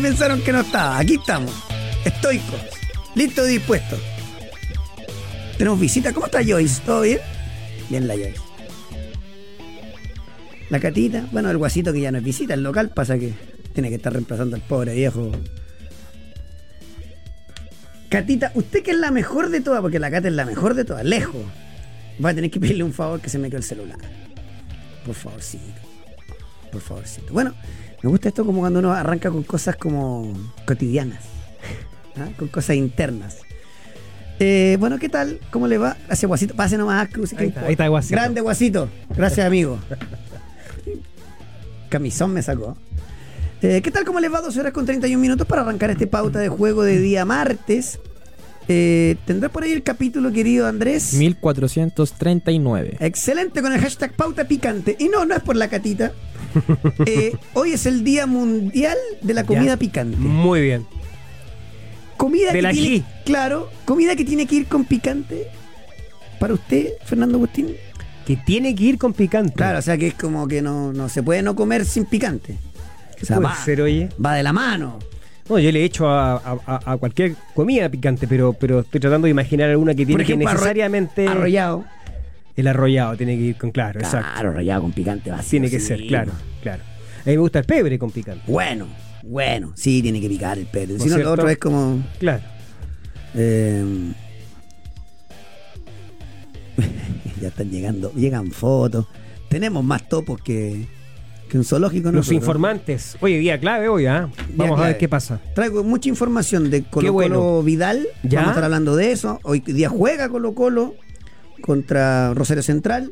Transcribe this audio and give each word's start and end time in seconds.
pensaron 0.00 0.40
que 0.42 0.52
no 0.52 0.60
estaba. 0.60 0.98
Aquí 0.98 1.14
estamos. 1.14 1.52
Estoicos. 2.04 2.60
Listos 3.14 3.48
y 3.48 3.52
dispuestos. 3.52 4.00
Tenemos 5.58 5.80
visita. 5.80 6.12
¿Cómo 6.12 6.26
está 6.26 6.40
Joyce? 6.44 6.82
¿Todo 6.84 7.02
bien? 7.02 7.20
Bien 7.88 8.06
la 8.06 8.14
Joyce. 8.14 8.40
La 10.70 10.80
Catita. 10.80 11.26
Bueno, 11.32 11.50
el 11.50 11.56
guasito 11.56 11.92
que 11.92 12.00
ya 12.00 12.12
no 12.12 12.18
es 12.18 12.24
visita. 12.24 12.54
El 12.54 12.62
local 12.62 12.90
pasa 12.90 13.18
que 13.18 13.32
tiene 13.72 13.88
que 13.88 13.96
estar 13.96 14.12
reemplazando 14.12 14.56
al 14.56 14.62
pobre 14.62 14.94
viejo. 14.94 15.32
Catita, 18.08 18.52
usted 18.54 18.82
que 18.82 18.92
es 18.92 18.98
la 18.98 19.10
mejor 19.10 19.50
de 19.50 19.60
todas, 19.60 19.80
porque 19.80 19.98
la 19.98 20.10
Cata 20.10 20.28
es 20.28 20.34
la 20.34 20.44
mejor 20.44 20.74
de 20.74 20.84
todas, 20.84 21.04
lejos. 21.04 21.42
Va 22.24 22.30
a 22.30 22.34
tener 22.34 22.50
que 22.50 22.60
pedirle 22.60 22.84
un 22.84 22.92
favor 22.92 23.20
que 23.20 23.28
se 23.28 23.38
me 23.38 23.48
quedó 23.48 23.58
el 23.58 23.64
celular. 23.64 23.98
Por 25.04 25.14
favorcito. 25.14 25.64
Por 26.72 26.80
favorcito. 26.80 27.32
Bueno, 27.32 27.54
me 28.02 28.10
gusta 28.10 28.28
esto 28.28 28.44
como 28.44 28.60
cuando 28.60 28.78
uno 28.78 28.92
arranca 28.92 29.30
con 29.30 29.42
cosas 29.42 29.76
como 29.76 30.32
cotidianas. 30.66 31.24
¿ah? 32.16 32.28
Con 32.38 32.48
cosas 32.48 32.76
internas. 32.76 33.38
Eh, 34.38 34.76
bueno, 34.78 34.98
¿qué 34.98 35.08
tal? 35.08 35.40
¿Cómo 35.50 35.66
le 35.66 35.78
va? 35.78 35.96
Gracias, 36.06 36.28
Guasito. 36.28 36.54
Pase 36.54 36.76
nomás. 36.76 37.08
Ahí 37.36 37.46
está, 37.48 37.60
ahí 37.62 37.72
está, 37.72 37.88
Guasito. 37.88 38.16
Grande, 38.16 38.40
Guasito. 38.40 38.88
Gracias, 39.16 39.46
amigo. 39.46 39.78
Camisón 41.88 42.32
me 42.32 42.42
sacó. 42.42 42.76
Eh, 43.62 43.80
¿Qué 43.82 43.90
tal? 43.90 44.04
¿Cómo 44.04 44.20
les 44.20 44.32
va? 44.32 44.42
12 44.42 44.60
horas 44.60 44.72
con 44.72 44.84
31 44.84 45.20
minutos 45.20 45.46
para 45.46 45.62
arrancar 45.62 45.90
este 45.90 46.06
pauta 46.06 46.38
de 46.38 46.48
juego 46.48 46.82
de 46.82 46.98
día 46.98 47.24
martes. 47.24 47.98
Eh, 48.68 49.16
¿Tendrá 49.26 49.48
por 49.48 49.62
ahí 49.62 49.72
el 49.72 49.82
capítulo, 49.82 50.32
querido 50.32 50.66
Andrés? 50.66 51.14
1439. 51.14 52.96
Excelente 53.00 53.62
con 53.62 53.72
el 53.72 53.80
hashtag 53.80 54.12
pauta 54.12 54.46
picante. 54.48 54.96
Y 54.98 55.08
no, 55.08 55.24
no 55.24 55.34
es 55.36 55.42
por 55.42 55.56
la 55.56 55.68
catita. 55.68 56.12
Eh, 57.06 57.32
hoy 57.52 57.72
es 57.72 57.84
el 57.84 58.02
Día 58.02 58.26
Mundial 58.26 58.96
de 59.20 59.34
la 59.34 59.44
Comida 59.44 59.72
Ya. 59.74 59.76
Picante. 59.76 60.16
Muy 60.16 60.62
bien. 60.62 60.86
Comida 62.16 62.50
que 62.52 62.62
Del 62.62 62.72
tiene, 62.72 62.88
ají. 62.96 63.04
claro, 63.26 63.68
comida 63.84 64.16
que 64.16 64.24
tiene 64.24 64.46
que 64.46 64.54
ir 64.56 64.66
con 64.66 64.86
picante. 64.86 65.48
Para 66.40 66.54
usted, 66.54 66.92
Fernando 67.04 67.36
Agustín. 67.36 67.76
Que 68.26 68.36
tiene 68.38 68.74
que 68.74 68.84
ir 68.84 68.96
con 68.98 69.12
picante. 69.12 69.52
Claro, 69.52 69.78
o 69.80 69.82
sea 69.82 69.98
que 69.98 70.06
es 70.08 70.14
como 70.14 70.48
que 70.48 70.62
no, 70.62 70.94
no 70.94 71.10
se 71.10 71.22
puede 71.22 71.42
no 71.42 71.54
comer 71.54 71.84
sin 71.84 72.06
picante. 72.06 72.56
¿Qué 73.16 73.24
O 73.24 73.26
sea, 73.26 73.36
puede 73.36 73.48
va, 73.50 73.64
ser, 73.64 73.82
oye? 73.82 74.08
va 74.24 74.34
de 74.34 74.42
la 74.42 74.54
mano. 74.54 74.98
No, 75.48 75.58
yo 75.60 75.70
le 75.70 75.80
he 75.80 75.84
hecho 75.84 76.08
a, 76.08 76.36
a- 76.36 76.80
a- 76.92 76.96
cualquier 76.96 77.34
comida 77.54 77.88
picante, 77.88 78.26
pero, 78.26 78.52
pero 78.52 78.80
estoy 78.80 79.00
tratando 79.00 79.26
de 79.26 79.30
imaginar 79.30 79.70
alguna 79.70 79.94
que 79.94 80.04
tiene 80.04 80.22
ejemplo, 80.24 80.48
que 80.48 80.54
necesariamente. 80.54 81.26
arrollado. 81.28 81.84
El 82.56 82.66
arrollado 82.68 83.16
tiene 83.16 83.36
que 83.36 83.42
ir 83.42 83.56
con 83.56 83.70
claro, 83.70 84.00
exacto. 84.00 84.28
Claro, 84.32 84.50
arrollado 84.50 84.82
con 84.82 84.92
picante 84.92 85.30
vacío. 85.30 85.50
Tiene 85.50 85.70
que 85.70 85.78
sí. 85.78 85.86
ser, 85.86 86.06
claro, 86.06 86.32
claro. 86.62 86.82
A 86.82 87.28
mí 87.28 87.32
me 87.32 87.36
gusta 87.38 87.58
el 87.60 87.64
pebre 87.66 87.98
con 87.98 88.10
picante. 88.10 88.42
Bueno, 88.50 88.86
bueno, 89.22 89.72
sí, 89.76 90.00
tiene 90.02 90.20
que 90.20 90.28
picar 90.28 90.58
el. 90.58 90.66
¿No 90.98 91.04
Si 91.04 91.10
no, 91.10 91.18
lo 91.18 91.32
otro 91.32 91.48
es 91.48 91.58
como. 91.58 92.02
Claro. 92.18 92.42
eh, 93.34 93.84
ya 97.40 97.48
están 97.48 97.70
llegando, 97.70 98.12
llegan 98.14 98.50
fotos. 98.50 99.06
Tenemos 99.48 99.84
más 99.84 100.08
topos 100.08 100.40
que, 100.42 100.86
que 101.48 101.58
un 101.58 101.64
zoológico. 101.64 102.06
Los 102.06 102.14
nosotros. 102.14 102.36
informantes. 102.36 103.16
Oye, 103.20 103.38
día 103.38 103.58
clave 103.60 103.88
hoy, 103.88 104.06
¿ah? 104.06 104.28
Vamos 104.54 104.80
a 104.80 104.84
ver 104.84 104.98
qué 104.98 105.08
pasa. 105.08 105.40
Traigo 105.54 105.84
mucha 105.84 106.08
información 106.08 106.70
de 106.70 106.82
Colo 106.82 107.08
Colo 107.08 107.12
bueno. 107.12 107.62
Vidal. 107.62 108.06
¿Ya? 108.22 108.40
Vamos 108.40 108.48
a 108.48 108.52
estar 108.52 108.64
hablando 108.64 108.96
de 108.96 109.12
eso. 109.12 109.40
Hoy 109.42 109.60
día 109.60 109.88
juega 109.88 110.28
Colo 110.28 110.54
Colo 110.54 110.94
contra 111.62 112.34
Rosario 112.34 112.62
Central. 112.62 113.10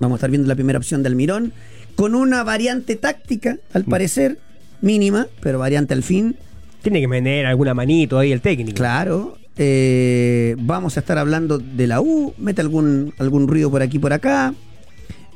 Vamos 0.00 0.16
a 0.16 0.18
estar 0.18 0.30
viendo 0.30 0.48
la 0.48 0.54
primera 0.54 0.78
opción 0.78 1.02
de 1.02 1.08
Almirón. 1.08 1.52
Con 1.96 2.14
una 2.14 2.42
variante 2.44 2.96
táctica, 2.96 3.58
al 3.72 3.84
Mm. 3.84 3.90
parecer, 3.90 4.38
mínima, 4.80 5.26
pero 5.42 5.58
variante 5.58 5.92
al 5.94 6.02
fin. 6.02 6.36
Tiene 6.82 7.00
que 7.00 7.08
meter 7.08 7.44
alguna 7.46 7.74
manito 7.74 8.18
ahí 8.18 8.32
el 8.32 8.40
técnico. 8.40 8.76
Claro. 8.76 9.36
eh, 9.62 10.56
vamos 10.58 10.96
a 10.96 11.00
estar 11.00 11.18
hablando 11.18 11.58
de 11.58 11.86
la 11.86 12.00
U. 12.00 12.32
Mete 12.38 12.62
algún, 12.62 13.12
algún 13.18 13.46
ruido 13.46 13.70
por 13.70 13.82
aquí 13.82 13.98
por 13.98 14.14
acá. 14.14 14.54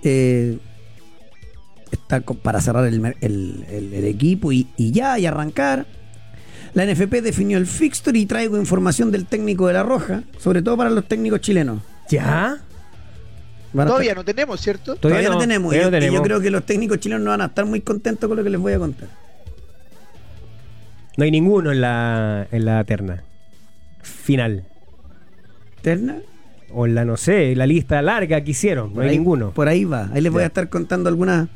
Eh, 0.03 0.57
está 1.95 2.21
para 2.21 2.61
cerrar 2.61 2.85
el, 2.87 3.01
mer- 3.01 3.17
el- 3.21 3.65
el- 3.71 3.95
el 3.95 4.05
equipo 4.05 4.53
y, 4.53 4.67
y 4.77 4.91
ya, 4.93 5.19
y 5.19 5.27
arrancar. 5.27 5.87
La 6.75 6.85
NFP 6.85 7.23
definió 7.23 7.57
el 7.59 7.67
fixture 7.67 8.19
y 8.19 8.27
traigo 8.27 8.57
información 8.59 9.11
del 9.13 9.27
técnico 9.27 9.69
de 9.69 9.75
La 9.75 9.83
Roja, 9.85 10.23
sobre 10.39 10.61
todo 10.63 10.77
para 10.77 10.91
los 10.91 11.07
técnicos 11.07 11.41
chilenos. 11.41 11.81
¿Ya? 12.11 12.59
Todavía 13.73 14.11
estar- 14.13 14.17
no 14.17 14.25
tenemos, 14.25 14.61
¿cierto? 14.61 14.97
todavía 14.97 15.29
no, 15.31 15.39
tenemos. 15.39 15.73
todavía 15.75 15.99
y, 15.99 16.01
no 16.01 16.07
yo- 16.07 16.13
y 16.13 16.15
yo 16.17 16.23
creo 16.23 16.41
que 16.41 16.51
los 16.51 16.65
técnicos 16.67 16.99
chilenos 16.99 17.25
no 17.25 17.31
van 17.31 17.41
a 17.43 17.47
estar 17.47 17.65
muy 17.65 17.81
contentos 17.81 18.29
con 18.29 18.37
lo 18.37 18.45
que 18.45 18.51
les 18.51 18.61
voy 18.61 18.73
a 18.73 18.79
contar. 18.79 19.09
No 21.17 21.25
hay 21.25 21.31
ninguno 21.31 21.71
en 21.73 21.81
la, 21.81 22.47
en 22.51 22.65
la 22.65 22.83
terna. 22.85 23.23
Final. 24.03 24.65
¿Terna? 25.83 26.17
O 26.73 26.87
en 26.87 26.95
la, 26.97 27.05
no 27.05 27.17
sé, 27.17 27.55
la 27.55 27.67
lista 27.67 28.03
larga 28.03 28.41
que 28.43 28.51
hicieron. 28.51 28.89
No 28.89 28.95
Por 28.95 29.05
hay 29.05 29.11
ahí- 29.11 29.17
ninguno. 29.19 29.51
Por 29.53 29.69
ahí 29.69 29.85
va. 29.85 30.09
Ahí 30.13 30.21
les 30.21 30.33
voy 30.33 30.43
a 30.43 30.47
estar 30.47 30.69
contando 30.69 31.09
algunas, 31.09 31.49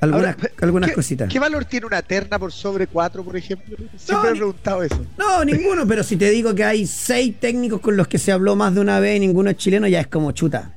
algunas, 0.00 0.34
Ahora, 0.36 0.50
algunas 0.62 0.90
¿qué- 0.90 0.94
cositas. 0.94 1.28
¿Qué 1.28 1.38
valor 1.38 1.64
tiene 1.66 1.86
una 1.86 2.00
terna 2.02 2.38
por 2.38 2.52
sobre 2.52 2.86
cuatro, 2.86 3.22
por 3.22 3.36
ejemplo? 3.36 3.76
Siempre 3.96 4.30
No, 4.30 4.34
he 4.34 4.38
preguntado 4.38 4.82
eso. 4.82 5.04
No, 5.18 5.44
ninguno, 5.44 5.86
pero 5.86 6.02
si 6.02 6.16
te 6.16 6.30
digo 6.30 6.54
que 6.54 6.64
hay 6.64 6.86
seis 6.86 7.34
técnicos 7.38 7.80
con 7.80 7.96
los 7.96 8.08
que 8.08 8.18
se 8.18 8.32
habló 8.32 8.56
más 8.56 8.74
de 8.74 8.80
una 8.80 8.98
vez 9.00 9.16
y 9.16 9.20
ninguno 9.20 9.50
es 9.50 9.56
chileno, 9.56 9.86
ya 9.88 10.00
es 10.00 10.06
como 10.06 10.32
chuta. 10.32 10.76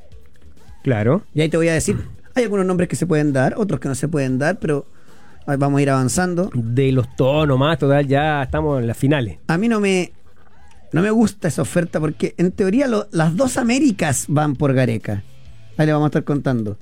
Claro. 0.84 1.24
Y 1.34 1.42
ahí 1.42 1.50
te 1.50 1.58
voy 1.58 1.70
a 1.70 1.74
decir, 1.74 1.98
hay 2.36 2.44
algunos 2.44 2.66
nombres 2.66 2.90
que 2.90 2.96
se 2.96 3.06
pueden 3.08 3.32
dar, 3.34 3.56
otros 3.58 3.80
que 3.80 3.88
no 3.88 3.96
se 3.96 4.08
pueden 4.08 4.38
dar, 4.38 4.60
pero 4.60 4.86
vamos 5.46 5.80
a 5.80 5.82
ir 5.82 5.90
avanzando. 5.90 6.50
De 6.54 6.92
los 6.92 7.16
tonos 7.16 7.58
más, 7.58 7.80
total, 7.80 8.06
ya 8.08 8.44
estamos 8.44 8.82
en 8.82 8.88
las 8.88 8.98
finales. 8.98 9.38
A 9.48 9.58
mí 9.58 9.68
no 9.70 9.80
me, 9.80 10.12
no 10.92 11.02
me 11.02 11.12
gusta 11.12 11.48
esa 11.48 11.62
oferta 11.62 12.00
porque 12.02 12.34
en 12.38 12.52
teoría 12.52 12.88
lo- 12.88 13.08
las 13.12 13.36
dos 13.38 13.56
Américas 13.58 14.26
van 14.28 14.56
por 14.58 14.74
Gareca. 14.74 15.24
Ahí 15.78 15.86
le 15.86 15.94
vamos 15.94 16.08
a 16.08 16.10
estar 16.10 16.24
contando. 16.26 16.78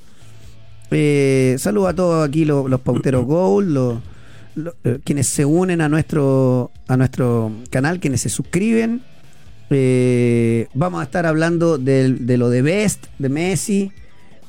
Eh, 0.92 1.56
saludo 1.58 1.88
a 1.88 1.94
todos 1.94 2.28
aquí 2.28 2.46
los, 2.46 2.70
los 2.70 2.82
pauteros 2.82 3.26
Gold, 3.26 3.70
los, 3.70 4.00
los, 4.56 4.74
eh, 4.84 5.00
quienes 5.04 5.28
se 5.28 5.46
unen 5.46 5.82
a 5.82 5.90
nuestro, 5.90 6.72
a 6.88 6.98
nuestro 6.98 7.52
canal, 7.70 8.00
quienes 8.00 8.22
se 8.22 8.30
suscriben. 8.30 9.02
Eh, 9.70 10.68
vamos 10.74 11.00
a 11.00 11.04
estar 11.04 11.26
hablando 11.26 11.78
de, 11.78 12.10
lo 12.38 12.50
de 12.50 12.62
Best, 12.62 13.06
de 13.20 13.30
Messi, 13.30 13.92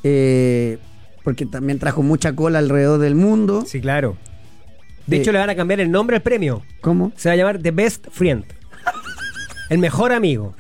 eh, 0.03 0.79
porque 1.23 1.47
también 1.47 1.79
trajo 1.79 2.03
mucha 2.03 2.35
cola 2.35 2.59
alrededor 2.59 2.99
del 2.99 3.15
mundo. 3.15 3.65
Sí, 3.67 3.81
claro. 3.81 4.17
De 5.07 5.17
Eh, 5.17 5.21
hecho, 5.21 5.31
le 5.31 5.39
van 5.39 5.51
a 5.51 5.55
cambiar 5.55 5.79
el 5.81 5.91
nombre 5.93 6.17
al 6.17 6.23
premio. 6.23 6.63
¿Cómo? 6.81 7.13
Se 7.17 7.29
va 7.29 7.35
a 7.35 7.37
llamar 7.37 7.59
The 7.61 7.71
Best 7.71 8.07
Friend. 8.11 8.45
El 9.71 9.79
mejor 9.79 10.13
amigo. 10.13 10.55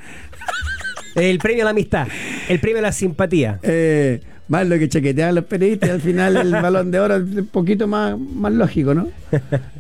El 1.16 1.38
premio 1.38 1.62
a 1.62 1.66
la 1.66 1.70
amistad. 1.72 2.06
El 2.48 2.60
premio 2.60 2.78
a 2.78 2.82
la 2.82 2.92
simpatía. 2.92 3.58
Eh, 3.62 4.20
más 4.52 4.66
lo 4.68 4.78
que 4.78 4.86
chaquetean 4.88 5.34
los 5.34 5.44
periodistas 5.46 5.88
al 5.90 6.00
final 6.02 6.36
el 6.36 6.50
balón 6.62 6.90
de 6.90 7.00
oro 7.00 7.16
es 7.16 7.22
un 7.22 7.46
poquito 7.46 7.86
más, 7.88 8.18
más 8.18 8.52
lógico, 8.52 8.92
¿no? 8.94 9.08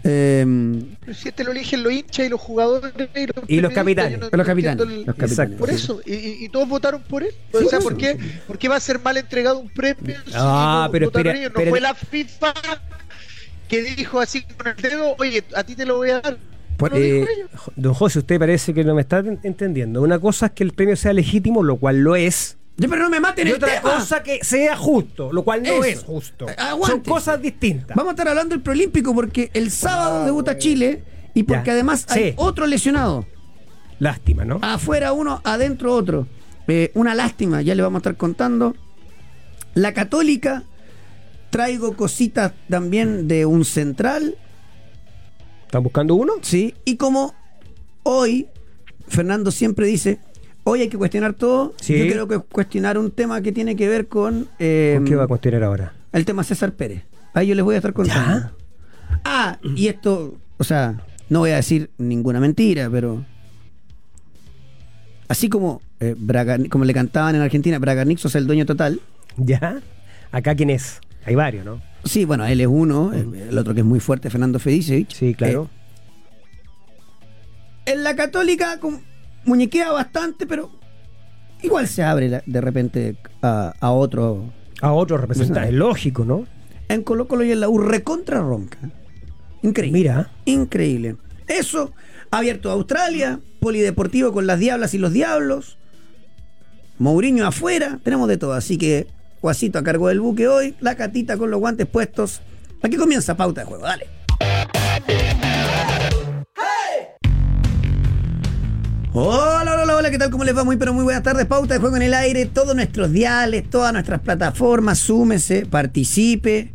Eh, 0.02 0.44
Pero 1.00 1.14
si 1.14 1.28
este 1.28 1.44
lo 1.44 1.52
eligen 1.52 1.82
los 1.82 1.92
hinchas 1.92 2.26
y 2.26 2.28
los 2.30 2.40
jugadores 2.40 2.92
y 3.14 3.26
los, 3.26 3.36
Y 3.48 3.60
los 3.60 3.72
capitanes. 3.72 4.18
no- 4.18 4.28
los 4.32 4.46
capitanes. 4.46 4.80
entiendo 4.80 4.84
el- 4.84 5.06
los 5.06 5.14
capitanes. 5.16 5.30
Exacto. 5.32 5.56
Por 5.58 5.70
eso, 5.70 6.00
y, 6.06 6.44
y- 6.44 6.48
todos 6.48 6.68
votaron 6.68 7.02
por 7.02 7.22
él. 7.22 7.30
Sí, 7.52 7.64
o 7.64 7.68
sea, 7.68 7.80
por 7.80 7.92
¿por 7.92 7.96
qué. 8.00 8.16
¿por 8.46 8.58
qué 8.58 8.68
va 8.68 8.76
a 8.76 8.80
ser 8.80 8.98
mal 9.00 9.16
entregado 9.16 9.58
un 9.58 9.68
premio? 9.68 10.16
si 10.26 10.32
Ah, 10.34 10.84
no 10.86 10.92
pero 10.92 11.06
espera, 11.06 11.30
ellos? 11.32 11.42
No 11.42 11.48
espera. 11.48 11.70
fue 11.70 11.80
la 11.80 11.94
FIFA 11.94 12.54
que 13.68 13.82
dijo 13.82 14.20
así 14.20 14.42
con 14.42 14.68
el 14.68 14.76
dedo, 14.82 15.14
oye, 15.18 15.44
a 15.54 15.64
ti 15.64 15.74
te 15.74 15.84
lo 15.86 15.96
voy 15.98 16.10
a 16.10 16.20
dar. 16.20 16.36
Por- 16.76 16.92
dijo 16.94 17.04
Eh, 17.04 17.26
don 17.76 17.94
José, 17.94 18.20
usted 18.20 18.38
parece 18.38 18.74
que 18.74 18.84
no 18.84 18.94
me 18.94 19.02
está 19.02 19.18
en- 19.18 19.38
entendiendo. 19.42 20.02
Una 20.02 20.18
cosa 20.18 20.46
es 20.46 20.52
que 20.52 20.64
el 20.64 20.72
premio 20.72 20.96
sea 20.96 21.12
legítimo, 21.12 21.62
lo 21.62 21.76
cual 21.76 22.00
lo 22.00 22.16
es. 22.16 22.56
Ya, 22.82 22.88
pero 22.88 23.02
no 23.04 23.10
me 23.10 23.20
maten 23.20 23.46
Y 23.46 23.50
el 23.50 23.56
otra 23.56 23.68
tema. 23.80 23.94
cosa 23.94 24.22
que 24.22 24.40
sea 24.42 24.76
justo, 24.76 25.32
lo 25.32 25.42
cual 25.44 25.62
no 25.62 25.68
Eso. 25.68 25.84
es 25.84 26.02
justo. 26.02 26.48
Eh, 26.48 26.54
aguante. 26.58 26.90
Son 27.08 27.14
cosas 27.14 27.40
distintas. 27.40 27.96
Vamos 27.96 28.10
a 28.10 28.12
estar 28.12 28.28
hablando 28.28 28.54
del 28.54 28.62
preolímpico 28.62 29.14
porque 29.14 29.50
el 29.54 29.70
sábado 29.70 30.24
debuta 30.24 30.58
Chile 30.58 31.02
y 31.34 31.44
porque 31.44 31.66
Ya. 31.66 31.72
además 31.72 32.06
hay 32.08 32.30
Sí. 32.30 32.34
otro 32.36 32.66
lesionado. 32.66 33.26
Lástima, 33.98 34.44
¿no? 34.44 34.58
Afuera 34.62 35.12
uno, 35.12 35.40
adentro 35.44 35.94
otro. 35.94 36.26
Eh, 36.68 36.90
una 36.94 37.14
lástima, 37.14 37.62
ya 37.62 37.74
le 37.74 37.82
vamos 37.82 37.98
a 37.98 38.00
estar 38.00 38.16
contando. 38.16 38.74
La 39.74 39.92
Católica, 39.94 40.64
traigo 41.50 41.94
cositas 41.96 42.52
también 42.68 43.28
de 43.28 43.46
un 43.46 43.64
central, 43.64 44.36
¿Están 45.66 45.82
buscando 45.84 46.14
uno? 46.16 46.34
¿sí? 46.42 46.74
Y 46.84 46.96
como 46.96 47.34
hoy, 48.02 48.48
Fernando 49.08 49.50
siempre 49.50 49.86
dice, 49.86 50.18
hoy 50.64 50.82
hay 50.82 50.88
que 50.88 50.98
cuestionar 50.98 51.34
todo, 51.34 51.74
Sí. 51.80 51.98
yo 51.98 52.06
creo 52.12 52.28
que 52.28 52.38
cuestionar 52.38 52.98
un 52.98 53.10
tema 53.10 53.40
que 53.42 53.52
tiene 53.52 53.76
que 53.76 53.88
ver 53.88 54.08
con... 54.08 54.48
eh, 54.58 54.94
¿Con 54.96 55.04
qué 55.06 55.14
va 55.16 55.24
a 55.24 55.28
cuestionar 55.28 55.62
ahora? 55.64 55.92
el 56.12 56.24
tema 56.24 56.44
César 56.44 56.72
Pérez. 56.72 57.04
Ahí 57.34 57.46
yo 57.48 57.54
les 57.54 57.64
voy 57.64 57.74
a 57.74 57.78
estar 57.78 57.92
contando. 57.94 58.38
¿Ya? 58.40 58.52
Ah, 59.24 59.58
y 59.76 59.88
esto, 59.88 60.36
o 60.58 60.64
sea, 60.64 61.02
no 61.28 61.40
voy 61.40 61.50
a 61.50 61.56
decir 61.56 61.90
ninguna 61.98 62.38
mentira, 62.40 62.88
pero 62.90 63.24
así 65.28 65.48
como 65.48 65.80
eh, 66.00 66.14
Braga- 66.18 66.58
como 66.68 66.84
le 66.84 66.92
cantaban 66.94 67.34
en 67.34 67.40
Argentina, 67.42 67.78
Bragarnik 67.78 68.18
sos 68.18 68.34
el 68.34 68.46
dueño 68.46 68.66
total. 68.66 69.00
¿Ya? 69.36 69.80
¿Acá 70.30 70.54
quién 70.54 70.70
es? 70.70 71.00
Hay 71.24 71.34
varios, 71.34 71.64
¿no? 71.64 71.80
Sí, 72.04 72.24
bueno, 72.24 72.44
él 72.46 72.60
es 72.60 72.66
uno, 72.66 73.12
el, 73.12 73.34
el 73.34 73.56
otro 73.58 73.72
que 73.74 73.80
es 73.80 73.86
muy 73.86 74.00
fuerte, 74.00 74.28
Fernando 74.28 74.58
Fedicevich. 74.58 75.14
Sí, 75.14 75.34
claro. 75.34 75.70
Eh, 77.86 77.92
en 77.92 78.04
la 78.04 78.14
Católica 78.16 78.78
muñequea 79.44 79.92
bastante, 79.92 80.46
pero 80.46 80.70
igual 81.62 81.88
se 81.88 82.02
abre 82.02 82.28
la- 82.28 82.42
de 82.46 82.60
repente 82.60 83.16
a, 83.42 83.72
a 83.80 83.90
otro. 83.90 84.52
A 84.80 84.92
otros 84.92 85.20
representantes, 85.20 85.70
es 85.70 85.74
lógico, 85.76 86.24
¿no? 86.24 86.44
En 86.88 87.02
Colo 87.04 87.28
Colo 87.28 87.44
y 87.44 87.52
en 87.52 87.60
la 87.60 87.68
U 87.68 87.78
recontra 87.78 88.40
ronca. 88.40 88.78
Increíble. 89.62 89.98
Mira. 89.98 90.30
Increíble. 90.44 91.16
Eso, 91.46 91.92
abierto 92.30 92.68
a 92.68 92.72
Australia, 92.72 93.38
polideportivo 93.60 94.32
con 94.32 94.46
las 94.46 94.58
diablas 94.58 94.92
y 94.94 94.98
los 94.98 95.12
diablos. 95.12 95.78
Mourinho 96.98 97.46
afuera, 97.46 98.00
tenemos 98.02 98.28
de 98.28 98.36
todo. 98.38 98.52
Así 98.54 98.76
que, 98.78 99.06
Guasito 99.40 99.78
a 99.78 99.82
cargo 99.82 100.08
del 100.08 100.20
buque 100.20 100.46
hoy, 100.48 100.74
la 100.80 100.94
catita 100.96 101.36
con 101.36 101.50
los 101.50 101.58
guantes 101.60 101.86
puestos. 101.86 102.40
Aquí 102.82 102.96
comienza 102.96 103.36
pauta 103.36 103.62
de 103.62 103.66
juego, 103.66 103.84
dale. 103.84 104.06
Hola, 109.14 109.78
hola, 109.82 109.96
hola, 109.96 110.10
¿qué 110.10 110.16
tal? 110.16 110.30
¿Cómo 110.30 110.42
les 110.42 110.56
va? 110.56 110.64
Muy, 110.64 110.78
pero 110.78 110.94
muy 110.94 111.04
buenas 111.04 111.22
tardes. 111.22 111.44
Pauta 111.44 111.74
de 111.74 111.80
juego 111.80 111.96
en 111.96 112.02
el 112.02 112.14
aire, 112.14 112.46
todos 112.46 112.74
nuestros 112.74 113.12
diales, 113.12 113.68
todas 113.68 113.92
nuestras 113.92 114.20
plataformas, 114.20 114.98
súmese, 115.00 115.66
participe, 115.66 116.72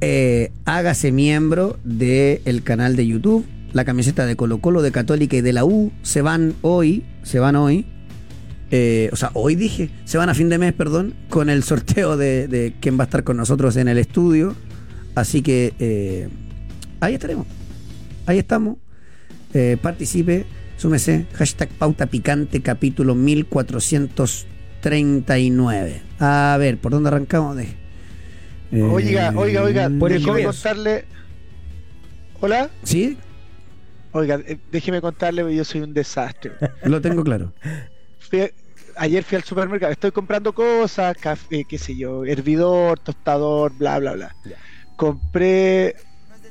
eh, 0.00 0.52
hágase 0.64 1.10
miembro 1.10 1.76
del 1.82 2.62
canal 2.62 2.94
de 2.94 3.06
YouTube. 3.08 3.44
La 3.72 3.84
camiseta 3.84 4.26
de 4.26 4.36
Colo 4.36 4.60
Colo, 4.60 4.80
de 4.80 4.92
Católica 4.92 5.36
y 5.36 5.40
de 5.40 5.52
la 5.52 5.64
U 5.64 5.92
se 6.02 6.22
van 6.22 6.54
hoy, 6.62 7.04
se 7.24 7.40
van 7.40 7.56
hoy. 7.56 7.84
eh, 8.70 9.10
o 9.12 9.16
sea, 9.16 9.30
hoy 9.34 9.56
dije, 9.56 9.90
se 10.04 10.18
van 10.18 10.28
a 10.28 10.34
fin 10.34 10.48
de 10.48 10.58
mes, 10.58 10.72
perdón, 10.72 11.14
con 11.28 11.50
el 11.50 11.64
sorteo 11.64 12.16
de, 12.16 12.46
de 12.46 12.74
quién 12.80 12.96
va 12.96 13.02
a 13.02 13.06
estar 13.06 13.24
con 13.24 13.36
nosotros 13.36 13.76
en 13.76 13.88
el 13.88 13.98
estudio. 13.98 14.54
Así 15.16 15.42
que 15.42 15.74
eh, 15.80 16.28
ahí 17.00 17.14
estaremos. 17.14 17.46
Ahí 18.26 18.38
estamos. 18.38 18.76
Eh, 19.54 19.78
participe, 19.82 20.44
súmese. 20.78 21.26
Hashtag 21.34 21.68
pauta 21.68 22.06
picante, 22.06 22.62
capítulo 22.62 23.14
1439. 23.14 26.00
A 26.18 26.56
ver, 26.58 26.78
¿por 26.78 26.92
dónde 26.92 27.08
arrancamos? 27.08 27.56
De, 27.56 27.64
eh, 28.72 28.82
Oiga, 28.82 29.34
oiga, 29.36 29.62
oiga, 29.62 29.90
Por 29.98 30.12
el 30.12 30.22
déjeme 30.22 30.44
contarle. 30.44 31.04
Hola, 32.40 32.70
¿Sí? 32.84 33.18
oiga, 34.12 34.40
eh, 34.46 34.56
déjeme 34.70 35.02
contarle 35.02 35.54
yo 35.54 35.64
soy 35.64 35.82
un 35.82 35.92
desastre. 35.92 36.52
Lo 36.84 37.00
tengo 37.00 37.24
claro. 37.24 37.52
Fui 38.18 38.48
ayer 38.96 39.24
fui 39.24 39.36
al 39.36 39.44
supermercado, 39.44 39.92
estoy 39.92 40.12
comprando 40.12 40.52
cosas, 40.52 41.16
café, 41.16 41.64
qué 41.68 41.78
sé 41.78 41.96
yo, 41.96 42.24
hervidor, 42.24 42.98
tostador, 42.98 43.72
bla, 43.76 43.98
bla, 43.98 44.14
bla. 44.14 44.34
Compré 44.96 45.94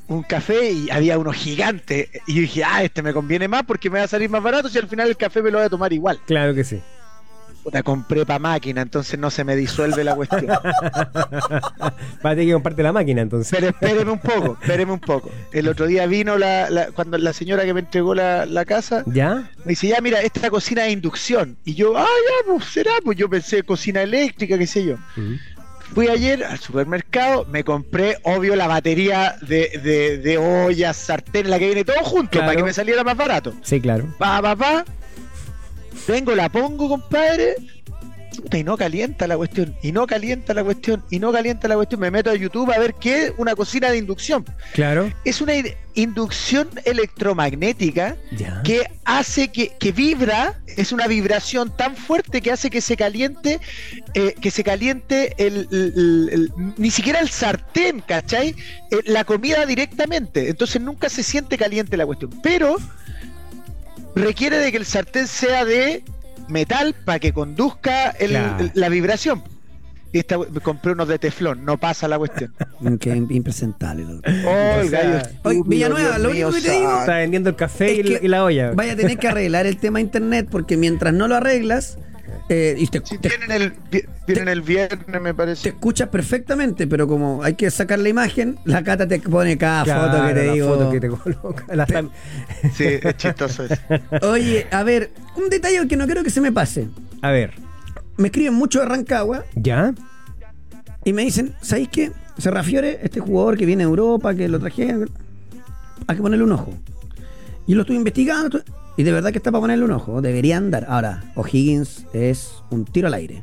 un 0.08 0.22
café 0.22 0.70
y 0.72 0.90
había 0.90 1.18
uno 1.18 1.32
gigante. 1.32 2.10
Y 2.26 2.34
yo 2.34 2.40
dije, 2.42 2.64
ah, 2.64 2.82
este 2.82 3.02
me 3.02 3.12
conviene 3.12 3.46
más 3.48 3.62
porque 3.64 3.88
me 3.90 3.98
va 3.98 4.04
a 4.06 4.08
salir 4.08 4.28
más 4.30 4.42
barato 4.42 4.68
si 4.68 4.78
al 4.78 4.88
final 4.88 5.08
el 5.08 5.16
café 5.16 5.42
me 5.42 5.50
lo 5.50 5.58
voy 5.58 5.66
a 5.66 5.70
tomar 5.70 5.92
igual. 5.92 6.18
Claro 6.26 6.54
que 6.54 6.64
sí. 6.64 6.80
La 7.72 7.82
compré 7.82 8.24
para 8.24 8.38
máquina, 8.38 8.80
entonces 8.80 9.18
no 9.18 9.30
se 9.30 9.44
me 9.44 9.54
disuelve 9.54 10.02
la 10.02 10.14
cuestión. 10.14 10.46
Va 10.48 12.30
a 12.30 12.30
tener 12.30 12.46
que 12.46 12.52
comprarte 12.52 12.82
la 12.82 12.92
máquina 12.92 13.20
entonces. 13.22 13.50
Pero 13.50 13.68
espéreme 13.68 14.10
un 14.10 14.18
poco, 14.20 14.56
espéreme 14.60 14.92
un 14.92 15.00
poco. 15.00 15.30
El 15.52 15.68
otro 15.68 15.86
día 15.86 16.06
vino 16.06 16.38
la, 16.38 16.70
la- 16.70 16.86
cuando 16.92 17.18
la 17.18 17.32
señora 17.34 17.64
que 17.64 17.74
me 17.74 17.80
entregó 17.80 18.14
la, 18.14 18.46
la 18.46 18.64
casa, 18.64 19.02
¿Ya? 19.06 19.50
me 19.64 19.70
dice, 19.70 19.88
ya 19.88 20.00
mira, 20.00 20.20
esta 20.22 20.48
cocina 20.50 20.84
de 20.84 20.92
inducción. 20.92 21.58
Y 21.64 21.74
yo, 21.74 21.96
ah, 21.98 22.06
ya, 22.06 22.52
pues 22.52 22.64
será, 22.66 22.92
pues 23.04 23.18
yo 23.18 23.28
pensé 23.28 23.62
cocina 23.62 24.02
eléctrica, 24.02 24.56
qué 24.56 24.66
sé 24.66 24.84
yo. 24.86 24.96
Fui 25.94 26.06
ayer 26.08 26.44
al 26.44 26.58
supermercado, 26.58 27.44
me 27.50 27.64
compré, 27.64 28.18
obvio, 28.22 28.54
la 28.54 28.66
batería 28.66 29.36
de, 29.42 29.80
de, 29.82 30.18
de 30.18 30.38
ollas, 30.38 30.96
sartén, 30.96 31.50
la 31.50 31.58
que 31.58 31.66
viene 31.66 31.84
todo 31.84 32.02
junto, 32.04 32.30
Claro. 32.32 32.46
para 32.46 32.56
que 32.56 32.62
me 32.62 32.72
saliera 32.72 33.02
más 33.04 33.16
barato. 33.16 33.52
Sí, 33.62 33.80
claro. 33.80 34.06
Pa, 34.18 34.40
pa, 34.42 34.54
pa. 34.54 34.84
Vengo, 36.06 36.34
la 36.34 36.48
pongo, 36.48 36.88
compadre. 36.88 37.56
Puta, 38.42 38.56
y 38.56 38.62
no 38.64 38.76
calienta 38.76 39.26
la 39.26 39.36
cuestión, 39.36 39.74
y 39.82 39.90
no 39.90 40.06
calienta 40.06 40.54
la 40.54 40.62
cuestión, 40.62 41.02
y 41.10 41.18
no 41.18 41.32
calienta 41.32 41.66
la 41.66 41.74
cuestión. 41.74 42.00
Me 42.00 42.10
meto 42.10 42.30
a 42.30 42.34
YouTube 42.36 42.70
a 42.72 42.78
ver 42.78 42.94
qué 42.94 43.24
es 43.26 43.32
una 43.36 43.54
cocina 43.56 43.90
de 43.90 43.98
inducción. 43.98 44.44
Claro. 44.74 45.12
Es 45.24 45.40
una 45.40 45.54
in- 45.56 45.74
inducción 45.94 46.68
electromagnética 46.84 48.16
Ya. 48.30 48.62
que 48.62 48.88
hace 49.04 49.48
que, 49.48 49.72
que 49.80 49.90
vibra, 49.90 50.54
es 50.76 50.92
una 50.92 51.08
vibración 51.08 51.76
tan 51.76 51.96
fuerte 51.96 52.40
que 52.40 52.52
hace 52.52 52.70
que 52.70 52.80
se 52.80 52.96
caliente, 52.96 53.58
eh, 54.14 54.34
que 54.40 54.50
se 54.52 54.62
caliente 54.62 55.34
el, 55.38 55.66
el- 55.72 55.92
el- 55.96 56.28
el- 56.32 56.52
ni 56.76 56.90
siquiera 56.92 57.18
el 57.18 57.28
sartén, 57.28 58.00
¿cachai? 58.00 58.50
Eh, 58.90 58.98
la 59.06 59.24
comida 59.24 59.66
directamente. 59.66 60.48
Entonces 60.48 60.80
nunca 60.80 61.08
se 61.08 61.24
siente 61.24 61.58
caliente 61.58 61.96
la 61.96 62.06
cuestión. 62.06 62.30
Pero 62.42 62.76
requiere 64.14 64.58
de 64.58 64.70
que 64.70 64.78
el 64.78 64.86
sartén 64.86 65.26
sea 65.26 65.64
de 65.64 66.04
metal 66.48 66.94
para 67.04 67.18
que 67.18 67.32
conduzca 67.32 68.10
el- 68.10 68.30
Claro. 68.30 68.64
el- 68.64 68.70
la 68.74 68.88
vibración. 68.88 69.42
Y 70.10 70.20
esta, 70.20 70.38
me 70.38 70.60
compré 70.60 70.92
unos 70.92 71.06
de 71.06 71.18
teflón, 71.18 71.66
no 71.66 71.76
pasa 71.76 72.08
la 72.08 72.16
cuestión. 72.16 72.54
Que 73.00 73.14
impresentable. 73.14 74.04
lo- 74.04 74.20
Oh, 74.46 74.80
el 74.80 74.88
gallo 74.90 75.08
Oye, 75.10 75.18
estúpido, 75.18 75.64
Villanueva, 75.64 76.08
Dios 76.18 76.22
lo 76.22 76.30
único 76.30 76.52
que 76.52 76.60
te 76.62 76.70
digo-. 76.70 77.00
Está 77.00 77.16
vendiendo 77.16 77.50
el 77.50 77.56
café 77.56 77.92
y 77.94 78.28
la 78.28 78.42
olla. 78.44 78.72
Vaya 78.72 78.92
a 78.94 78.96
tener 78.96 79.18
que 79.18 79.28
arreglar 79.28 79.66
el 79.66 79.76
tema 79.76 80.00
internet 80.00 80.48
porque 80.50 80.76
mientras 80.78 81.12
no 81.12 81.28
lo 81.28 81.36
arreglas, 81.36 81.98
eh, 82.48 82.74
y 82.78 82.86
te, 82.86 83.00
Si 83.04 83.18
te- 83.18 83.28
tienen 83.28 84.48
el, 84.48 84.62
viernes, 84.62 85.20
me 85.20 85.30
te 85.30 85.34
parece. 85.34 85.68
escuchas 85.68 86.08
perfectamente, 86.08 86.86
pero 86.86 87.06
como 87.06 87.42
hay 87.42 87.54
que 87.54 87.70
sacar 87.70 87.98
la 87.98 88.08
imagen, 88.08 88.58
la 88.64 88.82
cata 88.82 89.06
te 89.06 89.18
pone 89.20 89.58
cada 89.58 89.84
Claro, 89.84 90.10
foto 90.12 90.26
que 90.28 90.34
te 90.34 90.46
la 90.46 90.52
digo. 90.52 90.68
foto 90.68 90.90
que 90.90 91.00
te 91.00 91.08
coloca. 91.08 91.64
La 91.74 91.86
Sí, 92.74 92.84
es 93.02 93.16
chistoso 93.16 93.64
eso. 93.64 93.76
Oye, 94.22 94.66
a 94.70 94.82
ver, 94.82 95.10
un 95.36 95.48
detalle 95.50 95.86
que 95.86 95.96
no 95.96 96.06
quiero 96.06 96.22
que 96.24 96.30
se 96.30 96.40
me 96.40 96.52
pase. 96.52 96.88
A 97.22 97.30
ver. 97.30 97.54
Me 98.16 98.28
escriben 98.28 98.54
mucho 98.54 98.80
de 98.80 98.86
Rancagua 98.86 99.44
¿Ya? 99.54 99.94
y 101.04 101.12
me 101.12 101.22
dicen, 101.22 101.54
¿sabéis 101.60 101.88
qué? 101.88 102.12
Se 102.38 102.50
refiere 102.50 102.98
este 103.02 103.20
jugador 103.20 103.56
que 103.56 103.66
viene 103.66 103.84
de 103.84 103.88
Europa, 103.88 104.34
que 104.34 104.48
lo 104.48 104.58
trajeron. 104.58 105.08
Hay 106.06 106.16
que 106.16 106.22
ponerle 106.22 106.44
un 106.44 106.52
ojo. 106.52 106.72
Yo 107.66 107.76
lo 107.76 107.82
estuve 107.82 107.96
investigando 107.98 108.60
y 108.98 109.02
de 109.04 109.12
verdad 109.12 109.30
que 109.32 109.38
está 109.38 109.50
para 109.50 109.62
ponerle 109.62 109.84
un 109.86 109.92
ojo. 109.92 110.20
Debería 110.20 110.58
andar. 110.58 110.84
Ahora, 110.90 111.24
O'Higgins 111.36 112.04
es 112.12 112.62
un 112.70 112.84
tiro 112.84 113.08
al 113.08 113.14
aire. 113.14 113.42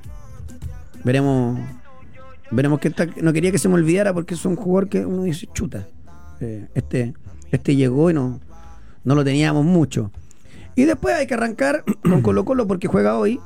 Veremos. 1.04 1.60
Veremos 2.52 2.80
que 2.80 2.90
está- 2.90 3.08
no 3.22 3.34
quería 3.34 3.52
que 3.52 3.58
se 3.58 3.68
me 3.68 3.74
olvidara 3.76 4.14
porque 4.14 4.36
es 4.36 4.46
un 4.46 4.56
jugador 4.56 4.88
que 4.90 5.04
uno 5.06 5.24
dice 5.24 5.48
chuta. 5.54 5.88
Eh, 6.42 6.68
este, 6.76 7.14
este 7.52 7.76
llegó 7.76 8.12
y 8.12 8.14
no, 8.14 8.40
no 9.04 9.16
lo 9.16 9.24
teníamos 9.24 9.66
mucho. 9.66 10.12
Y 10.76 10.84
después 10.84 11.16
hay 11.16 11.26
que 11.26 11.34
arrancar 11.34 11.84
con 12.04 12.22
Colo 12.22 12.46
Colo 12.46 12.68
porque 12.68 12.88
juega 12.88 13.18
hoy. 13.18 13.40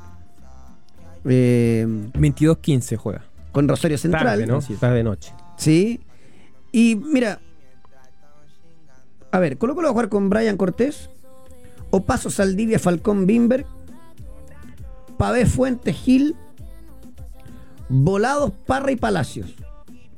eh, 1.25 1.85
22-15 2.13 2.97
juega. 2.97 3.23
con 3.51 3.67
Rosario 3.67 3.97
Central. 3.97 4.25
Tarde, 4.25 4.47
¿no? 4.47 4.57
Es. 4.59 4.67
Tarde 4.79 4.97
de 4.97 5.03
noche. 5.03 5.31
Sí. 5.57 6.01
Y 6.71 6.95
mira. 6.95 7.39
A 9.31 9.39
ver, 9.39 9.57
Colo 9.57 9.75
Colo 9.75 9.87
va 9.87 9.89
a 9.91 9.93
jugar 9.93 10.09
con 10.09 10.29
Brian 10.29 10.57
Cortés. 10.57 11.09
Opaso 11.91 12.29
Saldivia, 12.29 12.79
Falcón, 12.79 13.25
Bimberg. 13.25 13.65
Pavé 15.17 15.45
Fuentes, 15.45 15.95
Gil. 15.95 16.35
Volados, 17.89 18.51
Parra 18.65 18.91
y 18.91 18.95
Palacios. 18.95 19.53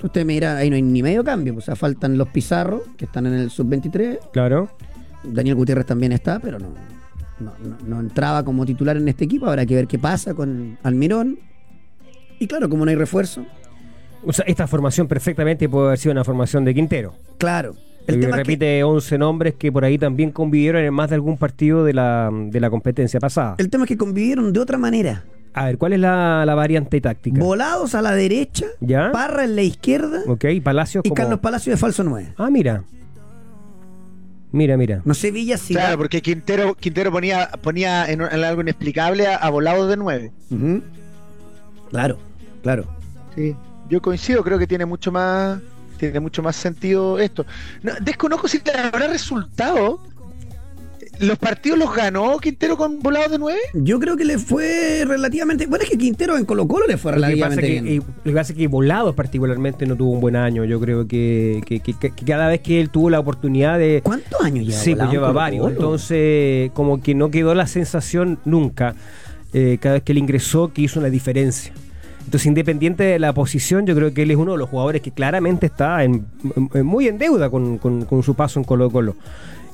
Usted 0.04 0.26
me 0.26 0.34
dirá, 0.34 0.58
ahí 0.58 0.70
no 0.70 0.76
hay 0.76 0.82
ni 0.82 1.04
medio 1.04 1.24
cambio. 1.24 1.56
O 1.58 1.62
sea, 1.62 1.76
faltan 1.76 2.18
los 2.18 2.28
Pizarro, 2.30 2.84
que 2.98 3.06
están 3.06 3.28
en 3.28 3.34
el 3.34 3.50
sub-23. 3.52 4.20
Claro. 4.34 4.70
Daniel 5.24 5.56
Gutiérrez 5.56 5.86
también 5.86 6.12
está, 6.12 6.40
pero 6.40 6.58
no, 6.60 6.70
no, 7.40 7.54
no- 7.64 7.78
no 7.86 8.00
entraba 8.00 8.44
como 8.44 8.66
titular 8.66 8.98
en 8.98 9.08
este 9.08 9.26
equipo. 9.26 9.46
Habrá 9.48 9.66
que 9.66 9.76
ver 9.76 9.88
qué 9.88 10.00
pasa 10.00 10.34
con 10.34 10.78
Almirón. 10.84 11.38
Y 12.40 12.48
claro, 12.48 12.68
como 12.68 12.84
no 12.86 12.90
hay 12.90 12.96
refuerzo, 12.98 13.46
O 14.26 14.34
sea, 14.34 14.46
esta 14.46 14.68
formación 14.68 15.08
perfectamente 15.08 15.70
puede 15.70 15.88
haber 15.88 16.00
sido 16.00 16.12
una 16.12 16.24
formación 16.24 16.66
de 16.66 16.74
Quintero. 16.74 17.14
claro. 17.38 17.76
El 18.08 18.20
tema 18.20 18.28
es 18.28 18.32
que- 18.32 18.38
repite 18.38 18.84
11 18.84 19.18
nombres 19.18 19.56
que 19.56 19.72
por 19.72 19.86
ahí 19.86 19.98
también 19.98 20.32
convivieron 20.32 20.84
en 20.84 20.94
más 20.94 21.10
de 21.10 21.16
algún 21.16 21.38
partido 21.38 21.84
de 21.86 21.94
la, 21.94 22.30
de 22.32 22.60
la 22.60 22.70
competencia 22.70 23.20
pasada. 23.20 23.56
El 23.58 23.70
tema 23.70 23.84
es 23.86 23.88
que 23.90 23.98
convivieron 23.98 24.52
de 24.54 24.60
otra 24.60 24.78
manera. 24.78 25.24
A 25.54 25.66
ver, 25.66 25.78
¿cuál 25.78 25.94
es 25.94 26.00
la, 26.00 26.44
la 26.46 26.56
variante 26.56 27.02
táctica? 27.02 27.40
Volados 27.42 27.94
a 27.96 28.02
la 28.02 28.14
derecha, 28.14 28.68
¿Ya? 28.80 29.12
Parra 29.12 29.44
en 29.44 29.56
la 29.58 29.62
izquierda 29.64 30.22
Ok, 30.28 30.46
Palacios 30.64 31.04
y 31.06 31.10
como... 31.10 31.16
Carlos 31.16 31.40
Palacio 31.40 31.72
de 31.74 31.78
falso 31.78 32.04
9. 32.06 32.34
Ah, 32.38 32.50
mira. 32.50 32.84
Mira, 34.54 34.76
mira. 34.76 35.02
No 35.06 35.14
sé, 35.14 35.32
Villa 35.32 35.58
si. 35.58 35.74
Claro, 35.74 35.98
porque 35.98 36.22
Quintero, 36.22 36.76
Quintero 36.76 37.12
ponía, 37.12 37.50
ponía 37.62 38.06
en, 38.12 38.22
en 38.22 38.44
algo 38.44 38.62
inexplicable 38.62 39.28
a, 39.28 39.36
a 39.38 39.50
volados 39.50 39.90
de 39.90 39.96
nueve. 39.98 40.32
Ujú. 40.50 40.82
Claro, 41.90 42.18
claro. 42.62 42.86
Sí. 43.36 43.56
Yo 43.90 44.02
coincido, 44.02 44.44
creo 44.44 44.58
que 44.60 44.68
tiene 44.68 44.86
mucho 44.86 45.12
más, 45.12 45.60
tiene 46.08 46.20
mucho 46.20 46.42
más 46.44 46.56
sentido 46.56 47.20
esto. 47.20 47.46
No, 47.84 47.94
desconozco 48.02 48.48
si 48.48 48.60
le 48.66 48.72
habrá 48.74 49.08
resultado 49.08 50.00
¿Los 51.20 51.38
partidos 51.38 51.78
los 51.78 51.94
ganó 51.96 52.40
Quintero 52.40 52.76
con 52.78 53.00
volados 53.00 53.30
de 53.32 53.38
9? 53.38 53.60
Yo 53.76 54.00
creo 54.00 54.18
que 54.18 54.26
le 54.26 54.40
fue 54.40 55.04
relativamente. 55.06 55.68
Bueno, 55.68 55.84
es 55.84 55.90
que 55.92 55.98
Quintero 55.98 56.36
en 56.36 56.46
Colo 56.46 56.68
Colo 56.68 56.88
le 56.88 56.98
fue 56.98 57.12
Lo 57.12 57.18
que, 57.18 57.22
pasa 57.22 57.28
relativamente 57.28 57.68
que, 57.68 57.82
bien. 57.82 57.88
eh, 57.88 58.06
lo 58.24 58.32
que 58.32 58.36
pasa 58.36 58.54
es 58.54 58.58
que 58.58 58.68
Volados 58.68 59.14
particularmente 59.14 59.86
no 59.86 59.96
tuvo 59.96 60.14
un 60.14 60.20
buen 60.22 60.36
año. 60.36 60.66
Yo 60.66 60.80
creo 60.80 61.08
que, 61.08 61.62
que- 61.68 61.80
que- 61.80 61.94
que 61.94 62.26
cada 62.26 62.48
vez 62.48 62.62
que 62.62 62.82
él 62.82 62.90
tuvo 62.90 63.12
la 63.12 63.20
oportunidad 63.20 63.78
de... 63.78 64.02
¿Cuántos 64.04 64.42
años 64.42 64.66
lleva? 64.66 64.80
Sí, 64.80 64.96
pues 64.96 65.12
lleva 65.12 65.28
Colo 65.28 65.34
varios. 65.40 65.62
Colo? 65.64 65.76
Entonces, 65.76 66.72
como 66.74 67.02
que 67.04 67.14
no 67.14 67.30
quedó 67.30 67.54
la 67.54 67.68
sensación 67.68 68.40
nunca, 68.46 68.96
eh, 69.54 69.78
cada 69.80 69.96
vez 69.96 70.04
que 70.04 70.14
él 70.14 70.18
ingresó, 70.18 70.74
que 70.74 70.82
hizo 70.84 71.00
una 71.00 71.10
diferencia. 71.10 71.72
Entonces, 72.26 72.46
independiente 72.46 73.04
de 73.04 73.20
la 73.20 73.34
posición, 73.34 73.86
yo 73.86 73.96
creo 73.96 74.14
que 74.14 74.22
él 74.24 74.32
es 74.32 74.38
uno 74.38 74.54
de 74.54 74.58
los 74.58 74.70
jugadores 74.70 75.02
que 75.02 75.12
claramente 75.12 75.66
está 75.66 76.04
en- 76.04 76.26
muy 76.84 77.08
en 77.08 77.18
deuda 77.18 77.50
con, 77.50 77.80
su 78.24 78.36
paso 78.36 78.60
en 78.60 78.64
Colo 78.64 78.90
Colo. 78.90 79.16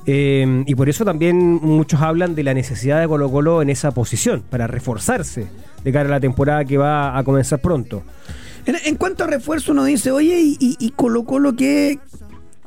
Eh, 0.06 0.64
y 0.66 0.74
por 0.74 0.88
eso 0.88 1.04
también 1.04 1.36
muchos 1.36 2.00
hablan 2.00 2.34
de 2.34 2.42
la 2.42 2.54
necesidad 2.54 3.00
de 3.00 3.06
Colo 3.06 3.30
Colo 3.30 3.60
en 3.62 3.68
esa 3.70 3.90
posición, 3.92 4.42
para 4.48 4.66
reforzarse 4.66 5.46
de 5.84 5.92
cara 5.92 6.08
a 6.08 6.12
la 6.12 6.20
temporada 6.20 6.64
que 6.64 6.78
va 6.78 7.16
a 7.16 7.22
comenzar 7.22 7.60
pronto. 7.60 8.02
En, 8.66 8.96
cuanto 8.96 9.24
a 9.24 9.26
refuerzo, 9.26 9.72
uno 9.72 9.84
dice, 9.84 10.10
oye, 10.10 10.40
¿y, 10.40 10.56
y, 10.58 10.76
y 10.78 10.90
Colo 10.90 11.24
Colo 11.24 11.54
qué, 11.54 11.98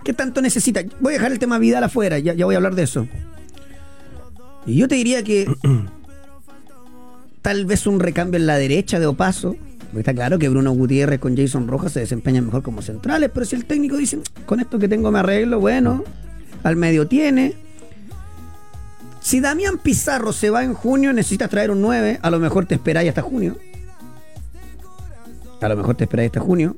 qué 0.04 0.14
tanto 0.14 0.42
necesita? 0.42 0.82
Voy 1.00 1.14
a 1.14 1.18
dejar 1.18 1.32
el 1.32 1.40
tema 1.40 1.60
Vidal 1.60 1.84
afuera, 1.84 2.18
ya, 2.20 2.34
ya 2.34 2.46
voy 2.46 2.56
a 2.56 2.58
hablar 2.58 2.76
de 2.76 2.84
eso. 2.84 3.08
Y 4.66 4.76
yo 4.76 4.88
te 4.88 4.96
diría 4.96 5.24
que 5.24 5.48
tal 7.42 7.66
vez 7.66 7.88
un 7.88 8.00
recambio 8.00 8.40
en 8.40 8.46
la 8.48 8.58
derecha 8.58 9.00
de 9.00 9.08
Opaso. 9.08 9.56
Está 9.96 10.14
claro 10.14 10.40
que 10.40 10.48
Bruno 10.48 10.72
Gutiérrez 10.72 11.20
con 11.20 11.36
Jason 11.36 11.68
Rojas 11.68 11.92
se 11.92 12.00
desempeñan 12.00 12.46
mejor 12.46 12.64
como 12.64 12.82
centrales, 12.82 13.30
pero 13.34 13.46
si 13.46 13.56
el 13.56 13.66
técnico 13.66 13.98
dice, 13.98 14.20
con 14.46 14.60
esto 14.60 14.80
que 14.80 14.88
tengo 14.88 15.12
me 15.12 15.20
arreglo, 15.20 15.60
bueno, 15.60 16.04
al 16.64 16.78
medio 16.78 17.08
tiene. 17.08 17.56
Si 19.20 19.40
Damián 19.42 19.78
Pizarro 19.78 20.32
se 20.32 20.50
va 20.50 20.64
en 20.64 20.74
junio, 20.74 21.12
necesitas 21.12 21.50
traer 21.50 21.72
un 21.72 21.82
9, 21.82 22.20
a 22.22 22.32
lo 22.32 22.40
mejor 22.40 22.66
te 22.66 22.76
esperáis 22.76 23.10
hasta 23.10 23.22
junio. 23.22 23.58
A 25.60 25.70
lo 25.70 25.76
mejor 25.76 25.96
te 25.96 26.06
esperáis 26.06 26.30
hasta 26.30 26.40
junio. 26.40 26.78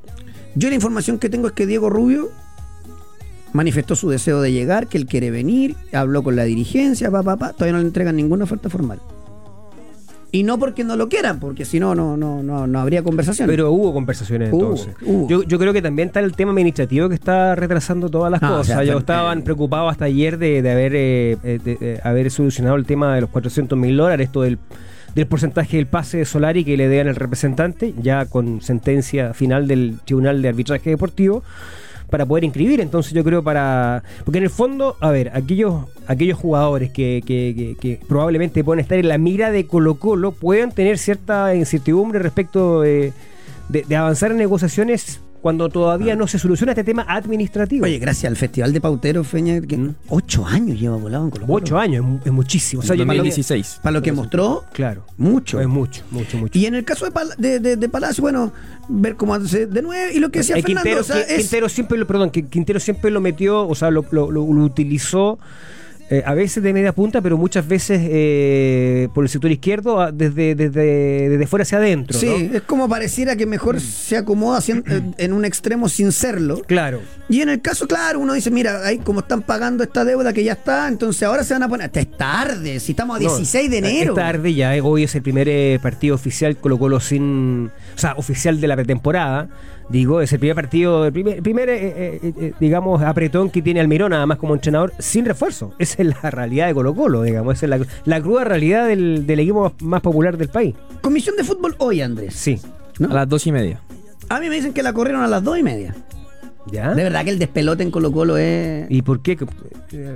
Yo 0.56 0.70
la 0.70 0.76
información 0.76 1.20
que 1.20 1.30
tengo 1.30 1.48
es 1.48 1.54
que 1.54 1.68
Diego 1.68 1.90
Rubio 1.90 2.32
manifestó 3.54 3.96
su 3.96 4.10
deseo 4.10 4.42
de 4.42 4.52
llegar, 4.52 4.88
que 4.88 4.98
él 4.98 5.06
quiere 5.06 5.30
venir, 5.30 5.76
habló 5.94 6.24
con 6.24 6.36
la 6.36 6.44
dirigencia, 6.44 7.12
pa, 7.12 7.22
pa, 7.22 7.38
pa, 7.38 7.54
todavía 7.54 7.74
no 7.74 7.80
le 7.80 7.86
entregan 7.86 8.16
ninguna 8.16 8.44
oferta 8.44 8.70
formal. 8.70 9.00
Y 10.36 10.42
no 10.42 10.58
porque 10.58 10.84
no 10.84 10.96
lo 10.96 11.10
quieran, 11.10 11.40
porque 11.40 11.64
si 11.64 11.80
no, 11.80 11.94
no, 11.94 12.18
no, 12.18 12.42
no, 12.42 12.66
no 12.66 12.80
habría 12.80 13.04
conversación. 13.04 13.48
Pero 13.48 13.72
hubo 13.72 13.94
conversaciones 13.94 14.52
Hubo, 14.52 14.62
entonces. 14.72 14.96
hubo. 15.06 15.30
Yo, 15.30 15.44
yo 15.44 15.60
creo 15.60 15.74
que 15.74 15.82
también 15.84 16.08
está 16.08 16.22
el 16.22 16.36
tema 16.36 16.50
administrativo 16.52 17.08
que 17.08 17.14
está 17.14 17.54
retrasando 17.54 18.10
todas 18.10 18.32
las 18.32 18.42
Ah, 18.42 18.54
o 18.54 18.58
cosas. 18.58 18.78
sea, 18.78 18.84
Yo 18.84 18.98
estaban 18.98 19.40
eh, 19.40 19.42
preocupados 19.44 19.92
hasta 19.92 20.06
ayer 20.06 20.40
de, 20.40 20.64
de 20.64 20.72
haber, 20.72 20.96
eh, 20.96 21.38
eh, 21.44 21.60
de, 21.64 21.78
eh, 21.80 22.00
haber 22.04 22.32
solucionado 22.32 22.76
el 22.78 22.86
tema 22.88 23.14
de 23.14 23.22
los 23.22 23.30
400 23.30 23.78
mil 23.78 23.96
dólares, 23.96 24.26
esto 24.26 24.42
del, 24.42 24.58
del 25.14 25.28
porcentaje 25.28 25.78
del 25.78 25.86
pase 25.86 26.18
de 26.18 26.26
Solari 26.26 26.66
que 26.66 26.78
le 26.78 26.88
den 26.88 27.08
al 27.10 27.16
representante, 27.16 27.94
ya 28.02 28.26
con 28.26 28.60
sentencia 28.62 29.36
final 29.36 29.68
del 29.68 30.00
Tribunal 30.04 30.42
de 30.42 30.48
Arbitraje 30.50 30.90
Deportivo 30.90 31.44
para 32.14 32.28
poder 32.28 32.44
inscribir. 32.44 32.80
Entonces 32.80 33.12
yo 33.12 33.24
creo 33.24 33.42
para... 33.42 34.04
Porque 34.24 34.38
en 34.38 34.44
el 34.44 34.52
fondo, 34.52 34.98
a 35.00 35.10
ver, 35.10 35.32
aquellos, 35.34 35.86
aquellos 36.06 36.38
jugadores 36.38 36.92
que, 36.92 37.24
que- 37.26 38.00
probablemente 38.08 38.64
pueden 38.64 38.82
estar 38.82 39.00
en 39.00 39.08
la 39.08 39.18
mira 39.18 39.50
de 39.50 39.66
Colo 39.66 39.96
Colo 39.96 40.32
pueden 40.32 40.72
tener 40.72 41.00
cierta 41.00 41.56
incertidumbre 41.56 42.20
respecto 42.20 42.82
de, 42.82 43.14
de- 43.70 43.82
de 43.82 43.96
avanzar 43.96 44.30
en 44.30 44.38
negociaciones 44.38 45.22
cuando 45.44 45.68
todavía 45.68 46.16
no 46.16 46.26
se 46.26 46.40
soluciona 46.40 46.72
este 46.72 46.86
tema 46.86 47.06
administrativo. 47.06 47.84
Oye, 47.84 48.00
gracias 48.00 48.30
al 48.32 48.38
Festival 48.38 48.72
de 48.72 48.80
Pauteros, 48.80 49.28
Feña, 49.28 49.60
que 49.60 49.76
¿Mm? 49.78 49.96
ocho 50.08 50.46
años 50.46 50.80
lleva 50.80 50.96
volado 50.96 51.26
en 51.26 51.32
Colo 51.32 51.46
Colo. 51.48 51.58
Ocho 51.58 51.78
años, 51.78 51.98
es 52.06 52.10
mu- 52.10 52.20
es 52.24 52.32
muchísimo. 52.32 52.80
O 52.82 52.86
sea, 52.86 52.96
yo 52.96 53.04
creo 53.04 53.12
que- 53.12 53.18
2016. 53.18 53.80
Para 53.84 53.92
lo 53.92 54.02
que 54.02 54.14
mostró, 54.14 54.64
Claro. 54.72 55.06
mucho. 55.18 55.60
Es 55.60 55.68
mucho, 55.68 56.02
mucho, 56.12 56.38
mucho. 56.38 56.58
Y 56.58 56.66
en 56.66 56.76
el 56.76 56.86
caso 56.86 57.04
de, 57.04 57.12
Pal- 57.12 57.36
de, 57.38 57.60
de- 57.60 57.76
de 57.76 57.90
Palacio, 57.90 58.22
bueno, 58.22 58.54
ver 58.88 59.18
cómo 59.18 59.34
hace 59.36 59.66
de 59.68 59.82
nuevo. 59.82 60.12
Y 60.16 60.20
lo 60.20 60.30
que 60.32 60.40
decía 60.40 60.56
Eh, 60.56 60.62
Fernando, 60.62 60.82
Quintero, 60.84 61.02
o 61.02 61.04
sea, 61.04 61.18
Qui- 61.18 61.26
es- 61.32 61.38
Quintero 61.42 61.68
siempre 61.68 61.98
lo, 61.98 62.08
perdón, 62.08 62.30
que 62.32 62.46
Quintero 62.48 62.80
siempre 62.80 63.12
lo 63.12 63.20
metió, 63.20 63.68
o 63.68 63.76
sea, 63.76 63.92
lo, 63.92 64.06
lo- 64.12 64.32
lo- 64.32 64.46
lo 64.54 64.64
utilizó 64.64 65.40
eh, 66.10 66.22
a 66.26 66.34
veces 66.34 66.62
de 66.62 66.74
media 66.74 66.94
punta, 66.94 67.22
pero 67.22 67.38
muchas 67.38 67.68
veces 67.68 68.00
eh, 68.04 69.08
por 69.14 69.24
el 69.24 69.30
sector 69.30 69.50
izquierdo, 69.52 70.12
desde, 70.12 70.54
desde, 70.56 71.30
desde 71.30 71.48
fuera 71.48 71.64
hacia 71.64 71.78
adentro. 71.78 72.20
Sí, 72.20 72.50
¿no? 72.52 72.58
es 72.58 72.62
como 72.64 72.88
pareciera 72.90 73.36
que 73.36 73.46
mejor 73.46 73.80
se 73.82 74.18
acomoda 74.18 74.58
haciendo- 74.60 74.94
en- 74.94 75.16
en 75.18 75.34
un 75.34 75.46
extremo 75.46 75.90
sin 75.90 76.12
serlo. 76.12 76.62
Claro. 76.68 77.02
Y 77.30 77.42
en 77.42 77.50
el 77.50 77.62
caso, 77.62 77.88
claro, 77.88 78.20
uno 78.20 78.34
dice, 78.34 78.52
mira, 78.52 78.86
ahí 78.86 78.98
como 79.00 79.22
están 79.22 79.42
pagando 79.42 79.84
esta 79.84 80.04
deuda 80.06 80.34
que 80.34 80.44
ya 80.44 80.54
está, 80.54 80.88
entonces 80.88 81.24
ahora 81.24 81.44
se 81.44 81.54
van 81.54 81.64
a 81.64 81.70
poner. 81.70 81.90
Es 81.94 82.12
tarde, 82.18 82.80
si 82.80 82.92
estamos 82.92 83.16
a 83.16 83.20
16 83.20 83.72
de 83.72 83.78
enero. 83.78 84.14
Es 84.14 84.20
tarde 84.20 84.54
ya, 84.54 84.76
eh, 84.76 84.82
hoy 84.82 85.04
es 85.04 85.16
el 85.16 85.22
primer 85.22 85.48
eh, 85.50 85.80
partido 85.82 86.16
oficial 86.16 86.58
Colo 86.58 86.78
Colo 86.78 87.00
sin... 87.00 87.72
O 87.96 88.00
sea, 88.00 88.14
oficial 88.18 88.60
de 88.62 88.68
la 88.68 88.76
pretemporada. 88.76 89.48
Digo, 89.90 90.22
es 90.22 90.32
el 90.34 90.40
primer 90.40 90.56
partido, 90.56 91.06
el 91.06 91.14
primer, 91.14 91.42
primer 91.42 91.70
eh, 91.70 91.76
eh, 91.84 92.20
eh, 92.24 92.54
digamos, 92.60 93.02
apretón 93.02 93.50
que 93.50 93.62
tiene 93.62 93.80
Almirón, 93.80 94.12
nada 94.12 94.26
más 94.26 94.38
como 94.38 94.54
entrenador, 94.54 94.94
sin 95.00 95.26
refuerzo. 95.26 95.74
Esa 95.80 96.02
es 96.02 96.08
la 96.24 96.32
realidad 96.32 96.68
de 96.68 96.74
Colo 96.74 96.96
Colo, 96.96 97.22
digamos. 97.24 97.56
Esa 97.56 97.66
es 97.66 97.70
la, 97.70 97.86
la 98.06 98.22
cruda 98.22 98.44
realidad 98.44 98.88
del, 98.88 99.26
del 99.28 99.40
equipo 99.40 99.64
más, 99.64 99.82
más 99.82 100.02
popular 100.02 100.38
del 100.38 100.50
país. 100.50 100.76
Comisión 101.02 101.36
de 101.36 101.44
fútbol 101.44 101.76
hoy, 101.80 102.02
Andrés. 102.02 102.34
Sí. 102.34 102.60
¿no? 103.00 103.10
A 103.10 103.14
las 103.14 103.30
dos 103.30 103.46
y 103.48 103.52
media. 103.52 103.82
A 104.30 104.40
mí 104.40 104.50
me 104.50 104.56
dicen 104.56 104.74
que 104.74 104.84
la 104.84 104.94
corrieron 104.94 105.22
a 105.22 105.28
las 105.28 105.44
dos 105.44 105.58
y 105.58 105.64
media. 105.64 105.96
¿Ya? 106.72 106.94
De 106.94 107.04
verdad 107.04 107.24
que 107.26 107.30
el 107.32 107.40
despelote 107.40 107.84
en 107.84 107.92
Colo 107.92 108.12
Colo 108.12 108.38
es... 108.38 108.86
¿Y 108.90 109.02
por 109.02 109.22
qué? 109.22 109.38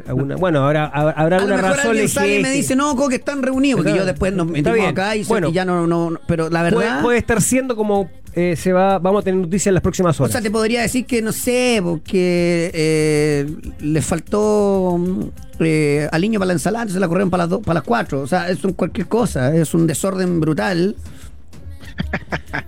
Alguna- 0.07 0.37
bueno, 0.37 0.63
habrá, 0.65 0.85
habrá 0.85 1.11
habrá 1.11 1.37
a 1.37 1.39
lo 1.39 1.45
alguna 1.45 1.55
mejor 1.61 1.77
razón 1.77 1.91
alguien 1.91 2.09
sale 2.09 2.39
y 2.39 2.41
me 2.43 2.51
dice, 2.51 2.75
no, 2.75 2.95
que 3.09 3.15
están 3.15 3.43
reunidos, 3.43 3.81
porque 3.83 3.95
yo 3.97 4.05
después 4.05 4.33
nos 4.33 4.47
metimos 4.47 4.79
acá 4.87 5.15
y, 5.15 5.23
se- 5.23 5.29
Bueno. 5.29 5.49
y 5.49 5.51
ya 5.51 5.65
no, 5.65 5.85
no, 5.85 6.09
no- 6.11 6.19
Pero 6.27 6.49
la 6.49 6.61
Puede, 6.69 6.75
verdad... 6.85 7.01
puede 7.01 7.17
estar 7.17 7.41
siendo 7.41 7.75
como 7.75 8.09
eh, 8.33 8.55
se 8.55 8.71
va, 8.71 8.97
vamos 8.99 9.21
a 9.21 9.23
tener 9.25 9.41
noticias 9.41 9.67
en 9.67 9.73
las 9.73 9.83
próximas 9.83 10.19
O 10.19 10.23
horas. 10.23 10.31
sea, 10.31 10.41
te 10.41 10.51
podría 10.51 10.81
decir 10.83 11.05
que, 11.05 11.21
no 11.21 11.31
sé, 11.31 11.79
porque 11.83 12.71
eh, 12.73 13.47
le 13.79 14.01
faltó 14.01 14.95
mm, 14.99 15.21
eh, 15.59 16.07
al 16.11 16.21
niño 16.21 16.39
para 16.39 16.47
la 16.47 16.53
ensalada, 16.53 16.83
entonces 16.83 17.01
la 17.01 17.07
corrieron 17.07 17.29
para 17.31 17.43
las, 17.43 17.49
dos- 17.49 17.61
para 17.61 17.79
las 17.79 17.83
cuatro. 17.83 18.21
O 18.21 18.27
sea, 18.27 18.49
es 18.49 18.63
un 18.63 18.73
cualquier 18.73 19.07
cosa, 19.07 19.53
es 19.55 19.73
un 19.73 19.85
desorden 19.85 20.39
brutal. 20.39 20.95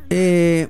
Eh, 0.10 0.68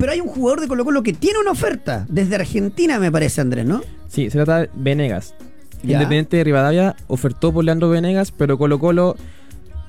pero 0.00 0.12
hay 0.12 0.20
un 0.20 0.28
jugador 0.28 0.62
de 0.62 0.68
Colo 0.68 0.84
Colo 0.84 1.02
que 1.02 1.12
tiene 1.12 1.38
una 1.38 1.50
oferta, 1.50 2.06
desde 2.08 2.34
Argentina 2.34 2.98
me 2.98 3.12
parece, 3.12 3.42
Andrés, 3.42 3.66
¿no? 3.66 3.82
Sí, 4.08 4.30
se 4.30 4.38
trata 4.38 4.60
de 4.60 4.70
Venegas. 4.74 5.34
Ya. 5.82 5.92
Independiente 5.92 6.38
de 6.38 6.44
Rivadavia 6.44 6.96
ofertó 7.06 7.52
por 7.52 7.64
Leandro 7.64 7.90
Venegas, 7.90 8.32
pero 8.32 8.56
Colo 8.56 8.78
Colo, 8.78 9.16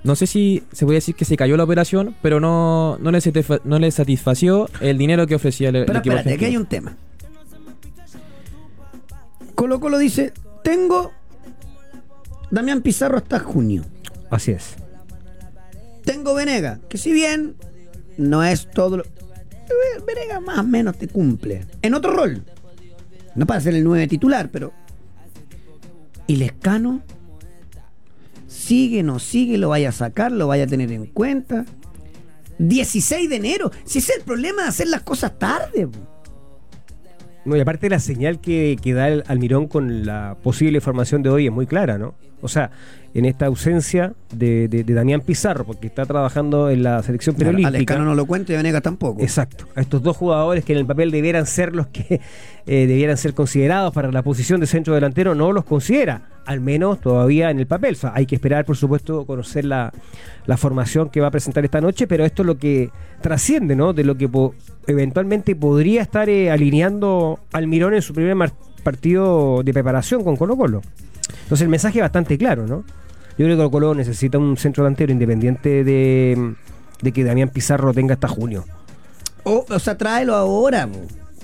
no 0.04 0.16
sé 0.18 0.28
si 0.28 0.64
se 0.74 0.86
puede 0.86 0.98
decir 0.98 1.16
que 1.16 1.24
se 1.24 1.38
cayó 1.38 1.56
la 1.56 1.64
operación, 1.64 2.14
pero 2.22 2.42
no, 2.42 2.98
no, 3.00 3.12
le, 3.12 3.20
no 3.64 3.80
le 3.80 3.90
satisfació 3.92 4.70
el 4.82 4.98
dinero 4.98 5.26
que 5.28 5.36
ofrecía 5.36 5.70
el, 5.70 5.78
el 5.78 5.86
Pero 5.86 6.00
equipo 6.00 6.16
espérate, 6.18 6.36
aquí 6.36 6.46
hay 6.46 6.58
un 6.58 6.66
tema. 6.66 6.98
Colo 9.56 9.80
Colo 9.80 9.98
dice, 9.98 10.34
tengo 10.62 11.14
Damián 12.52 12.82
Pizarro 12.82 13.18
hasta 13.18 13.40
junio. 13.40 13.86
Así 14.30 14.52
es. 14.52 14.76
Tengo 16.04 16.34
Venega, 16.34 16.80
que 16.90 16.98
si 16.98 17.14
bien 17.14 17.56
no 18.18 18.44
es 18.44 18.70
todo 18.70 18.98
lo... 18.98 19.04
Venega 20.06 20.40
más 20.40 20.60
o 20.60 20.64
menos 20.64 20.98
te 20.98 21.08
cumple. 21.08 21.66
En 21.82 21.94
otro 21.94 22.14
rol. 22.14 22.44
No 23.36 23.46
para 23.46 23.62
ser 23.62 23.76
el 23.76 23.84
9 23.84 24.08
titular, 24.08 24.50
pero... 24.52 24.74
Y 26.28 26.38
Lescano 26.38 27.02
sigue, 28.48 29.04
no 29.04 29.20
sigue, 29.20 29.58
lo 29.58 29.70
vaya 29.70 29.90
a 29.90 29.92
sacar, 29.94 30.32
lo 30.32 30.48
vaya 30.48 30.66
a 30.66 30.68
tener 30.68 30.92
en 30.92 31.06
cuenta. 31.06 31.66
16 32.58 33.30
de 33.30 33.36
enero. 33.36 33.72
Si 33.86 34.00
es 34.00 34.10
el 34.10 34.22
problema 34.24 34.64
de 34.64 34.70
hacer 34.70 34.88
las 34.88 35.02
cosas 35.02 35.38
tarde. 35.40 35.90
No, 37.44 37.56
y 37.56 37.60
aparte 37.60 37.90
la 37.90 38.00
señal 38.00 38.40
que, 38.40 38.78
que 38.82 38.94
da 38.94 39.08
el 39.08 39.24
Almirón 39.28 39.68
con 39.68 40.06
la 40.06 40.38
posible 40.44 40.80
formación 40.80 41.24
de 41.24 41.30
hoy 41.30 41.48
es 41.48 41.52
muy 41.52 41.66
clara, 41.66 41.98
¿no? 41.98 42.14
O 42.42 42.48
sea, 42.48 42.72
en 43.14 43.26
esta 43.26 43.46
ausencia 43.48 44.14
de, 44.34 44.68
de- 44.68 44.84
de 44.84 44.94
Damián 44.94 45.22
Pizarro, 45.22 45.66
porque 45.66 45.88
está 45.88 46.06
trabajando 46.06 46.70
en 46.70 46.84
la 46.84 47.04
selección 47.04 47.36
preolímpica. 47.36 47.70
Lescano 47.96 48.06
no 48.06 48.16
lo 48.16 48.26
cuento 48.26 48.52
y 48.52 48.56
a 48.56 48.58
Venega 48.60 48.80
tampoco. 48.82 49.22
Exacto. 49.22 49.66
A 49.76 49.82
estos 49.82 50.02
dos 50.02 50.16
jugadores 50.16 50.64
que 50.64 50.74
en 50.74 50.80
el 50.80 50.86
papel 50.86 51.12
debieran 51.12 51.46
ser 51.46 51.76
los 51.76 51.88
que 51.88 52.22
eh, 52.68 52.88
debieran 52.88 53.18
ser 53.18 53.34
considerados 53.34 53.94
para 53.94 54.12
la 54.12 54.22
posición 54.24 54.60
de 54.62 54.68
centro 54.68 54.94
delantero, 54.96 55.36
no 55.36 55.52
los 55.52 55.66
considera, 55.66 56.30
al 56.46 56.62
menos 56.62 57.02
todavía 57.02 57.52
en 57.52 57.60
el 57.60 57.68
papel. 57.68 57.96
O 57.96 57.98
sea, 57.98 58.14
hay 58.16 58.26
que 58.26 58.36
esperar, 58.36 58.64
por 58.66 58.78
supuesto, 58.78 59.26
conocer 59.26 59.66
la, 59.66 59.92
la 60.46 60.56
formación 60.58 61.10
que 61.10 61.20
va 61.20 61.28
a 61.28 61.32
presentar 61.32 61.66
esta 61.66 61.82
noche, 61.82 62.08
pero 62.08 62.24
esto 62.26 62.44
es 62.44 62.46
lo 62.48 62.58
que 62.58 62.90
trasciende, 63.22 63.76
¿no? 63.76 63.92
De 63.94 64.04
lo 64.06 64.16
que 64.16 64.30
po- 64.30 64.56
eventualmente 64.88 65.56
podría 65.56 66.02
estar 66.02 66.30
eh, 66.30 66.50
alineando 66.50 67.40
Almirón 67.52 67.94
en 67.94 68.02
su 68.02 68.14
primer 68.14 68.52
partido 68.84 69.62
de 69.64 69.74
preparación 69.74 70.24
con 70.24 70.36
Colo 70.38 70.56
Colo. 70.58 70.82
Entonces 71.44 71.62
el 71.64 71.70
mensaje 71.70 72.00
es 72.00 72.04
bastante 72.04 72.38
claro, 72.38 72.66
¿no? 72.66 72.84
Yo 73.42 73.48
creo 73.48 73.58
que 73.58 73.64
Colo 73.64 73.72
Colo 73.72 73.96
necesita 73.96 74.38
un 74.38 74.56
centro 74.56 74.84
delantero 74.84 75.12
independiente 75.12 75.84
de, 75.84 76.54
de 77.02 77.12
que 77.12 77.24
Damián 77.24 77.50
Pizarro 77.50 77.92
tenga 77.92 78.14
hasta 78.14 78.28
junio. 78.28 78.66
O, 79.44 79.66
o 79.68 79.80
sea, 79.80 79.98
tráelo 79.98 80.36
ahora. 80.36 80.88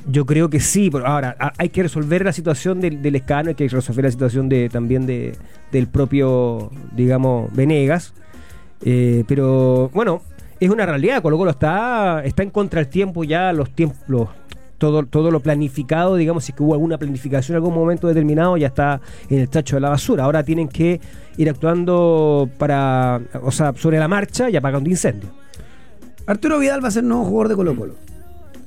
Yo 0.08 0.26
creo 0.28 0.48
que 0.50 0.60
sí, 0.60 0.90
pero 0.92 1.08
ahora 1.08 1.36
a- 1.40 1.54
hay 1.58 1.70
que 1.70 1.82
resolver 1.82 2.24
la 2.24 2.32
situación 2.34 2.80
del, 2.82 3.02
del 3.02 3.16
escano, 3.16 3.50
hay 3.50 3.56
que 3.56 3.68
resolver 3.68 4.06
la 4.06 4.12
situación 4.12 4.48
de 4.48 4.70
también 4.70 5.08
de, 5.08 5.36
del 5.72 5.88
propio, 5.88 6.70
digamos, 6.96 7.52
Venegas. 7.54 8.14
Eh, 8.84 9.24
pero 9.28 9.90
bueno, 9.92 10.22
es 10.60 10.70
una 10.70 10.86
realidad, 10.86 11.24
Colo 11.24 11.38
Colo 11.40 11.50
está, 11.52 12.22
está 12.24 12.44
en 12.44 12.52
contra 12.52 12.80
del 12.82 12.90
tiempo 12.90 13.24
ya, 13.24 13.52
los 13.54 13.72
tiempos, 13.72 13.98
los- 14.08 14.30
todo, 14.78 15.04
todo 15.06 15.32
lo 15.32 15.40
planificado, 15.40 16.16
digamos, 16.16 16.46
si 16.46 16.52
es 16.52 16.56
que 16.58 16.64
hubo 16.64 16.74
alguna 16.74 16.98
planificación 16.98 17.56
en 17.56 17.64
algún 17.64 17.74
momento 17.74 18.08
determinado, 18.08 18.58
ya 18.58 18.68
está 18.68 19.02
en 19.30 19.40
el 19.40 19.50
tacho 19.50 19.76
de 19.78 19.82
la 19.82 19.90
basura. 19.90 20.24
Ahora 20.26 20.44
tienen 20.44 20.68
que 20.68 21.00
ir 21.38 21.50
actuando 21.50 22.50
para, 22.58 23.22
o 23.44 23.52
sea, 23.52 23.74
sobre 23.76 24.00
la 24.00 24.08
marcha 24.08 24.50
y 24.50 24.56
apagando 24.56 24.90
incendios. 24.90 25.32
Arturo 26.26 26.60
Vidal 26.60 26.84
va 26.84 26.90
a 26.90 26.92
ser 26.92 27.04
nuevo 27.04 27.24
jugador 27.26 27.48
de 27.50 27.56
Colo 27.56 27.76
Colo. 27.76 27.96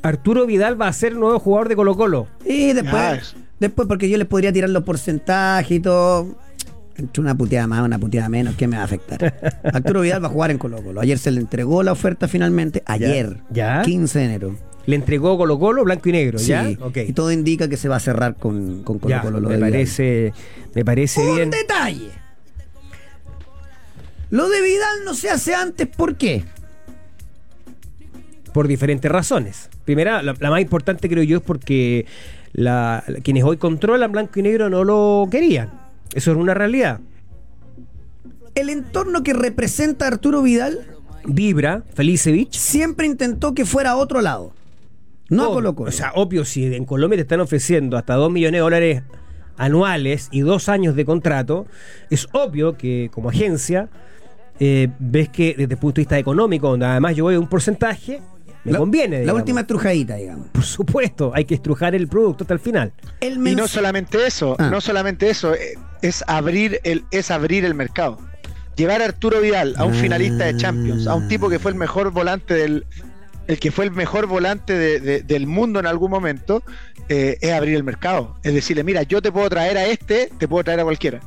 Arturo 0.02 0.46
Vidal 0.46 0.80
va 0.80 0.88
a 0.88 0.92
ser 0.92 1.14
nuevo 1.14 1.38
jugador 1.38 1.68
de 1.68 1.76
Colo 1.76 1.94
Colo. 1.96 2.26
Y 2.44 2.72
después, 2.72 2.94
Ah, 2.94 3.14
es- 3.16 3.36
después 3.58 3.86
porque 3.86 4.08
yo 4.08 4.16
les 4.16 4.26
podría 4.26 4.52
tirar 4.52 4.70
los 4.70 4.82
porcentajes 4.84 5.70
y 5.76 5.80
todo. 5.80 6.26
Entre 6.96 7.20
una 7.22 7.34
puteada 7.34 7.66
más, 7.66 7.82
una 7.84 7.98
puteada 7.98 8.28
menos, 8.28 8.54
¿qué 8.56 8.66
me 8.66 8.76
va 8.76 8.82
a 8.82 8.84
afectar? 8.86 9.34
Arturo 9.64 10.00
Vidal 10.02 10.22
va 10.22 10.28
a 10.28 10.30
jugar 10.30 10.50
en 10.50 10.58
Colo 10.58 10.82
Colo. 10.82 11.00
Ayer 11.00 11.18
se 11.18 11.30
le 11.30 11.40
entregó 11.40 11.82
la 11.82 11.92
oferta 11.92 12.28
finalmente, 12.28 12.82
ayer, 12.86 13.38
Ya. 13.50 13.82
15 13.82 14.18
de 14.18 14.24
enero. 14.24 14.54
Le 14.86 14.96
entregó 14.96 15.36
Colo 15.36 15.58
Colo 15.58 15.84
blanco 15.84 16.08
y 16.08 16.12
negro, 16.12 16.38
¿ya? 16.38 16.64
Sí, 16.66 16.78
Ok. 16.80 16.96
y 17.08 17.12
todo 17.12 17.30
indica 17.30 17.68
que 17.68 17.76
se 17.76 17.88
va 17.88 17.96
a 17.96 18.00
cerrar 18.00 18.36
con, 18.36 18.82
con 18.82 18.98
Colo 18.98 19.10
Ya, 19.14 19.20
Colo. 19.22 19.38
lo 19.40 19.48
me 19.48 19.54
de 19.54 19.58
Vidal. 19.58 19.70
parece, 19.72 20.32
me 20.74 20.84
parece 20.84 21.20
Un 21.28 21.36
bien. 21.36 21.50
detalle. 21.50 22.10
Lo 24.30 24.48
de 24.48 24.62
Vidal 24.62 25.04
no 25.04 25.14
se 25.14 25.28
hace 25.30 25.54
antes, 25.54 25.86
¿por 25.86 26.16
qué? 26.16 26.44
por 28.52 28.66
diferentes 28.66 29.08
razones. 29.10 29.70
Primera, 29.84 30.22
la, 30.24 30.34
la 30.40 30.50
más 30.50 30.60
importante 30.60 31.08
creo 31.08 31.22
yo 31.22 31.36
es 31.38 31.42
porque 31.44 32.04
la- 32.52 33.04
quienes 33.22 33.44
hoy 33.44 33.58
controlan 33.58 34.10
blanco 34.10 34.40
y 34.40 34.42
negro 34.42 34.68
no 34.68 34.82
lo 34.82 35.28
querían. 35.30 35.70
Eso 36.14 36.32
es 36.32 36.36
una 36.36 36.52
realidad. 36.52 36.98
El 38.56 38.68
entorno 38.70 39.22
que 39.22 39.34
representa 39.34 40.06
a 40.06 40.08
Arturo 40.08 40.42
Vidal 40.42 40.80
Vibra, 41.24 41.84
Felicevich. 41.94 42.52
siempre 42.56 43.06
intentó 43.06 43.54
que 43.54 43.64
fuera 43.64 43.90
a 43.92 43.96
otro 43.96 44.20
lado. 44.20 44.52
No 45.30 45.44
a 45.44 45.46
Obvio. 45.46 45.54
Colo 45.54 45.74
Colo. 45.74 45.88
O 45.88 45.92
sea, 45.92 46.12
obvio, 46.14 46.44
si 46.44 46.74
en 46.74 46.84
Colombia 46.84 47.16
te 47.16 47.22
están 47.22 47.40
ofreciendo 47.40 47.96
hasta 47.96 48.14
2 48.14 48.30
millones 48.30 48.58
de 48.58 48.62
dólares 48.62 49.02
anuales 49.56 50.28
y 50.30 50.40
dos 50.40 50.68
años 50.68 50.94
de 50.96 51.04
contrato, 51.04 51.66
es 52.10 52.26
obvio 52.32 52.76
que 52.76 53.10
como 53.12 53.28
agencia 53.30 53.88
eh, 54.58 54.88
ves 54.98 55.28
que 55.28 55.54
desde 55.56 55.74
el 55.74 55.78
punto 55.80 55.96
de 55.96 56.02
vista 56.02 56.18
económico, 56.18 56.68
donde 56.68 56.86
además 56.86 57.16
yo 57.16 57.24
voy 57.24 57.34
a 57.34 57.40
un 57.40 57.48
porcentaje, 57.48 58.20
me 58.64 58.72
la, 58.72 58.78
conviene. 58.78 59.24
La 59.24 59.32
última 59.32 59.60
estrujadita, 59.62 60.16
digamos. 60.16 60.48
Por 60.48 60.64
supuesto, 60.64 61.32
hay 61.34 61.46
que 61.46 61.54
estrujar 61.54 61.94
el 61.94 62.08
producto 62.08 62.44
hasta 62.44 62.52
el 62.54 62.60
final. 62.60 62.92
El 63.20 63.46
Y 63.46 63.54
no 63.54 63.66
solamente 63.68 64.26
eso, 64.26 64.56
Ah. 64.58 64.68
no 64.70 64.80
solamente 64.82 65.30
eso, 65.30 65.54
eh, 65.54 65.78
es 66.02 66.22
abrir 66.26 66.78
el, 66.84 67.04
es 67.10 67.30
abrir 67.30 67.64
el 67.64 67.74
mercado. 67.74 68.18
Llevar 68.76 69.00
a 69.02 69.06
Arturo 69.06 69.40
Vidal, 69.40 69.74
a 69.78 69.84
un 69.84 69.92
Ah. 69.94 69.96
finalista 69.96 70.44
de 70.44 70.56
Champions, 70.56 71.06
a 71.06 71.14
un 71.14 71.26
tipo 71.28 71.48
que 71.48 71.58
fue 71.58 71.70
el 71.70 71.76
mejor 71.78 72.10
volante 72.12 72.52
del, 72.54 72.84
el 73.50 73.58
que 73.58 73.70
fue 73.72 73.84
el 73.84 73.90
mejor 73.90 74.26
volante 74.26 74.72
de- 74.74 75.00
de- 75.00 75.22
del 75.22 75.46
mundo 75.46 75.80
en 75.80 75.86
algún 75.86 76.10
momento, 76.10 76.62
eh, 77.08 77.36
es 77.40 77.52
abrir 77.52 77.74
el 77.74 77.82
mercado. 77.82 78.36
Es 78.44 78.54
decirle, 78.54 78.84
mira, 78.84 79.02
yo 79.02 79.20
te 79.20 79.32
puedo 79.32 79.48
traer 79.50 79.76
a 79.76 79.86
este, 79.86 80.30
te 80.38 80.46
puedo 80.46 80.62
traer 80.62 80.80
a 80.80 80.84
cualquiera. 80.84 81.20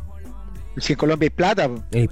Si 0.77 0.93
en 0.93 0.97
Colombia 0.99 1.25
hay 1.27 1.29
plata, 1.31 1.67
po. 1.67 1.83
El 1.91 2.07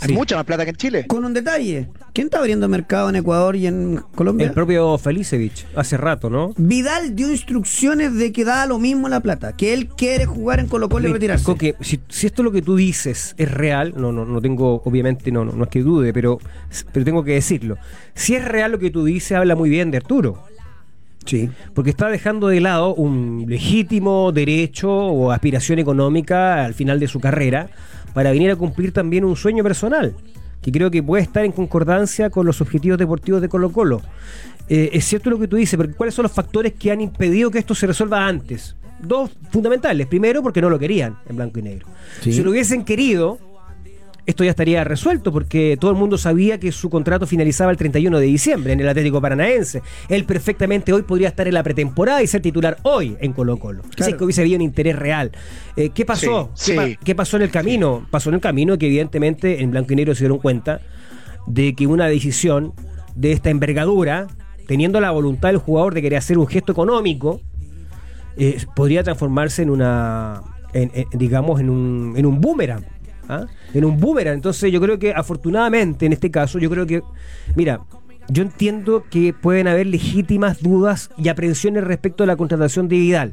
plata. 0.00 0.04
hay 0.04 0.08
Sí. 0.08 0.14
mucha 0.14 0.36
más 0.36 0.44
plata 0.44 0.64
que 0.64 0.70
en 0.70 0.76
Chile. 0.76 1.04
Con 1.06 1.24
un 1.24 1.34
detalle. 1.34 1.88
¿Quién 2.12 2.26
está 2.26 2.38
abriendo 2.38 2.68
mercado 2.68 3.08
en 3.10 3.16
Ecuador 3.16 3.56
y 3.56 3.66
en 3.66 4.02
Colombia? 4.14 4.46
El 4.46 4.52
propio 4.52 4.98
Felicevich, 4.98 5.66
hace 5.76 5.96
rato, 5.96 6.28
¿no? 6.30 6.52
Vidal 6.56 7.14
dio 7.14 7.30
instrucciones 7.30 8.14
de 8.14 8.32
que 8.32 8.44
da 8.44 8.66
lo 8.66 8.78
mismo 8.78 9.08
la 9.08 9.20
plata, 9.20 9.52
que 9.56 9.72
él 9.74 9.88
quiere 9.88 10.26
jugar 10.26 10.60
en 10.60 10.66
Colo 10.66 10.88
Colo 10.88 11.08
y 11.08 11.12
retirarse. 11.12 11.44
Coque, 11.44 11.76
si, 11.80 12.00
si 12.08 12.26
esto 12.26 12.42
lo 12.42 12.50
que 12.52 12.62
tú 12.62 12.76
dices 12.76 13.34
es 13.36 13.50
real, 13.50 13.94
no, 13.96 14.12
no, 14.12 14.24
no 14.24 14.40
tengo, 14.40 14.82
obviamente, 14.84 15.30
no, 15.30 15.44
no, 15.44 15.52
no 15.52 15.64
es 15.64 15.70
que 15.70 15.82
dude, 15.82 16.12
pero, 16.12 16.38
pero 16.92 17.04
tengo 17.04 17.22
que 17.22 17.32
decirlo. 17.34 17.76
Si 18.14 18.34
es 18.34 18.44
real 18.44 18.72
lo 18.72 18.78
que 18.78 18.90
tú 18.90 19.04
dices, 19.04 19.32
habla 19.32 19.54
muy 19.54 19.70
bien 19.70 19.90
de 19.90 19.98
Arturo. 19.98 20.42
Sí. 21.26 21.50
Porque 21.74 21.90
está 21.90 22.08
dejando 22.08 22.48
de 22.48 22.60
lado 22.60 22.94
un 22.94 23.44
legítimo 23.46 24.32
derecho 24.32 24.90
o 24.90 25.30
aspiración 25.30 25.78
económica 25.78 26.64
al 26.64 26.72
final 26.74 26.98
de 26.98 27.08
su 27.08 27.20
carrera 27.20 27.68
para 28.14 28.30
venir 28.30 28.50
a 28.50 28.56
cumplir 28.56 28.92
también 28.92 29.24
un 29.24 29.36
sueño 29.36 29.62
personal, 29.62 30.14
que 30.62 30.72
creo 30.72 30.90
que 30.90 31.02
puede 31.02 31.22
estar 31.22 31.44
en 31.44 31.52
concordancia 31.52 32.30
con 32.30 32.46
los 32.46 32.60
objetivos 32.60 32.98
deportivos 32.98 33.40
de 33.40 33.48
Colo 33.48 33.72
Colo. 33.72 34.02
Eh, 34.68 34.90
es 34.92 35.04
cierto 35.04 35.30
lo 35.30 35.38
que 35.38 35.48
tú 35.48 35.56
dices, 35.56 35.76
pero 35.76 35.94
¿cuáles 35.96 36.14
son 36.14 36.24
los 36.24 36.32
factores 36.32 36.74
que 36.74 36.92
han 36.92 37.00
impedido 37.00 37.50
que 37.50 37.58
esto 37.58 37.74
se 37.74 37.86
resuelva 37.86 38.26
antes? 38.26 38.76
Dos 39.02 39.30
fundamentales. 39.50 40.06
Primero, 40.06 40.42
porque 40.42 40.60
no 40.60 40.70
lo 40.70 40.78
querían 40.78 41.16
en 41.28 41.36
blanco 41.36 41.58
y 41.58 41.62
negro. 41.62 41.86
Sí. 42.20 42.32
Si 42.32 42.42
lo 42.42 42.50
hubiesen 42.50 42.84
querido, 42.84 43.38
esto 44.26 44.44
ya 44.44 44.50
estaría 44.50 44.84
resuelto 44.84 45.32
porque 45.32 45.76
todo 45.80 45.90
el 45.90 45.96
mundo 45.96 46.18
sabía 46.18 46.58
que 46.60 46.72
su 46.72 46.90
contrato 46.90 47.26
finalizaba 47.26 47.70
el 47.70 47.76
31 47.76 48.18
de 48.18 48.26
diciembre 48.26 48.72
en 48.72 48.80
el 48.80 48.88
Atlético 48.88 49.20
Paranaense. 49.20 49.82
Él 50.08 50.24
perfectamente 50.24 50.92
hoy 50.92 51.02
podría 51.02 51.28
estar 51.28 51.48
en 51.48 51.54
la 51.54 51.62
pretemporada 51.62 52.22
y 52.22 52.26
ser 52.26 52.42
titular 52.42 52.76
hoy 52.82 53.16
en 53.20 53.32
Colo 53.32 53.56
Colo. 53.58 53.82
Si 53.84 53.90
Claro. 53.96 54.12
es 54.12 54.18
que 54.18 54.24
hubiese 54.24 54.40
habido 54.42 54.56
un 54.56 54.62
interés 54.62 54.96
real. 54.96 55.30
Eh, 55.76 55.90
¿Qué 55.90 56.04
pasó? 56.04 56.50
Sí, 56.54 56.72
¿Qué, 56.72 56.76
pa- 56.76 56.86
sí. 56.86 56.98
qué 57.04 57.14
pasó 57.14 57.36
en 57.36 57.42
el 57.44 57.50
camino? 57.50 58.06
Pasó 58.10 58.28
en 58.30 58.34
el 58.36 58.40
camino 58.40 58.76
que 58.78 58.86
evidentemente 58.86 59.62
en 59.62 59.70
blanco 59.70 59.92
y 59.92 59.96
negro 59.96 60.14
se 60.14 60.20
dieron 60.24 60.38
cuenta 60.38 60.80
de 61.46 61.74
que 61.74 61.86
una 61.86 62.06
decisión 62.06 62.74
de 63.14 63.32
esta 63.32 63.50
envergadura, 63.50 64.26
teniendo 64.66 65.00
la 65.00 65.10
voluntad 65.10 65.48
del 65.48 65.58
jugador 65.58 65.94
de 65.94 66.02
querer 66.02 66.18
hacer 66.18 66.38
un 66.38 66.46
gesto 66.46 66.70
económico, 66.72 67.40
eh, 68.36 68.58
podría 68.76 69.02
transformarse 69.02 69.62
en 69.62 69.70
una, 69.70 70.42
en- 70.72 70.90
en- 70.94 71.18
digamos, 71.18 71.60
en 71.60 71.70
un, 71.70 72.14
en 72.16 72.26
un 72.26 72.40
boomerang. 72.40 72.84
¿Ah? 73.30 73.46
En 73.72 73.84
un 73.84 73.98
boomerang. 73.98 74.34
Entonces 74.34 74.72
yo 74.72 74.80
creo 74.80 74.98
que 74.98 75.12
afortunadamente 75.12 76.06
en 76.06 76.12
este 76.12 76.30
caso, 76.30 76.58
yo 76.58 76.68
creo 76.68 76.86
que, 76.86 77.02
mira, 77.54 77.80
yo 78.28 78.42
entiendo 78.42 79.04
que 79.10 79.32
pueden 79.32 79.66
haber 79.68 79.86
legítimas 79.86 80.62
dudas 80.62 81.10
y 81.16 81.28
aprensiones 81.28 81.84
respecto 81.84 82.24
a 82.24 82.26
la 82.26 82.36
contratación 82.36 82.88
de 82.88 82.96
Vidal. 82.96 83.32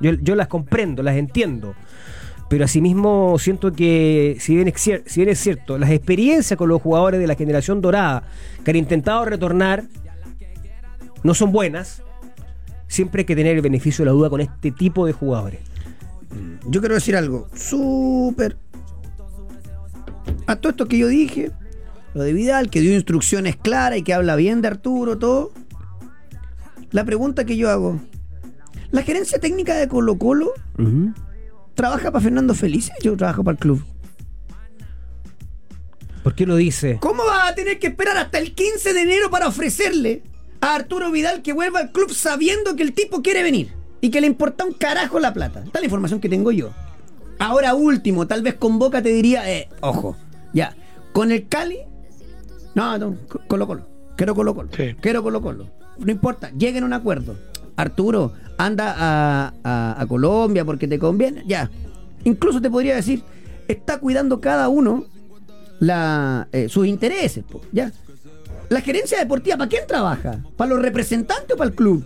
Yo, 0.00 0.12
yo 0.12 0.34
las 0.34 0.48
comprendo, 0.48 1.02
las 1.02 1.16
entiendo. 1.16 1.74
Pero 2.48 2.64
asimismo 2.64 3.36
siento 3.38 3.72
que, 3.72 4.36
si 4.38 4.54
bien, 4.54 4.68
es 4.68 4.74
cier- 4.74 5.02
si 5.06 5.20
bien 5.20 5.30
es 5.30 5.40
cierto, 5.40 5.78
las 5.78 5.90
experiencias 5.90 6.56
con 6.56 6.68
los 6.68 6.80
jugadores 6.80 7.18
de 7.18 7.26
la 7.26 7.34
generación 7.34 7.80
dorada 7.80 8.22
que 8.64 8.70
han 8.70 8.76
intentado 8.76 9.24
retornar 9.24 9.84
no 11.24 11.34
son 11.34 11.50
buenas, 11.50 12.02
siempre 12.86 13.22
hay 13.22 13.24
que 13.24 13.34
tener 13.34 13.56
el 13.56 13.62
beneficio 13.62 14.04
de 14.04 14.06
la 14.06 14.12
duda 14.12 14.30
con 14.30 14.40
este 14.40 14.70
tipo 14.70 15.06
de 15.06 15.12
jugadores. 15.12 15.58
Yo 16.68 16.80
quiero 16.80 16.94
decir 16.94 17.16
algo 17.16 17.48
súper. 17.54 18.56
A 20.46 20.56
todo 20.56 20.70
esto 20.70 20.86
que 20.86 20.98
yo 20.98 21.08
dije, 21.08 21.50
lo 22.14 22.22
de 22.22 22.32
Vidal, 22.32 22.70
que 22.70 22.80
dio 22.80 22.94
instrucciones 22.94 23.56
claras 23.56 23.98
y 23.98 24.02
que 24.02 24.14
habla 24.14 24.36
bien 24.36 24.62
de 24.62 24.68
Arturo, 24.68 25.18
todo. 25.18 25.52
La 26.92 27.04
pregunta 27.04 27.44
que 27.44 27.56
yo 27.56 27.68
hago: 27.70 28.00
¿la 28.90 29.02
gerencia 29.02 29.38
técnica 29.38 29.74
de 29.74 29.88
Colo 29.88 30.16
Colo 30.16 30.52
trabaja 31.74 32.10
para 32.10 32.22
Fernando 32.22 32.54
Felice? 32.54 32.92
Yo 33.02 33.16
trabajo 33.16 33.42
para 33.44 33.54
el 33.54 33.58
club. 33.58 33.84
¿Por 36.22 36.34
qué 36.34 36.46
lo 36.46 36.56
dice? 36.56 36.98
¿Cómo 37.00 37.24
vas 37.24 37.52
a 37.52 37.54
tener 37.54 37.78
que 37.78 37.88
esperar 37.88 38.16
hasta 38.16 38.38
el 38.38 38.54
15 38.54 38.94
de 38.94 39.02
enero 39.02 39.30
para 39.30 39.46
ofrecerle 39.46 40.22
a 40.60 40.74
Arturo 40.74 41.12
Vidal 41.12 41.42
que 41.42 41.52
vuelva 41.52 41.80
al 41.80 41.92
club 41.92 42.12
sabiendo 42.12 42.74
que 42.74 42.82
el 42.82 42.94
tipo 42.94 43.22
quiere 43.22 43.42
venir 43.42 43.72
y 44.00 44.10
que 44.10 44.20
le 44.20 44.26
importa 44.26 44.64
un 44.64 44.72
carajo 44.72 45.20
la 45.20 45.32
plata? 45.32 45.64
La 45.72 45.84
información 45.84 46.20
que 46.20 46.28
tengo 46.28 46.50
yo. 46.50 46.72
Ahora 47.38 47.74
último, 47.74 48.26
tal 48.26 48.42
vez 48.42 48.54
con 48.54 48.78
Boca 48.78 49.02
te 49.02 49.10
diría, 49.10 49.48
eh, 49.52 49.68
ojo, 49.80 50.16
ya, 50.52 50.74
con 51.12 51.32
el 51.32 51.48
Cali, 51.48 51.78
no, 52.74 52.98
no, 52.98 53.16
co- 53.28 53.40
Colo 53.46 53.66
Colo, 53.66 53.86
quiero 54.16 54.34
Colo 54.34 54.54
Colo, 54.54 54.68
Sí. 54.76 54.94
quiero 55.00 55.22
Colo 55.22 55.40
Colo, 55.40 55.66
no 55.98 56.10
importa, 56.12 56.50
lleguen 56.56 56.82
a 56.82 56.86
un 56.86 56.92
acuerdo. 56.92 57.36
Arturo, 57.76 58.32
anda 58.58 58.94
a, 58.96 59.52
a- 59.64 60.00
a 60.00 60.06
Colombia 60.06 60.64
porque 60.64 60.88
te 60.88 60.98
conviene, 60.98 61.42
ya. 61.46 61.70
Incluso 62.24 62.60
te 62.60 62.70
podría 62.70 62.96
decir, 62.96 63.22
está 63.68 63.98
cuidando 63.98 64.40
cada 64.40 64.68
uno 64.68 65.04
la, 65.78 66.48
eh, 66.52 66.68
sus 66.68 66.86
intereses, 66.86 67.44
po, 67.44 67.60
¿ya? 67.72 67.92
La 68.68 68.80
gerencia 68.80 69.18
deportiva, 69.18 69.56
¿para 69.56 69.68
quién 69.68 69.86
trabaja? 69.86 70.42
¿Para 70.56 70.70
los 70.70 70.82
representantes 70.82 71.54
o 71.54 71.56
para 71.56 71.70
el 71.70 71.76
club? 71.76 72.04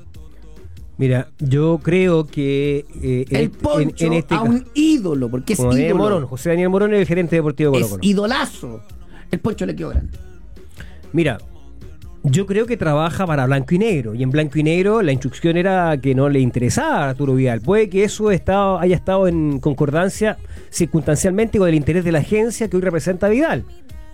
Mira, 1.01 1.29
yo 1.39 1.81
creo 1.83 2.27
que 2.27 2.85
eh, 3.03 3.25
El 3.31 3.41
en- 3.45 3.51
poncho 3.51 4.05
en, 4.07 4.13
en 4.13 4.19
este 4.19 4.35
a 4.35 4.43
un 4.43 4.67
ídolo, 4.75 5.31
porque 5.31 5.55
es 5.55 5.57
como 5.59 5.71
Daniel 5.71 5.89
ídolo. 5.89 6.03
Morón, 6.05 6.27
José 6.27 6.51
Daniel 6.51 6.69
Morón 6.69 6.93
es 6.95 7.01
el 7.01 7.07
gerente 7.07 7.37
deportivo 7.37 7.73
de 7.73 7.81
Colo 7.83 7.97
es 8.03 8.07
idolazo. 8.09 8.83
El 9.31 9.41
poncho 9.41 9.65
le 9.65 9.75
quedó 9.75 9.89
grande. 9.89 10.17
Mira, 11.13 11.39
yo 12.23 12.45
creo 12.45 12.67
que 12.67 12.77
trabaja 12.77 13.27
para 13.27 13.47
blanco 13.47 13.75
y 13.75 13.79
negro. 13.79 14.15
Y 14.15 14.23
en 14.23 14.31
blanco 14.31 14.59
y 14.59 14.63
negro 14.63 15.01
la 15.01 15.13
instrucción 15.13 15.57
era 15.57 15.97
que 16.03 16.15
no 16.15 16.29
le 16.29 16.41
interesaba 16.41 17.07
a 17.07 17.11
Arturo 17.11 17.35
Vidal. 17.35 17.63
Puede 17.63 17.89
que 17.89 18.05
eso 18.05 18.31
estado- 18.31 18.79
haya 18.79 18.95
estado 18.97 19.27
en 19.27 19.59
concordancia 19.59 20.37
circunstancialmente 20.71 21.59
con 21.59 21.69
el 21.69 21.75
interés 21.77 22.05
de 22.05 22.13
la 22.13 22.19
agencia 22.19 22.69
que 22.69 22.77
hoy 22.77 22.83
representa 22.83 23.27
a 23.27 23.31
Vidal. 23.31 23.65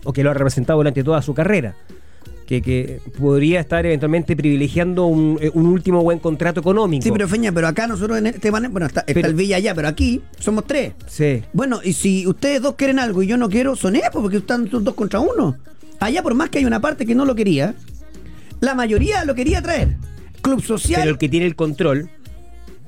O 0.04 0.12
que 0.12 0.22
lo 0.22 0.30
ha 0.30 0.34
representado 0.34 0.78
durante 0.78 1.02
toda 1.02 1.20
su 1.20 1.34
carrera. 1.34 1.74
Que, 2.46 2.62
que 2.62 3.00
podría 3.18 3.60
estar 3.60 3.84
eventualmente 3.84 4.36
privilegiando 4.36 5.06
un, 5.06 5.38
eh, 5.42 5.50
un 5.52 5.66
último 5.66 6.02
buen 6.02 6.18
contrato 6.20 6.60
económico. 6.60 7.02
Sí, 7.02 7.10
pero 7.10 7.28
Feña, 7.28 7.52
pero 7.52 7.66
acá 7.68 7.86
nosotros 7.86 8.18
en 8.18 8.28
este 8.28 8.50
bueno, 8.50 8.68
está, 8.86 9.00
está 9.00 9.04
Pero- 9.12 9.28
el 9.28 9.34
Villa 9.34 9.56
allá, 9.56 9.74
pero 9.74 9.88
aquí 9.88 10.22
somos 10.38 10.64
tres. 10.66 10.92
Sí. 11.06 11.42
Bueno, 11.52 11.80
y 11.82 11.92
si 11.92 12.26
ustedes 12.26 12.62
dos 12.62 12.76
quieren 12.76 12.98
algo 12.98 13.22
y 13.22 13.26
yo 13.26 13.36
no 13.36 13.48
quiero, 13.48 13.76
son 13.76 13.96
ellos, 13.96 14.08
porque 14.12 14.38
están 14.38 14.68
dos 14.70 14.94
contra 14.94 15.20
uno. 15.20 15.56
Allá, 16.00 16.22
por 16.22 16.34
más 16.34 16.50
que 16.50 16.58
hay 16.58 16.64
una 16.64 16.80
parte 16.80 17.04
que 17.04 17.14
no 17.14 17.24
lo 17.24 17.34
quería, 17.34 17.74
la 18.60 18.74
mayoría 18.74 19.24
lo 19.24 19.34
quería 19.34 19.60
traer. 19.62 19.96
Club 20.40 20.62
social. 20.62 21.00
Pero 21.00 21.10
el 21.12 21.18
que 21.18 21.28
tiene 21.28 21.46
el 21.46 21.56
control, 21.56 22.08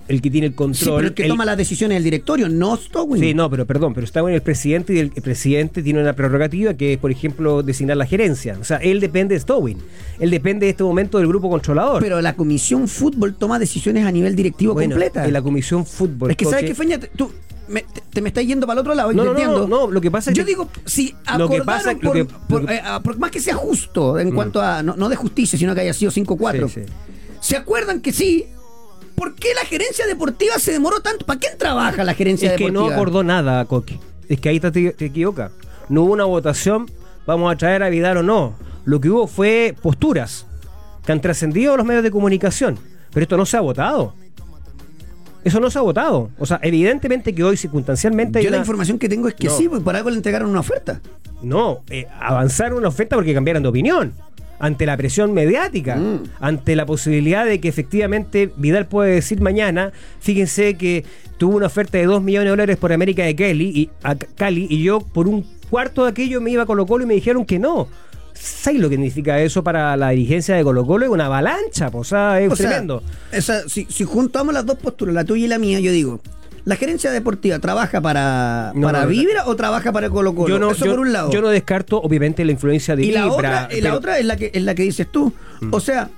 el 0.08 0.20
que 0.22 0.30
tiene 0.30 0.46
el 0.48 0.54
control. 0.54 0.76
sí, 0.78 0.90
pero 0.96 1.08
el 1.08 1.14
que 1.14 1.22
el- 1.24 1.28
toma 1.28 1.44
las 1.44 1.56
decisiones 1.56 1.96
es 1.96 1.98
el 1.98 2.04
directorio, 2.04 2.48
no 2.48 2.76
Stowin. 2.76 3.22
Sí, 3.22 3.34
no, 3.34 3.48
pero 3.50 3.66
perdón, 3.66 3.94
pero 3.94 4.04
está 4.04 4.22
bueno 4.22 4.36
el 4.36 4.42
presidente 4.42 4.94
y 4.94 4.98
el, 4.98 5.12
el 5.14 5.22
presidente 5.22 5.82
tiene 5.82 6.00
una 6.00 6.14
prerrogativa 6.14 6.74
que 6.74 6.94
es, 6.94 6.98
por 6.98 7.10
ejemplo, 7.10 7.62
designar 7.62 7.96
la 7.96 8.06
gerencia. 8.06 8.56
O 8.60 8.64
sea, 8.64 8.78
él 8.78 9.00
depende 9.00 9.34
de 9.34 9.40
Stowin. 9.40 9.78
Él 10.18 10.30
depende 10.30 10.66
de 10.66 10.70
este 10.70 10.82
momento 10.82 11.18
del 11.18 11.28
grupo 11.28 11.48
controlador. 11.50 12.02
Pero 12.02 12.20
la 12.20 12.34
comisión 12.34 12.88
fútbol 12.88 13.34
toma 13.34 13.58
decisiones 13.58 14.04
a 14.06 14.10
nivel 14.10 14.34
directivo 14.34 14.74
bueno, 14.74 14.90
completa. 14.94 15.24
En 15.26 15.32
la 15.32 15.42
comisión 15.42 15.84
fútbol. 15.86 16.30
es 16.30 16.36
que 16.36 16.44
sabes 16.46 16.64
que 16.64 16.74
Feña, 16.74 16.98
tú 16.98 17.30
me, 17.68 17.82
te, 17.82 18.00
te 18.10 18.22
me 18.22 18.28
estás 18.28 18.46
yendo 18.46 18.66
para 18.66 18.80
el 18.80 18.80
otro 18.80 18.94
lado, 18.94 19.12
No, 19.12 19.24
no, 19.24 19.30
entiendo. 19.32 19.68
no, 19.68 19.86
no, 19.86 19.90
lo 19.90 20.00
que 20.00 20.10
pasa 20.10 20.30
es 20.30 20.36
Yo 20.38 20.42
que- 20.44 20.48
digo, 20.50 20.68
si 20.86 21.14
Lo 21.36 21.50
que 21.50 21.60
pasa- 21.60 21.92
lo 21.92 21.98
por, 22.00 22.12
que- 22.14 22.24
por- 22.24 22.62
lo 22.62 22.66
que- 22.66 22.74
eh, 22.76 22.80
ah, 22.82 23.00
por 23.02 23.18
más 23.18 23.30
que 23.30 23.40
sea 23.40 23.56
justo 23.56 24.18
en 24.18 24.30
cuanto 24.32 24.62
a, 24.62 24.82
no, 24.82 24.96
no 24.96 25.08
de 25.10 25.16
justicia, 25.16 25.58
sino 25.58 25.74
que 25.74 25.82
haya 25.82 25.92
sido 25.92 26.10
5-4, 26.10 26.66
Sí, 26.68 26.80
sí. 26.86 26.92
¿se 27.40 27.56
acuerdan 27.58 28.00
que 28.00 28.12
sí? 28.12 28.46
¿Por 29.18 29.34
qué 29.34 29.48
la 29.54 29.64
gerencia 29.66 30.06
deportiva 30.06 30.58
se 30.58 30.72
demoró 30.72 31.00
tanto? 31.00 31.26
¿Para 31.26 31.38
quién 31.40 31.58
trabaja 31.58 32.04
la 32.04 32.14
gerencia 32.14 32.52
Es 32.52 32.56
que 32.56 32.64
deportiva? 32.66 32.88
no 32.88 32.94
acordó 32.94 33.22
nada, 33.24 33.64
Coque. 33.64 33.98
Es 34.28 34.40
que 34.40 34.48
ahí 34.48 34.60
te, 34.60 34.70
te 34.70 35.04
equivocas. 35.04 35.50
No 35.88 36.02
hubo 36.04 36.12
una 36.12 36.24
votación, 36.24 36.90
vamos 37.26 37.52
a 37.52 37.56
traer 37.56 37.82
a 37.82 37.88
Vidal 37.88 38.18
o 38.18 38.22
no. 38.22 38.54
Lo 38.84 39.00
que 39.00 39.10
hubo 39.10 39.26
fue 39.26 39.74
posturas 39.82 40.46
que 41.04 41.12
han 41.12 41.20
trascendido 41.20 41.76
los 41.76 41.84
medios 41.86 42.02
de 42.04 42.10
comunicación. 42.10 42.78
Pero 43.12 43.22
esto 43.24 43.36
no 43.36 43.44
se 43.46 43.56
ha 43.56 43.60
votado. 43.60 44.14
Eso 45.44 45.60
no 45.60 45.70
se 45.70 45.78
ha 45.78 45.82
votado. 45.82 46.30
O 46.38 46.46
sea, 46.46 46.58
evidentemente 46.62 47.34
que 47.34 47.42
hoy 47.44 47.56
circunstancialmente 47.56 48.38
hay 48.38 48.44
Yo 48.44 48.50
la 48.50 48.58
información 48.58 48.98
que 48.98 49.08
tengo 49.08 49.28
es 49.28 49.34
que 49.34 49.46
No. 49.48 49.56
sí, 49.56 49.68
pues 49.68 49.82
por 49.82 49.96
algo 49.96 50.10
le 50.10 50.16
entregaron 50.16 50.50
una 50.50 50.60
oferta. 50.60 51.00
No, 51.42 51.82
eh, 51.88 52.06
avanzaron 52.20 52.78
una 52.78 52.88
oferta 52.88 53.16
porque 53.16 53.32
cambiaron 53.32 53.62
de 53.62 53.68
opinión. 53.68 54.12
Ante 54.60 54.86
la 54.86 54.96
presión 54.96 55.32
mediática, 55.34 55.96
Mm. 55.96 56.22
ante 56.40 56.74
la 56.76 56.84
posibilidad 56.84 57.44
de 57.46 57.60
que 57.60 57.68
efectivamente 57.68 58.50
Vidal 58.56 58.86
puede 58.86 59.14
decir 59.14 59.40
mañana, 59.40 59.92
fíjense 60.20 60.74
que 60.74 61.04
tuvo 61.36 61.56
una 61.56 61.66
oferta 61.66 61.96
de 61.98 62.04
2 62.06 62.22
millones 62.22 62.46
de 62.46 62.50
dólares 62.50 62.76
por 62.76 62.92
América 62.92 63.22
de 63.24 63.36
Cali 63.36 63.68
y, 63.68 63.90
a 64.02 64.16
Cali 64.16 64.66
y 64.68 64.82
yo 64.82 65.00
por 65.00 65.28
un 65.28 65.46
cuarto 65.70 66.04
de 66.04 66.10
aquello 66.10 66.40
me 66.40 66.50
iba 66.50 66.64
a 66.64 66.66
Colo 66.66 66.86
Colo 66.86 67.04
y 67.04 67.06
me 67.06 67.14
dijeron 67.14 67.44
que 67.44 67.58
no. 67.58 67.86
¿Sabes 68.34 68.80
lo 68.80 68.88
que 68.88 68.94
significa 68.96 69.40
eso 69.40 69.64
para 69.64 69.96
la 69.96 70.10
dirigencia 70.10 70.54
de 70.54 70.62
Colo 70.62 70.86
Colo? 70.86 71.04
Es 71.04 71.10
una 71.10 71.26
avalancha, 71.26 71.90
pues, 71.90 72.00
o 72.02 72.10
sea, 72.10 72.40
es 72.40 72.50
O 72.52 72.56
sea, 72.56 72.68
tremendo. 72.68 73.02
esa- 73.32 73.68
si, 73.68 73.84
si 73.90 74.04
juntamos 74.04 74.54
las 74.54 74.64
dos 74.64 74.78
posturas, 74.78 75.14
la 75.14 75.24
tuya 75.24 75.44
y 75.46 75.48
la 75.48 75.58
mía, 75.58 75.80
yo 75.80 75.90
digo, 75.92 76.20
¿la 76.68 76.76
gerencia 76.76 77.10
deportiva 77.10 77.58
trabaja 77.60 78.00
para, 78.02 78.72
No, 78.74 78.82
para 78.88 79.02
no. 79.04 79.08
Vibra 79.08 79.46
o 79.46 79.56
trabaja 79.56 79.90
para 79.90 80.10
Colo 80.10 80.34
Colo? 80.34 80.48
yo 80.48 80.58
no, 80.58 80.70
Eso 80.72 80.84
yo- 80.84 80.90
por 80.90 81.00
un 81.00 81.12
lado. 81.14 81.30
yo 81.32 81.40
no 81.40 81.48
descarto, 81.48 81.98
obviamente, 82.02 82.44
la 82.44 82.52
influencia 82.52 82.94
de 82.94 83.04
y 83.06 83.10
la 83.10 83.22
Vibra, 83.24 83.34
otra, 83.36 83.50
la 83.62 83.68
pero- 83.68 83.90
Mm. 83.92 83.96
otra 83.96 84.18
es 84.18 84.24
la 84.26 84.36
que 84.36 84.50
es 84.52 84.62
la 84.62 84.74
que 84.74 84.82
dices 84.82 85.06
tú. 85.10 85.32
O 85.70 85.80
sea, 85.80 86.10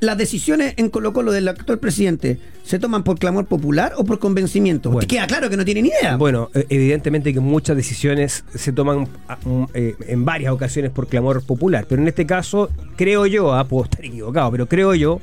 las 0.00 0.18
decisiones 0.18 0.74
en 0.78 0.90
Colo 0.90 1.12
Colo 1.12 1.30
del 1.30 1.46
actual 1.46 1.78
presidente 1.78 2.36
se 2.64 2.80
toman 2.80 3.04
por 3.04 3.20
clamor 3.20 3.46
popular 3.46 3.92
o 3.96 4.04
por 4.04 4.18
convencimiento. 4.18 4.90
Bueno. 4.90 5.06
Queda 5.06 5.28
claro 5.28 5.48
que 5.48 5.56
no 5.56 5.64
tienen 5.64 5.86
idea. 5.86 6.16
Bueno, 6.16 6.50
eh, 6.54 6.66
evidentemente 6.70 7.32
que 7.32 7.38
muchas 7.38 7.76
decisiones 7.76 8.44
se 8.52 8.72
toman 8.72 9.06
ah, 9.28 9.38
mm, 9.44 9.64
eh, 9.74 9.94
en 10.08 10.24
varias 10.24 10.52
ocasiones 10.52 10.90
por 10.90 11.06
clamor 11.06 11.44
popular, 11.44 11.86
pero 11.88 12.02
en 12.02 12.08
este 12.08 12.26
caso 12.26 12.68
creo 12.96 13.26
yo, 13.26 13.54
ah, 13.54 13.62
puedo 13.68 13.84
estar 13.84 14.04
equivocado, 14.04 14.50
pero 14.50 14.66
creo 14.66 14.92
yo 14.96 15.20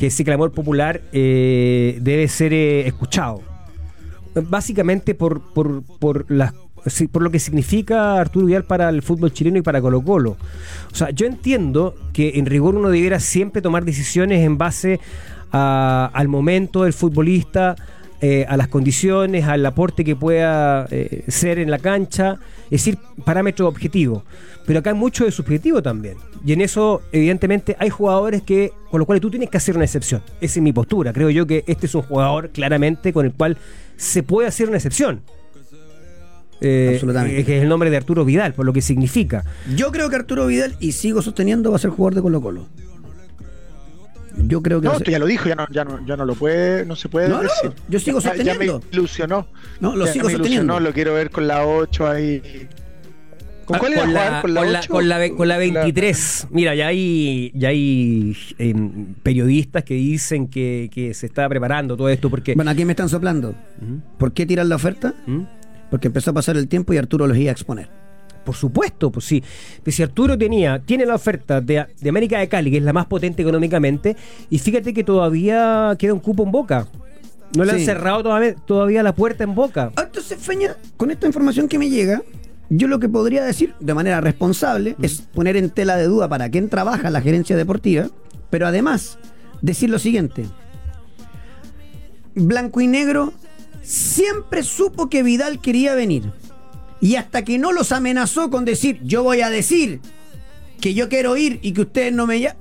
que 0.00 0.06
ese 0.06 0.24
clamor 0.24 0.50
popular 0.52 1.02
eh, 1.12 1.98
debe 2.00 2.26
ser 2.26 2.54
eh, 2.54 2.86
escuchado. 2.86 3.42
Básicamente 4.34 5.14
por, 5.14 5.42
por, 5.52 5.82
por 5.82 6.24
las 6.30 6.54
por 7.12 7.20
lo 7.20 7.30
que 7.30 7.38
significa 7.38 8.18
Arturo 8.18 8.46
Vidal 8.46 8.64
para 8.64 8.88
el 8.88 9.02
fútbol 9.02 9.30
chileno 9.34 9.58
y 9.58 9.62
para 9.62 9.82
Colo 9.82 10.00
Colo. 10.00 10.38
O 10.90 10.94
sea, 10.94 11.10
yo 11.10 11.26
entiendo 11.26 11.94
que 12.14 12.32
en 12.36 12.46
rigor 12.46 12.74
uno 12.76 12.88
debiera 12.88 13.20
siempre 13.20 13.60
tomar 13.60 13.84
decisiones 13.84 14.40
en 14.40 14.56
base 14.56 14.98
a- 15.52 16.10
al 16.14 16.28
momento 16.28 16.84
del 16.84 16.94
futbolista, 16.94 17.76
eh, 18.22 18.44
a 18.48 18.56
las 18.56 18.68
condiciones, 18.68 19.46
al 19.46 19.64
aporte 19.64 20.04
que 20.04 20.14
pueda 20.14 20.86
eh, 20.90 21.24
ser 21.28 21.58
en 21.58 21.70
la 21.70 21.78
cancha, 21.78 22.38
es 22.64 22.84
decir, 22.84 22.98
parámetros 23.24 23.68
objetivos. 23.68 24.24
Pero 24.66 24.80
acá 24.80 24.90
hay 24.90 24.96
mucho 24.96 25.24
de 25.24 25.30
subjetivo 25.32 25.82
también. 25.82 26.16
Y 26.44 26.52
en 26.52 26.60
eso, 26.60 27.02
evidentemente, 27.12 27.76
hay 27.78 27.88
jugadores 27.88 28.42
que 28.42 28.72
con 28.90 28.98
los 28.98 29.06
cuales 29.06 29.22
tú 29.22 29.30
tienes 29.30 29.48
que 29.48 29.56
hacer 29.56 29.74
una 29.74 29.84
excepción. 29.84 30.22
Esa 30.40 30.58
es 30.58 30.62
mi 30.62 30.72
postura. 30.72 31.12
Creo 31.12 31.30
yo 31.30 31.46
que 31.46 31.64
este 31.66 31.86
es 31.86 31.94
un 31.94 32.02
jugador 32.02 32.50
claramente 32.50 33.12
con 33.12 33.24
el 33.24 33.32
cual 33.32 33.56
se 33.96 34.22
puede 34.22 34.48
hacer 34.48 34.68
una 34.68 34.76
excepción. 34.76 35.22
Eh, 36.60 36.90
Absolutamente. 36.92 37.44
que 37.44 37.56
es 37.56 37.62
el 37.62 37.68
nombre 37.70 37.88
de 37.88 37.96
Arturo 37.96 38.26
Vidal, 38.26 38.52
por 38.52 38.66
lo 38.66 38.74
que 38.74 38.82
significa. 38.82 39.44
Yo 39.74 39.90
creo 39.92 40.10
que 40.10 40.16
Arturo 40.16 40.46
Vidal, 40.46 40.76
y 40.78 40.92
sigo 40.92 41.22
sosteniendo, 41.22 41.70
va 41.70 41.76
a 41.76 41.80
ser 41.80 41.90
jugador 41.90 42.14
de 42.16 42.22
Colo 42.22 42.42
Colo. 42.42 42.66
Yo 44.36 44.62
creo 44.62 44.80
que 44.80 44.88
No, 44.88 44.98
ser- 44.98 45.10
ya 45.10 45.18
lo 45.18 45.26
dijo, 45.26 45.48
ya 45.48 45.54
no, 45.56 45.66
ya 45.70 45.84
no, 45.84 46.04
ya 46.06 46.16
no 46.16 46.24
lo 46.24 46.34
puede, 46.34 46.84
no 46.86 46.96
se 46.96 47.08
puede 47.08 47.28
No, 47.28 47.36
no, 47.36 47.42
decir. 47.42 47.72
yo 47.88 47.98
sigo 48.00 48.20
Ya- 48.20 48.34
Ya 48.34 48.36
sosteniendo. 48.44 48.78
me 48.80 48.84
ilusionó. 48.92 49.46
No, 49.80 49.96
lo 49.96 50.06
Ya 50.06 50.12
sigo 50.12 50.26
me 50.26 50.32
sosteniendo. 50.32 50.64
ilusionó, 50.74 50.80
lo 50.88 50.92
quiero 50.94 51.14
ver 51.14 51.30
con 51.30 51.46
la 51.48 51.66
8 51.66 52.06
ahí. 52.08 52.68
¿Con 53.64 53.78
cuál 53.78 53.92
iba 53.92 54.00
a 54.02 54.04
con, 54.04 54.10
jugar? 54.12 54.32
la, 54.32 54.40
¿Con 54.42 54.54
la 54.54 54.60
con 54.62 54.72
la- 54.72 54.78
8? 54.80 54.88
con 54.92 55.08
la 55.08 55.18
ve- 55.18 55.34
con 55.36 55.48
la 55.48 55.56
23. 55.58 56.46
Mira, 56.50 56.74
ya 56.74 56.88
hay, 56.88 57.52
ya 57.54 57.68
hay 57.68 58.36
em, 58.58 59.14
periodistas 59.22 59.84
que 59.84 59.94
dicen 59.94 60.48
que, 60.48 60.90
que 60.92 61.14
se 61.14 61.26
está 61.26 61.48
preparando 61.48 61.96
todo 61.96 62.08
esto 62.08 62.30
porque... 62.30 62.54
Bueno, 62.54 62.70
aquí 62.72 62.84
me 62.84 62.92
están 62.92 63.08
soplando. 63.08 63.54
¿Por 64.18 64.32
qué 64.32 64.44
tirar 64.44 64.66
la 64.66 64.74
oferta? 64.76 65.14
¿Mm? 65.26 65.42
Porque 65.88 66.08
empezó 66.08 66.30
a 66.30 66.34
pasar 66.34 66.56
el 66.56 66.66
tiempo 66.68 66.92
y 66.92 66.96
Arturo 66.98 67.26
los 67.28 67.36
iba 67.36 67.50
a 67.50 67.52
exponer. 67.52 67.88
Por 68.50 68.56
supuesto, 68.56 69.12
pues 69.12 69.26
sí. 69.26 69.44
Pues 69.84 69.94
si 69.94 70.02
Arturo 70.02 70.36
tenía, 70.36 70.80
tiene 70.80 71.06
la 71.06 71.14
oferta 71.14 71.60
de, 71.60 71.86
de 72.00 72.08
América 72.08 72.40
de 72.40 72.48
Cali, 72.48 72.72
que 72.72 72.78
es 72.78 72.82
la 72.82 72.92
más 72.92 73.06
potente 73.06 73.42
económicamente, 73.42 74.16
y 74.50 74.58
fíjate 74.58 74.92
que 74.92 75.04
todavía 75.04 75.94
queda 75.96 76.14
un 76.14 76.18
cupo 76.18 76.42
en 76.42 76.50
boca. 76.50 76.88
No 77.56 77.64
le 77.64 77.70
han 77.70 77.78
cerrado 77.78 78.24
todavía, 78.24 78.56
todavía 78.56 79.04
la 79.04 79.14
puerta 79.14 79.44
en 79.44 79.54
boca. 79.54 79.92
Ah, 79.94 80.02
Entonces, 80.02 80.36
Feña, 80.40 80.74
con 80.96 81.12
esta 81.12 81.28
información 81.28 81.68
que 81.68 81.78
me 81.78 81.88
llega, 81.90 82.22
yo 82.70 82.88
lo 82.88 82.98
que 82.98 83.08
podría 83.08 83.44
decir 83.44 83.72
de 83.78 83.94
manera 83.94 84.20
responsable 84.20 84.96
es 85.00 85.20
poner 85.20 85.56
en 85.56 85.70
tela 85.70 85.96
de 85.96 86.06
duda 86.06 86.28
para 86.28 86.50
quién 86.50 86.68
trabaja 86.68 87.08
la 87.08 87.20
gerencia 87.20 87.56
deportiva, 87.56 88.08
pero 88.50 88.66
además 88.66 89.16
decir 89.62 89.90
lo 89.90 90.00
siguiente. 90.00 90.44
Blanco 92.34 92.80
y 92.80 92.88
Negro 92.88 93.32
siempre 93.80 94.64
supo 94.64 95.08
que 95.08 95.22
Vidal 95.22 95.60
quería 95.60 95.94
venir. 95.94 96.32
Y 97.00 97.16
hasta 97.16 97.44
que 97.44 97.58
no 97.58 97.72
los 97.72 97.92
amenazó 97.92 98.50
con 98.50 98.64
decir, 98.64 99.00
yo 99.02 99.22
voy 99.22 99.40
a 99.40 99.50
decir 99.50 100.00
que 100.80 100.94
yo 100.94 101.08
quiero 101.08 101.36
ir 101.36 101.58
y 101.62 101.72
que 101.72 101.82
ustedes 101.82 102.12
no 102.12 102.26
me 102.26 102.40
llaman, 102.40 102.58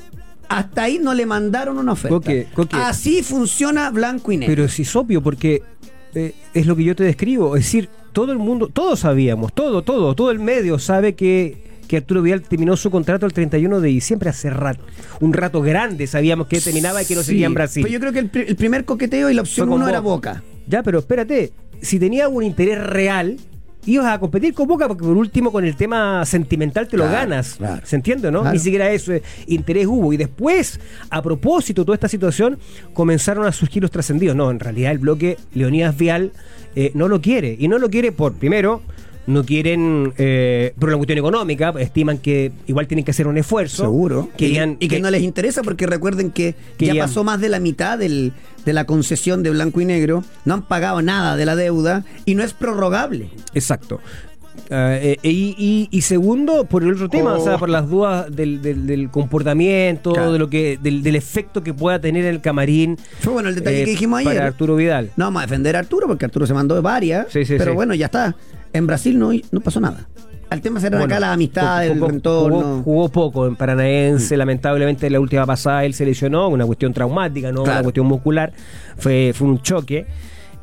hasta 0.48 0.84
ahí 0.84 1.00
no 1.00 1.14
le 1.14 1.26
mandaron 1.26 1.78
una 1.78 1.94
oferta. 1.94 2.16
Coque, 2.16 2.48
Coque. 2.54 2.76
Así 2.76 3.22
funciona 3.22 3.90
Blanco 3.92 4.32
y 4.32 4.38
Negro. 4.38 4.56
Pero 4.56 4.66
es 4.66 4.96
obvio, 4.96 5.22
porque 5.22 5.62
eh, 6.16 6.34
es 6.54 6.66
lo 6.66 6.76
que 6.76 6.84
yo 6.84 6.96
te 6.96 7.04
describo. 7.04 7.56
Es 7.56 7.66
decir, 7.66 7.90
todo 8.14 8.32
el 8.32 8.40
mundo, 8.40 8.68
todos 8.68 9.02
sabíamos, 9.02 9.54
todo, 9.54 9.84
todo, 9.84 10.16
todo 10.16 10.32
el 10.32 10.40
medio 10.40 10.80
sabe 10.80 11.14
que, 11.14 11.82
que 11.88 11.98
Arturo 11.98 12.22
Vidal 12.22 12.42
terminó 12.42 12.76
su 12.76 12.90
contrato 12.90 13.26
el 13.26 13.34
31 13.34 13.80
de 13.80 13.90
diciembre, 13.90 14.30
hace 14.30 14.50
rato, 14.50 14.84
un 15.20 15.34
rato 15.34 15.62
grande 15.62 16.08
sabíamos 16.08 16.48
que 16.48 16.60
terminaba 16.60 17.04
y 17.04 17.06
que 17.06 17.16
no 17.16 17.22
Sí, 17.22 17.28
seguía 17.28 17.46
en 17.46 17.54
Brasil. 17.54 17.84
Pero 17.84 17.94
yo 17.94 18.00
creo 18.00 18.14
que 18.14 18.20
el, 18.20 18.50
el 18.50 18.56
primer 18.56 18.86
coqueteo 18.86 19.30
y 19.30 19.34
la 19.36 19.42
opción 19.42 19.70
uno 19.70 19.88
era 19.88 20.00
Boca. 20.00 20.34
Boca. 20.34 20.44
Ya, 20.68 20.82
pero 20.82 21.00
espérate, 21.00 21.54
si 21.82 22.00
tenía 22.00 22.28
un 22.28 22.44
interés 22.44 22.80
real, 22.80 23.38
ibas 23.86 24.08
a 24.08 24.20
competir 24.20 24.54
con 24.54 24.68
Boca 24.68 24.88
porque 24.88 25.04
por 25.04 25.16
último 25.18 25.52
con 25.52 25.66
el 25.66 25.76
tema 25.76 26.26
sentimental 26.26 26.88
te 26.88 26.98
lo 26.98 27.04
Claro, 27.06 27.20
ganas. 27.30 27.56
claro. 27.56 27.82
¿Se 27.86 27.96
entiende, 27.96 28.32
no? 28.32 28.42
Claro. 28.42 28.54
Ni 28.54 28.60
siquiera 28.60 28.92
eso, 28.92 29.14
eh, 29.14 29.24
interés 29.48 29.88
hubo. 29.88 30.12
Y 30.14 30.18
después, 30.18 30.80
a 31.10 31.22
propósito 31.22 31.82
de 31.82 31.86
toda 31.88 31.96
esta 31.96 32.08
situación, 32.10 32.60
comenzaron 32.94 33.46
a 33.46 33.52
surgir 33.52 33.82
los 33.82 33.92
trascendidos. 33.92 34.36
No, 34.36 34.52
en 34.52 34.60
realidad 34.60 34.92
el 34.92 35.00
bloque 35.00 35.38
Leonidas 35.54 35.98
Vial 35.98 36.32
eh, 36.76 36.92
no 36.94 37.08
lo 37.08 37.22
quiere. 37.22 37.56
Y 37.58 37.68
no 37.68 37.80
lo 37.80 37.90
quiere 37.90 38.12
por, 38.12 38.34
primero, 38.34 38.82
no 39.30 39.44
quieren 39.46 40.14
eh, 40.18 40.74
por 40.80 40.90
una 40.90 40.98
cuestión 40.98 41.20
económica, 41.20 41.74
estiman 41.80 42.18
que 42.18 42.52
igual 42.68 42.88
tienen 42.88 43.06
que 43.06 43.12
hacer 43.12 43.28
un 43.28 43.38
esfuerzo. 43.38 43.84
Seguro. 43.84 44.30
Querían- 44.38 44.78
y, 44.80 44.86
y 44.86 44.88
que, 44.90 44.96
que- 44.98 45.02
no 45.02 45.10
les 45.12 45.22
interesa 45.24 45.62
porque 45.62 45.86
recuerden 45.88 46.32
que 46.32 46.56
ya 46.80 46.96
pasó 46.96 47.24
más 47.24 47.40
de 47.40 47.50
la 47.50 47.60
mitad 47.60 47.98
del- 47.98 48.34
de 48.66 48.74
la 48.74 48.86
concesión 48.86 49.42
de 49.44 49.52
blanco 49.52 49.80
y 49.82 49.86
negro. 49.86 50.24
No 50.46 50.56
han 50.56 50.62
pagado 50.68 51.02
nada 51.02 51.36
de 51.38 51.46
la 51.46 51.56
deuda 51.56 52.04
y 52.26 52.36
no 52.36 52.44
es 52.44 52.54
prorrogable. 52.54 53.30
Exacto. 53.54 54.00
Ah, 54.72 54.98
eh, 55.02 55.18
y, 55.24 55.56
y- 55.58 55.88
y 55.90 56.02
segundo, 56.02 56.66
por 56.66 56.84
el 56.84 56.92
otro 56.94 57.08
tema, 57.10 57.34
Oh. 57.34 57.42
o 57.42 57.44
sea, 57.44 57.58
por 57.58 57.70
las 57.70 57.90
dudas 57.90 58.28
del, 58.36 58.62
del- 58.62 58.86
del 58.86 59.10
comportamiento, 59.10 60.12
Claro. 60.14 60.34
de 60.34 60.40
lo 60.40 60.50
que, 60.50 60.78
del, 60.82 61.02
del 61.02 61.16
efecto 61.16 61.64
que 61.64 61.74
pueda 61.74 62.00
tener 62.00 62.26
en 62.26 62.32
el 62.36 62.42
camarín. 62.42 62.98
Fue 63.22 63.34
bueno 63.34 63.50
el 63.50 63.56
detalle 63.56 63.82
eh, 63.82 63.86
que 63.86 63.92
dijimos 63.92 64.20
ayer. 64.20 64.34
Para 64.34 64.48
Arturo 64.48 64.76
Vidal. 64.76 65.12
No 65.16 65.26
vamos 65.26 65.42
a 65.44 65.46
defender 65.46 65.76
a 65.76 65.80
Arturo 65.80 66.08
porque 66.08 66.26
Arturo 66.26 66.46
se 66.46 66.54
mandó 66.54 66.80
varias. 66.82 67.28
Sí, 67.32 67.46
sí, 67.46 67.56
pero 67.58 67.72
sí. 67.72 67.76
bueno, 67.76 67.96
ya 67.96 68.08
está. 68.08 68.36
En 68.74 68.88
Brasil 68.88 69.18
no, 69.18 69.32
no 69.52 69.60
pasó 69.62 69.80
nada. 69.80 70.08
Al 70.50 70.62
tema 70.62 70.80
serán 70.80 71.00
Bueno, 71.02 71.14
acá 71.14 71.20
las 71.20 71.30
amistades, 71.36 71.92
jugó- 71.94 72.08
el 72.08 72.16
entorno. 72.16 72.60
Jugó, 72.62 72.84
jugó 72.84 73.10
poco 73.10 73.48
en 73.48 73.56
Paranaense, 73.56 74.36
lamentablemente 74.36 75.06
en 75.08 75.14
la 75.14 75.20
última 75.20 75.46
pasada 75.46 75.86
él 75.86 75.94
se 75.94 76.06
lesionó, 76.06 76.48
una 76.50 76.66
cuestión 76.66 76.92
traumática, 76.94 77.52
no 77.52 77.64
Claro. 77.64 77.78
una 77.80 77.84
cuestión 77.84 78.08
muscular, 78.08 78.52
fue, 78.98 79.32
fue 79.36 79.48
un 79.48 79.62
choque, 79.62 80.08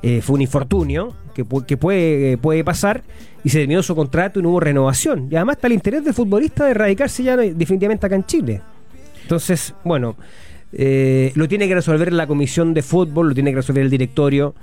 eh, 0.03 0.21
fue 0.23 0.35
un 0.35 0.43
infortunio 0.43 1.15
que, 1.35 1.45
que 1.67 1.77
puede, 1.77 2.33
eh, 2.33 2.37
puede 2.39 2.65
pasar 2.65 3.03
y 3.45 3.49
se 3.51 3.59
terminó 3.59 3.81
su 3.83 3.95
contrato 3.95 4.41
y 4.41 4.43
no 4.43 4.51
hubo 4.51 4.59
renovación. 4.61 5.29
Y 5.31 5.37
además 5.37 5.57
está 5.57 5.69
el 5.69 5.75
interés 5.75 6.05
del 6.05 6.15
futbolista 6.15 6.67
de 6.67 6.75
radicarse 6.75 7.23
ya 7.23 7.37
no- 7.37 7.43
definitivamente 7.43 8.07
acá 8.07 8.17
en 8.17 8.25
Chile. 8.25 8.63
Entonces, 9.23 9.73
bueno, 9.85 10.17
eh, 10.79 11.33
lo 11.35 11.49
tiene 11.49 11.69
que 11.69 11.75
resolver 11.75 12.13
la 12.13 12.27
comisión 12.27 12.75
de 12.75 12.83
fútbol, 12.83 13.29
lo 13.29 13.35
tiene 13.35 13.51
que 13.51 13.57
resolver 13.57 13.83
el 13.83 13.91
directorio. 13.91 14.55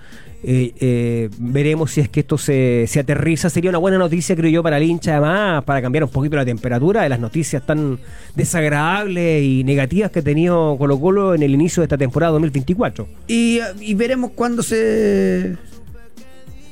Eh, 0.44 0.74
eh, 0.80 1.30
veremos 1.40 1.92
si 1.92 2.02
es 2.02 2.10
que 2.10 2.20
esto 2.20 2.38
se, 2.38 2.88
aterriza. 3.00 3.50
Sería 3.50 3.72
una 3.72 3.80
buena 3.80 3.98
noticia, 3.98 4.36
creo 4.36 4.52
yo, 4.52 4.62
para 4.62 4.78
el 4.78 4.84
hincha, 4.84 5.14
además, 5.14 5.64
para 5.64 5.82
cambiar 5.82 6.04
un 6.04 6.12
poquito 6.12 6.36
la 6.36 6.46
temperatura 6.46 7.02
de 7.02 7.10
las 7.10 7.20
noticias 7.20 7.66
tan 7.66 7.98
desagradables 8.36 9.44
y 9.44 9.64
negativas 9.64 10.12
que 10.12 10.20
ha 10.20 10.24
tenido 10.24 10.78
Colo 10.78 11.00
Colo 11.00 11.34
en 11.34 11.42
el 11.42 11.52
inicio 11.52 11.82
de 11.82 11.86
esta 11.86 11.98
temporada 11.98 12.34
2024. 12.34 13.08
Y, 13.28 13.60
y 13.82 13.96
veremos 13.96 14.32
cuándo 14.36 14.62
se 14.62 15.58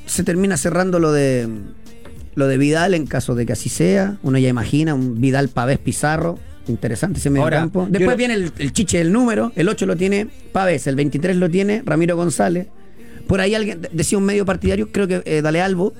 se 0.06 0.24
termina 0.24 0.56
cerrando 0.56 0.98
lo 0.98 1.10
de 1.10 1.48
lo 2.34 2.46
de 2.46 2.58
Vidal 2.58 2.94
en 2.94 3.06
caso 3.06 3.34
de 3.34 3.44
que 3.44 3.54
así 3.54 3.68
sea. 3.68 4.18
Uno 4.22 4.38
ya 4.38 4.48
imagina 4.48 4.94
un 4.94 5.20
Vidal 5.20 5.48
Pavés 5.48 5.78
Pizarro. 5.78 6.38
Interesante 6.68 7.18
ese 7.18 7.30
medio 7.30 7.42
Ahora, 7.44 7.58
campo. 7.58 7.86
Después 7.90 8.10
no- 8.10 8.16
viene 8.16 8.34
el, 8.34 8.52
el 8.58 8.72
chiche 8.72 8.98
del 8.98 9.12
número. 9.12 9.52
El 9.56 9.68
8 9.68 9.86
lo 9.86 9.96
tiene 9.96 10.26
Pavés, 10.52 10.86
el 10.86 10.96
23 10.96 11.36
lo 11.36 11.48
tiene 11.50 11.82
Ramiro 11.84 12.16
González. 12.16 12.68
Por 13.26 13.40
ahí 13.40 13.54
alguien 13.54 13.80
decía 13.92 14.18
un 14.18 14.24
medio 14.24 14.44
partidario, 14.44 14.90
creo 14.92 15.06
que 15.08 15.22
eh, 15.24 15.42
Dale 15.42 15.60
Albo, 15.60 15.92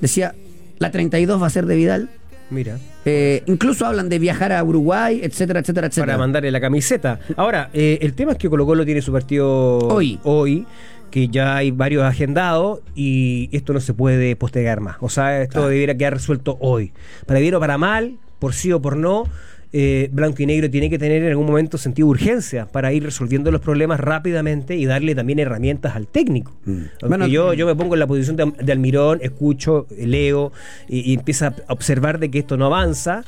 decía 0.00 0.34
la 0.78 0.90
32 0.90 1.40
va 1.42 1.46
a 1.46 1.50
ser 1.50 1.66
de 1.66 1.76
Vidal. 1.76 2.10
Mira. 2.50 2.78
Eh, 3.04 3.42
incluso 3.46 3.86
hablan 3.86 4.08
de 4.08 4.18
viajar 4.18 4.52
a 4.52 4.62
Uruguay, 4.64 5.20
etcétera, 5.22 5.60
etcétera, 5.60 5.86
etcétera. 5.86 6.06
para 6.14 6.18
mandarle 6.18 6.50
la 6.50 6.60
camiseta. 6.60 7.20
Ahora, 7.36 7.70
eh, 7.72 7.98
el 8.02 8.14
tema 8.14 8.32
es 8.32 8.38
que 8.38 8.50
Colo 8.50 8.66
Colo 8.66 8.84
tiene 8.84 9.00
su 9.02 9.12
partido 9.12 9.78
Hoy. 9.78 10.18
hoy, 10.24 10.66
que 11.12 11.28
ya 11.28 11.54
hay 11.56 11.70
varios 11.70 12.02
agendados 12.02 12.80
y 12.96 13.48
esto 13.52 13.72
no 13.72 13.80
se 13.80 13.94
puede 13.94 14.34
postergar 14.36 14.80
más. 14.80 14.96
O 15.00 15.08
sea, 15.08 15.42
esto 15.42 15.68
debiera 15.68 15.94
quedar 15.96 16.14
resuelto 16.14 16.56
hoy. 16.60 16.92
Para 17.26 17.38
bien 17.40 17.54
o 17.54 17.60
para 17.60 17.78
mal, 17.78 18.16
por 18.40 18.52
sí 18.52 18.72
o 18.72 18.80
por 18.82 18.96
no, 18.96 19.24
eh, 19.72 20.08
Blanco 20.12 20.42
y 20.42 20.46
Negro 20.46 20.68
tiene 20.70 20.90
que 20.90 20.98
tener 20.98 21.22
en 21.22 21.28
algún 21.28 21.46
momento 21.46 21.78
sentido 21.78 22.06
de 22.08 22.10
urgencia 22.10 22.66
para 22.66 22.92
ir 22.92 23.04
resolviendo 23.04 23.50
los 23.50 23.60
problemas 23.60 24.00
rápidamente 24.00 24.76
y 24.76 24.84
darle 24.86 25.14
también 25.14 25.38
herramientas 25.38 25.94
al 25.96 26.06
técnico. 26.08 26.52
Aunque 26.66 27.06
Bueno, 27.06 27.26
yo, 27.26 27.54
yo 27.54 27.66
me 27.66 27.74
pongo 27.76 27.94
en 27.94 28.00
la 28.00 28.06
posición 28.06 28.36
de, 28.36 28.52
de 28.62 28.72
Almirón, 28.72 29.20
escucho, 29.22 29.86
leo 29.96 30.52
y, 30.88 31.10
y 31.10 31.14
empiezo 31.14 31.46
a 31.46 31.54
observar 31.68 32.18
de 32.18 32.30
que 32.30 32.40
esto 32.40 32.56
no 32.56 32.66
avanza. 32.66 33.22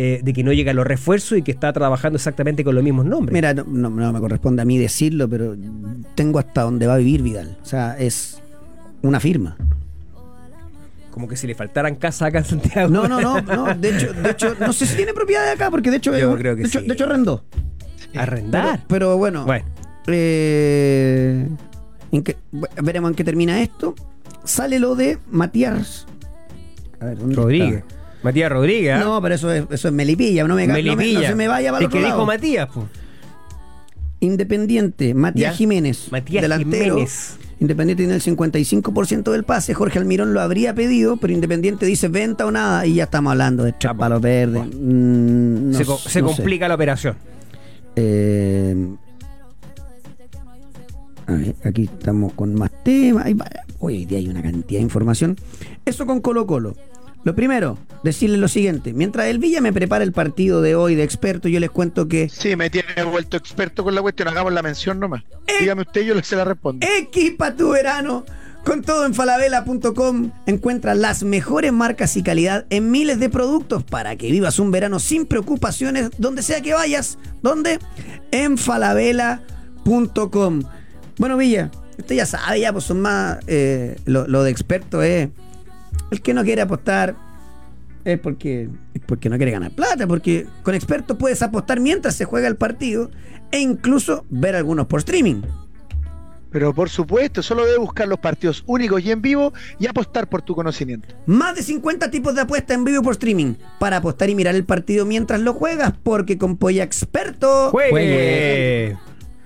eh, 0.00 0.20
de 0.22 0.32
que 0.32 0.44
no 0.44 0.52
llegan 0.52 0.76
los 0.76 0.86
refuerzos 0.86 1.36
y 1.38 1.42
que 1.42 1.50
está 1.50 1.72
trabajando 1.72 2.16
exactamente 2.18 2.62
con 2.62 2.72
los 2.76 2.84
mismos 2.84 3.04
nombres. 3.04 3.32
Mira, 3.32 3.52
no, 3.52 3.64
no- 3.64 3.90
no 3.90 4.12
me 4.12 4.20
corresponde 4.20 4.62
a 4.62 4.64
mí 4.64 4.78
decirlo, 4.78 5.28
pero 5.28 5.56
tengo 6.14 6.38
hasta 6.38 6.62
dónde 6.62 6.86
va 6.86 6.94
a 6.94 6.98
vivir 6.98 7.20
Vidal. 7.22 7.56
O 7.60 7.64
sea, 7.66 7.98
es 7.98 8.40
una 9.02 9.18
firma. 9.18 9.56
Como 11.18 11.26
que 11.26 11.34
si 11.36 11.48
le 11.48 11.56
faltaran 11.56 11.96
casa 11.96 12.26
acá 12.26 12.38
en 12.38 12.44
Santiago. 12.44 12.88
No, 12.90 13.08
no, 13.08 13.20
no, 13.20 13.40
no. 13.40 13.74
De 13.74 13.88
hecho, 13.96 14.12
de 14.12 14.30
hecho, 14.30 14.54
no 14.60 14.72
sé 14.72 14.86
si 14.86 14.94
tiene 14.94 15.12
propiedad 15.12 15.44
de 15.46 15.50
acá, 15.50 15.68
porque 15.68 15.90
de 15.90 15.96
hecho, 15.96 16.16
Yo 16.16 16.30
es- 16.34 16.36
creo 16.40 16.54
que 16.54 16.62
de, 16.62 16.68
hecho 16.68 16.80
de 16.80 16.92
hecho 16.94 17.04
arrendó. 17.06 17.44
Arrendar. 18.14 18.76
Pero, 18.76 18.86
pero 18.88 19.16
bueno, 19.18 19.44
Bueno. 19.44 19.64
eh, 20.06 21.44
en 22.12 22.22
qué- 22.22 22.36
veremos 22.80 23.10
en 23.10 23.16
qué 23.16 23.24
termina 23.24 23.60
esto. 23.62 23.96
Sale 24.44 24.78
lo 24.78 24.94
de 24.94 25.18
Matías. 25.28 26.06
A 27.00 27.06
ver, 27.06 27.18
¿dónde 27.18 27.34
Rodríguez. 27.34 27.78
está? 27.78 27.94
Matías 28.22 28.52
Rodríguez. 28.52 28.94
¿ah? 28.94 29.00
No, 29.00 29.20
pero 29.20 29.34
eso 29.34 29.52
es, 29.52 29.64
eso 29.72 29.88
es 29.88 29.94
Melipilla. 29.94 30.46
No 30.46 30.54
me, 30.54 30.68
no 30.68 30.74
me- 30.74 30.82
Melipilla. 30.84 31.20
no 31.22 31.26
se 31.26 31.34
me 31.34 31.48
vaya 31.48 31.72
para 31.72 31.84
el 31.84 31.86
El 31.86 31.98
que 31.98 32.04
dijo. 32.04 32.24
Matías, 32.24 32.68
pues. 32.72 32.86
Independiente, 34.20 35.14
Matías 35.14 35.52
Ya. 35.52 35.56
Jiménez. 35.56 36.08
Matías 36.12 36.42
delantero. 36.42 36.94
Jiménez. 36.94 37.36
Independiente 37.60 38.02
tiene 38.04 38.14
el 38.14 38.22
55% 38.22 39.32
del 39.32 39.42
pase. 39.44 39.74
Jorge 39.74 39.98
Almirón 39.98 40.32
lo 40.32 40.40
habría 40.40 40.74
pedido, 40.74 41.16
pero 41.16 41.32
Independiente 41.32 41.86
dice 41.86 42.08
venta 42.08 42.46
o 42.46 42.50
nada. 42.52 42.86
Y 42.86 42.94
ya 42.94 43.04
estamos 43.04 43.32
hablando 43.32 43.64
de 43.64 43.72
tres 43.72 43.92
palos 43.94 44.20
verdes. 44.20 44.62
Mm, 44.66 45.70
no 45.72 45.76
se 45.78 45.84
co- 45.84 45.98
sé, 45.98 46.08
se 46.10 46.22
no 46.22 46.28
sé. 46.28 46.36
complica 46.36 46.68
la 46.68 46.74
operación. 46.76 47.16
Eh, 47.96 48.86
a 51.26 51.32
ver, 51.32 51.54
aquí 51.64 51.84
estamos 51.84 52.32
con 52.34 52.54
más 52.54 52.70
temas. 52.84 53.26
Hoy 53.80 54.06
día 54.06 54.18
hay 54.18 54.28
una 54.28 54.40
cantidad 54.42 54.78
de 54.78 54.84
información. 54.84 55.36
Eso 55.84 56.06
con 56.06 56.20
Colo 56.20 56.46
Colo. 56.46 56.74
Lo 57.24 57.34
primero, 57.34 57.78
decirles 58.04 58.38
lo 58.40 58.48
siguiente. 58.48 58.92
Mientras 58.92 59.26
el 59.26 59.38
Villa 59.38 59.60
me 59.60 59.72
prepara 59.72 60.04
el 60.04 60.12
partido 60.12 60.62
de 60.62 60.74
hoy 60.76 60.94
de 60.94 61.02
experto, 61.02 61.48
yo 61.48 61.60
les 61.60 61.70
cuento 61.70 62.08
que 62.08 62.28
Sí, 62.28 62.56
me 62.56 62.70
tiene 62.70 63.02
vuelto 63.04 63.36
experto 63.36 63.84
con 63.84 63.94
la 63.94 64.02
cuestión. 64.02 64.28
Hagamos 64.28 64.52
la 64.52 64.62
mención 64.62 65.00
nomás. 65.00 65.22
Dígame 65.60 65.82
usted, 65.82 66.02
yo 66.02 66.20
se 66.22 66.36
la 66.36 66.44
respondo. 66.44 66.86
Equipa 66.98 67.54
tu 67.54 67.70
verano. 67.70 68.24
Con 68.64 68.82
todo 68.82 69.06
en 69.06 69.14
falabella.com 69.14 70.30
encuentras 70.46 70.96
las 70.98 71.22
mejores 71.22 71.72
marcas 71.72 72.16
y 72.18 72.22
calidad 72.22 72.66
en 72.68 72.90
miles 72.90 73.18
de 73.18 73.30
productos 73.30 73.82
para 73.82 74.16
que 74.16 74.30
vivas 74.30 74.58
un 74.58 74.70
verano 74.70 74.98
sin 74.98 75.24
preocupaciones 75.26 76.10
donde 76.18 76.42
sea 76.42 76.60
que 76.60 76.74
vayas. 76.74 77.16
¿Dónde? 77.42 77.78
En 78.30 78.58
falabella.com. 78.58 80.62
Bueno, 81.18 81.36
Villa, 81.36 81.70
usted 81.98 82.14
ya 82.16 82.26
sabe, 82.26 82.60
ya 82.60 82.72
pues 82.72 82.84
son 82.84 83.00
más. 83.00 83.38
eh, 83.46 83.96
lo, 84.04 84.26
lo 84.28 84.42
de 84.42 84.50
experto 84.50 85.02
es. 85.02 85.28
El 86.10 86.20
que 86.20 86.34
no 86.34 86.42
quiere 86.44 86.62
apostar 86.62 87.16
es 88.04 88.18
porque, 88.18 88.68
es 88.94 89.02
porque 89.06 89.28
no 89.28 89.36
quiere 89.36 89.52
ganar 89.52 89.70
plata, 89.72 90.06
porque 90.06 90.46
con 90.62 90.74
expertos 90.74 91.16
puedes 91.18 91.42
apostar 91.42 91.80
mientras 91.80 92.14
se 92.14 92.24
juega 92.24 92.48
el 92.48 92.56
partido 92.56 93.10
e 93.50 93.60
incluso 93.60 94.24
ver 94.30 94.56
algunos 94.56 94.86
por 94.86 95.00
streaming. 95.00 95.42
Pero 96.50 96.72
por 96.72 96.88
supuesto, 96.88 97.42
solo 97.42 97.66
debe 97.66 97.78
buscar 97.78 98.08
los 98.08 98.18
partidos 98.18 98.64
únicos 98.66 99.02
y 99.02 99.10
en 99.10 99.20
vivo 99.20 99.52
y 99.78 99.86
apostar 99.86 100.28
por 100.28 100.42
tu 100.42 100.54
conocimiento. 100.54 101.08
Más 101.26 101.54
de 101.54 101.62
50 101.62 102.10
tipos 102.10 102.34
de 102.34 102.42
apuesta 102.42 102.72
en 102.72 102.84
vivo 102.84 103.02
por 103.02 103.12
streaming 103.12 103.54
para 103.78 103.98
apostar 103.98 104.30
y 104.30 104.34
mirar 104.34 104.54
el 104.54 104.64
partido 104.64 105.04
mientras 105.04 105.40
lo 105.40 105.52
juegas, 105.52 105.92
porque 106.02 106.38
con 106.38 106.56
Polla 106.56 106.84
Experto. 106.84 107.70
¡Juegue! 107.70 108.96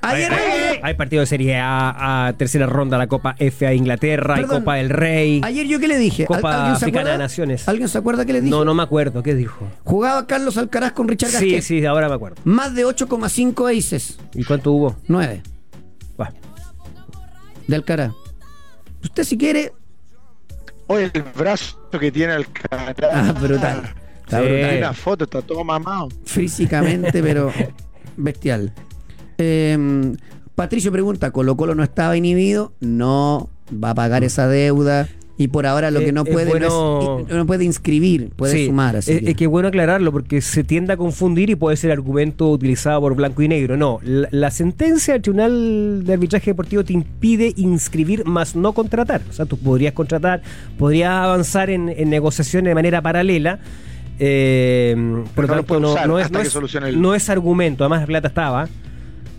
Ayer, 0.02 0.32
hay, 0.32 0.80
hay 0.82 0.94
partido 0.94 1.20
de 1.20 1.26
Serie 1.26 1.58
A, 1.58 2.26
a 2.26 2.32
tercera 2.32 2.66
ronda, 2.66 2.98
la 2.98 3.06
Copa 3.06 3.36
FA 3.38 3.72
Inglaterra, 3.72 4.34
hay 4.34 4.42
Perdón. 4.42 4.60
Copa 4.60 4.74
del 4.74 4.90
Rey. 4.90 5.40
ayer 5.44 5.66
yo 5.66 5.78
qué 5.78 5.86
le 5.88 5.96
dije. 5.98 6.24
¿Al- 6.24 6.26
Copa 6.26 6.54
¿Alguien 6.62 6.76
se 6.76 6.84
Africana 6.86 7.10
de 7.12 7.18
Naciones. 7.18 7.68
¿Alguien 7.68 7.88
se 7.88 7.98
acuerda 7.98 8.24
qué 8.26 8.32
le 8.32 8.40
dije? 8.40 8.50
No, 8.50 8.64
no 8.64 8.74
me 8.74 8.82
acuerdo. 8.82 9.22
¿Qué 9.22 9.34
dijo? 9.34 9.68
Jugaba 9.84 10.26
Carlos 10.26 10.56
Alcaraz 10.58 10.92
con 10.92 11.06
Richard 11.06 11.30
Sí, 11.30 11.34
Gasquet. 11.52 11.62
sí, 11.62 11.86
ahora 11.86 12.08
me 12.08 12.14
acuerdo. 12.16 12.36
Más 12.44 12.74
de 12.74 12.84
8,5 12.84 13.78
aces. 13.78 14.18
¿Y 14.34 14.42
cuánto 14.44 14.72
hubo? 14.72 14.96
9 15.06 15.42
Va. 16.20 16.32
de 17.68 17.76
Alcaraz. 17.76 18.12
Usted 19.04 19.22
si 19.24 19.38
quiere. 19.38 19.72
Oye, 20.88 21.10
el 21.14 21.22
brazo 21.22 21.78
que 21.98 22.10
tiene 22.10 22.34
el 22.34 22.46
cara. 22.50 22.94
Ah, 23.12 23.32
brutal. 23.32 23.82
Está 24.24 24.40
Sí. 24.40 24.44
brutal. 24.48 24.70
Hay 24.70 24.78
una 24.78 24.92
foto, 24.94 25.24
está 25.24 25.42
todo 25.42 25.62
mamado. 25.64 26.08
físicamente, 26.24 27.22
pero 27.22 27.52
bestial. 28.16 28.72
Eh, 29.44 30.12
Patricio 30.54 30.92
pregunta, 30.92 31.30
¿Colo 31.30 31.56
Colo 31.56 31.74
no 31.74 31.82
estaba 31.82 32.16
inhibido? 32.16 32.72
No, 32.80 33.48
va 33.82 33.90
a 33.90 33.94
pagar 33.94 34.22
esa 34.22 34.46
deuda. 34.48 35.08
Y 35.38 35.48
por 35.48 35.66
ahora 35.66 35.90
lo 35.90 36.00
Eh, 36.00 36.04
que 36.04 36.12
no 36.12 36.22
es 36.24 36.30
puede 36.30 36.50
bueno- 36.50 36.68
no, 36.68 37.20
es- 37.26 37.34
no 37.34 37.46
puede 37.46 37.64
inscribir, 37.64 38.28
puede 38.36 38.52
Sí, 38.52 38.66
sumar. 38.66 38.96
Así 38.96 39.12
es, 39.12 39.20
que- 39.22 39.30
es 39.30 39.36
que 39.36 39.44
es 39.44 39.50
bueno 39.50 39.68
aclararlo 39.68 40.12
porque 40.12 40.40
se 40.42 40.62
tiende 40.62 40.92
a 40.92 40.96
confundir 40.96 41.48
y 41.50 41.56
puede 41.56 41.76
ser 41.78 41.90
argumento 41.90 42.48
utilizado 42.50 43.00
por 43.00 43.16
blanco 43.16 43.40
y 43.42 43.48
negro. 43.48 43.76
No, 43.78 43.98
la, 44.04 44.28
la 44.30 44.50
sentencia 44.50 45.14
del 45.14 45.22
Tribunal 45.22 46.02
de 46.04 46.12
Arbitraje 46.12 46.50
Deportivo 46.50 46.84
te 46.84 46.92
impide 46.92 47.54
inscribir 47.56 48.24
más 48.26 48.54
no 48.54 48.72
contratar. 48.74 49.22
O 49.28 49.32
sea, 49.32 49.46
tú 49.46 49.56
podrías 49.56 49.94
contratar, 49.94 50.42
podrías 50.78 51.10
avanzar 51.10 51.70
en, 51.70 51.88
en 51.88 52.10
negociaciones 52.10 52.70
de 52.70 52.74
manera 52.74 53.00
paralela. 53.02 53.58
eh, 54.24 54.94
por 55.34 55.48
no 55.48 55.54
lo 55.56 55.62
tanto, 55.64 55.80
no, 55.80 56.06
no 56.06 56.18
es, 56.20 56.30
no 56.30 56.40
el- 56.86 57.00
no 57.00 57.14
es 57.14 57.28
argumento. 57.30 57.82
Además, 57.82 58.00
la 58.02 58.06
plata 58.06 58.28
estaba 58.28 58.68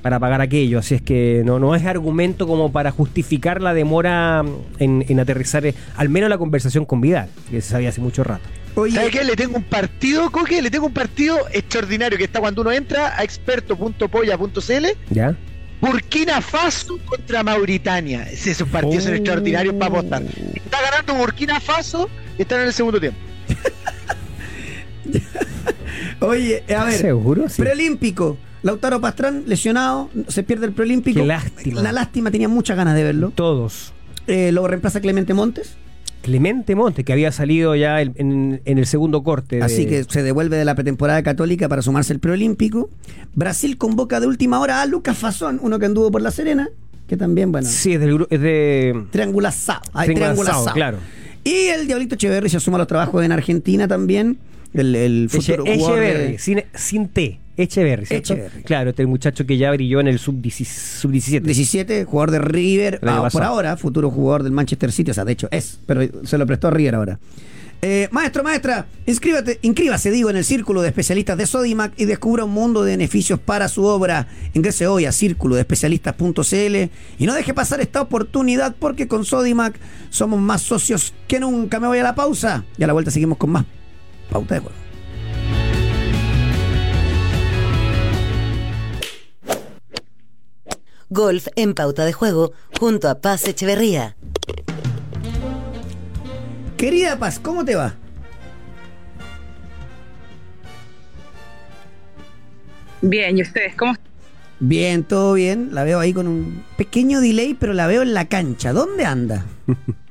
para 0.03 0.19
pagar 0.19 0.41
aquello. 0.41 0.77
Así 0.77 0.93
es 0.93 1.01
que 1.01 1.41
no, 1.43 1.57
no 1.57 1.73
es 1.73 1.83
argumento 1.85 2.45
como 2.45 2.71
para 2.71 2.91
justificar 2.91 3.61
la 3.61 3.73
demora 3.73 4.43
en, 4.77 5.03
en 5.07 5.19
aterrizar, 5.19 5.65
eh, 5.65 5.73
al 5.97 6.09
menos 6.09 6.29
la 6.29 6.37
conversación 6.37 6.85
con 6.85 7.01
Vidal, 7.01 7.29
que 7.49 7.61
se 7.61 7.69
sabía 7.71 7.89
hace 7.89 8.01
mucho 8.01 8.23
rato. 8.23 8.43
Oye, 8.75 8.95
¿Sabe 8.95 9.09
qué? 9.11 9.23
Le 9.23 9.35
tengo 9.35 9.55
un 9.57 9.63
partido, 9.63 10.29
Coque, 10.31 10.61
le 10.61 10.69
tengo 10.69 10.85
un 10.87 10.93
partido 10.93 11.37
extraordinario 11.51 12.17
que 12.17 12.25
está 12.25 12.39
cuando 12.39 12.61
uno 12.61 12.71
entra 12.71 13.17
a 13.17 13.23
experto.polla.cl 13.23 14.85
¿Ya? 15.09 15.35
Burkina 15.79 16.41
Faso 16.41 16.97
contra 17.05 17.43
Mauritania. 17.43 18.23
Ese 18.23 18.51
es 18.51 18.61
un 18.61 18.69
partido 18.69 19.01
son 19.01 19.13
Oh. 19.13 19.15
extraordinarios 19.15 19.73
para 19.75 19.87
apostar. 19.87 20.23
Está 20.55 20.81
ganando 20.81 21.13
Burkina 21.15 21.59
Faso 21.59 22.09
y 22.37 22.41
están 22.43 22.61
en 22.61 22.67
el 22.67 22.73
segundo 22.73 22.99
tiempo. 22.99 23.19
oye, 26.21 26.63
a 26.75 26.85
ver, 26.85 26.93
¿Seguro? 26.93 27.49
Sí. 27.49 27.61
preolímpico. 27.61 28.37
Lautaro 28.63 28.99
Pastrán, 29.01 29.43
lesionado, 29.45 30.09
se 30.27 30.41
pierde 30.43 30.65
el 30.65 30.71
preolímpico. 30.73 31.19
Qué 31.19 31.25
lástima. 31.25 31.81
La 31.81 31.91
lástima, 31.91 32.31
tenía 32.31 32.47
muchas 32.47 32.75
ganas 32.77 32.95
de 32.95 33.03
verlo. 33.03 33.31
Todos. 33.35 33.93
Eh, 34.27 34.51
lo 34.51 34.67
reemplaza 34.67 35.01
Clemente 35.01 35.33
Montes. 35.33 35.75
Clemente 36.21 36.73
Montes, 36.73 37.03
que 37.03 37.11
había 37.11 37.33
salido 37.33 37.75
ya 37.75 38.01
en, 38.01 38.13
en- 38.15 38.61
en 38.63 38.77
el 38.77 38.85
segundo 38.85 39.21
corte. 39.23 39.57
de- 39.57 39.63
Así 39.63 39.85
que 39.85 40.05
se 40.05 40.23
devuelve 40.23 40.55
de 40.57 40.63
la 40.63 40.73
pretemporada 40.75 41.21
católica 41.21 41.67
para 41.67 41.81
sumarse 41.81 42.13
al 42.13 42.19
preolímpico. 42.19 42.89
Brasil 43.35 43.77
convoca 43.77 44.21
de 44.21 44.27
última 44.27 44.59
hora 44.61 44.81
a 44.81 44.85
Lucas 44.85 45.17
Fasón, 45.17 45.59
uno 45.61 45.77
que 45.79 45.85
anduvo 45.85 46.09
por 46.11 46.21
La 46.21 46.31
Serena, 46.31 46.69
que 47.09 47.17
también, 47.17 47.51
bueno, 47.51 47.67
Sí, 47.67 47.91
es, 47.93 47.99
del 47.99 48.25
es 48.29 48.39
de. 48.39 49.03
triangulazado. 49.11 49.81
claro. 50.73 50.97
Y 51.43 51.65
el 51.67 51.87
Diablito 51.87 52.15
Echeverri 52.15 52.47
se 52.47 52.61
suma 52.61 52.77
a 52.77 52.79
los 52.79 52.87
trabajos 52.87 53.21
en 53.25 53.33
Argentina 53.33 53.85
también. 53.89 54.37
El, 54.73 54.95
el 54.95 55.29
Eche- 55.29 55.35
futuro 55.55 55.63
jugador 55.65 55.99
de- 55.99 56.05
Echeverry, 56.11 56.37
sin, 56.39 56.63
sin 56.73 57.07
T. 57.09 57.39
Echeverry, 57.55 58.05
¿cierto? 58.07 58.33
Echeverry. 58.33 58.63
Claro, 58.63 58.89
este 58.89 59.05
muchacho 59.05 59.45
que 59.45 59.57
ya 59.57 59.69
brilló 59.71 59.99
en 59.99 60.07
el 60.07 60.17
sub-17. 60.17 61.41
17, 61.41 62.05
jugador 62.05 62.31
de 62.31 62.39
River, 62.39 62.99
ah, 63.03 63.29
por 63.31 63.43
ahora, 63.43 63.77
futuro 63.77 64.09
jugador 64.09 64.41
del 64.43 64.51
Manchester 64.53 64.91
City, 64.91 65.11
o 65.11 65.13
sea, 65.13 65.23
de 65.25 65.33
hecho 65.33 65.47
es, 65.51 65.79
pero 65.85 66.01
se 66.25 66.37
lo 66.39 66.47
prestó 66.47 66.69
a 66.69 66.71
River 66.71 66.95
ahora. 66.95 67.19
Eh, 67.85 68.07
maestro, 68.11 68.43
maestra, 68.43 68.87
inscríbate, 69.05 69.59
inscríbase, 69.61 70.09
digo, 70.09 70.29
en 70.29 70.37
el 70.37 70.45
círculo 70.45 70.81
de 70.81 70.87
especialistas 70.87 71.37
de 71.37 71.45
Sodimac 71.45 71.91
y 71.97 72.05
descubra 72.05 72.45
un 72.45 72.51
mundo 72.51 72.81
de 72.83 72.91
beneficios 72.93 73.39
para 73.41 73.67
su 73.67 73.83
obra. 73.83 74.25
Ingrese 74.53 74.87
hoy 74.87 75.03
a 75.05 75.11
círculo 75.11 75.55
de 75.55 75.61
especialistas.cl 75.61 76.75
y 77.19 77.25
no 77.25 77.33
deje 77.33 77.53
pasar 77.53 77.81
esta 77.81 78.01
oportunidad 78.01 78.73
porque 78.79 79.09
con 79.09 79.25
Sodimac 79.25 79.75
somos 80.09 80.39
más 80.39 80.61
socios 80.61 81.13
que 81.27 81.41
nunca. 81.41 81.79
Me 81.81 81.87
voy 81.87 81.99
a 81.99 82.03
la 82.03 82.15
pausa 82.15 82.63
y 82.77 82.83
a 82.83 82.87
la 82.87 82.93
vuelta 82.93 83.11
seguimos 83.11 83.37
con 83.37 83.51
más 83.51 83.65
pauta 84.33 84.55
de 84.55 84.61
juego. 84.61 84.75
Golf 91.09 91.47
en 91.55 91.75
pauta 91.75 92.05
de 92.05 92.13
juego 92.13 92.53
junto 92.79 93.07
a 93.07 93.21
Paz 93.21 93.47
Echeverría. 93.47 94.15
Querida 96.77 97.19
Paz, 97.19 97.39
¿cómo 97.39 97.63
te 97.63 97.75
va? 97.75 97.93
Bien, 103.03 103.37
¿y 103.37 103.43
ustedes 103.43 103.75
cómo 103.75 103.91
están? 103.91 104.11
Bien, 104.59 105.03
todo 105.03 105.33
bien. 105.33 105.69
La 105.73 105.83
veo 105.83 105.99
ahí 105.99 106.13
con 106.13 106.27
un 106.27 106.63
pequeño 106.77 107.21
delay, 107.21 107.53
pero 107.53 107.73
la 107.73 107.85
veo 107.85 108.01
en 108.01 108.13
la 108.13 108.27
cancha. 108.27 108.73
¿Dónde 108.73 109.05
anda? 109.05 109.45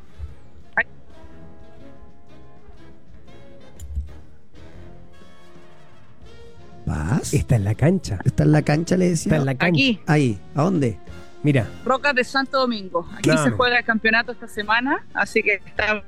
¿Paz? 6.86 7.32
Está 7.34 7.56
en 7.56 7.64
la 7.64 7.74
cancha. 7.74 8.18
Está 8.24 8.42
en 8.44 8.52
la 8.52 8.62
cancha, 8.62 8.96
le 8.96 9.10
decía. 9.10 9.32
Está 9.32 9.36
en 9.40 9.46
la 9.46 9.54
cancha. 9.54 9.74
Aquí, 9.74 10.00
Ahí, 10.06 10.38
¿a 10.54 10.62
dónde? 10.62 10.98
Mira, 11.42 11.66
Rocas 11.84 12.14
de 12.14 12.24
Santo 12.24 12.58
Domingo. 12.60 13.08
Aquí 13.14 13.22
Claro. 13.22 13.44
se 13.44 13.50
juega 13.50 13.78
el 13.78 13.84
campeonato 13.84 14.32
esta 14.32 14.46
semana, 14.48 15.04
así 15.14 15.42
que 15.42 15.54
estamos 15.66 16.04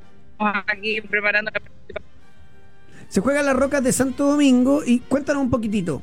aquí 0.67 1.01
preparando 1.01 1.51
la 1.53 1.61
participación. 1.61 2.05
Se 3.09 3.21
juega 3.21 3.41
en 3.41 3.47
las 3.47 3.57
rocas 3.57 3.83
de 3.83 3.93
Santo 3.93 4.27
Domingo 4.27 4.83
y 4.85 5.01
cuéntanos 5.01 5.43
un 5.43 5.51
poquitito. 5.51 6.03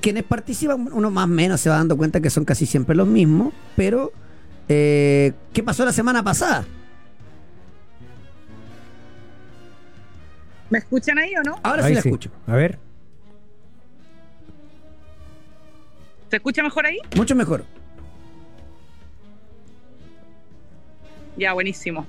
Quienes 0.00 0.24
participan, 0.24 0.88
uno 0.92 1.10
más 1.10 1.24
o 1.24 1.28
menos 1.28 1.60
se 1.60 1.70
va 1.70 1.76
dando 1.76 1.96
cuenta 1.96 2.20
que 2.20 2.28
son 2.30 2.44
casi 2.44 2.66
siempre 2.66 2.94
los 2.96 3.06
mismos, 3.06 3.52
pero 3.76 4.12
eh, 4.68 5.32
¿qué 5.52 5.62
pasó 5.62 5.84
la 5.84 5.92
semana 5.92 6.22
pasada? 6.22 6.64
¿Me 10.70 10.78
escuchan 10.78 11.18
ahí 11.18 11.32
o 11.36 11.42
no? 11.42 11.58
Ahora 11.62 11.82
sí 11.82 11.88
ahí 11.88 11.94
la 11.94 12.00
escucho. 12.00 12.30
A 12.46 12.54
ver. 12.56 12.78
¿Se 16.32 16.36
escucha 16.36 16.62
mejor 16.62 16.86
ahí? 16.86 16.96
Mucho 17.14 17.34
mejor. 17.34 17.62
Ya, 21.36 21.52
buenísimo. 21.52 22.06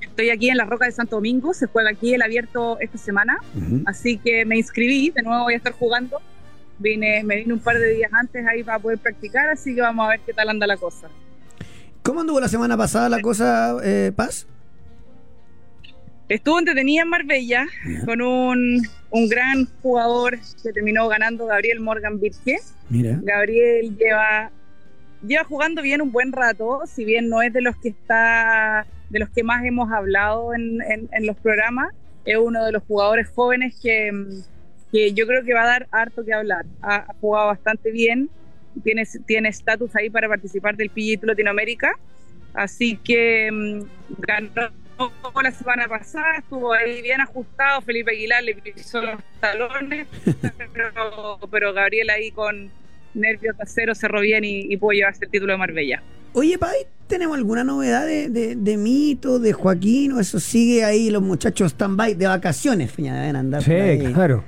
Estoy 0.00 0.30
aquí 0.30 0.48
en 0.48 0.58
las 0.58 0.68
Rocas 0.68 0.90
de 0.90 0.92
Santo 0.92 1.16
Domingo, 1.16 1.52
se 1.54 1.66
juega 1.66 1.90
aquí 1.90 2.14
el 2.14 2.22
abierto 2.22 2.78
esta 2.78 2.98
semana, 2.98 3.36
así 3.84 4.16
que 4.18 4.44
me 4.44 4.56
inscribí, 4.56 5.10
de 5.10 5.22
nuevo 5.22 5.42
voy 5.42 5.54
a 5.54 5.56
estar 5.56 5.72
jugando. 5.72 6.20
Vine, 6.78 7.24
me 7.24 7.34
vine 7.34 7.52
un 7.52 7.58
par 7.58 7.80
de 7.80 7.94
días 7.94 8.12
antes 8.12 8.46
ahí 8.46 8.62
para 8.62 8.78
poder 8.78 8.98
practicar, 8.98 9.48
así 9.48 9.74
que 9.74 9.80
vamos 9.80 10.06
a 10.06 10.10
ver 10.10 10.20
qué 10.24 10.32
tal 10.32 10.50
anda 10.50 10.68
la 10.68 10.76
cosa. 10.76 11.08
¿Cómo 12.04 12.20
anduvo 12.20 12.38
la 12.38 12.46
semana 12.46 12.76
pasada 12.76 13.08
la 13.08 13.20
cosa, 13.20 13.76
eh, 13.82 14.12
Paz? 14.14 14.46
Estuvo 16.28 16.58
entretenida 16.58 17.02
en 17.02 17.08
Marbella 17.08 17.66
con 18.06 18.22
un, 18.22 18.80
un 19.10 19.28
gran 19.28 19.66
jugador 19.82 20.38
que 20.62 20.72
terminó 20.72 21.06
ganando, 21.08 21.46
Gabriel 21.46 21.80
Morgan 21.80 22.18
Birke. 22.18 22.58
Mira. 22.88 23.18
Gabriel 23.22 23.94
lleva, 23.98 24.50
lleva 25.26 25.44
jugando 25.44 25.82
bien 25.82 26.00
un 26.00 26.12
buen 26.12 26.32
rato, 26.32 26.80
si 26.86 27.04
bien 27.04 27.28
no 27.28 27.42
es 27.42 27.52
de 27.52 27.60
los 27.60 27.76
que 27.76 27.90
está, 27.90 28.86
de 29.10 29.18
los 29.18 29.28
que 29.30 29.42
más 29.42 29.64
hemos 29.64 29.92
hablado 29.92 30.54
en, 30.54 30.80
en- 30.82 31.08
en 31.12 31.26
los 31.26 31.36
programas, 31.36 31.92
es 32.24 32.38
uno 32.38 32.64
de 32.64 32.72
los 32.72 32.82
jugadores 32.84 33.28
jóvenes 33.34 33.78
que, 33.82 34.10
que 34.90 35.12
yo 35.12 35.26
creo 35.26 35.44
que 35.44 35.52
va 35.52 35.64
a 35.64 35.66
dar 35.66 35.88
harto 35.90 36.24
que 36.24 36.32
hablar. 36.32 36.64
Ha, 36.80 36.96
ha 36.96 37.14
jugado 37.20 37.48
bastante 37.48 37.90
bien, 37.90 38.30
tiene 38.82 39.04
tiene 39.26 39.50
estatus 39.50 39.94
ahí 39.94 40.08
para 40.08 40.26
participar 40.28 40.74
del 40.74 40.88
PGA 40.88 41.26
Latinoamérica, 41.26 41.92
así 42.54 42.96
que 42.96 43.50
mm, 43.52 43.82
ganó 44.20 44.70
la 45.42 45.50
semana 45.50 45.88
pasada, 45.88 46.36
estuvo 46.38 46.72
ahí 46.72 47.02
bien 47.02 47.20
ajustado, 47.20 47.80
Felipe 47.82 48.12
Aguilar 48.12 48.42
le 48.42 48.54
pisó 48.54 49.02
los 49.02 49.20
talones, 49.40 50.06
pero, 50.72 51.38
pero 51.50 51.72
Gabriel 51.72 52.10
ahí 52.10 52.30
con 52.30 52.70
nervios 53.14 53.56
de 53.56 53.62
acero 53.62 53.94
cerró 53.94 54.20
bien 54.20 54.44
y, 54.44 54.72
y 54.72 54.76
pudo 54.76 54.92
llevarse 54.92 55.24
el 55.24 55.30
título 55.30 55.52
de 55.52 55.58
Marbella. 55.58 56.02
Oye, 56.32 56.58
Pai, 56.58 56.74
¿tenemos 57.06 57.36
alguna 57.36 57.62
novedad 57.62 58.06
de, 58.06 58.28
de, 58.28 58.56
de 58.56 58.76
Mito, 58.76 59.38
de 59.38 59.52
Joaquín? 59.52 60.12
¿O 60.12 60.20
eso 60.20 60.40
sigue 60.40 60.84
ahí 60.84 61.10
los 61.10 61.22
muchachos 61.22 61.72
stand-by 61.72 62.14
de 62.14 62.26
vacaciones? 62.26 62.96
Deben 62.96 63.36
andar 63.36 63.62
Sí, 63.62 63.70
por 63.70 63.80
ahí. 63.80 64.12
claro. 64.12 64.44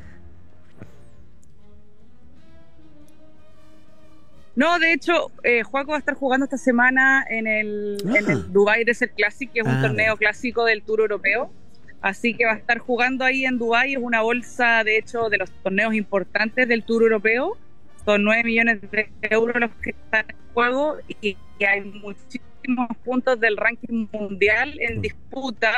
No, 4.56 4.78
de 4.78 4.92
hecho, 4.94 5.30
eh, 5.44 5.62
Juaco 5.62 5.90
va 5.90 5.96
a 5.96 6.00
estar 6.00 6.14
jugando 6.14 6.44
esta 6.44 6.56
semana 6.56 7.24
en 7.28 7.46
el, 7.46 7.98
Ah. 8.08 8.14
en 8.18 8.30
el 8.30 8.52
Dubai 8.52 8.84
Desert 8.84 9.14
Classic, 9.14 9.50
que 9.52 9.60
es 9.60 9.66
un 9.66 9.72
Ah, 9.72 9.82
torneo 9.82 10.16
clásico 10.16 10.64
del 10.64 10.82
Tour 10.82 11.00
Europeo. 11.00 11.52
Así 12.00 12.34
que 12.34 12.46
va 12.46 12.52
a 12.52 12.56
estar 12.56 12.78
jugando 12.78 13.24
ahí 13.24 13.44
en 13.44 13.58
Dubai. 13.58 13.92
Es 13.94 13.98
una 14.00 14.22
bolsa, 14.22 14.82
de 14.84 14.96
hecho, 14.98 15.28
de 15.28 15.38
los 15.38 15.50
torneos 15.62 15.94
importantes 15.94 16.66
del 16.68 16.84
Tour 16.84 17.02
Europeo. 17.02 17.56
Son 18.04 18.22
9 18.24 18.44
millones 18.44 18.80
de 18.90 19.08
euros 19.30 19.56
los 19.60 19.70
que 19.82 19.90
están 19.90 20.24
en 20.28 20.36
juego 20.54 20.96
y, 21.20 21.36
y 21.58 21.64
hay 21.64 21.80
muchísimos 21.82 22.88
puntos 23.04 23.38
del 23.40 23.56
ranking 23.56 24.06
mundial 24.12 24.74
en 24.80 25.02
disputa. 25.02 25.72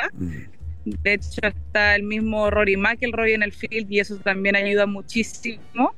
De 0.85 1.15
hecho, 1.15 1.41
está 1.43 1.97
el 1.97 2.03
mismo 2.03 2.51
Rory 2.51 2.77
McIlroy 2.77 3.33
en 3.33 3.43
el 3.43 3.53
field 3.53 3.91
y 3.91 4.01
eso 4.01 4.17
también 4.19 4.57
ayuda 4.57 4.87
muchísimo. 4.87 5.95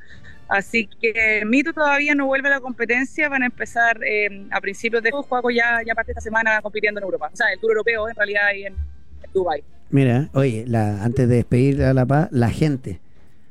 Así 0.51 0.89
que 1.01 1.43
Mito 1.47 1.73
todavía 1.73 2.15
no 2.17 2.27
vuelve 2.27 2.49
a 2.49 2.53
la 2.53 2.61
competencia, 2.61 3.29
van 3.29 3.45
a 3.45 3.47
empezar 3.47 4.01
eh, 4.05 4.47
a 4.51 4.61
principios 4.61 5.03
de 5.03 5.11
juego, 5.13 5.51
ya, 5.51 5.79
ya 5.87 5.95
parte 5.95 6.09
de 6.09 6.13
esta 6.13 6.21
semana 6.23 6.61
compitiendo 6.61 6.99
en 6.99 7.05
Europa. 7.05 7.31
O 7.33 7.37
sea, 7.37 7.47
el 7.53 7.61
Tour 7.61 7.71
Europeo 7.73 8.09
en 8.09 8.17
realidad 8.17 8.47
ahí 8.47 8.65
en, 8.65 8.73
en 8.75 9.33
Dubai. 9.33 9.63
Mira, 9.91 10.29
oye, 10.35 10.65
la, 10.67 11.05
antes 11.05 11.29
de 11.29 11.37
despedir 11.37 11.83
a 11.85 11.95
La 11.95 12.05
Paz, 12.05 12.29
la 12.33 12.51
gente. 12.51 13.01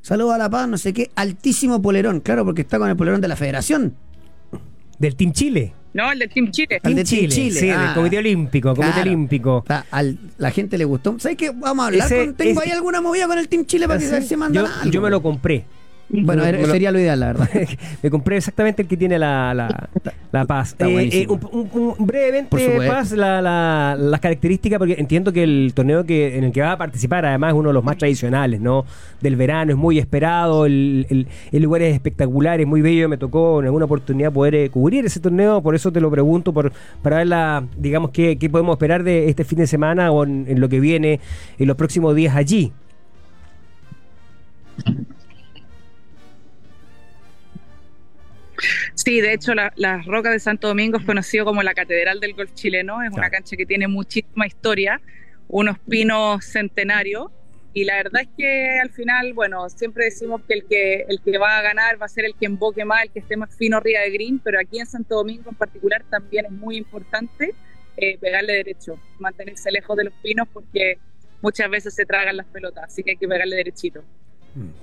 Saludos 0.02 0.34
a 0.34 0.38
La 0.38 0.50
Paz, 0.50 0.68
no 0.68 0.78
sé 0.78 0.94
qué, 0.94 1.10
altísimo 1.16 1.82
polerón, 1.82 2.20
claro, 2.20 2.44
porque 2.46 2.62
está 2.62 2.78
con 2.80 2.90
el 2.90 2.96
polerón 2.98 3.22
de 3.22 3.28
la 3.30 3.36
federación. 3.38 3.96
Del 4.98 5.16
Team 5.16 5.32
Chile. 5.32 5.74
No, 5.94 6.12
el 6.12 6.20
del 6.20 6.30
Team 6.30 6.52
Chile. 6.52 6.76
Al 6.76 6.82
Team 6.82 6.96
de 6.96 7.04
Team 7.06 7.30
Chile, 7.30 7.60
Sí, 7.60 7.70
ah. 7.70 7.82
del 7.86 7.94
Comité 7.96 8.18
Olímpico. 8.18 8.76
Comité 8.76 8.94
Claro. 8.94 9.10
Olímpico. 9.10 9.60
Está- 9.60 9.86
al- 9.92 10.18
la 10.38 10.52
gente 10.52 10.78
le 10.78 10.86
gustó. 10.86 11.18
¿Sabes 11.20 11.38
qué? 11.38 11.50
Vamos 11.52 11.84
a 11.84 11.88
hablar 11.88 12.06
Ese- 12.06 12.26
con. 12.26 12.36
Tengo 12.36 12.62
ese- 12.62 12.70
ahí 12.70 12.76
alguna 12.76 13.00
movida 13.02 13.26
con 13.28 13.38
el 13.40 13.48
Team 13.48 13.66
Chile 13.66 13.88
para 13.88 14.00
que 14.00 14.22
se 14.22 14.38
mandan 14.38 14.66
yo, 14.66 14.72
algo. 14.72 14.92
yo 14.92 15.02
me 15.02 15.10
lo 15.10 15.22
compré. 15.22 15.64
Bueno, 16.12 16.43
era- 16.43 16.58
sería 16.72 16.91
lo 16.91 17.00
ideal, 17.00 17.19
la 17.19 17.28
verdad. 17.28 17.50
me 18.04 18.10
compré 18.10 18.38
exactamente 18.38 18.82
el 18.82 18.88
que 18.88 18.98
tiene 18.98 19.19
la, 19.19 19.54
la, 19.54 19.89
la 20.32 20.45
paz. 20.45 20.76
Eh, 20.80 21.10
eh, 21.22 21.28
un, 21.30 21.39
un- 21.52 21.95
un- 22.00 22.06
brevemente, 22.08 22.50
Por 22.50 22.60
paz, 22.88 23.12
la- 23.12 23.41
la- 23.43 23.95
las 23.98 24.19
características, 24.19 24.80
porque 24.80 24.95
entiendo 24.98 25.32
que 25.32 25.43
el 25.43 25.72
torneo 25.76 26.04
que 26.06 26.36
en 26.38 26.45
el 26.45 26.52
que 26.52 26.62
va 26.62 26.72
a 26.72 26.78
participar, 26.80 27.26
además, 27.28 27.50
es 27.54 27.60
uno 27.60 27.69
de 27.69 27.74
los 27.74 27.84
más 27.84 27.98
tradicionales, 27.98 28.60
¿no? 28.60 28.86
Del 29.21 29.36
verano, 29.36 29.71
es 29.71 29.77
muy 29.77 30.00
esperado, 30.00 30.65
el, 30.65 31.06
el- 31.10 31.27
el 31.52 31.62
lugar 31.63 31.84
es 31.84 31.94
espectacular, 31.94 32.60
es 32.60 32.65
muy 32.65 32.81
bello. 32.81 33.08
Me 33.08 33.17
tocó 33.17 33.60
en 33.60 33.65
alguna 33.65 33.86
oportunidad 33.86 34.31
poder 34.34 34.56
eh, 34.56 34.69
cubrir 34.71 35.06
ese 35.06 35.19
torneo, 35.19 35.62
por 35.62 35.75
eso 35.75 35.92
te 35.92 36.02
lo 36.02 36.10
pregunto, 36.10 36.52
por, 36.54 36.71
para 37.04 37.17
ver, 37.17 37.27
la, 37.27 37.63
digamos, 37.77 38.10
qué, 38.10 38.38
qué 38.40 38.50
podemos 38.50 38.73
esperar 38.73 39.04
de 39.04 39.29
este 39.29 39.44
fin 39.44 39.60
de 39.60 39.67
semana 39.67 40.12
o 40.12 40.23
en, 40.23 40.46
en 40.48 40.60
lo 40.60 40.69
que 40.69 40.79
viene 40.79 41.19
en 41.60 41.67
los 41.67 41.77
próximos 41.77 42.15
días 42.15 42.36
allí. 42.36 42.71
Sí, 48.96 49.22
de 49.22 49.34
hecho, 49.34 49.54
la- 49.56 49.74
las 49.76 50.06
Rocas 50.06 50.34
de 50.34 50.40
Santo 50.40 50.68
Domingo 50.68 50.98
es 50.98 51.06
conocido 51.06 51.46
como 51.46 51.64
la 51.64 51.74
Catedral 51.74 52.20
del 52.20 52.34
Golf 52.34 52.54
chileno. 52.54 53.02
Es 53.04 53.12
una 53.12 53.30
cancha 53.30 53.56
que 53.56 53.66
tiene 53.66 53.88
muchísima 53.88 54.46
historia, 54.48 55.02
unos 55.48 55.78
pinos 55.80 56.46
centenarios. 56.46 57.28
Y 57.72 57.84
la 57.86 57.98
verdad 57.98 58.24
es 58.24 58.30
que 58.36 58.80
al 58.82 58.90
final, 58.90 59.34
bueno, 59.34 59.70
siempre 59.70 60.06
decimos 60.06 60.42
que 60.48 60.56
el 60.56 60.66
que 60.66 61.06
el 61.08 61.22
que 61.22 61.38
va 61.38 61.60
a 61.60 61.62
ganar 61.62 62.02
va 62.02 62.08
a 62.08 62.10
ser 62.10 62.26
el 62.26 62.34
que 62.36 62.48
emboque 62.48 62.84
más, 62.84 63.04
el 63.04 63.12
que 63.12 63.20
esté 63.20 63.38
más 63.38 63.56
fino 63.56 63.78
arriba 63.78 64.00
de 64.02 64.10
green, 64.10 64.40
pero 64.40 64.60
aquí 64.60 64.80
en 64.80 64.88
Santo 64.88 65.16
Domingo 65.16 65.50
en 65.52 65.56
particular 65.56 66.04
también 66.10 66.46
es 66.46 66.52
muy 66.52 66.78
importante 66.78 67.54
eh, 67.96 68.18
pegarle 68.18 68.54
derecho, 68.54 69.00
mantenerse 69.20 69.72
lejos 69.72 69.96
de 69.98 70.06
los 70.06 70.14
pinos 70.24 70.48
porque 70.52 70.98
muchas 71.42 71.70
veces 71.70 71.94
se 71.94 72.06
tragan 72.06 72.38
las 72.38 72.48
pelotas, 72.48 72.86
así 72.86 73.04
que 73.04 73.12
hay 73.12 73.18
que 73.18 73.28
pegarle 73.28 73.56
derechito. 73.58 74.04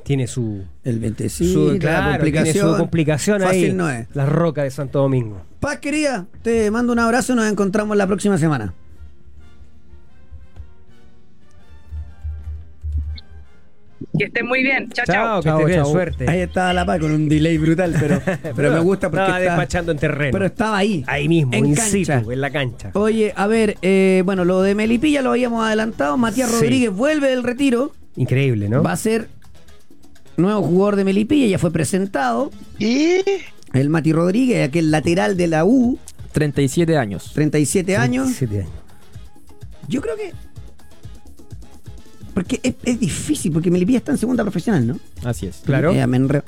Tiene 0.05 0.27
su, 0.27 0.63
El 0.85 0.99
25, 1.01 1.53
su, 1.53 1.73
la 1.73 1.79
claro, 1.79 2.03
tiene 2.05 2.19
complicación. 2.19 2.71
su 2.73 2.77
complicación 2.79 3.41
Fácil 3.43 3.65
ahí. 3.65 3.73
no 3.73 3.91
es. 3.91 4.07
La 4.15 4.25
roca 4.27 4.63
de 4.63 4.71
Santo 4.71 5.01
Domingo. 5.01 5.43
Paz, 5.61 5.79
querida, 5.79 6.27
te 6.43 6.71
mando 6.71 6.93
un 6.93 6.99
abrazo 6.99 7.33
y 7.33 7.37
nos 7.37 7.51
encontramos 7.51 7.97
la 7.97 8.07
próxima 8.07 8.39
semana. 8.39 8.73
Que 14.19 14.25
estén 14.27 14.47
muy 14.47 14.63
bien. 14.63 14.91
Chao, 14.91 15.05
chao. 15.07 15.43
Chao, 15.43 15.59
que 15.61 15.65
bien, 15.67 15.79
chao. 15.83 15.91
suerte. 15.91 16.29
Ahí 16.29 16.41
estaba 16.41 16.73
la 16.75 16.85
Paz 16.85 17.01
con 17.01 17.13
un 17.13 17.29
delay 17.31 17.57
brutal, 17.57 17.95
pero, 17.99 18.21
pero 18.57 18.71
me 18.73 18.81
gusta 18.81 19.09
porque 19.11 19.23
Estaba 19.23 19.39
está- 19.41 19.51
despachando 19.53 19.93
en 19.93 19.99
terreno. 19.99 20.33
pero 20.33 20.47
estaba 20.47 20.77
ahí. 20.79 21.03
ahí 21.07 21.29
mismo, 21.29 21.53
en 21.55 21.67
in 21.67 21.75
cancha. 21.75 21.91
situ, 22.21 22.31
en 22.33 22.41
la 22.41 22.51
cancha. 22.51 22.91
Oye, 22.93 23.33
a 23.35 23.47
ver, 23.47 23.77
eh, 23.83 24.23
bueno, 24.25 24.45
lo 24.45 24.61
de 24.63 24.75
Melipilla 24.75 25.23
lo 25.23 25.31
habíamos 25.31 25.65
adelantado. 25.67 26.17
Matías 26.19 26.49
Sí. 26.51 26.55
Rodríguez 26.61 26.91
vuelve 26.93 27.29
del 27.29 27.43
retiro. 27.43 27.93
Increíble, 28.17 28.69
¿no? 28.69 28.83
Va 28.83 28.93
a 28.93 28.97
ser 28.97 29.29
nuevo 30.37 30.63
jugador 30.63 30.97
de 30.97 31.05
Melipilla, 31.05 31.47
ya 31.47 31.59
fue 31.59 31.71
presentado. 31.73 32.51
Y 32.79 33.19
El 33.73 33.89
Mati 33.91 34.13
Rodríguez, 34.13 34.69
aquel 34.69 34.91
lateral 34.91 35.37
de 35.37 35.47
la 35.47 35.65
U, 35.65 35.99
37 36.33 36.97
años. 36.97 37.31
37 37.35 37.97
años. 37.97 38.25
37 38.37 38.61
años. 38.61 38.71
Yo 39.89 40.01
creo 40.01 40.17
que. 40.17 40.33
Porque 42.35 42.61
es, 42.63 42.75
es 42.85 43.01
difícil, 43.01 43.51
porque 43.53 43.71
Melipilla 43.71 43.99
está 43.99 44.13
en 44.13 44.19
segunda 44.19 44.43
profesional, 44.45 44.87
¿no? 44.87 44.99
Así 45.25 45.47
es. 45.47 45.63
Claro. 45.65 45.93
Eh, 45.93 46.07
me 46.07 46.19
enre- 46.21 46.43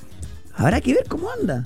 Habrá 0.55 0.80
que 0.80 0.93
ver 0.93 1.05
cómo 1.09 1.28
anda. 1.41 1.64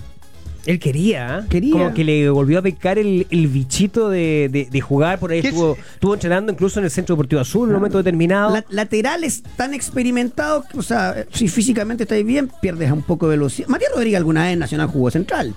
Él 0.64 0.78
quería, 0.78 1.40
¿eh? 1.40 1.46
Quería. 1.48 1.72
Como 1.72 1.92
que 1.94 2.04
le 2.04 2.30
volvió 2.30 2.60
a 2.60 2.62
pecar 2.62 2.96
el, 2.98 3.26
el 3.30 3.48
bichito 3.48 4.08
de, 4.08 4.48
de- 4.50 4.68
de 4.70 4.80
jugar. 4.80 5.18
Por 5.18 5.32
ahí 5.32 5.42
¿Qué 5.42 5.48
estuvo, 5.48 5.76
estuvo 5.94 6.14
entrenando 6.14 6.52
incluso 6.52 6.78
en 6.78 6.84
el 6.84 6.90
Centro 6.92 7.16
Deportivo 7.16 7.40
Azul 7.40 7.64
en 7.68 7.74
un 7.74 7.80
momento 7.80 7.98
determinado. 7.98 8.52
La- 8.54 8.64
laterales 8.70 9.42
tan 9.56 9.74
experimentados, 9.74 10.66
que, 10.66 10.78
o 10.78 10.82
sea, 10.82 11.24
si 11.32 11.48
físicamente 11.48 12.04
estáis 12.04 12.24
bien, 12.24 12.48
pierdes 12.60 12.92
un 12.92 13.02
poco 13.02 13.26
de 13.28 13.36
velocidad. 13.36 13.66
Matías 13.68 13.90
Rodríguez 13.92 14.18
alguna 14.18 14.44
vez 14.44 14.52
en 14.52 14.58
Nacional 14.60 14.86
jugó 14.86 15.10
central. 15.10 15.52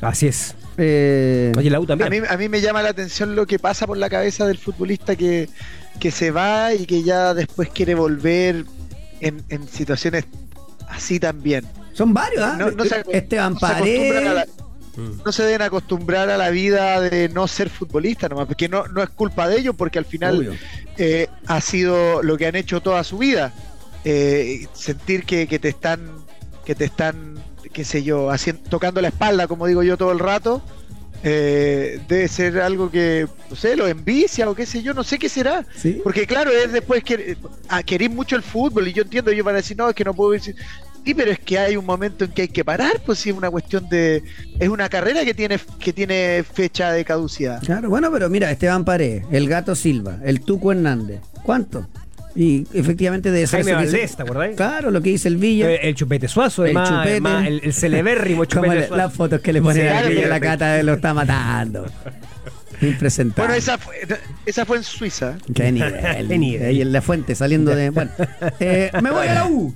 Así 0.00 0.28
es. 0.28 0.54
Eh, 0.78 1.52
Oye, 1.56 1.68
la 1.70 1.80
U 1.80 1.86
a 1.90 1.96
mí, 1.96 2.18
a 2.28 2.36
mí 2.36 2.48
me 2.48 2.60
llama 2.60 2.82
la 2.82 2.90
atención 2.90 3.34
lo 3.36 3.46
que 3.46 3.58
pasa 3.58 3.86
por 3.86 3.98
la 3.98 4.08
cabeza 4.08 4.46
del 4.46 4.56
futbolista 4.56 5.16
que, 5.16 5.48
que 5.98 6.10
se 6.10 6.30
va 6.30 6.72
y 6.72 6.86
que 6.86 7.02
ya 7.02 7.34
después 7.34 7.68
quiere 7.68 7.94
volver 7.96 8.64
en, 9.20 9.42
en 9.48 9.68
situaciones 9.68 10.24
así 10.88 11.18
también. 11.20 11.64
Son 11.98 12.14
varios, 12.14 12.42
¿ah? 12.42 12.56
No- 12.58 12.70
no 12.70 12.84
se- 12.84 13.04
Esteban 13.12 13.54
no 13.54 13.58
se 13.60 13.66
a 13.66 13.68
la- 13.70 13.78
Paredes. 13.78 14.48
Mm. 14.96 15.22
no 15.24 15.30
se 15.32 15.42
deben 15.44 15.62
acostumbrar 15.62 16.28
a 16.30 16.36
la 16.36 16.50
vida 16.50 17.00
de 17.00 17.28
no 17.28 17.46
ser 17.46 17.68
futbolista 17.70 18.28
nomás, 18.28 18.46
porque 18.46 18.68
no, 18.68 18.86
no 18.88 19.00
es 19.02 19.08
culpa 19.10 19.46
de 19.48 19.58
ellos, 19.58 19.74
porque 19.76 19.98
al 19.98 20.04
final 20.06 20.58
eh, 20.96 21.28
ha 21.46 21.60
sido 21.60 22.20
lo 22.22 22.36
que 22.36 22.46
han 22.46 22.56
hecho 22.56 22.80
toda 22.80 23.04
su 23.04 23.18
vida. 23.18 23.52
Eh, 24.04 24.66
sentir 24.72 25.24
que, 25.24 25.46
que 25.46 25.58
te 25.60 25.68
están, 25.68 26.00
que 26.64 26.74
te 26.74 26.84
están, 26.86 27.34
qué 27.72 27.84
sé 27.84 28.02
yo, 28.02 28.30
haciendo, 28.30 28.62
tocando 28.70 29.00
la 29.00 29.08
espalda, 29.08 29.46
como 29.46 29.66
digo 29.66 29.82
yo 29.84 29.96
todo 29.96 30.10
el 30.12 30.18
rato, 30.18 30.62
eh, 31.24 32.00
debe 32.08 32.28
ser 32.28 32.60
algo 32.60 32.90
que, 32.90 33.26
no 33.50 33.56
sé, 33.56 33.76
lo 33.76 33.86
envicia 33.88 34.48
o 34.48 34.54
qué 34.54 34.66
sé 34.66 34.82
yo, 34.82 34.94
no 34.94 35.02
sé 35.04 35.18
qué 35.18 35.28
será. 35.28 35.64
Sí. 35.76 36.00
Porque 36.02 36.26
claro, 36.26 36.50
es 36.52 36.72
después 36.72 37.02
que 37.04 37.36
a 37.68 37.82
querer 37.82 38.10
mucho 38.10 38.36
el 38.36 38.42
fútbol 38.42 38.86
y 38.88 38.92
yo 38.92 39.02
entiendo, 39.02 39.32
yo 39.32 39.44
para 39.44 39.56
decir, 39.56 39.76
no, 39.76 39.88
es 39.88 39.94
que 39.94 40.04
no 40.04 40.14
puedo 40.14 40.30
decir, 40.32 40.54
sí, 41.04 41.14
pero 41.14 41.30
es 41.30 41.38
que 41.38 41.58
hay 41.58 41.76
un 41.76 41.84
momento 41.86 42.24
en 42.24 42.30
que 42.32 42.42
hay 42.42 42.48
que 42.48 42.64
parar, 42.64 43.00
pues 43.04 43.18
sí, 43.18 43.30
es 43.30 43.36
una 43.36 43.50
cuestión 43.50 43.88
de, 43.88 44.22
es 44.58 44.68
una 44.68 44.88
carrera 44.88 45.24
que 45.24 45.34
tiene, 45.34 45.58
que 45.78 45.92
tiene 45.92 46.44
fecha 46.44 46.92
de 46.92 47.04
caducidad. 47.04 47.62
Claro, 47.62 47.88
bueno, 47.88 48.10
pero 48.12 48.28
mira, 48.28 48.50
Esteban 48.50 48.84
Paredes, 48.84 49.24
el 49.30 49.48
Gato 49.48 49.74
Silva, 49.74 50.18
el 50.24 50.40
Tuco 50.40 50.72
Hernández. 50.72 51.20
¿Cuánto? 51.42 51.88
Y 52.36 52.66
efectivamente 52.72 53.30
de 53.32 53.46
Jaime 53.48 53.70
eso 53.70 53.76
Valdés, 53.80 54.02
dice- 54.02 54.16
¿te 54.16 54.22
acordás? 54.22 54.50
Claro, 54.54 54.90
lo 54.92 55.00
que 55.02 55.10
dice 55.10 55.26
el 55.28 55.38
Villa. 55.38 55.70
Eh, 55.72 55.88
El 55.88 55.94
chupete 55.96 56.28
suazo, 56.28 56.66
El 56.66 56.74
chupete. 56.76 57.16
el, 57.48 57.60
el 57.64 57.72
celebérrimo 57.72 58.44
chupete 58.46 58.80
suazo. 58.86 58.96
las 58.96 59.12
fotos 59.12 59.40
que 59.40 59.52
le 59.52 59.60
ponen 59.62 59.82
Sí, 59.82 59.88
a 59.88 59.90
claro, 59.92 60.08
Villa, 60.08 60.20
pero- 60.20 60.34
la 60.34 60.40
cata 60.40 60.82
lo 60.84 60.92
está 60.94 61.14
matando. 61.14 61.86
Impresentable. 62.80 63.42
Bueno, 63.48 63.54
esa 63.58 63.76
fue, 63.76 63.96
esa 64.46 64.64
fue 64.64 64.76
en 64.76 64.84
Suiza. 64.84 65.36
Qué 65.52 65.72
nivel. 65.72 66.28
Qué 66.28 66.38
nivel. 66.38 66.66
Ahí 66.68 66.80
en 66.82 66.92
la 66.92 67.02
fuente, 67.02 67.34
saliendo 67.34 67.74
de. 67.74 67.90
Bueno, 67.98 68.10
eh, 68.60 68.90
me 69.02 69.10
voy 69.10 69.26
a 69.26 69.34
la 69.34 69.46
U. 69.46 69.74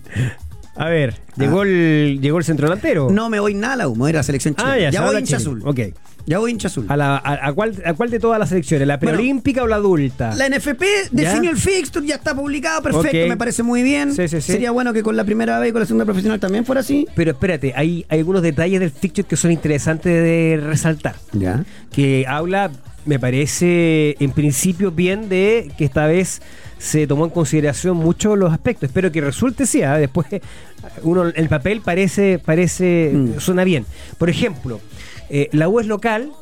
A 0.74 0.88
ver, 0.88 1.14
llegó, 1.36 1.62
el, 1.64 2.18
llegó 2.22 2.38
el 2.38 2.44
centro 2.44 2.66
delantero. 2.66 3.10
No 3.10 3.28
me 3.28 3.40
voy 3.40 3.54
nada 3.54 3.74
a 3.74 3.76
la 3.76 3.88
U, 3.88 3.94
me 3.94 4.00
voy 4.00 4.10
a 4.10 4.14
la 4.14 4.22
selección 4.22 4.54
chilena. 4.54 4.74
ah, 4.74 4.78
ya, 4.78 4.90
ya 4.90 5.02
voy 5.04 5.16
hincha 5.18 5.36
Chile. 5.36 5.36
azul. 5.36 5.62
Ok. 5.66 5.80
Ya 6.24 6.38
voy 6.38 6.52
hincha 6.52 6.68
azul. 6.68 6.86
¿A, 6.88 6.96
la, 6.96 7.16
a, 7.16 7.48
a 7.48 7.52
cuál, 7.52 7.82
¿A 7.84 7.94
cuál 7.94 8.08
de 8.08 8.20
todas 8.20 8.38
las 8.38 8.48
selecciones? 8.48 8.86
¿La 8.86 8.96
Bueno, 8.96 9.16
preolímpica 9.16 9.62
o 9.64 9.66
la 9.66 9.76
adulta? 9.76 10.34
La 10.36 10.48
NFP 10.48 10.82
definió 11.10 11.50
el 11.50 11.56
fixture, 11.56 12.06
ya 12.06 12.14
está 12.14 12.34
publicado, 12.34 12.80
perfecto, 12.80 13.26
me 13.28 13.36
parece 13.36 13.62
muy 13.64 13.82
bien. 13.82 14.14
Sí, 14.14 14.28
sí, 14.28 14.40
sí. 14.40 14.52
Sería 14.52 14.70
bueno 14.70 14.92
que 14.92 15.02
con 15.02 15.16
la 15.16 15.24
primera 15.24 15.58
vez 15.58 15.70
y 15.70 15.72
con 15.72 15.80
la 15.80 15.86
segunda 15.86 16.04
profesional 16.04 16.38
también 16.38 16.64
fuera 16.64 16.80
así. 16.80 17.06
Pero 17.16 17.32
espérate, 17.32 17.72
hay, 17.76 18.06
hay 18.08 18.20
algunos 18.20 18.40
detalles 18.42 18.78
del 18.80 18.90
fixture 18.92 19.26
que 19.26 19.36
son 19.36 19.50
interesantes 19.50 20.12
de 20.12 20.60
resaltar. 20.64 21.16
Ya. 21.32 21.64
que 21.92 22.24
habla, 22.28 22.70
me 23.04 23.18
parece, 23.18 24.16
en 24.20 24.30
principio 24.30 24.92
bien 24.92 25.28
de 25.28 25.72
que 25.76 25.84
esta 25.84 26.06
vez 26.06 26.40
se 26.82 27.06
tomó 27.06 27.24
en 27.26 27.30
consideración 27.30 27.96
mucho 27.96 28.34
los 28.34 28.52
aspectos. 28.52 28.88
Espero 28.88 29.12
que 29.12 29.20
resulte 29.20 29.66
sí, 29.66 29.82
¿ah? 29.82 29.98
después 29.98 30.26
uno 31.04 31.24
el 31.26 31.48
papel 31.48 31.80
parece, 31.80 32.40
parece, 32.44 33.10
Mm. 33.14 33.38
suena 33.38 33.62
bien. 33.62 33.86
Por 34.18 34.28
ejemplo, 34.28 34.80
eh, 35.30 35.48
la 35.52 35.68
U 35.68 35.78
es 35.78 35.86
local 35.86 36.32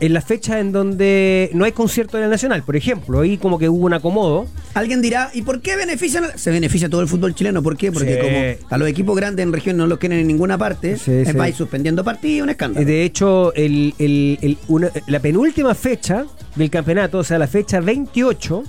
en 0.00 0.12
la 0.12 0.20
fecha 0.20 0.58
en 0.60 0.72
donde 0.72 1.50
no 1.54 1.64
hay 1.64 1.72
concierto 1.72 2.18
en 2.18 2.24
el 2.24 2.30
Nacional, 2.30 2.62
por 2.64 2.74
ejemplo, 2.76 3.20
ahí 3.20 3.36
como 3.36 3.58
que 3.58 3.68
hubo 3.68 3.84
un 3.86 3.94
acomodo. 3.94 4.46
Alguien 4.74 5.00
dirá, 5.02 5.30
¿y 5.34 5.42
por 5.42 5.60
qué 5.60 5.76
benefician? 5.76 6.36
Se 6.36 6.50
beneficia 6.50 6.88
todo 6.88 7.00
el 7.00 7.08
fútbol 7.08 7.34
chileno, 7.34 7.62
¿por 7.62 7.76
qué? 7.76 7.90
Porque 7.92 8.14
Sí. 8.14 8.20
como 8.20 8.68
a 8.74 8.78
los 8.78 8.88
equipos 8.88 9.16
grandes 9.16 9.44
en 9.44 9.52
región 9.52 9.76
no 9.76 9.86
los 9.86 9.98
quieren 9.98 10.18
en 10.20 10.26
ninguna 10.26 10.56
parte, 10.58 10.96
Sí, 10.98 11.10
es 11.12 11.28
sí. 11.28 11.34
va 11.36 11.44
a 11.44 11.48
ir 11.48 11.54
suspendiendo 11.54 12.02
partidos, 12.04 12.44
un 12.44 12.50
escándalo. 12.50 12.86
De 12.86 13.02
hecho, 13.04 13.52
el, 13.54 13.94
el- 13.98 14.38
el- 14.42 14.58
una- 14.68 14.90
la 15.08 15.20
penúltima 15.20 15.74
fecha 15.74 16.26
del 16.56 16.70
campeonato, 16.70 17.18
o 17.18 17.24
sea, 17.24 17.38
la 17.38 17.46
fecha 17.48 17.80
28, 17.80 18.64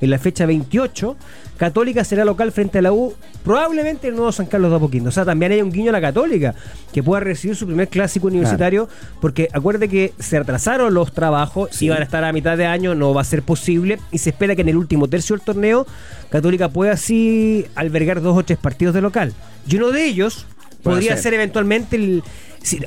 en 0.00 0.10
la 0.10 0.18
fecha 0.18 0.46
28, 0.46 1.16
Católica 1.56 2.02
será 2.02 2.24
local 2.24 2.50
frente 2.50 2.78
a 2.78 2.82
la 2.82 2.92
U, 2.92 3.14
probablemente 3.44 4.08
el 4.08 4.16
nuevo 4.16 4.32
San 4.32 4.46
Carlos 4.46 4.70
de 4.70 4.76
Apoquindo. 4.76 5.08
O 5.08 5.12
sea, 5.12 5.24
también 5.24 5.52
hay 5.52 5.62
un 5.62 5.70
guiño 5.70 5.90
a 5.90 5.92
la 5.92 6.00
Católica, 6.00 6.54
que 6.92 7.02
pueda 7.02 7.20
recibir 7.20 7.56
su 7.56 7.66
primer 7.66 7.88
clásico 7.88 8.26
universitario, 8.26 8.88
porque 9.20 9.48
acuérdate 9.52 9.88
que 9.88 10.12
se 10.18 10.36
atrasaron 10.36 10.94
los 10.94 11.12
trabajos, 11.12 11.80
iban 11.80 12.00
a 12.00 12.04
estar 12.04 12.24
a 12.24 12.32
mitad 12.32 12.56
de 12.56 12.66
año, 12.66 12.94
no 12.94 13.14
va 13.14 13.20
a 13.20 13.24
ser 13.24 13.42
posible, 13.42 13.98
y 14.10 14.18
se 14.18 14.30
espera 14.30 14.56
que 14.56 14.62
en 14.62 14.68
el 14.68 14.76
último 14.76 15.08
tercio 15.08 15.36
del 15.36 15.44
torneo, 15.44 15.86
Católica 16.30 16.68
pueda 16.68 16.92
así 16.92 17.66
albergar 17.76 18.20
dos 18.20 18.36
o 18.36 18.44
tres 18.44 18.58
partidos 18.58 18.94
de 18.94 19.00
local. 19.00 19.32
Y 19.68 19.76
uno 19.76 19.92
de 19.92 20.04
ellos 20.04 20.46
podría 20.84 21.12
ser. 21.14 21.22
ser 21.22 21.34
eventualmente 21.34 21.96
el. 21.96 22.22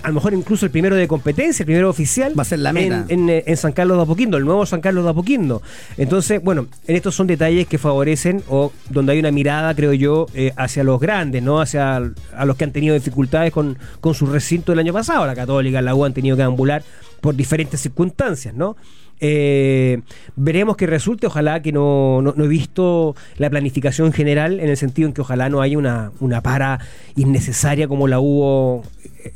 a 0.02 0.08
lo 0.08 0.14
mejor 0.14 0.34
incluso 0.34 0.66
el 0.66 0.72
primero 0.72 0.96
de 0.96 1.08
competencia, 1.08 1.64
el 1.64 1.66
primero 1.66 1.90
oficial. 1.90 2.38
Va 2.38 2.44
a 2.44 2.46
ser 2.46 2.60
la 2.60 2.72
meta. 2.72 3.06
En, 3.10 3.22
en, 3.22 3.30
eh, 3.30 3.44
en 3.46 3.58
San 3.58 3.74
Carlos 3.74 3.98
de 3.98 4.04
Apoquindo, 4.04 4.38
el 4.38 4.46
nuevo 4.46 4.66
San 4.66 4.82
Carlos 4.82 5.04
de 5.04 5.10
Apoquindo. 5.10 5.62
Entonces, 5.98 6.42
bueno, 6.42 6.68
en 6.88 6.96
estos 6.96 7.16
son 7.16 7.28
detalles 7.28 7.68
que 7.68 7.78
favorecen 7.78 8.44
o 8.48 8.72
donde 8.90 9.14
hay 9.14 9.20
una 9.20 9.32
mirada, 9.32 9.76
creo 9.76 9.94
yo, 9.94 10.28
eh, 10.34 10.54
hacia 10.56 10.84
los 10.84 11.00
grandes, 11.00 11.44
¿no? 11.44 11.60
Hacia 11.60 11.98
a 11.98 12.46
los 12.46 12.56
que 12.56 12.64
han 12.64 12.72
tenido 12.72 12.94
dificultades 12.96 13.52
con, 13.52 13.78
con 14.00 14.14
su 14.14 14.26
recinto 14.28 14.72
el 14.72 14.80
año 14.80 14.94
pasado. 14.94 15.26
La 15.26 15.36
Católica, 15.36 15.82
la 15.82 15.94
U 15.96 16.06
han 16.06 16.14
tenido 16.14 16.38
que 16.38 16.44
ambular 16.44 16.84
por 17.22 17.36
diferentes 17.36 17.82
circunstancias, 17.82 18.54
¿no? 18.54 18.78
Eh, 19.20 20.02
veremos 20.36 20.78
que 20.78 20.86
resulte, 20.86 21.26
ojalá 21.28 21.62
que 21.62 21.72
no, 21.72 22.22
no, 22.22 22.34
no 22.38 22.44
he 22.46 22.48
visto 22.48 23.16
la 23.38 23.50
planificación 23.50 24.14
general 24.14 24.60
en 24.60 24.70
el 24.70 24.78
sentido 24.78 25.08
en 25.08 25.14
que 25.14 25.22
ojalá 25.22 25.50
no 25.50 25.62
haya 25.62 25.78
una, 25.78 26.12
una 26.20 26.42
para 26.42 26.80
innecesaria 27.16 27.88
como 27.88 28.08
la 28.08 28.20
hubo 28.20 28.84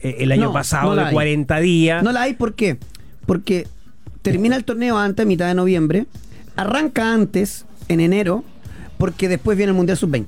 eh, 0.03 0.17
el 0.19 0.32
año 0.32 0.45
No, 0.45 0.53
pasado 0.53 0.95
de 0.95 1.01
hay. 1.01 1.13
40 1.13 1.59
días. 1.59 2.03
No 2.03 2.11
la 2.11 2.23
hay, 2.23 2.34
¿por 2.34 2.53
qué? 2.53 2.77
Porque 3.25 3.67
termina 4.21 4.55
el 4.55 4.63
torneo 4.65 4.97
antes, 4.97 5.25
mitad 5.25 5.47
de 5.47 5.55
noviembre, 5.55 6.05
arranca 6.55 7.11
antes, 7.13 7.65
en 7.88 8.01
enero, 8.01 8.43
porque 8.97 9.27
después 9.27 9.57
viene 9.57 9.71
el 9.71 9.75
Mundial 9.75 9.97
Sub-20, 9.97 10.27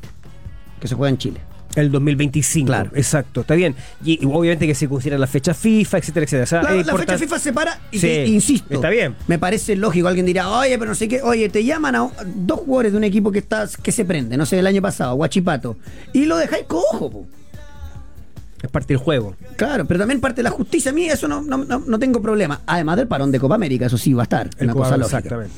que 0.80 0.88
se 0.88 0.96
juega 0.96 1.10
en 1.12 1.18
Chile. 1.18 1.40
El 1.76 1.92
2025. 1.92 2.68
Claro. 2.68 2.92
Exacto, 2.94 3.42
está 3.42 3.56
bien. 3.56 3.76
Y, 4.06 4.24
y 4.24 4.26
obviamente 4.26 4.68
que 4.68 4.76
se 4.76 4.88
considera 4.88 5.18
la 5.18 5.26
fecha 5.28 5.54
FIFA, 5.54 5.98
etcétera, 5.98 6.24
etcétera. 6.26 6.44
O 6.44 6.48
sea, 6.48 6.84
La, 6.84 6.98
fecha 6.98 7.18
FIFA 7.18 7.40
se 7.40 7.52
para 7.54 7.80
y 7.92 7.98
Sí, 8.00 8.08
te- 8.08 8.26
insisto. 8.28 8.74
está 8.74 8.90
bien. 8.90 9.16
Me 9.28 9.40
parece 9.40 9.76
lógico. 9.76 10.08
Alguien 10.08 10.26
dirá, 10.26 10.50
oye, 10.52 10.78
pero 10.78 10.90
no 10.92 10.96
sé 10.96 11.08
qué. 11.08 11.22
Oye, 11.22 11.50
te 11.50 11.64
llaman 11.66 11.96
a 11.96 12.10
dos 12.36 12.60
jugadores 12.60 12.92
de 12.92 12.98
un 13.00 13.04
equipo 13.04 13.32
que 13.32 13.40
está, 13.40 13.68
que 13.82 13.92
se 13.92 14.06
prende, 14.06 14.38
no 14.38 14.46
sé, 14.46 14.60
el 14.60 14.68
año 14.68 14.82
pasado, 14.82 15.16
Guachipato. 15.16 15.78
Y 16.14 16.26
lo 16.26 16.38
dejáis 16.38 16.66
cojo, 16.68 17.10
po. 17.10 17.28
Es 18.62 18.70
parte 18.70 18.94
del 18.94 18.98
juego. 18.98 19.36
Claro, 19.58 19.86
pero 19.86 20.00
también 20.00 20.22
parte 20.22 20.38
de 20.38 20.44
la 20.44 20.52
justicia. 20.52 20.92
A 20.92 20.94
mí 20.94 21.06
eso 21.08 21.28
no, 21.28 21.42
no, 21.42 21.58
no- 21.58 21.80
no 21.86 22.00
tengo 22.00 22.22
problema. 22.22 22.62
Además 22.66 22.96
del 22.98 23.08
parón 23.08 23.32
de 23.32 23.40
Copa 23.40 23.56
América, 23.56 23.88
eso 23.88 23.98
sí 23.98 24.14
va 24.14 24.22
a 24.22 24.26
estar. 24.26 24.50
El 24.58 24.66
una 24.66 24.74
cosa 24.74 24.96
lógica. 24.96 25.18
Exactamente. 25.18 25.54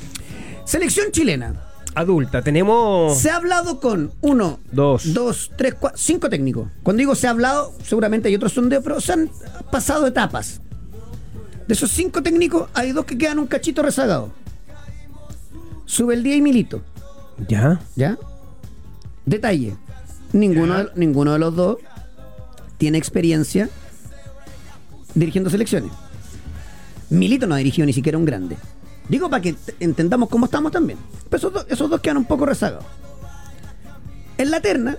Selección 0.64 1.12
chilena. 1.12 1.54
Adulta, 1.96 2.42
tenemos. 2.42 3.16
Se 3.18 3.30
ha 3.30 3.36
hablado 3.36 3.80
con 3.80 4.12
uno, 4.20 4.60
Dos. 4.70 5.14
dos, 5.14 5.50
tres, 5.56 5.74
cuatro, 5.80 5.96
cinco 5.98 6.28
técnicos. 6.28 6.68
Cuando 6.82 6.98
digo 6.98 7.14
se 7.14 7.26
ha 7.26 7.30
hablado, 7.30 7.72
seguramente 7.82 8.28
hay 8.28 8.34
otros 8.36 8.52
sondeos, 8.52 8.84
pero 8.84 9.00
se 9.00 9.14
han 9.14 9.30
pasado 9.72 10.06
etapas. 10.06 10.60
De 11.66 11.72
esos 11.72 11.90
cinco 11.90 12.22
técnicos, 12.22 12.68
hay 12.74 12.92
dos 12.92 13.06
que 13.06 13.16
quedan 13.16 13.38
un 13.38 13.46
cachito 13.46 13.82
rezagado. 13.82 14.30
Sube 15.86 16.12
el 16.14 16.22
día 16.22 16.36
y 16.36 16.42
Milito. 16.42 16.82
¿Ya? 17.48 17.80
¿Ya? 17.96 18.18
Detalle. 19.24 19.74
Ninguno 20.34 20.74
de, 20.76 20.90
ninguno 20.96 21.32
de 21.32 21.38
los 21.38 21.56
dos 21.56 21.78
tiene 22.76 22.98
experiencia 22.98 23.70
dirigiendo 25.14 25.48
selecciones. 25.48 25.92
Milito 27.08 27.46
no 27.46 27.54
ha 27.54 27.58
dirigido 27.58 27.86
ni 27.86 27.94
siquiera 27.94 28.18
un 28.18 28.26
grande. 28.26 28.58
Digo 29.08 29.30
para 29.30 29.40
que 29.42 29.54
entendamos 29.80 30.28
cómo 30.28 30.46
estamos 30.46 30.72
también. 30.72 30.98
Pero 31.30 31.36
esos, 31.36 31.52
dos- 31.52 31.66
esos 31.68 31.88
dos 31.90 32.00
quedan 32.00 32.16
un 32.18 32.24
poco 32.24 32.46
rezagados. 32.46 32.84
En 34.38 34.50
la 34.50 34.60
terna, 34.60 34.96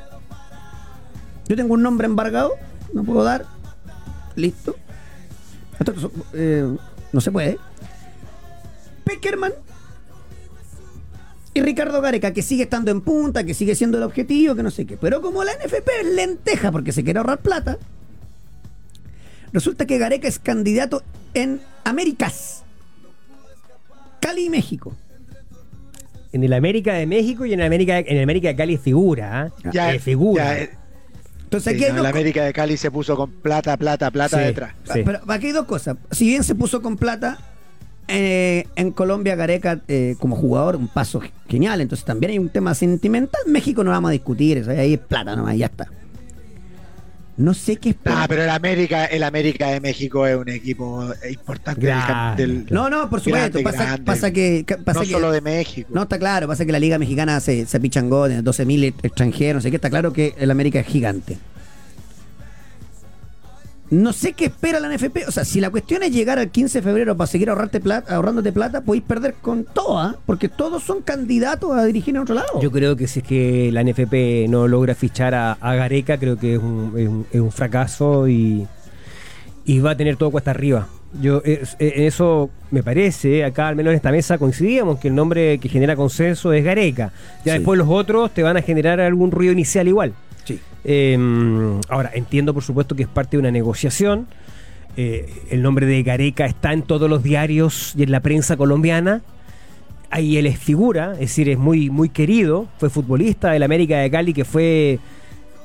yo 1.48 1.56
tengo 1.56 1.74
un 1.74 1.84
nombre 1.84 2.06
embargado, 2.08 2.54
no 2.94 3.04
puedo 3.04 3.24
dar. 3.24 3.46
Listo. 4.36 4.76
Esto, 5.80 6.12
eh, 6.34 6.76
no 7.12 7.22
se 7.22 7.32
puede. 7.32 7.58
Peckerman 9.04 9.54
y 11.54 11.62
Ricardo 11.62 12.02
Gareca, 12.02 12.34
que 12.34 12.42
sigue 12.44 12.64
estando 12.64 12.92
en 12.92 13.02
punta, 13.02 13.44
que 13.44 13.54
sigue 13.54 13.74
siendo 13.76 13.98
el 13.98 14.04
objetivo, 14.04 14.54
que 14.56 14.64
no 14.64 14.70
sé 14.72 14.86
qué. 14.86 14.96
Pero 14.98 15.22
como 15.22 15.44
la 15.44 15.52
NFP 15.54 15.90
es 16.02 16.16
lenteja 16.16 16.72
porque 16.72 16.92
se 16.92 17.04
quiere 17.04 17.20
ahorrar 17.20 17.40
plata, 17.40 17.78
resulta 19.54 19.86
que 19.86 19.98
Gareca 19.98 20.28
es 20.28 20.40
candidato 20.40 21.04
en 21.34 21.62
Américas. 21.84 22.64
Cali 24.20 24.46
y 24.46 24.50
México. 24.50 24.96
En 26.34 26.44
el 26.44 26.54
América 26.54 26.94
de 26.94 27.06
México 27.06 27.46
y 27.46 27.54
en 27.54 27.62
el 27.62 27.66
América, 27.66 28.00
en 28.00 28.18
el 28.18 28.24
América 28.24 28.50
de 28.50 28.56
Cali 28.56 28.74
es 28.76 28.82
figura, 28.82 29.42
¿ah? 29.64 29.70
Ya, 29.72 29.94
Es 29.94 30.04
figura. 30.04 30.44
ya, 30.44 30.60
eh, 30.64 30.70
Entonces 31.44 31.72
sí, 31.72 31.76
aquí 31.78 31.86
hay 31.86 31.92
no, 31.92 31.98
dos 31.98 32.04
la 32.04 32.10
América 32.10 32.44
de 32.44 32.54
Cali 32.54 32.76
se 32.78 32.92
puso 32.92 33.16
con 33.16 33.32
plata, 33.32 33.78
plata, 33.78 34.12
plata 34.12 34.38
Sí. 34.38 34.44
detrás. 34.44 34.74
Sí. 34.94 35.02
Pero 35.06 35.20
aquí 35.28 35.48
hay 35.48 35.54
dos 35.54 35.66
cosas. 35.66 35.98
Si 36.12 36.26
bien 36.28 36.44
se 36.44 36.54
puso 36.56 36.82
con 36.82 36.98
plata, 36.98 37.38
eh, 38.10 38.66
en 38.76 38.92
Colombia 38.92 39.36
Gareca 39.36 39.82
eh, 39.88 40.16
como 40.20 40.36
jugador 40.36 40.76
un 40.76 40.88
paso 40.90 41.22
genial, 41.48 41.80
entonces 41.82 42.06
también 42.06 42.32
hay 42.32 42.40
un 42.40 42.50
tema 42.50 42.76
sentimental. 42.76 43.42
México 43.48 43.84
no 43.84 43.92
vamos 43.92 44.10
a 44.10 44.12
discutir, 44.12 44.58
eso, 44.60 44.72
ahí 44.72 44.94
es 44.96 45.00
plata 45.00 45.36
nomás, 45.36 45.58
ya 45.58 45.68
está. 45.68 45.88
No 47.38 47.54
sé 47.54 47.76
qué 47.78 47.90
esperar. 47.90 48.24
Ah, 48.24 48.26
pero 48.28 48.44
el 48.44 48.50
América, 48.50 49.06
el 49.06 49.22
América 49.24 49.68
de 49.70 49.80
México 49.80 50.26
es 50.26 50.36
un 50.36 50.50
equipo 50.50 51.08
importante 51.30 51.82
del 51.86 51.96
Grande. 51.96 52.48
del, 52.48 52.66
No, 52.72 52.90
no, 52.90 53.10
por 53.10 53.20
supuesto. 53.22 53.60
Grande, 53.60 53.64
pasa, 53.64 53.84
grande. 53.86 54.04
pasa 54.06 54.32
que. 54.32 54.64
que- 54.66 54.78
pasa 54.78 55.00
no 55.02 55.06
que- 55.06 55.12
solo 55.12 55.32
de 55.32 55.42
México. 55.42 55.90
No, 55.94 56.04
está 56.04 56.18
claro. 56.18 56.48
Pasa 56.48 56.66
que 56.66 56.72
la 56.72 56.80
Liga 56.80 56.98
Mexicana 56.98 57.40
se, 57.40 57.66
se 57.68 57.80
pichangó 57.80 58.28
de 58.28 58.42
12.000 58.42 58.94
extranjeros. 59.04 59.56
No 59.56 59.62
sé 59.62 59.70
qué. 59.70 59.76
Está 59.76 59.90
claro 59.92 60.12
que 60.14 60.34
el 60.40 60.50
América 60.50 60.80
es 60.80 60.88
gigante. 60.88 61.38
No 63.90 64.12
sé 64.12 64.34
qué 64.34 64.46
espera 64.46 64.80
la 64.82 64.90
NFP. 64.94 65.28
O 65.28 65.32
sea, 65.32 65.46
si 65.46 65.62
la 65.62 65.70
cuestión 65.70 66.04
es 66.04 66.12
llegar 66.12 66.40
al 66.40 66.50
15 66.50 66.80
de 66.80 66.82
febrero 66.84 67.16
para 67.16 67.28
seguir 67.28 67.50
ahorrarte 67.50 67.80
plata, 67.80 68.16
ahorrándote 68.16 68.52
plata, 68.52 68.82
podéis 68.82 69.04
perder 69.06 69.36
con 69.42 69.64
todas, 69.64 70.16
porque 70.26 70.50
todos 70.50 70.84
son 70.84 71.02
candidatos 71.02 71.72
a 71.72 71.86
dirigir 71.86 72.16
en 72.16 72.22
otro 72.22 72.36
lado. 72.36 72.62
Yo 72.62 72.70
creo 72.72 72.96
que 72.98 73.08
si 73.08 73.20
es 73.20 73.26
que 73.26 73.70
la 73.72 73.84
NFP 73.84 74.48
no 74.50 74.68
logra 74.68 74.94
fichar 74.94 75.34
a, 75.36 75.54
a 75.54 75.76
Gareca, 75.76 76.18
creo 76.18 76.38
que 76.38 76.56
es 76.56 76.60
un, 76.60 76.94
es 76.98 77.08
un- 77.08 77.26
es 77.32 77.40
un 77.40 77.52
fracaso 77.52 78.28
y, 78.28 78.68
y 79.66 79.80
va 79.80 79.92
a 79.92 79.98
tener 79.98 80.18
todo 80.18 80.32
cuesta 80.32 80.52
arriba. 80.52 80.88
Yo 81.22 81.42
es- 81.46 81.78
eh, 81.80 81.94
en 81.96 82.04
eso 82.04 82.50
me 82.72 82.84
parece, 82.84 83.46
acá 83.46 83.70
al 83.70 83.78
menos 83.78 83.92
en 83.92 83.96
esta 83.96 84.12
mesa 84.12 84.38
coincidíamos 84.38 85.00
que 85.00 85.08
el 85.08 85.16
nombre 85.16 85.58
que 85.60 85.70
genera 85.70 85.96
consenso 85.96 86.52
es 86.52 86.64
Gareca. 86.66 87.14
Ya 87.46 87.54
Sí. 87.54 87.60
después 87.60 87.78
los 87.78 87.88
otros 87.90 88.32
te 88.34 88.44
van 88.44 88.58
a 88.58 88.62
generar 88.62 89.00
algún 89.00 89.32
ruido 89.32 89.54
inicial 89.54 89.88
igual. 89.88 90.14
Eh, 90.90 91.18
ahora, 91.90 92.12
entiendo 92.14 92.54
por 92.54 92.64
supuesto 92.64 92.96
que 92.96 93.04
es 93.04 93.10
parte 93.10 93.38
de 93.38 93.42
una 93.42 93.52
negociación. 93.52 94.28
Eh, 94.96 95.30
el 95.52 95.62
nombre 95.62 95.86
de 95.86 96.02
Gareca 96.02 96.46
está 96.46 96.74
en 96.74 96.82
todos 96.82 97.08
los 97.10 97.22
diarios 97.22 97.94
y 97.96 98.04
en 98.04 98.12
la 98.12 98.22
prensa 98.22 98.58
colombiana. 98.58 99.22
Ahí 100.10 100.38
él 100.38 100.46
es 100.48 100.58
figura, 100.58 101.12
es 101.14 101.20
decir, 101.20 101.50
es 101.50 101.58
muy, 101.58 101.90
muy 101.90 102.08
querido. 102.10 102.68
Fue 102.80 102.90
futbolista 102.90 103.52
del 103.52 103.64
América 103.64 103.98
de 104.00 104.10
Cali, 104.10 104.34
que 104.34 104.46
fue 104.46 105.00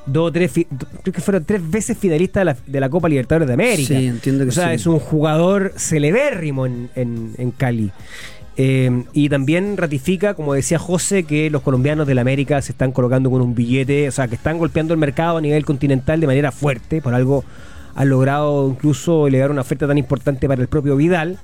dos 0.04 0.30
o 0.30 0.32
tres, 0.32 0.50
creo 0.52 1.12
que 1.14 1.20
fueron 1.20 1.44
tres 1.44 1.62
veces 1.70 1.96
finalista 1.96 2.40
de 2.40 2.44
la, 2.46 2.56
de 2.66 2.80
la 2.80 2.90
Copa 2.90 3.08
Libertadores 3.08 3.46
de 3.46 3.54
América. 3.54 3.96
Sí, 3.96 4.06
entiendo 4.08 4.42
que 4.44 4.48
O 4.50 4.52
sea, 4.52 4.70
sí. 4.70 4.74
es 4.74 4.86
un 4.88 4.98
jugador 4.98 5.72
celebérrimo 5.76 6.66
en, 6.66 6.90
en- 6.96 7.34
en 7.38 7.52
Cali. 7.52 7.92
Eh, 8.56 9.04
y 9.14 9.28
también 9.30 9.76
ratifica, 9.76 10.34
como 10.34 10.52
decía 10.54 10.78
José, 10.78 11.22
que 11.24 11.48
los 11.50 11.62
colombianos 11.62 12.06
del 12.06 12.18
América 12.18 12.60
se 12.60 12.72
están 12.72 12.92
colocando 12.92 13.30
con 13.30 13.40
un 13.40 13.54
billete, 13.54 14.08
o 14.08 14.12
sea, 14.12 14.28
que 14.28 14.34
están 14.34 14.58
golpeando 14.58 14.92
el 14.92 15.00
mercado 15.00 15.38
a 15.38 15.40
nivel 15.40 15.64
continental 15.64 16.20
de 16.20 16.26
manera 16.26 16.52
fuerte. 16.52 17.00
Por 17.00 17.14
algo 17.14 17.44
han 17.94 18.08
logrado 18.10 18.68
incluso 18.68 19.26
elevar 19.26 19.50
una 19.50 19.62
oferta 19.62 19.86
tan 19.86 19.96
importante 19.98 20.46
para 20.48 20.60
el 20.60 20.68
propio 20.68 20.96
Vidal. 20.96 21.38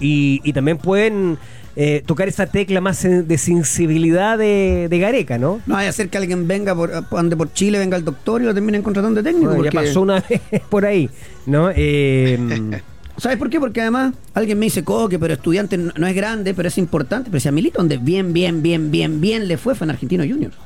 Y, 0.00 0.40
y 0.42 0.52
también 0.52 0.78
pueden 0.78 1.38
eh, 1.76 2.02
tocar 2.04 2.26
esa 2.26 2.46
tecla 2.46 2.80
más 2.80 3.02
de 3.02 3.38
sensibilidad 3.38 4.36
de, 4.36 4.88
de 4.90 4.98
Gareca, 4.98 5.38
¿no? 5.38 5.60
No 5.66 5.74
vaya 5.74 5.90
a 5.90 5.92
ser 5.92 6.08
que 6.08 6.18
alguien 6.18 6.48
venga 6.48 6.74
por, 6.74 6.90
ande 7.16 7.36
por 7.36 7.52
Chile, 7.52 7.78
venga 7.78 7.96
el 7.98 8.04
doctor 8.04 8.42
y 8.42 8.46
lo 8.46 8.54
terminen 8.54 8.82
contratando 8.82 9.22
de 9.22 9.30
técnico. 9.30 9.50
Bueno, 9.50 9.64
ya 9.64 9.70
porque- 9.70 9.86
pasó 9.88 10.00
una 10.00 10.20
vez 10.28 10.40
por 10.70 10.84
ahí, 10.86 11.08
¿no? 11.46 11.70
Eh, 11.74 12.36
¿Sabes 13.18 13.38
por 13.38 13.50
qué? 13.50 13.60
Porque 13.60 13.80
además 13.80 14.14
alguien 14.34 14.58
me 14.58 14.66
dice, 14.66 14.84
Coque, 14.84 15.18
pero 15.18 15.34
estudiante 15.34 15.76
no, 15.76 15.92
no 15.96 16.06
es 16.06 16.14
grande, 16.14 16.54
pero 16.54 16.68
es 16.68 16.78
importante. 16.78 17.30
Pero 17.30 17.40
si 17.40 17.48
a 17.48 17.52
Milito, 17.52 17.78
donde 17.78 17.98
bien, 17.98 18.32
bien, 18.32 18.62
bien, 18.62 18.90
bien, 18.90 19.20
bien 19.20 19.46
le 19.48 19.58
fue, 19.58 19.74
fue 19.74 19.84
en 19.84 19.90
Argentino 19.90 20.24
Juniors. 20.24 20.56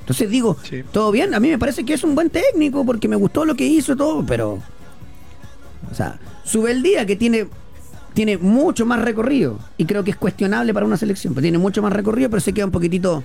Entonces 0.00 0.28
digo, 0.30 0.56
Sí. 0.68 0.82
todo 0.90 1.12
bien, 1.12 1.32
a 1.34 1.38
mí 1.40 1.48
me 1.48 1.58
parece 1.58 1.84
que 1.84 1.94
es 1.94 2.02
un 2.02 2.14
buen 2.14 2.28
técnico 2.30 2.84
porque 2.84 3.06
me 3.08 3.16
gustó 3.16 3.44
lo 3.44 3.54
que 3.54 3.66
hizo 3.66 3.94
todo, 3.94 4.24
pero. 4.26 4.58
O 5.90 5.94
sea, 5.94 6.18
sube 6.44 6.70
el 6.72 6.82
día 6.82 7.04
que 7.06 7.14
tiene, 7.16 7.46
tiene 8.14 8.38
mucho 8.38 8.86
más 8.86 9.00
recorrido 9.02 9.58
y 9.76 9.84
creo 9.84 10.02
que 10.02 10.10
es 10.12 10.16
cuestionable 10.16 10.72
para 10.72 10.86
una 10.86 10.96
selección, 10.96 11.34
pero 11.34 11.42
tiene 11.42 11.58
mucho 11.58 11.82
más 11.82 11.92
recorrido, 11.92 12.30
pero 12.30 12.40
se 12.40 12.52
queda 12.52 12.64
un 12.64 12.72
poquitito 12.72 13.22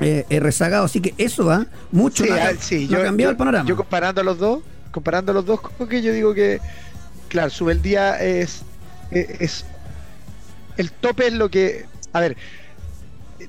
eh, 0.00 0.24
eh, 0.30 0.40
rezagado. 0.40 0.84
Así 0.86 1.00
que 1.00 1.14
eso 1.18 1.44
va 1.44 1.66
mucho. 1.92 2.24
Sí, 2.24 2.30
no 2.30 2.36
ha, 2.36 2.44
ah, 2.46 2.52
sí, 2.58 2.88
no 2.90 2.96
ha 2.96 3.00
yo, 3.00 3.04
cambiado 3.04 3.28
yo- 3.30 3.32
el 3.32 3.36
panorama. 3.36 3.68
yo 3.68 3.76
comparando 3.76 4.20
a 4.22 4.24
los 4.24 4.38
dos, 4.38 4.60
comparando 4.90 5.32
a 5.32 5.34
los 5.34 5.44
dos, 5.46 5.60
que 5.88 6.00
yo 6.02 6.12
digo 6.12 6.32
que, 6.34 6.58
claro, 7.30 7.48
Subeldía 7.50 8.22
es, 8.22 8.62
es, 9.10 9.40
es- 9.40 9.64
el 10.76 10.90
tope 10.92 11.26
es 11.28 11.32
lo 11.32 11.50
que, 11.50 11.86
a 12.12 12.20
ver, 12.20 12.36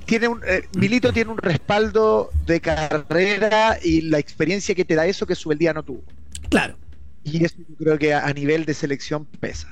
tiene 0.05 0.27
un, 0.27 0.41
eh, 0.47 0.63
Milito 0.77 1.11
tiene 1.11 1.31
un 1.31 1.37
respaldo 1.37 2.29
de 2.45 2.61
carrera 2.61 3.77
y 3.81 4.01
la 4.01 4.19
experiencia 4.19 4.73
que 4.75 4.85
te 4.85 4.95
da 4.95 5.05
eso 5.05 5.25
que 5.25 5.35
Subeldía 5.35 5.73
no 5.73 5.83
tuvo. 5.83 6.03
Claro. 6.49 6.77
Y 7.23 7.43
eso 7.43 7.55
yo 7.57 7.75
creo 7.77 7.97
que 7.99 8.13
a, 8.13 8.25
a 8.25 8.33
nivel 8.33 8.65
de 8.65 8.73
selección 8.73 9.25
pesa. 9.25 9.67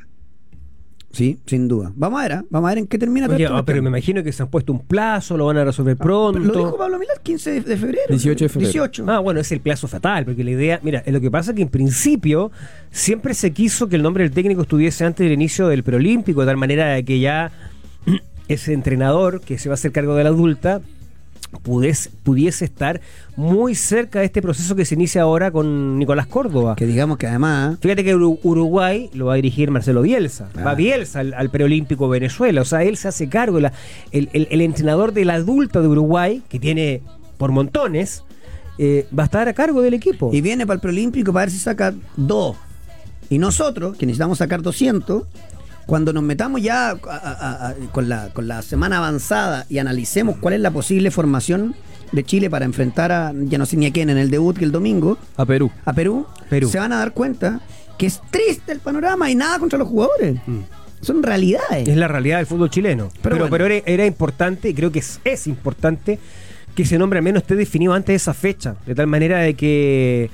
Sí, 1.11 1.39
sin 1.45 1.67
duda. 1.67 1.91
Vamos 1.95 2.19
a 2.19 2.23
ver, 2.23 2.33
¿ah? 2.33 2.45
vamos 2.49 2.67
a 2.67 2.71
ver 2.71 2.77
en 2.79 2.87
qué 2.87 2.97
termina 2.99 3.25
todo 3.25 3.35
oye, 3.35 3.45
esto. 3.45 3.57
ah, 3.57 3.65
pero 3.65 3.81
me 3.81 3.89
imagino 3.89 4.23
que 4.23 4.31
se 4.31 4.43
han 4.43 4.49
puesto 4.49 4.71
un 4.71 4.79
plazo, 4.79 5.37
lo 5.37 5.45
van 5.47 5.57
a 5.57 5.65
resolver 5.65 5.97
pronto. 5.97 6.39
Lo 6.39 6.53
dijo 6.53 6.77
Pablo 6.77 6.99
Milán 6.99 7.17
15 7.23 7.61
de, 7.61 7.77
febrero. 7.77 8.03
18 8.09 8.45
de 8.45 8.49
febrero. 8.49 8.71
18. 8.71 9.05
Ah, 9.07 9.19
bueno, 9.19 9.39
es 9.39 9.51
el 9.51 9.59
plazo 9.59 9.87
fatal, 9.87 10.25
porque 10.25 10.43
la 10.43 10.51
idea, 10.51 10.79
mira, 10.83 11.03
lo 11.07 11.19
que 11.19 11.31
pasa 11.31 11.51
es 11.51 11.55
que 11.55 11.63
en 11.63 11.69
principio 11.69 12.51
siempre 12.91 13.33
se 13.33 13.51
quiso 13.51 13.89
que 13.89 13.95
el 13.95 14.03
nombre 14.03 14.23
del 14.23 14.33
técnico 14.33 14.61
estuviese 14.61 15.03
antes 15.03 15.23
del 15.23 15.33
inicio 15.33 15.67
del 15.67 15.83
preolímpico, 15.83 16.41
de 16.41 16.47
tal 16.47 16.57
manera 16.57 17.01
que 17.01 17.19
ya 17.19 17.51
ese 18.47 18.73
entrenador 18.73 19.41
que 19.41 19.57
se 19.57 19.67
va 19.67 19.73
a 19.73 19.75
hacer 19.75 19.91
cargo 19.91 20.13
de 20.13 20.23
la 20.23 20.29
adulta 20.29 20.81
pudiese, 21.63 22.09
pudiese 22.23 22.65
estar 22.65 23.01
muy 23.35 23.75
cerca 23.75 24.19
de 24.19 24.25
este 24.25 24.41
proceso 24.41 24.75
que 24.75 24.85
se 24.85 24.95
inicia 24.95 25.23
ahora 25.23 25.51
con 25.51 25.97
Nicolás 25.97 26.27
Córdoba. 26.27 26.75
Que 26.75 26.85
digamos 26.85 27.17
que 27.17 27.27
además. 27.27 27.77
Fíjate 27.81 28.03
que 28.03 28.15
Uru- 28.15 28.39
Uruguay 28.43 29.09
lo 29.13 29.25
va 29.27 29.33
a 29.33 29.35
dirigir 29.35 29.71
Marcelo 29.71 30.01
Bielsa. 30.01 30.49
Ah. 30.57 30.63
Va 30.63 30.75
Bielsa 30.75 31.19
al, 31.21 31.33
al 31.33 31.49
preolímpico 31.49 32.07
Venezuela. 32.09 32.61
O 32.61 32.65
sea, 32.65 32.83
él 32.83 32.97
se 32.97 33.07
hace 33.07 33.27
cargo. 33.29 33.59
la- 33.59 33.73
el, 34.11 34.29
el- 34.33 34.47
el 34.51 34.61
entrenador 34.61 35.11
del 35.13 35.29
adulto 35.31 35.81
de 35.81 35.87
Uruguay, 35.87 36.41
que 36.49 36.59
tiene 36.59 37.01
por 37.37 37.51
montones, 37.51 38.23
eh, 38.77 39.07
va 39.17 39.23
a 39.23 39.25
estar 39.25 39.47
a 39.47 39.53
cargo 39.53 39.81
del 39.81 39.93
equipo. 39.93 40.29
Y 40.33 40.41
viene 40.41 40.65
para 40.67 40.75
el 40.75 40.81
preolímpico 40.81 41.33
para 41.33 41.45
ver 41.45 41.51
si 41.51 41.59
saca 41.59 41.93
dos. 42.15 42.55
Y 43.29 43.37
nosotros, 43.37 43.95
que 43.97 44.05
necesitamos 44.05 44.37
sacar 44.39 44.61
200, 44.61 45.23
cuando 45.89 46.13
nos 46.13 46.21
metamos 46.21 46.61
ya 46.61 46.91
a- 46.91 46.97
a- 47.03 47.67
a- 47.69 47.73
con, 47.91 48.07
la, 48.09 48.29
con 48.29 48.47
la 48.47 48.61
semana 48.61 48.97
avanzada 48.99 49.65
y 49.69 49.79
analicemos 49.79 50.37
cuál 50.39 50.53
es 50.53 50.59
la 50.61 50.69
posible 50.69 51.09
formación 51.09 51.73
de 52.11 52.23
Chile 52.23 52.47
para 52.49 52.65
enfrentar 52.65 53.11
a, 53.11 53.33
ya 53.35 53.57
no 53.57 53.65
sé 53.65 53.75
ni 53.75 53.87
a 53.87 53.91
quién, 53.91 54.09
en 54.11 54.19
el 54.19 54.29
debut 54.29 54.55
que 54.55 54.65
el 54.65 54.71
domingo, 54.71 55.17
A 55.35 55.45
Perú. 55.47 55.71
a 55.85 55.93
Perú, 55.93 56.27
Perú. 56.47 56.69
se 56.69 56.77
van 56.77 56.93
a 56.93 56.97
dar 56.99 57.13
cuenta 57.13 57.59
que 57.97 58.05
es 58.05 58.21
triste 58.29 58.71
el 58.71 58.79
panorama 58.79 59.31
y 59.31 59.35
nada 59.35 59.57
contra 59.57 59.79
los 59.79 59.87
jugadores. 59.87 60.39
Son 61.01 61.23
realidades. 61.23 61.87
Es 61.87 61.97
la 61.97 62.07
realidad 62.07 62.37
del 62.37 62.45
fútbol 62.45 62.69
chileno. 62.69 63.09
Pero 63.23 63.49
Pero, 63.49 63.65
era, 63.65 63.83
era 63.85 64.05
importante, 64.05 64.69
y 64.69 64.73
creo 64.75 64.91
que 64.91 64.99
es, 64.99 65.19
es 65.23 65.47
importante, 65.47 66.19
que 66.75 66.83
ese 66.83 66.97
nombre 66.99 67.17
al 67.19 67.23
menos 67.23 67.41
esté 67.43 67.55
definido 67.55 67.93
antes 67.93 68.07
de 68.13 68.15
esa 68.15 68.33
fecha. 68.33 68.75
De 68.85 68.93
tal 68.95 69.07
manera 69.07 69.39
de 69.39 69.53
que 69.55 70.29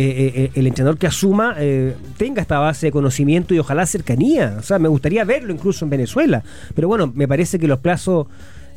eh, 0.00 0.32
eh, 0.44 0.50
el 0.54 0.68
entrenador 0.68 0.96
que 0.96 1.08
asuma 1.08 1.56
eh, 1.58 1.96
tenga 2.16 2.40
esta 2.40 2.60
base 2.60 2.86
de 2.86 2.92
conocimiento 2.92 3.52
y 3.52 3.58
ojalá 3.58 3.84
cercanía. 3.84 4.54
O 4.60 4.62
sea, 4.62 4.78
me 4.78 4.86
gustaría 4.86 5.24
verlo 5.24 5.52
incluso 5.52 5.84
en 5.84 5.90
Venezuela. 5.90 6.44
Pero 6.72 6.86
bueno, 6.86 7.10
me 7.12 7.26
parece 7.26 7.58
que 7.58 7.66
los 7.66 7.80
plazos 7.80 8.28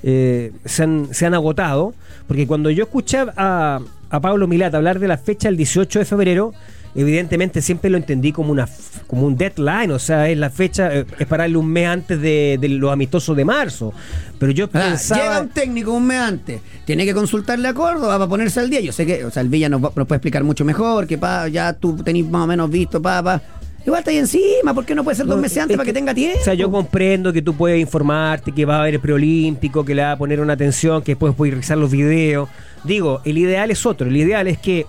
eh, 0.01 0.51
se, 0.65 0.82
han, 0.82 1.09
se 1.11 1.28
han 1.28 1.36
agotado. 1.36 1.93
Porque 2.28 2.47
cuando 2.47 2.72
yo 2.72 2.86
escuché 2.86 3.19
a, 3.38 3.80
a 4.09 4.19
Pablo 4.19 4.47
Milata 4.47 4.78
hablar 4.78 4.97
de 4.97 5.07
la 5.07 5.19
fecha 5.19 5.47
del 5.47 5.57
18 5.57 5.99
de 5.99 6.05
febrero, 6.05 6.53
evidentemente 6.95 7.61
siempre 7.61 7.89
lo 7.89 7.97
entendí 7.97 8.31
como 8.31 8.51
una 8.51 8.67
como 9.07 9.25
un 9.25 9.35
deadline, 9.35 9.91
o 9.91 9.99
sea, 9.99 10.29
es 10.29 10.37
la 10.37 10.49
fecha, 10.49 10.93
eh, 10.95 11.05
es 11.19 11.27
para 11.27 11.43
darle 11.43 11.57
un 11.57 11.67
mes 11.67 11.87
antes 11.87 12.21
de, 12.21 12.57
de 12.59 12.69
los 12.69 12.91
amistosos 12.91 13.35
de 13.35 13.45
marzo. 13.45 13.93
Pero 14.39 14.51
yo 14.51 14.65
Ah, 14.73 14.79
pensaba. 14.89 15.21
Llega 15.21 15.41
un 15.41 15.49
técnico 15.49 15.91
un 15.91 16.07
mes 16.07 16.19
antes, 16.19 16.61
tiene 16.85 17.05
que 17.05 17.13
consultarle 17.13 17.67
a 17.67 17.73
Córdoba 17.73 18.17
para 18.17 18.27
ponerse 18.29 18.59
al 18.59 18.69
día. 18.69 18.79
Yo 18.81 18.91
sé 18.91 19.05
que, 19.05 19.25
o 19.25 19.31
sea, 19.31 19.41
el 19.41 19.49
Villa 19.49 19.69
nos, 19.69 19.81
puede 19.91 20.05
explicar 20.15 20.43
mucho 20.43 20.65
mejor, 20.65 21.07
que 21.07 21.17
pa, 21.17 21.47
ya 21.47 21.73
tú 21.73 21.95
tenés 21.97 22.25
más 22.25 22.43
o 22.43 22.47
menos 22.47 22.69
visto, 22.69 23.01
pa, 23.01 23.21
pa. 23.21 23.41
Igual 23.83 23.99
está 23.99 24.11
ahí 24.11 24.17
encima, 24.17 24.75
¿por 24.75 24.85
qué 24.85 24.93
no 24.93 25.03
puede 25.03 25.17
ser 25.17 25.25
dos 25.25 25.39
meses 25.39 25.57
antes 25.57 25.73
es 25.73 25.77
para 25.77 25.85
que 25.87 25.93
tenga 25.93 26.13
tiempo? 26.13 26.37
O 26.39 26.43
sea, 26.43 26.53
yo 26.53 26.69
comprendo 26.69 27.33
que 27.33 27.41
tú 27.41 27.55
puedes 27.55 27.81
informarte 27.81 28.51
que 28.51 28.63
va 28.63 28.75
a 28.77 28.81
haber 28.81 28.93
el 28.93 28.99
preolímpico, 28.99 29.83
que 29.83 29.95
le 29.95 30.03
va 30.03 30.11
a 30.11 30.17
poner 30.17 30.39
una 30.39 30.53
atención, 30.53 31.01
que 31.01 31.13
después 31.13 31.33
puedes 31.35 31.55
revisar 31.55 31.79
los 31.79 31.89
videos. 31.89 32.47
Digo, 32.83 33.21
el 33.25 33.39
ideal 33.39 33.71
es 33.71 33.83
otro. 33.87 34.07
El 34.07 34.15
ideal 34.17 34.47
es 34.47 34.59
que 34.59 34.85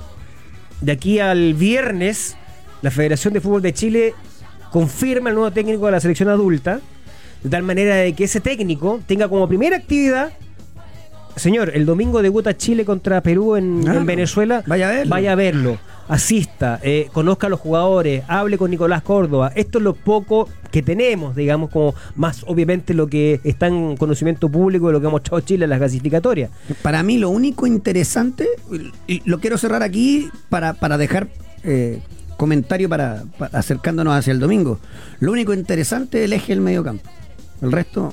de 0.83 0.93
aquí 0.93 1.21
al 1.21 1.55
viernes 1.55 2.37
la 2.83 2.91
Federación 2.91 3.33
de 3.33 3.41
Fútbol 3.41 3.63
de 3.63 3.73
Chile 3.73 4.15
confirma 4.71 5.31
el 5.31 5.37
nuevo 5.37 5.53
técnico 5.53 5.87
de 5.87 5.93
la 5.93 6.01
selección 6.01 6.29
adulta, 6.29 6.81
de 7.43 7.51
tal 7.51 7.63
manera 7.63 7.97
de 7.97 8.13
que 8.13 8.25
ese 8.25 8.41
técnico 8.41 9.01
tenga 9.07 9.29
como 9.29 9.49
primera 9.49 9.77
actividad 9.77 10.33
Señor, 11.37 11.73
el 11.75 11.87
domingo 11.87 12.23
debuta 12.23 12.57
Chile 12.57 12.85
contra 12.85 13.21
Perú 13.23 13.57
en, 13.57 14.07
Venezuela. 14.07 14.63
Vaya 14.67 14.89
a 14.89 14.93
verlo. 14.93 15.11
Vaya 15.11 15.33
a 15.33 15.35
verlo. 15.35 15.79
Asista, 16.09 16.79
eh, 16.83 17.09
conozca 17.13 17.47
a 17.47 17.51
los 17.51 17.61
jugadores, 17.61 18.25
hable 18.29 18.59
con 18.59 18.71
Nicolás 18.71 19.03
Córdoba. 19.03 19.51
Esto 19.55 19.79
es 19.79 19.85
lo 19.85 19.95
poco 19.95 20.49
que 20.71 20.83
tenemos, 20.83 21.35
digamos, 21.35 21.71
como 21.71 21.95
más 22.17 22.45
obviamente 22.47 22.93
lo 22.93 23.07
que 23.07 23.41
está 23.45 23.69
en 23.69 23.97
conocimiento 23.97 24.49
público 24.49 24.89
de 24.89 24.93
lo 24.95 25.01
que 25.01 25.07
ha 25.07 25.11
mostrado 25.11 25.41
Chile 25.41 25.65
en 25.65 25.71
las 25.71 25.79
clasificatorias. 25.79 26.51
Para 26.83 27.03
mí 27.03 27.19
lo 27.19 27.31
único 27.31 27.67
interesante, 27.67 28.47
y 29.07 29.23
lo 29.29 29.39
quiero 29.41 29.57
cerrar 29.59 29.83
aquí 29.83 30.29
para, 30.51 30.75
para 30.75 30.99
dejar 30.99 31.29
eh, 31.65 32.01
comentario 32.37 32.89
para, 32.89 33.23
para- 33.39 33.59
acercándonos 33.59 34.15
hacia 34.15 34.33
el 34.33 34.41
domingo. 34.41 34.81
Lo 35.21 35.33
único 35.33 35.55
interesante 35.55 36.19
es 36.19 36.25
el 36.25 36.33
eje 36.35 36.53
del 36.53 36.61
mediocampo. 36.61 37.09
El 37.63 37.71
resto, 37.73 38.13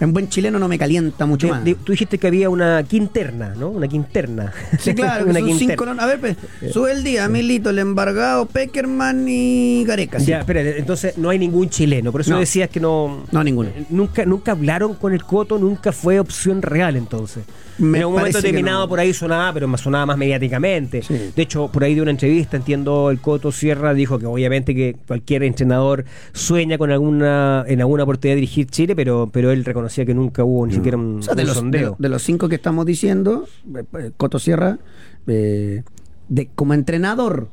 en 0.00 0.12
buen 0.12 0.28
chileno 0.28 0.58
no 0.58 0.68
me 0.68 0.78
calienta 0.78 1.26
mucho 1.26 1.48
más. 1.48 1.64
de- 1.64 1.74
tú 1.76 1.92
dijiste 1.92 2.18
que 2.18 2.26
había 2.26 2.50
una 2.50 2.82
quinterna, 2.82 3.54
¿no? 3.56 3.68
Una 3.70 3.86
quinterna. 3.88 4.52
Sí, 4.78 4.94
claro, 4.94 5.24
una 5.28 5.40
quinterna. 5.40 5.74
cinco. 5.76 5.84
A 5.98 6.06
ver, 6.06 6.20
pe, 6.20 6.36
sube 6.72 6.92
el 6.92 7.04
día, 7.04 7.28
Milito, 7.28 7.70
el 7.70 7.78
embargado, 7.78 8.46
Peckerman 8.46 9.26
y 9.28 9.84
Gareca. 9.84 10.18
sí. 10.20 10.26
Ya, 10.26 10.40
espérate, 10.40 10.78
entonces 10.78 11.16
no 11.18 11.30
hay 11.30 11.38
ningún 11.38 11.68
chileno. 11.70 12.10
Por 12.12 12.22
eso 12.22 12.30
No. 12.30 12.40
decías 12.40 12.68
que 12.70 12.80
no. 12.80 13.24
No, 13.30 13.44
ninguno. 13.44 13.70
Nunca, 13.90 14.24
nunca 14.24 14.52
hablaron 14.52 14.94
con 14.94 15.12
el 15.12 15.24
Coto, 15.24 15.58
nunca 15.58 15.92
fue 15.92 16.18
opción 16.20 16.62
real 16.62 16.96
entonces. 16.96 17.44
Me 17.76 17.98
en 17.98 18.04
un 18.04 18.12
momento 18.12 18.38
determinado 18.38 18.82
no. 18.82 18.88
por 18.88 19.00
ahí 19.00 19.12
sonaba, 19.12 19.52
pero 19.52 19.66
más 19.66 19.80
sonaba 19.80 20.06
más 20.06 20.16
mediáticamente. 20.16 21.02
Sí. 21.02 21.32
De 21.34 21.42
hecho, 21.42 21.68
por 21.72 21.82
ahí 21.82 21.96
de 21.96 22.02
una 22.02 22.12
entrevista, 22.12 22.56
entiendo, 22.56 23.10
el 23.10 23.20
Coto 23.20 23.50
Sierra 23.50 23.92
dijo 23.94 24.16
que 24.20 24.26
obviamente 24.26 24.76
que 24.76 24.94
cualquier 25.08 25.42
entrenador 25.42 26.04
sueña 26.32 26.78
con 26.78 26.92
alguna, 26.92 27.64
en 27.66 27.80
alguna 27.80 28.04
oportunidad 28.04 28.34
de 28.36 28.40
dirigir 28.42 28.66
Chile, 28.68 28.94
pero, 28.94 29.28
pero 29.32 29.50
él 29.50 29.64
reconocía 29.84 30.04
que 30.06 30.14
nunca 30.14 30.44
hubo 30.44 30.66
ni 30.66 30.74
siquiera 30.74 30.96
un, 30.96 31.18
O 31.18 31.22
sea, 31.22 31.34
de 31.34 31.42
un 31.42 31.48
los, 31.48 31.56
de, 31.56 31.60
sondeo. 31.60 31.96
de 31.98 32.08
los 32.08 32.22
cinco 32.22 32.48
que 32.48 32.54
estamos 32.56 32.86
diciendo, 32.86 33.46
eh, 33.76 33.84
eh, 33.98 34.10
Coto 34.16 34.38
Sierra, 34.38 34.78
eh, 35.26 35.82
de, 36.28 36.48
como 36.54 36.72
entrenador, 36.74 37.48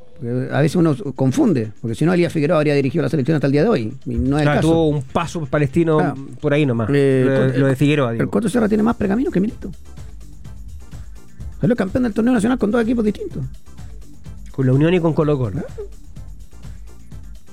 a 0.51 0.61
veces 0.61 0.75
uno 0.75 0.95
confunde, 1.15 1.71
porque 1.81 1.95
si 1.95 2.05
no, 2.05 2.13
Elías 2.13 2.31
Figueroa 2.31 2.57
habría 2.57 2.75
dirigido 2.75 3.01
la 3.03 3.09
selección 3.09 3.35
hasta 3.35 3.47
el 3.47 3.53
día 3.53 3.63
de 3.63 3.69
hoy. 3.69 3.93
Y 4.05 4.15
no 4.15 4.37
es 4.37 4.43
Claro, 4.43 4.59
el 4.59 4.61
tuvo 4.61 4.87
un 4.89 5.01
paso 5.01 5.45
palestino 5.45 5.97
Claro. 5.97 6.15
por 6.39 6.53
ahí 6.53 6.65
nomás. 6.65 6.89
Eh, 6.93 7.23
lo, 7.53 7.59
lo 7.59 7.67
de 7.67 7.75
Figueroa, 7.75 8.11
El 8.11 8.19
digo. 8.19 8.31
Coto 8.31 8.47
Sierra 8.47 8.67
tiene 8.69 8.83
más 8.83 8.95
pergamino 8.95 9.29
que 9.31 9.39
Milito. 9.39 9.69
Es 11.57 11.69
el 11.69 11.75
campeón 11.75 12.03
del 12.03 12.13
torneo 12.13 12.33
nacional 12.33 12.57
con 12.57 12.71
dos 12.71 12.81
equipos 12.81 13.03
distintos. 13.05 13.43
Con 14.51 14.65
la 14.67 14.73
Unión 14.73 14.93
y 14.93 14.99
con 14.99 15.13
Colo 15.13 15.37
Colo. 15.37 15.61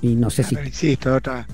Y 0.03 0.15
no 0.15 0.31
sé 0.31 0.45
si. 0.45 0.55
Insisto, 0.57 1.15
otra, 1.17 1.47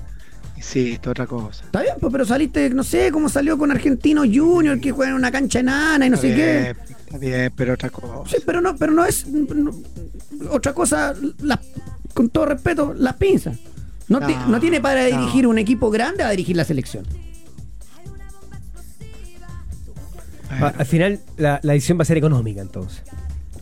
insisto, 0.57 1.11
otra 1.11 1.25
cosa. 1.27 1.63
Está 1.65 1.81
bien, 1.81 1.95
pues, 1.99 2.11
pero 2.11 2.25
saliste, 2.25 2.69
no 2.71 2.83
sé, 2.83 3.11
cómo 3.11 3.29
salió 3.29 3.57
con 3.57 3.71
Argentino 3.71 4.23
Junior, 4.23 4.79
que 4.79 4.91
juega 4.91 5.11
en 5.11 5.17
una 5.17 5.31
cancha 5.31 5.59
enana 5.59 6.05
y 6.05 6.09
no 6.09 6.15
Está 6.15 6.27
sé 6.27 6.35
qué. 6.35 6.75
Está 7.05 7.17
bien, 7.17 7.53
pero 7.55 7.73
otra 7.73 7.89
cosa. 7.89 8.29
Sí, 8.29 8.37
pero 8.45 8.61
no, 8.61 8.75
pero 8.75 8.91
no 8.93 9.05
es 9.05 9.27
no- 9.27 9.71
otra 10.51 10.73
cosa, 10.73 11.13
las- 11.41 11.59
con 12.13 12.29
todo 12.29 12.45
respeto, 12.45 12.93
las 12.97 13.15
pinzas. 13.15 13.57
No, 14.07 14.19
ti- 14.25 14.33
No, 14.35 14.47
no 14.47 14.59
tiene 14.59 14.79
para 14.81 15.09
no. 15.09 15.19
dirigir 15.19 15.47
un 15.47 15.57
equipo 15.57 15.89
grande 15.91 16.23
a 16.23 16.29
dirigir 16.29 16.55
la 16.55 16.63
selección. 16.63 17.05
A- 20.49 20.67
Al 20.67 20.85
final, 20.85 21.19
la, 21.37 21.59
la 21.63 21.73
decisión 21.73 21.97
va 21.97 22.03
a 22.03 22.05
ser 22.05 22.17
económica, 22.17 22.61
entonces. 22.61 23.01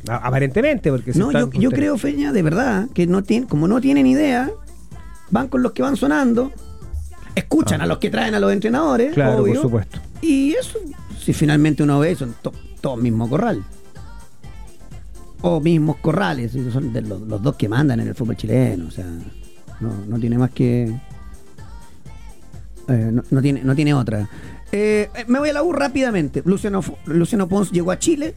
Aparentemente, 0.08 0.92
porque 0.92 1.14
se 1.14 1.20
No, 1.20 1.32
yo, 1.32 1.40
están- 1.46 1.62
yo 1.62 1.72
creo, 1.72 1.98
Feña, 1.98 2.34
de 2.34 2.42
verdad, 2.44 2.90
que 2.94 3.08
no 3.08 3.24
tienen, 3.24 3.48
como 3.48 3.68
no 3.70 3.80
tienen 3.80 4.06
idea, 4.06 4.52
van 5.32 5.48
con 5.48 5.64
los 5.64 5.72
que 5.72 5.82
van 5.82 5.96
sonando, 5.96 6.52
escuchan 7.36 7.82
a 7.82 7.86
los 7.86 7.98
que 7.98 8.10
traen 8.10 8.36
a 8.36 8.40
los 8.40 8.52
entrenadores, 8.52 9.12
Ah. 9.12 9.16
Claro, 9.16 9.42
obvio, 9.44 9.54
por 9.54 9.62
supuesto. 9.64 10.00
Y 10.22 10.54
eso, 10.54 10.80
si 11.20 11.34
finalmente 11.34 11.84
uno 11.84 12.00
ve, 12.00 12.16
son 12.16 12.36
to- 12.42 12.54
todos 12.82 13.00
mismo 13.02 13.30
corral. 13.30 13.64
O 15.42 15.60
mismos 15.60 15.98
corrales, 15.98 16.54
son 16.72 16.94
de 16.94 17.02
los, 17.02 17.20
los 17.22 17.42
dos 17.42 17.56
que 17.58 17.68
mandan 17.68 18.00
en 18.00 18.08
el 18.08 18.16
fútbol 18.16 18.38
chileno, 18.38 18.88
o 18.88 18.92
sea, 18.92 19.06
no, 19.82 19.92
no 20.08 20.18
tiene 20.20 20.38
más 20.38 20.52
que... 20.52 20.84
eh, 22.88 23.10
no, 23.12 23.24
no 23.30 23.42
tiene, 23.42 23.62
no 23.64 23.76
tiene 23.76 23.94
otra. 23.94 24.30
Eh, 24.72 25.10
eh, 25.14 25.26
me 25.28 25.40
voy 25.40 25.50
a 25.50 25.54
la 25.54 25.64
U 25.64 25.74
rápidamente. 25.74 26.42
Luciano, 26.46 26.82
Luciano 27.06 27.48
Pons 27.50 27.72
llegó 27.72 27.92
a 27.92 28.00
Chile, 28.00 28.36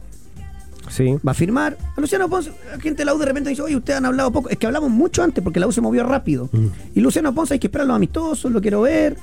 Sí. 0.89 1.15
va 1.27 1.31
a 1.31 1.35
firmar. 1.35 1.77
A 1.95 2.01
Luciano 2.01 2.29
Ponce, 2.29 2.51
la 2.71 2.79
gente 2.79 2.99
de 3.01 3.05
la 3.05 3.13
U 3.13 3.17
de 3.17 3.25
repente 3.25 3.49
dice, 3.49 3.61
oye, 3.61 3.75
ustedes 3.75 3.97
han 3.97 4.05
hablado 4.05 4.31
poco. 4.31 4.49
Es 4.49 4.57
que 4.57 4.67
hablamos 4.67 4.89
mucho 4.89 5.23
antes 5.23 5.43
porque 5.43 5.59
la 5.59 5.67
U 5.67 5.71
se 5.71 5.81
movió 5.81 6.03
rápido. 6.03 6.49
Mm. 6.51 6.67
Y 6.95 7.01
Luciano 7.01 7.33
Ponce 7.33 7.53
hay 7.55 7.59
que 7.59 7.67
esperar 7.67 7.85
a 7.85 7.87
los 7.87 7.95
amistosos, 7.95 8.51
lo 8.51 8.61
quiero 8.61 8.81
ver. 8.81 9.17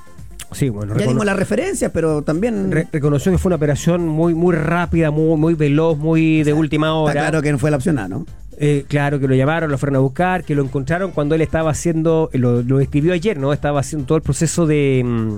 Sí, 0.53 0.69
bueno, 0.69 0.97
Ya 0.97 1.07
dimos 1.07 1.25
las 1.27 1.37
referencias, 1.37 1.91
pero 1.93 2.23
también 2.23 2.71
re- 2.71 2.87
reconoció 2.93 3.33
que 3.33 3.39
fue 3.39 3.49
una 3.49 3.57
operación 3.57 4.07
muy, 4.07 4.35
muy 4.35 4.55
rápida, 4.55 5.11
muy, 5.11 5.37
muy 5.37 5.55
veloz, 5.55 5.99
muy 5.99 6.45
de 6.45 6.53
última 6.53 6.95
hora. 6.95 7.13
está 7.13 7.23
claro 7.29 7.43
que 7.43 7.51
no 7.51 7.59
fue 7.59 7.71
la 7.73 7.77
opción 7.79 7.99
A, 7.99 8.07
¿no? 8.07 8.25
Eh, 8.57 8.85
claro, 8.87 9.19
que 9.19 9.27
lo 9.27 9.35
llamaron, 9.35 9.69
lo 9.69 9.79
fueron 9.79 9.97
a 9.97 9.99
buscar, 9.99 10.45
que 10.45 10.55
lo 10.55 10.63
encontraron 10.63 11.11
cuando 11.11 11.35
él 11.35 11.41
estaba 11.41 11.71
haciendo, 11.73 12.31
lo, 12.35 12.63
lo 12.63 12.79
escribió 12.79 13.13
ayer, 13.13 13.37
¿no? 13.37 13.53
Estaba 13.53 13.81
haciendo 13.81 14.07
todo 14.07 14.17
el 14.17 14.23
proceso 14.23 14.65
de, 14.65 15.03
mm, 15.05 15.37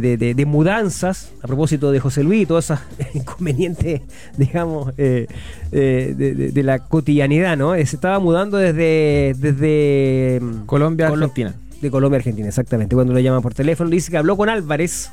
de, 0.00 0.16
de- 0.16 0.34
de- 0.34 0.46
mudanzas, 0.46 1.30
a 1.42 1.46
propósito 1.46 1.90
de 1.92 2.00
José 2.00 2.22
Luis 2.22 2.42
y 2.42 2.46
todos 2.46 2.64
esos 2.64 2.78
inconvenientes, 3.14 4.00
digamos, 4.36 4.92
eh, 4.98 5.26
eh, 5.72 6.50
de, 6.52 6.62
la 6.62 6.78
cotidianidad, 6.80 7.56
¿no? 7.56 7.74
Eh, 7.74 7.84
Se 7.86 7.96
estaba 7.96 8.18
mudando 8.18 8.56
desde... 8.58 9.34
desde 9.38 10.40
mm, 10.40 10.66
Colombia, 10.66 11.08
Colo- 11.08 11.24
Argentina. 11.24 11.54
De 11.80 11.90
Colombia 11.90 12.16
a 12.16 12.20
Argentina, 12.20 12.46
exactamente. 12.48 12.94
Cuando 12.94 13.12
lo 13.12 13.18
llaman 13.18 13.42
por 13.42 13.54
teléfono, 13.54 13.90
le 13.90 13.96
dice 13.96 14.10
que 14.12 14.16
habló 14.16 14.36
con 14.36 14.48
Álvarez, 14.48 15.10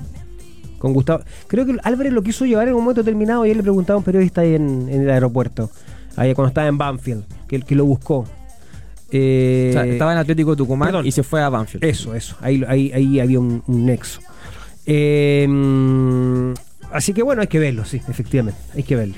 con 0.77 0.93
Gustavo. 0.93 1.23
Creo 1.47 1.65
que 1.65 1.75
Álvarez 1.83 2.13
lo 2.13 2.21
quiso 2.21 2.45
llevar 2.45 2.67
en 2.67 2.75
un 2.75 2.81
momento 2.81 3.01
determinado 3.01 3.45
y 3.45 3.49
él 3.51 3.57
le 3.57 3.63
preguntaba 3.63 3.95
a 3.95 3.97
un 3.97 4.03
periodista 4.03 4.41
ahí 4.41 4.53
en, 4.53 4.87
en 4.87 5.01
el 5.01 5.09
aeropuerto, 5.09 5.71
ahí 6.15 6.33
cuando 6.35 6.49
estaba 6.49 6.67
en 6.67 6.77
Banfield, 6.77 7.23
que, 7.47 7.59
que 7.61 7.73
lo 7.75 7.85
buscó. 7.85 8.25
Eh, 9.11 9.69
O 9.71 9.73
sea, 9.73 9.85
estaba 9.87 10.11
en 10.11 10.19
Atlético 10.19 10.55
Tucumán 10.55 10.89
perdón. 10.89 11.07
y 11.07 11.11
se 11.11 11.23
fue 11.23 11.41
a 11.41 11.49
Banfield. 11.49 11.83
Eso, 11.83 12.13
eso. 12.13 12.35
Ahí, 12.41 12.63
ahí, 12.67 12.91
ahí 12.93 13.19
había 13.19 13.39
un, 13.39 13.63
un 13.65 13.85
nexo. 13.87 14.21
Eh, 14.91 15.45
mm, 15.47 16.53
así 16.91 17.13
que 17.13 17.21
bueno, 17.21 17.41
hay 17.43 17.47
que 17.47 17.59
verlo, 17.59 17.85
sí, 17.85 18.01
efectivamente. 18.07 18.59
Hay 18.75 18.81
que 18.81 18.95
verlo. 18.95 19.15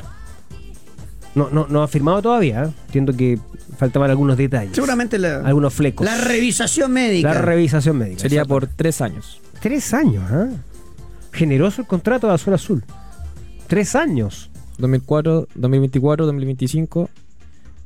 No, 1.34 1.50
no, 1.50 1.66
no 1.70 1.82
ha 1.82 1.88
firmado 1.88 2.22
todavía. 2.22 2.64
¿eh? 2.66 2.70
Entiendo 2.88 3.16
que 3.16 3.40
faltaban 3.78 4.10
algunos 4.10 4.36
detalles. 4.36 4.76
Seguramente 4.76 5.18
la, 5.18 5.38
Algunos 5.38 5.74
flecos. 5.74 6.06
la 6.06 6.18
revisación 6.18 6.92
médica. 6.92 7.34
La 7.34 7.42
revisación 7.42 7.98
médica. 7.98 8.20
Sería 8.20 8.44
por 8.44 8.68
tres 8.68 9.00
años. 9.00 9.40
Tres 9.62 9.94
años, 9.94 10.30
¿ah? 10.30 10.50
Generoso 11.32 11.82
el 11.82 11.88
contrato 11.88 12.28
de 12.28 12.34
Azul 12.34 12.54
Azul. 12.54 12.84
Tres 13.68 13.96
años. 13.96 14.50
2004, 14.78 15.48
2024, 15.56 16.26
2025 16.26 17.10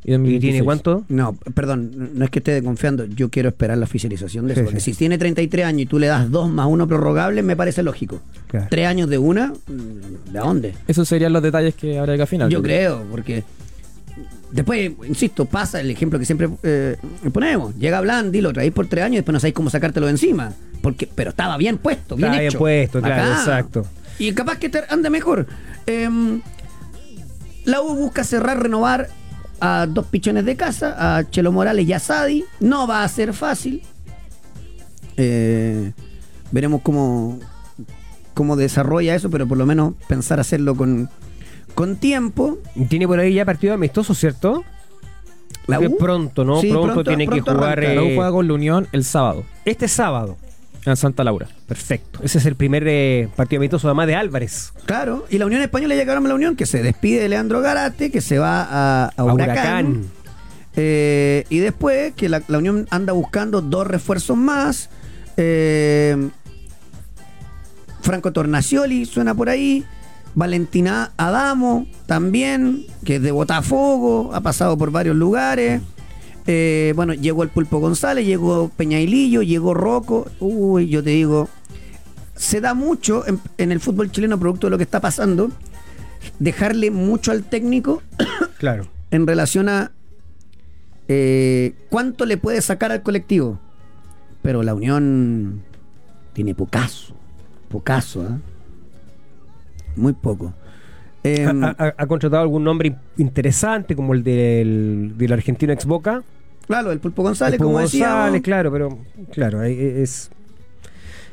y 0.05 0.09
¿Y 0.09 0.11
2026. 0.13 0.39
tiene 0.53 0.63
cuánto? 0.63 1.03
No, 1.09 1.33
perdón, 1.53 2.11
no 2.13 2.25
es 2.25 2.29
que 2.29 2.39
esté 2.39 2.51
desconfiando, 2.51 3.05
yo 3.05 3.29
quiero 3.29 3.49
esperar 3.49 3.77
la 3.77 3.85
oficialización 3.85 4.45
de 4.45 4.53
eso. 4.53 4.61
Sí, 4.61 4.65
porque 4.65 4.79
sí. 4.79 4.93
si 4.93 4.97
tiene 4.99 5.17
33 5.17 5.65
años 5.65 5.81
y 5.81 5.85
tú 5.87 5.97
le 5.97 6.07
das 6.07 6.29
dos 6.29 6.49
más 6.49 6.67
uno 6.67 6.87
prorrogable, 6.87 7.41
me 7.41 7.55
parece 7.55 7.81
lógico. 7.81 8.21
Claro. 8.47 8.67
Tres 8.69 8.87
años 8.87 9.09
de 9.09 9.17
una, 9.17 9.51
¿de 10.31 10.39
dónde? 10.39 10.73
Esos 10.87 11.07
serían 11.07 11.33
los 11.33 11.41
detalles 11.41 11.73
que 11.73 11.97
habrá 11.97 12.15
que 12.15 12.21
afinar. 12.21 12.49
Yo 12.49 12.61
creo, 12.61 13.03
porque 13.09 13.43
después, 14.51 14.91
insisto, 15.07 15.45
pasa 15.45 15.81
el 15.81 15.89
ejemplo 15.89 16.19
que 16.19 16.25
siempre 16.25 16.49
eh, 16.61 16.97
ponemos. 17.33 17.75
Llega 17.75 17.99
Blandi, 17.99 18.41
lo 18.41 18.53
traéis 18.53 18.73
por 18.73 18.87
tres 18.87 19.03
años 19.05 19.13
y 19.13 19.17
después 19.17 19.33
no 19.33 19.39
sabéis 19.39 19.55
cómo 19.55 19.71
sacártelo 19.71 20.05
de 20.05 20.11
encima. 20.11 20.53
Porque, 20.81 21.09
pero 21.13 21.31
estaba 21.31 21.57
bien 21.57 21.79
puesto, 21.79 22.15
bien 22.15 22.27
Estaba 22.27 22.39
bien 22.39 22.49
hecho. 22.49 22.59
puesto, 22.59 23.01
claro, 23.01 23.31
exacto. 23.31 23.85
Y 24.19 24.31
capaz 24.33 24.59
que 24.59 24.69
te 24.69 24.83
ande 24.87 25.09
mejor. 25.09 25.47
Em, 25.87 26.41
la 27.65 27.81
U 27.81 27.95
busca 27.95 28.23
cerrar, 28.23 28.61
renovar 28.61 29.09
a 29.59 29.87
dos 29.87 30.05
pichones 30.07 30.45
de 30.45 30.55
casa, 30.55 31.17
a 31.17 31.29
Chelo 31.29 31.51
Morales 31.51 31.87
y 31.87 31.93
a 31.93 31.99
Sadi. 31.99 32.43
No 32.59 32.87
va 32.87 33.03
a 33.03 33.07
ser 33.07 33.33
fácil. 33.33 33.81
Eh, 35.17 35.91
veremos 36.51 36.81
cómo, 36.81 37.39
cómo 38.33 38.55
desarrolla 38.55 39.15
eso, 39.15 39.29
pero 39.29 39.47
por 39.47 39.57
lo 39.57 39.65
menos 39.65 39.93
pensar 40.07 40.39
hacerlo 40.39 40.75
con, 40.75 41.09
con 41.73 41.95
tiempo. 41.97 42.57
Tiene 42.89 43.07
por 43.07 43.19
ahí 43.19 43.33
ya 43.33 43.45
partido 43.45 43.73
amistoso, 43.73 44.13
¿cierto? 44.13 44.63
La 45.67 45.79
U. 45.79 45.97
pronto, 45.97 46.43
¿no? 46.45 46.61
Sí, 46.61 46.69
pronto, 46.69 46.93
pronto- 46.93 47.03
tiene 47.09 47.25
pronto 47.25 47.45
que 47.45 47.51
jugar. 47.51 47.71
arranca. 47.79 47.93
La 47.95 48.01
U 48.03 48.05
eh, 48.05 48.15
juega 48.15 48.31
con 48.31 48.47
la 48.47 48.53
Unión 48.53 48.87
el 48.91 49.03
sábado 49.03 49.45
este 49.63 49.87
sábado. 49.87 50.37
En 50.91 50.97
Santa 50.97 51.23
Laura. 51.23 51.47
Perfecto. 51.67 52.19
Ese 52.23 52.37
es 52.37 52.45
el 52.45 52.55
primer 52.55 52.83
eh, 52.87 53.29
partido 53.35 53.59
amistoso, 53.59 53.87
además 53.87 54.07
de 54.07 54.15
Álvarez. 54.15 54.73
Claro, 54.85 55.25
y 55.29 55.37
la 55.37 55.45
Unión 55.45 55.61
Española 55.61 55.95
ya 55.95 56.03
quedaron 56.03 56.27
la 56.27 56.35
Unión, 56.35 56.55
que 56.55 56.65
se 56.65 56.83
despide 56.83 57.21
de 57.21 57.29
Leandro 57.29 57.61
Garate, 57.61 58.11
que 58.11 58.21
se 58.21 58.39
va 58.39 58.61
a, 58.63 59.05
a 59.05 59.11
A 59.17 59.23
Huracán. 59.23 59.55
Huracán. 59.55 60.05
Eh, 60.75 61.45
y 61.49 61.59
después 61.59 62.13
que 62.15 62.29
la, 62.29 62.41
la 62.47 62.57
Unión 62.57 62.87
anda 62.89 63.13
buscando 63.13 63.61
dos 63.61 63.87
refuerzos 63.87 64.35
más. 64.37 64.89
Eh, 65.37 66.29
Franco 68.01 68.31
Tornacioli 68.31 69.05
suena 69.05 69.33
por 69.33 69.49
ahí. 69.49 69.85
Valentina 70.35 71.13
Adamo 71.15 71.87
también, 72.07 72.85
que 73.05 73.15
es 73.15 73.21
de 73.21 73.31
Botafogo, 73.31 74.31
ha 74.33 74.41
pasado 74.41 74.77
por 74.77 74.91
varios 74.91 75.15
lugares. 75.15 75.81
Eh, 76.47 76.93
bueno, 76.95 77.13
llegó 77.13 77.43
el 77.43 77.49
Pulpo 77.49 77.79
González, 77.79 78.25
llegó 78.25 78.69
Peñailillo, 78.69 79.41
llegó 79.41 79.73
Rocco. 79.73 80.27
Uy, 80.39 80.87
yo 80.89 81.03
te 81.03 81.09
digo, 81.11 81.49
se 82.35 82.61
da 82.61 82.73
mucho 82.73 83.25
en, 83.27 83.39
en 83.57 83.71
el 83.71 83.79
fútbol 83.79 84.11
chileno, 84.11 84.39
producto 84.39 84.67
de 84.67 84.71
lo 84.71 84.77
que 84.77 84.83
está 84.83 84.99
pasando, 84.99 85.49
dejarle 86.39 86.91
mucho 86.91 87.31
al 87.31 87.43
técnico 87.43 88.01
Claro. 88.59 88.87
en 89.11 89.25
relación 89.25 89.69
a 89.69 89.91
eh, 91.07 91.73
cuánto 91.89 92.25
le 92.25 92.37
puede 92.37 92.61
sacar 92.61 92.91
al 92.91 93.01
colectivo. 93.01 93.59
Pero 94.41 94.61
la 94.61 94.75
Unión 94.75 95.63
tiene 96.33 96.53
pocaso, 96.53 97.15
pocaso, 97.69 98.21
¿ah? 98.29 98.37
muy 99.95 100.13
poco. 100.13 100.53
Em, 101.25 101.63
ha, 101.63 101.75
ha- 101.77 101.93
ha 101.97 102.05
contratado 102.07 102.41
algún 102.43 102.63
nombre 102.63 102.89
in- 102.89 102.97
interesante, 103.17 103.95
como 103.95 104.13
el 104.13 104.23
del, 104.23 105.13
del 105.17 105.33
argentino 105.33 105.73
ex 105.73 105.85
Boca. 105.85 106.23
claro, 106.67 106.91
el 106.91 106.99
Pulpo 106.99 107.23
González, 107.23 107.53
El 107.53 107.57
Pulpo 107.59 107.71
como 107.73 107.79
decía. 107.81 108.09
González, 108.09 108.41
claro, 108.41 108.71
pero 108.71 108.99
claro, 109.31 109.59
ahí 109.61 109.77
es, 109.79 110.29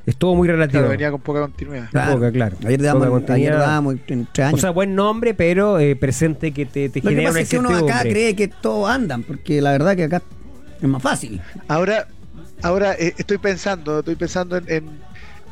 es 0.06 0.16
todo 0.16 0.34
muy 0.34 0.48
relativo. 0.48 0.80
Claro, 0.80 0.88
venía 0.90 1.10
con 1.10 1.20
poca 1.20 1.40
continuidad. 1.42 1.88
Claro. 1.90 2.14
Poca, 2.14 2.32
claro. 2.32 2.56
Ayer 2.66 2.82
damos, 2.82 3.30
ayer 3.30 3.54
tres 4.06 4.38
años. 4.46 4.54
O 4.54 4.56
sea, 4.58 4.70
buen 4.70 4.94
nombre, 4.94 5.34
pero 5.34 5.78
eh, 5.78 5.94
presente 5.96 6.52
que 6.52 6.66
te, 6.66 6.88
te 6.88 7.00
Lo 7.00 7.10
que 7.10 7.16
genera 7.16 7.28
pasa 7.30 7.38
una 7.38 7.42
es 7.42 7.48
que 7.48 7.58
uno 7.58 7.76
acá 7.76 8.00
cree 8.02 8.34
que 8.34 8.48
todos 8.48 8.88
andan, 8.90 9.22
porque 9.22 9.60
la 9.60 9.72
verdad 9.72 9.94
que 9.96 10.04
acá 10.04 10.22
es 10.80 10.88
más 10.88 11.02
fácil. 11.02 11.40
Ahora, 11.68 12.08
ahora 12.62 12.94
eh, 12.94 13.14
estoy 13.16 13.38
pensando, 13.38 14.00
estoy 14.00 14.16
pensando 14.16 14.56
en, 14.56 14.64
en, 14.68 14.84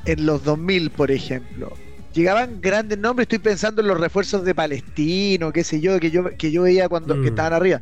en 0.06 0.26
los 0.26 0.42
2000, 0.44 0.90
por 0.90 1.10
ejemplo. 1.10 1.72
Llegaban 2.12 2.60
grandes 2.60 2.98
nombres, 2.98 3.24
estoy 3.26 3.38
pensando 3.38 3.82
en 3.82 3.88
los 3.88 4.00
refuerzos 4.00 4.44
de 4.44 4.54
Palestino, 4.54 5.52
qué 5.52 5.62
sé 5.62 5.80
yo, 5.80 5.98
que 6.00 6.10
yo, 6.10 6.24
que 6.36 6.50
yo 6.50 6.62
veía 6.62 6.88
cuando 6.88 7.14
Mm. 7.14 7.22
que 7.22 7.28
estaban 7.28 7.52
arriba. 7.52 7.80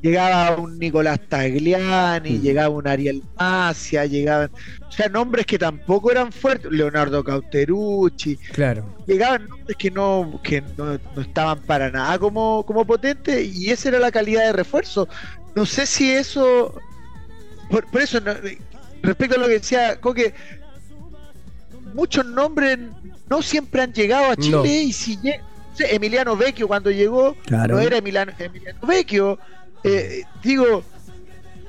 Llegaba 0.00 0.56
un 0.58 0.78
Nicolás 0.78 1.18
Tagliani, 1.28 2.38
Mm. 2.38 2.42
llegaba 2.42 2.68
un 2.68 2.86
Ariel 2.86 3.22
Macia, 3.38 4.04
llegaban, 4.06 4.50
o 4.86 4.92
sea, 4.92 5.08
nombres 5.08 5.46
que 5.46 5.58
tampoco 5.58 6.10
eran 6.12 6.30
fuertes, 6.30 6.70
Leonardo 6.70 7.24
Cauterucci, 7.24 8.36
Claro. 8.52 8.94
llegaban 9.06 9.48
nombres 9.48 9.76
que 9.76 9.90
no, 9.90 10.40
que 10.42 10.60
no, 10.76 10.98
no 11.16 11.22
estaban 11.22 11.60
para 11.62 11.90
nada 11.90 12.18
como, 12.18 12.64
como 12.66 12.86
potentes 12.86 13.44
y 13.56 13.70
esa 13.70 13.88
era 13.88 13.98
la 13.98 14.12
calidad 14.12 14.44
de 14.46 14.52
refuerzo. 14.52 15.08
No 15.54 15.64
sé 15.66 15.86
si 15.86 16.10
eso, 16.12 16.74
por, 17.70 17.86
por 17.90 18.02
eso, 18.02 18.20
no- 18.20 18.34
respecto 19.02 19.36
a 19.36 19.38
lo 19.38 19.46
que 19.46 19.54
decía 19.54 19.98
Coque, 20.00 20.34
muchos 21.94 22.26
nombres 22.26 22.78
no 23.30 23.40
siempre 23.42 23.82
han 23.82 23.92
llegado 23.92 24.30
a 24.32 24.36
Chile 24.36 24.56
No. 24.56 24.64
y 24.66 24.92
si 24.92 25.18
Emiliano 25.78 26.36
Vecchio 26.36 26.68
cuando 26.68 26.90
llegó 26.90 27.34
Claro. 27.46 27.76
no 27.76 27.80
era 27.80 27.96
Emiliano, 27.96 28.32
Emiliano 28.38 28.78
Vecchio. 28.86 29.38
Eh, 29.82 30.22
digo, 30.42 30.82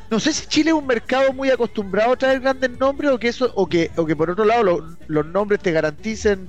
no 0.09 0.19
sé 0.19 0.31
si 0.33 0.45
Chile 0.47 0.69
es 0.71 0.75
un 0.75 0.85
mercado 0.85 1.33
muy 1.33 1.49
acostumbrado 1.49 2.13
a 2.13 2.15
traer 2.15 2.39
grandes 2.39 2.71
nombres 2.79 3.11
o 3.11 3.17
que 3.19 3.27
eso 3.29 3.51
o 3.55 3.67
que 3.67 3.91
o 3.95 4.05
que 4.05 4.15
por 4.15 4.29
otro 4.29 4.45
lado 4.45 4.63
lo- 4.63 4.97
los 5.07 5.25
nombres 5.25 5.59
te 5.61 5.71
garanticen 5.71 6.47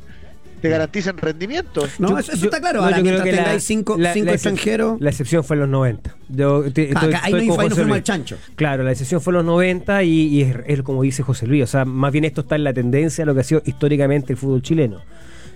te 0.61 0.69
garanticen 0.69 1.17
rendimiento. 1.19 1.87
No, 1.99 2.09
Yo- 2.11 2.19
eso, 2.19 2.33
eso 2.33 2.41
yo- 2.41 2.47
está 2.47 2.61
claro. 2.61 2.79
no, 2.81 2.85
Ahora, 2.85 2.97
yo 2.99 3.03
creo 3.03 3.13
mientras 3.13 3.25
que 3.25 3.37
la- 3.37 3.43
tengáis 3.45 3.63
cinco, 3.65 3.97
la- 3.99 4.13
cinco 4.15 4.27
la 4.27 4.33
extranjeros, 4.33 5.01
La 5.01 5.11
excepción 5.11 5.45
fue 5.45 5.57
en 5.57 5.61
los 5.61 5.69
90. 5.69 6.17
Yo 6.29 6.63
te- 6.73 6.91
estoy- 6.91 7.09
acá- 7.09 7.21
ahí, 7.25 7.33
estoy 7.33 7.47
no, 7.49 7.61
ahí 7.61 7.69
no 7.87 7.95
al 7.95 8.03
chancho. 8.03 8.37
Claro, 8.57 8.83
la 8.83 8.93
excepción 8.93 9.21
fue 9.21 9.33
en 9.33 9.37
los 9.37 9.45
90 9.45 10.03
y, 10.03 10.11
y 10.29 10.43
es, 10.43 10.57
es 10.67 10.83
como 10.83 11.03
dice 11.03 11.23
José 11.23 11.47
Luis. 11.47 11.63
O 11.65 11.67
sea, 11.67 11.85
más 11.85 12.11
bien 12.13 12.25
esto 12.25 12.41
está 12.41 12.57
en 12.57 12.65
la 12.65 12.73
tendencia 12.73 13.23
a 13.23 13.27
lo 13.27 13.35
que 13.35 13.41
ha 13.41 13.45
sido 13.45 13.63
históricamente 13.67 14.33
el 14.33 14.39
fútbol 14.39 14.63
chileno. 14.63 15.01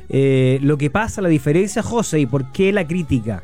Eh, 0.08 0.58
lo 0.62 0.76
que 0.76 0.90
pasa, 0.90 1.22
la 1.22 1.28
diferencia, 1.28 1.82
José, 1.82 2.20
y 2.20 2.26
por 2.26 2.50
qué 2.52 2.72
la 2.72 2.86
crítica. 2.86 3.42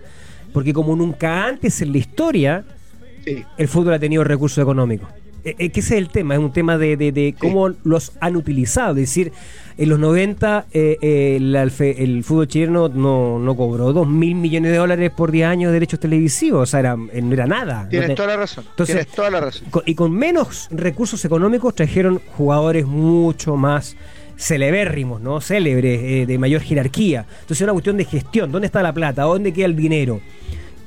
Porque 0.52 0.72
como 0.72 0.96
nunca 0.96 1.44
antes 1.46 1.80
en 1.82 1.92
la 1.92 1.98
historia, 1.98 2.64
Sí. 3.24 3.44
el 3.56 3.68
fútbol 3.68 3.94
ha 3.94 3.98
tenido 3.98 4.24
recursos 4.24 4.62
económicos. 4.62 5.08
Eh, 5.44 5.54
eh, 5.58 5.70
que 5.70 5.78
ese 5.80 5.94
es 5.94 5.98
el 6.02 6.08
tema, 6.08 6.34
es 6.34 6.40
un 6.40 6.52
tema 6.52 6.76
de, 6.76 6.96
de- 6.96 7.12
de 7.12 7.34
cómo 7.38 7.70
los 7.84 8.12
han 8.20 8.34
utilizado. 8.36 8.90
Es 8.92 8.96
decir, 9.10 9.32
en 9.78 9.88
los 9.88 9.98
90 9.98 10.66
eh, 10.72 10.96
eh, 11.02 11.36
el, 11.36 11.54
el 11.54 12.24
fútbol 12.24 12.48
chileno 12.48 12.88
no, 12.88 13.38
no 13.38 13.56
cobró 13.56 13.92
2 13.92 14.08
mil 14.08 14.34
millones 14.34 14.72
de 14.72 14.78
dólares 14.78 15.10
por 15.14 15.30
10 15.30 15.46
años 15.48 15.68
de 15.68 15.74
derechos 15.74 16.00
televisivos. 16.00 16.62
O 16.62 16.66
sea, 16.66 16.80
era, 16.80 16.96
eh, 17.12 17.20
no 17.22 17.34
era 17.34 17.46
nada. 17.46 17.86
Tienes 17.88 18.08
No 18.08 18.14
te- 18.14 18.16
toda 18.16 18.28
la 18.28 18.36
razón. 18.36 18.64
Entonces- 18.70 18.96
tienes 18.96 19.14
toda 19.14 19.30
la 19.30 19.40
razón. 19.40 19.68
con- 19.70 19.82
y 19.84 19.94
con 19.94 20.12
menos 20.12 20.68
recursos 20.70 21.24
económicos 21.24 21.74
trajeron 21.74 22.20
jugadores 22.36 22.86
mucho 22.86 23.56
más 23.56 23.96
celebérrimos, 24.38 25.20
¿no? 25.20 25.40
Célebres, 25.40 26.00
eh, 26.02 26.26
de 26.26 26.38
mayor 26.38 26.60
jerarquía. 26.60 27.20
Entonces 27.28 27.58
es 27.58 27.62
una 27.62 27.72
cuestión 27.72 27.96
de 27.96 28.04
gestión. 28.04 28.52
¿Dónde 28.52 28.66
está 28.66 28.82
la 28.82 28.92
plata? 28.92 29.22
¿Dónde 29.22 29.52
queda 29.52 29.66
el 29.66 29.76
dinero? 29.76 30.20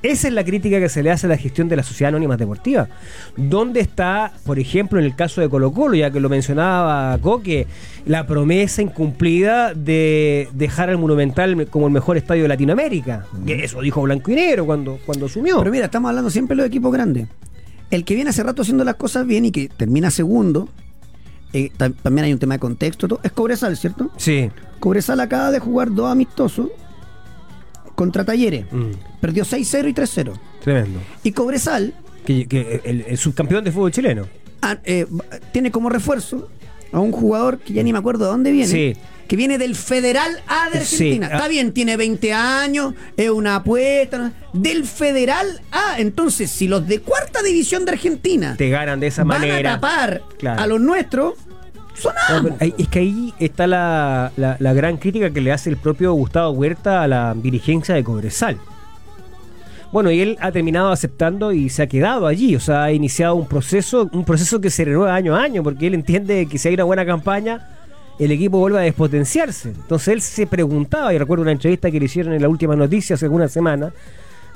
Esa 0.01 0.29
es 0.29 0.33
la 0.33 0.45
crítica 0.45 0.79
que 0.79 0.87
se 0.87 1.03
le 1.03 1.11
hace 1.11 1.25
a 1.25 1.29
la 1.29 1.35
gestión 1.37 1.67
de 1.67 1.75
la 1.75 1.83
sociedad 1.83 2.09
anónima 2.09 2.37
deportiva. 2.37 2.87
¿Dónde 3.35 3.81
está, 3.81 4.31
por 4.45 4.57
ejemplo, 4.57 4.97
en 4.97 5.05
el 5.05 5.13
caso 5.15 5.41
de 5.41 5.49
Colo 5.49 5.73
Colo, 5.73 5.95
ya 5.95 6.09
que 6.09 6.21
lo 6.21 6.29
mencionaba 6.29 7.17
Coque, 7.17 7.67
la 8.05 8.25
promesa 8.25 8.81
incumplida 8.81 9.73
de 9.73 10.47
dejar 10.53 10.89
al 10.89 10.97
Monumental 10.99 11.67
como 11.67 11.87
el 11.87 11.91
mejor 11.93 12.15
estadio 12.15 12.43
de 12.43 12.47
Latinoamérica? 12.47 13.25
Eso 13.45 13.81
dijo 13.81 14.01
Blanco 14.01 14.31
y 14.31 14.35
Negro 14.35 14.65
cuando, 14.65 14.99
cuando 15.05 15.25
asumió. 15.25 15.57
Pero 15.59 15.71
mira, 15.71 15.85
estamos 15.85 16.07
hablando 16.09 16.29
siempre 16.29 16.55
de 16.55 16.61
los 16.61 16.67
equipos 16.67 16.93
grandes. 16.93 17.27
El 17.91 18.05
que 18.05 18.15
viene 18.15 18.29
hace 18.29 18.43
rato 18.43 18.61
haciendo 18.61 18.83
las 18.85 18.95
cosas 18.95 19.25
bien 19.27 19.45
y 19.45 19.51
que 19.51 19.67
termina 19.67 20.11
segundo, 20.11 20.69
eh, 21.51 21.71
tam- 21.77 21.95
también 22.01 22.23
hay 22.25 22.31
un 22.31 22.39
tema 22.39 22.53
de 22.53 22.59
contexto, 22.59 23.07
todo, 23.07 23.19
es 23.23 23.31
Cobresal, 23.33 23.75
¿cierto? 23.75 24.11
Sí. 24.15 24.49
Cobresal 24.79 25.19
acaba 25.19 25.51
de 25.51 25.59
jugar 25.59 25.91
dos 25.93 26.09
amistosos 26.09 26.67
contra 27.99 28.23
Talleres. 28.23 28.65
Mm, 28.71 28.91
Perdió 29.19 29.43
6-0 29.43 29.89
y 29.89 29.93
3-0. 29.93 30.33
tremendo. 30.63 30.99
Y 31.21 31.33
Cobresal 31.33 31.93
Que, 32.25 32.47
que 32.47 32.79
el, 32.85 33.01
el 33.07 33.17
subcampeón 33.17 33.63
de 33.65 33.71
fútbol 33.73 33.91
chileno. 33.91 34.25
ah, 34.61 34.77
eh, 34.85 35.05
tiene 35.51 35.69
como 35.69 35.89
refuerzo 35.89 36.49
a 36.93 36.99
un 37.01 37.11
jugador 37.11 37.59
que 37.59 37.73
ya 37.73 37.83
ni 37.83 37.91
me 37.91 37.99
acuerdo 37.99 38.25
de 38.25 38.31
dónde 38.31 38.51
viene. 38.51 38.67
Sí. 38.71 38.95
Que 39.27 39.35
viene 39.35 39.57
del 39.59 39.75
Federal 39.75 40.41
A 40.47 40.69
de 40.71 40.79
Argentina. 40.79 41.27
ah. 41.31 41.35
Está 41.35 41.47
bien, 41.49 41.71
tiene 41.73 41.97
20 41.97 42.33
años, 42.33 42.93
es 43.17 43.29
una 43.29 43.57
apuesta. 43.57 44.31
Del 44.53 44.85
Federal 44.85 45.61
A. 45.71 45.99
Entonces, 45.99 46.49
si 46.49 46.67
los 46.67 46.87
de 46.87 47.01
cuarta 47.01 47.43
división 47.43 47.83
de 47.85 47.91
Argentina 47.91 48.55
Te 48.57 48.69
ganan 48.69 48.99
de 49.01 49.07
esa 49.07 49.23
van 49.25 49.41
manera. 49.41 49.73
a 49.73 49.79
tapar 49.79 50.21
Claro. 50.39 50.61
a 50.61 50.65
los 50.67 50.79
nuestros, 50.81 51.33
Es 52.59 52.87
que 52.87 52.99
ahí 52.99 53.33
está 53.39 53.67
la, 53.67 54.31
la- 54.37 54.57
la 54.59 54.73
gran 54.73 54.97
crítica 54.97 55.29
que 55.31 55.41
le 55.41 55.51
hace 55.51 55.69
el 55.69 55.77
propio 55.77 56.13
Gustavo 56.13 56.51
Huerta 56.51 57.03
a 57.03 57.07
la 57.07 57.33
dirigencia 57.35 57.95
de 57.95 58.03
Cobresal. 58.03 58.57
Bueno, 59.91 60.11
y 60.11 60.21
él 60.21 60.37
ha 60.39 60.51
terminado 60.51 60.91
aceptando 60.91 61.51
y 61.51 61.69
se 61.69 61.81
ha 61.81 61.87
quedado 61.87 62.27
allí, 62.27 62.55
o 62.55 62.59
sea, 62.59 62.83
ha 62.83 62.91
iniciado 62.91 63.33
un 63.35 63.47
proceso, 63.47 64.07
un 64.13 64.23
proceso 64.23 64.61
que 64.61 64.69
se 64.69 64.85
renueva 64.85 65.15
año 65.15 65.35
a 65.35 65.41
año, 65.41 65.63
porque 65.63 65.87
él 65.87 65.95
entiende 65.95 66.45
que 66.45 66.59
si 66.59 66.67
hay 66.67 66.75
una 66.75 66.83
buena 66.83 67.05
campaña, 67.07 67.67
el 68.19 68.31
equipo 68.31 68.59
vuelve 68.59 68.77
a 68.77 68.81
despotenciarse. 68.81 69.69
Entonces 69.69 70.07
él 70.09 70.21
se 70.21 70.45
preguntaba, 70.45 71.11
y 71.11 71.17
recuerdo 71.17 71.41
una 71.41 71.53
entrevista 71.53 71.89
que 71.89 71.99
le 71.99 72.05
hicieron 72.05 72.33
en 72.33 72.41
la 72.43 72.49
última 72.49 72.75
noticia 72.75 73.15
hace 73.15 73.25
algunas 73.25 73.51
semanas, 73.51 73.91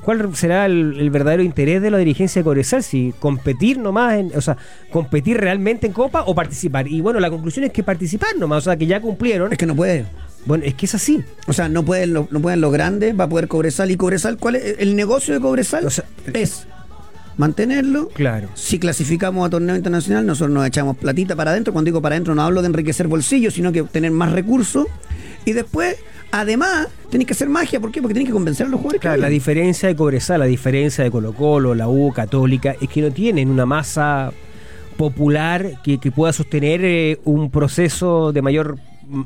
¿cuál 0.03 0.35
será 0.35 0.65
el, 0.65 0.99
el 0.99 1.09
verdadero 1.09 1.41
interés 1.43 1.81
de 1.81 1.89
la 1.89 1.97
dirigencia 1.97 2.39
de 2.41 2.43
Cobresal? 2.43 2.83
Si 2.83 3.13
competir 3.19 3.79
nomás, 3.79 4.15
en, 4.15 4.31
o 4.35 4.41
sea, 4.41 4.57
competir 4.91 5.37
realmente 5.37 5.87
en 5.87 5.93
Copa 5.93 6.23
o 6.27 6.35
participar. 6.35 6.87
Y 6.87 7.01
bueno, 7.01 7.19
la 7.19 7.29
conclusión 7.29 7.65
es 7.65 7.71
que 7.71 7.83
participar 7.83 8.35
nomás, 8.37 8.59
o 8.59 8.61
sea, 8.65 8.77
que 8.77 8.85
ya 8.85 9.01
cumplieron. 9.01 9.51
Es 9.51 9.57
que 9.57 9.65
no 9.65 9.75
puede. 9.75 10.05
Bueno, 10.45 10.65
es 10.65 10.73
que 10.73 10.85
es 10.85 10.93
así. 10.95 11.23
O 11.47 11.53
sea, 11.53 11.69
no 11.69 11.83
pueden, 11.83 12.13
lo- 12.13 12.27
no 12.29 12.41
pueden 12.41 12.59
los 12.61 12.71
grandes, 12.73 13.17
va 13.19 13.23
a 13.23 13.29
poder 13.29 13.47
Cobresal. 13.47 13.89
¿Y 13.91 13.97
Cobresal 13.97 14.37
cuál 14.37 14.55
es? 14.55 14.75
El 14.79 14.95
negocio 14.95 15.33
de 15.33 15.39
Cobresal 15.39 15.85
O 15.85 15.89
sea, 15.89 16.03
es 16.33 16.67
mantenerlo. 17.37 18.09
Claro. 18.09 18.49
Si 18.53 18.77
clasificamos 18.79 19.45
a 19.47 19.49
torneo 19.49 19.75
internacional, 19.75 20.25
nosotros 20.25 20.53
nos 20.53 20.67
echamos 20.67 20.97
platita 20.97 21.35
para 21.35 21.51
adentro. 21.51 21.73
Cuando 21.73 21.87
digo 21.89 22.01
para 22.01 22.15
adentro, 22.15 22.35
no 22.35 22.41
hablo 22.43 22.61
de 22.61 22.67
enriquecer 22.67 23.07
bolsillos, 23.07 23.53
sino 23.53 23.71
que 23.71 23.83
tener 23.83 24.11
más 24.11 24.31
recursos. 24.31 24.85
Y 25.45 25.53
después, 25.53 25.97
además, 26.33 26.87
tenéis 27.11 27.27
que 27.27 27.33
hacer 27.33 27.47
magia. 27.47 27.79
¿Por 27.79 27.91
qué? 27.91 28.01
Porque 28.01 28.15
tenéis 28.15 28.29
que 28.29 28.33
convencer 28.33 28.65
a 28.65 28.69
los 28.69 28.79
jugadores. 28.79 28.99
que 28.99 29.07
Claro, 29.07 29.21
la 29.21 29.29
diferencia 29.29 29.87
de 29.87 29.95
Cobresal, 29.95 30.39
la 30.39 30.45
diferencia 30.45 31.03
de 31.03 31.11
Colo 31.11 31.33
Colo, 31.33 31.75
la 31.75 31.87
U, 31.87 32.11
Católica, 32.11 32.75
es 32.81 32.89
que 32.89 33.01
no 33.01 33.11
tienen 33.11 33.49
una 33.49 33.67
masa 33.67 34.33
popular 34.97 35.81
que, 35.83 35.99
que 35.99 36.11
pueda 36.11 36.33
sostener 36.33 36.83
eh, 36.83 37.19
un 37.23 37.51
proceso 37.51 38.31
de 38.31 38.41
mayor, 38.41 38.79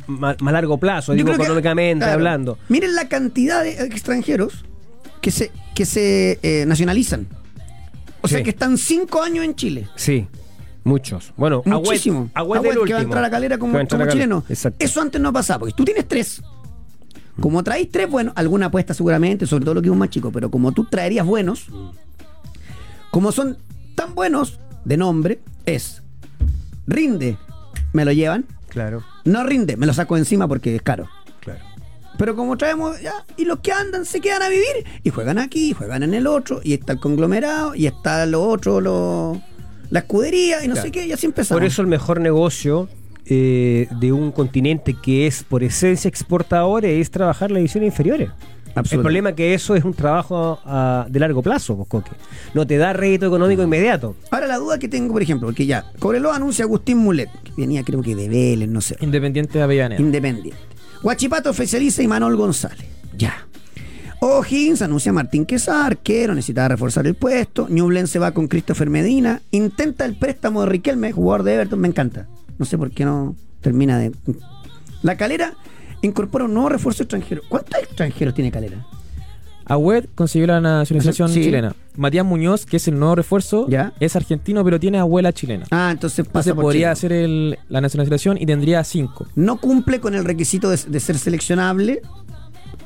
más 0.07 0.35
largo 0.41 0.77
plazo, 0.79 1.13
Yo 1.13 1.23
digo 1.23 1.33
económicamente 1.33 2.03
claro, 2.03 2.13
hablando. 2.13 2.57
Miren 2.67 2.93
la 2.93 3.07
cantidad 3.07 3.63
de 3.63 3.71
extranjeros 3.85 4.65
que 5.21 5.31
se, 5.31 5.51
que 5.73 5.85
se 5.85 6.39
eh, 6.43 6.65
nacionalizan. 6.67 7.25
O 8.21 8.27
sea 8.27 8.43
que 8.43 8.49
están 8.49 8.77
cinco 8.77 9.21
años 9.21 9.45
en 9.45 9.55
Chile. 9.55 9.87
Sí, 9.95 10.27
muchos. 10.83 11.31
Bueno, 11.37 11.61
Muchísimo. 11.65 12.29
Agüed, 12.33 12.57
Agüed 12.57 12.71
Agüed 12.71 12.87
que 12.87 12.93
va 12.93 12.99
a 12.99 13.03
entrar 13.03 13.23
a 13.23 13.29
Calera 13.29 13.57
como, 13.57 13.79
como 13.87 14.07
chileno. 14.07 14.43
Exacto. 14.49 14.83
Eso 14.83 15.01
antes 15.01 15.21
no 15.21 15.31
pasaba, 15.31 15.59
porque 15.59 15.73
tú 15.73 15.85
tienes 15.85 16.05
tres. 16.05 16.41
Como 17.39 17.63
traéis 17.63 17.91
tres, 17.91 18.09
bueno, 18.09 18.31
alguna 18.35 18.67
apuesta 18.67 18.93
seguramente, 18.93 19.45
sobre 19.45 19.65
todo 19.65 19.75
lo 19.75 19.81
que 19.81 19.87
es 19.89 19.91
un 19.91 19.99
más 19.99 20.09
chico, 20.09 20.31
pero 20.31 20.49
como 20.49 20.71
tú 20.71 20.85
traerías 20.85 21.25
buenos, 21.25 21.67
como 23.11 23.31
son 23.31 23.57
tan 23.95 24.15
buenos 24.15 24.59
de 24.85 24.97
nombre, 24.97 25.39
es 25.65 26.01
rinde, 26.87 27.37
me 27.93 28.05
lo 28.05 28.11
llevan, 28.11 28.45
Claro, 28.69 29.03
no 29.23 29.43
rinde, 29.43 29.77
me 29.77 29.85
lo 29.85 29.93
saco 29.93 30.17
encima 30.17 30.47
porque 30.47 30.75
es 30.75 30.81
caro. 30.81 31.07
claro. 31.39 31.61
Pero 32.17 32.35
como 32.35 32.57
traemos 32.57 32.99
ya, 33.01 33.25
y 33.37 33.45
los 33.45 33.59
que 33.59 33.71
andan 33.71 34.05
se 34.05 34.19
quedan 34.21 34.41
a 34.41 34.49
vivir 34.49 34.85
y 35.03 35.09
juegan 35.11 35.37
aquí, 35.37 35.73
juegan 35.73 36.03
en 36.03 36.13
el 36.15 36.25
otro, 36.27 36.61
y 36.63 36.73
está 36.73 36.93
el 36.93 36.99
conglomerado, 36.99 37.75
y 37.75 37.85
está 37.85 38.25
lo 38.25 38.43
otro, 38.43 38.81
lo, 38.81 39.39
la 39.89 39.99
escudería, 39.99 40.63
y 40.65 40.67
no 40.67 40.75
sé 40.75 40.91
qué, 40.91 41.05
y 41.05 41.11
así 41.11 41.27
empezamos. 41.27 41.59
Por 41.59 41.65
eso 41.67 41.81
el 41.81 41.87
mejor 41.87 42.19
negocio 42.19 42.89
eh, 43.29 43.87
de 43.99 44.11
un 44.11 44.31
continente 44.31 44.93
que 44.93 45.27
es 45.27 45.43
por 45.43 45.63
esencia 45.63 46.07
exportador 46.07 46.85
es 46.85 47.11
trabajar 47.11 47.51
las 47.51 47.57
divisiones 47.57 47.87
inferiores. 47.91 48.29
El 48.91 48.99
problema 48.99 49.29
es 49.29 49.35
que 49.35 49.53
eso 49.55 49.75
es 49.75 49.83
un 49.83 49.93
trabajo 49.93 50.59
de 51.09 51.19
largo 51.19 51.41
plazo, 51.41 51.75
pues, 51.77 51.89
Coque. 51.89 52.11
No 52.53 52.67
te 52.67 52.77
da 52.77 52.93
rédito 52.93 53.25
económico 53.25 53.63
inmediato. 53.63 54.15
Ahora 54.29 54.45
la 54.45 54.57
duda 54.57 54.77
que 54.77 54.87
tengo, 54.87 55.13
por 55.13 55.21
ejemplo, 55.23 55.47
porque 55.47 55.65
ya, 55.65 55.85
Cobreloa 55.97 56.35
anuncia 56.35 56.63
a 56.63 56.67
Agustín 56.67 56.99
Mulet, 56.99 57.29
que 57.43 57.53
venía 57.57 57.83
creo 57.83 58.03
que 58.03 58.15
de 58.15 58.29
Vélez, 58.29 58.69
no 58.69 58.81
sé, 58.81 58.95
Independiente 58.99 59.57
de 59.57 59.63
Avellaneda. 59.63 59.99
independiente. 59.99 60.59
Guachipato 61.01 61.49
oficializa 61.49 62.01
a 62.03 62.05
Imanol 62.05 62.35
González, 62.35 62.85
ya. 63.17 63.47
O'Higgins 64.19 64.81
anuncia 64.83 65.09
a 65.11 65.13
Martín 65.13 65.45
Quesada, 65.45 65.85
arquero, 65.87 66.35
necesitaba 66.35 66.69
reforzar 66.69 67.05
el 67.07 67.15
puesto. 67.15 67.67
Ñublense 67.69 68.19
va 68.19 68.31
con 68.31 68.47
Christopher 68.47 68.89
Medina, 68.89 69.41
intenta 69.51 70.05
el 70.05 70.15
préstamo 70.15 70.61
de 70.61 70.67
Riquelme, 70.69 71.11
jugador 71.11 71.43
de 71.43 71.53
Everton, 71.55 71.79
me 71.79 71.87
encanta. 71.87 72.27
No 72.57 72.65
sé 72.65 72.77
por 72.77 72.91
qué 72.91 73.05
no 73.05 73.35
termina 73.61 73.97
de... 73.97 74.11
La 75.03 75.15
Calera 75.17 75.53
incorpora 76.01 76.45
un 76.45 76.53
nuevo 76.53 76.69
refuerzo 76.69 77.03
extranjero. 77.03 77.41
¿Cuántos 77.49 77.79
extranjeros 77.81 78.33
tiene 78.33 78.51
Calera? 78.51 78.85
Agüed 79.65 80.05
consiguió 80.15 80.47
la 80.47 80.61
nacionalización 80.61 81.29
Sí. 81.29 81.43
chilena. 81.43 81.75
Matías 81.97 82.25
Muñoz, 82.25 82.65
que 82.65 82.77
es 82.77 82.87
el 82.87 82.97
nuevo 82.97 83.15
refuerzo, 83.15 83.67
Ya. 83.67 83.91
es 83.99 84.15
argentino, 84.15 84.63
pero 84.63 84.79
tiene 84.79 84.97
abuela 84.97 85.33
chilena. 85.33 85.65
Ah, 85.71 85.89
entonces 85.91 86.25
pasa 86.25 86.51
Entonces 86.51 86.53
por 86.53 86.63
podría 86.63 86.79
Chile. 86.79 86.91
hacer 86.91 87.11
el- 87.11 87.57
la 87.67 87.81
nacionalización 87.81 88.37
y 88.41 88.45
tendría 88.45 88.83
cinco. 88.85 89.27
no 89.35 89.57
cumple 89.59 89.99
con 89.99 90.15
el 90.15 90.23
requisito 90.23 90.69
de, 90.69 90.77
de 90.87 90.99
ser 91.01 91.17
seleccionable 91.17 92.01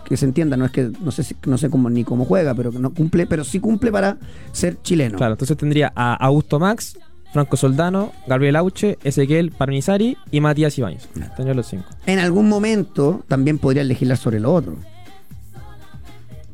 que 0.05 0.17
se 0.17 0.25
entienda 0.25 0.57
no 0.57 0.65
es 0.65 0.71
que 0.71 0.91
no 1.01 1.11
sé 1.11 1.23
si- 1.23 1.35
no 1.45 1.57
sé 1.57 1.69
cómo 1.69 1.89
ni 1.89 2.03
cómo 2.03 2.25
juega 2.25 2.53
pero 2.55 2.71
no 2.71 2.89
cumple 2.93 3.27
pero 3.27 3.43
sí 3.45 3.59
cumple 3.61 3.91
para 3.91 4.17
ser 4.51 4.77
chileno 4.81 5.17
Claro, 5.17 5.33
entonces 5.35 5.55
tendría 5.55 5.93
a 5.95 6.15
Augusto 6.15 6.59
Max, 6.59 6.97
Franco 7.33 7.55
Soldano, 7.57 8.11
Gabriel 8.27 8.55
Auche, 8.57 8.97
Ezequiel 9.03 9.51
Parnizari 9.51 10.17
y 10.31 10.41
Matías 10.41 10.77
Ibáñez. 10.77 11.07
Tendría 11.35 11.53
los 11.53 11.67
cinco. 11.67 11.85
en 12.05 12.19
algún 12.19 12.49
momento 12.49 13.23
también 13.27 13.57
podría 13.57 13.83
legislar 13.83 14.17
sobre 14.17 14.39
lo 14.39 14.53
otro 14.53 14.75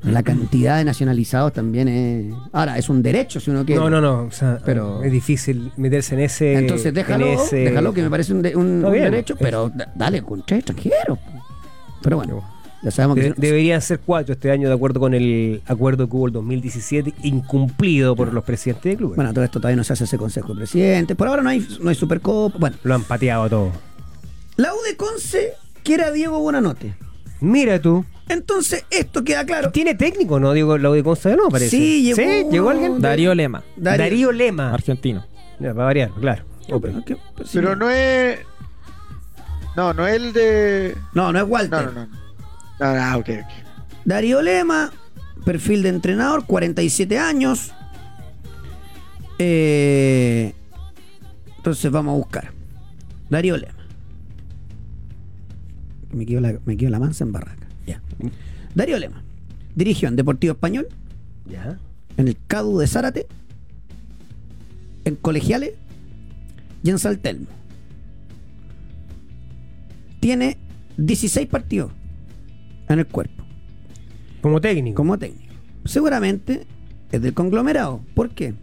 la 0.03 0.21
cantidad 0.23 0.78
de 0.78 0.86
nacionalizados 0.86 1.51
también 1.53 1.88
es 1.88 2.34
ahora 2.53 2.78
es 2.78 2.88
un 2.88 3.01
derecho 3.01 3.39
si 3.39 3.49
uno 3.49 3.65
quiere 3.65 3.82
No, 3.82 3.89
no, 3.89 3.99
no. 3.99 4.23
o 4.25 4.32
sea, 4.32 4.59
Pero- 4.63 5.03
es 5.03 5.11
difícil 5.11 5.71
meterse 5.75 6.13
en 6.15 6.21
ese. 6.21 6.53
entonces 6.53 6.93
déjalo 6.93 7.25
en 7.25 7.34
ese- 7.34 7.55
déjalo 7.57 7.93
que 7.93 8.03
me 8.03 8.09
parece 8.09 8.32
un, 8.34 8.41
de- 8.43 8.55
un- 8.55 8.75
Está 8.78 8.88
un 8.88 8.93
bien. 8.93 9.03
derecho 9.05 9.36
pero 9.38 9.69
da- 9.73 9.91
dale 9.95 10.21
con 10.21 10.45
tres 10.45 10.59
extranjeros 10.59 11.17
pero 12.01 12.17
bueno 12.17 12.43
ya 12.84 12.91
sabemos 12.91 13.15
que 13.17 13.23
De- 13.23 13.34
deberían 13.36 13.82
ser 13.82 13.99
cuatro 13.99 14.34
este 14.34 14.51
año, 14.51 14.67
de 14.69 14.75
acuerdo 14.75 14.99
con 14.99 15.13
el 15.13 15.61
acuerdo 15.65 16.07
que 16.09 16.15
hubo 16.15 16.28
el 16.28 16.34
2017, 16.34 17.13
incumplido 17.23 18.15
por 18.15 18.34
los 18.34 18.43
presidentes 18.43 18.91
de 18.91 18.97
clubes. 18.97 19.15
bueno 19.15 19.34
todo 19.34 19.43
esto 19.43 19.59
todavía 19.59 19.78
no 19.78 19.84
se 19.84 19.93
hace 19.93 20.03
ese 20.03 20.17
consejo 20.17 20.49
de 20.49 20.55
presidente 20.59 21.15
por 21.15 21.28
ahora 21.28 21.41
no 21.41 21.49
hay 21.49 21.67
no 21.82 21.89
hay 21.89 21.95
supercopa 21.95 22.57
bueno 22.59 22.75
Lo 22.84 22.95
han 22.95 23.03
pateado 23.03 23.49
todo. 23.49 23.71
La 24.57 24.73
U 24.73 24.78
de 24.89 24.95
Conce 24.97 25.53
quiere 25.84 26.03
a 26.03 26.11
Diego 26.11 26.39
Buenanote. 26.39 26.95
Mira 27.39 27.80
tú. 27.80 28.03
Entonces, 28.30 28.84
esto 28.89 29.23
queda 29.23 29.45
claro. 29.45 29.71
¿Tiene 29.71 29.93
técnico, 29.95 30.39
no? 30.39 30.51
Digo, 30.53 30.78
la 30.78 30.89
de 30.89 31.03
Consta 31.03 31.36
no, 31.36 31.49
parece. 31.49 31.69
Sí, 31.69 32.03
llegó 32.03 32.21
uno 32.41 32.51
¿Llegó 32.51 32.69
alguien? 32.71 32.93
de- 32.95 32.99
Darío 33.07 33.34
Lema, 33.36 33.63
Darío- 33.78 33.97
Darío, 34.03 34.32
Lema. 34.32 34.73
argentino. 34.73 35.25
Ya, 35.59 35.73
va 35.73 35.84
a 35.84 35.86
variar, 35.86 36.11
claro. 36.19 36.43
No, 36.67 36.82
pero, 36.82 37.05
¿qué? 37.05 37.15
Pero 37.36 37.47
sí. 37.47 37.57
Pero 37.59 37.75
no 37.75 37.89
es. 37.89 38.39
No, 39.75 39.93
no 39.93 40.07
es 40.07 40.15
el 40.15 40.34
de. 40.34 40.95
no, 41.13 41.32
no 41.32 41.39
es 41.39 41.45
Walter. 41.47 41.86
No, 41.86 41.91
no, 41.91 42.05
no. 42.07 42.26
Ah, 42.80 43.15
ok, 43.17 43.30
ok. 43.30 43.49
Darío 44.05 44.41
Lema, 44.41 44.91
perfil 45.45 45.84
de 45.84 45.89
entrenador, 45.89 46.45
47 46.45 47.17
años. 47.17 47.71
Eh, 49.39 50.53
entonces 51.57 51.91
vamos 51.91 52.13
a 52.13 52.17
buscar. 52.17 52.51
Darío 53.30 53.57
Lema. 53.57 53.73
Me 56.11 56.25
quedo 56.25 56.39
la, 56.41 56.57
me 56.65 56.78
quedo 56.78 56.89
la 56.89 56.99
mansa 56.99 57.23
en 57.23 57.32
barraca. 57.32 57.67
Ya. 57.86 58.01
Darío 58.75 58.97
Lema. 58.97 59.21
Dirigió 59.75 60.07
en 60.07 60.15
Deportivo 60.15 60.53
Español, 60.53 60.88
Ya. 61.45 61.78
en 62.17 62.28
el 62.28 62.38
CADU 62.47 62.80
de 62.80 62.88
Zárate, 62.88 63.28
en 65.05 65.15
Colegiales 65.15 65.73
y 66.84 66.89
en 66.89 66.97
Saltelmo. 66.97 67.45
Tiene 70.19 70.57
16 70.97 71.47
partidos 71.47 71.91
en 72.89 72.99
el 72.99 73.07
cuerpo 73.07 73.43
Como 74.41 74.61
técnico. 74.61 74.95
como 74.95 75.17
técnico. 75.17 75.53
Seguramente 75.85 76.65
es 77.11 77.21
del 77.21 77.33
conglomerado. 77.33 78.01
¿Por 78.13 78.29
qué? 78.29 78.53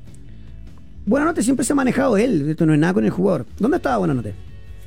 Buenanote 1.06 1.42
siempre 1.42 1.64
se 1.64 1.72
ha 1.72 1.76
manejado 1.76 2.16
él. 2.16 2.48
Esto 2.50 2.64
no 2.66 2.72
es 2.74 2.78
nada 2.80 2.94
con 2.94 3.04
el 3.04 3.10
jugador. 3.10 3.46
¿Dónde 3.58 3.76
estaba 3.78 3.98
Buenanote? 3.98 4.34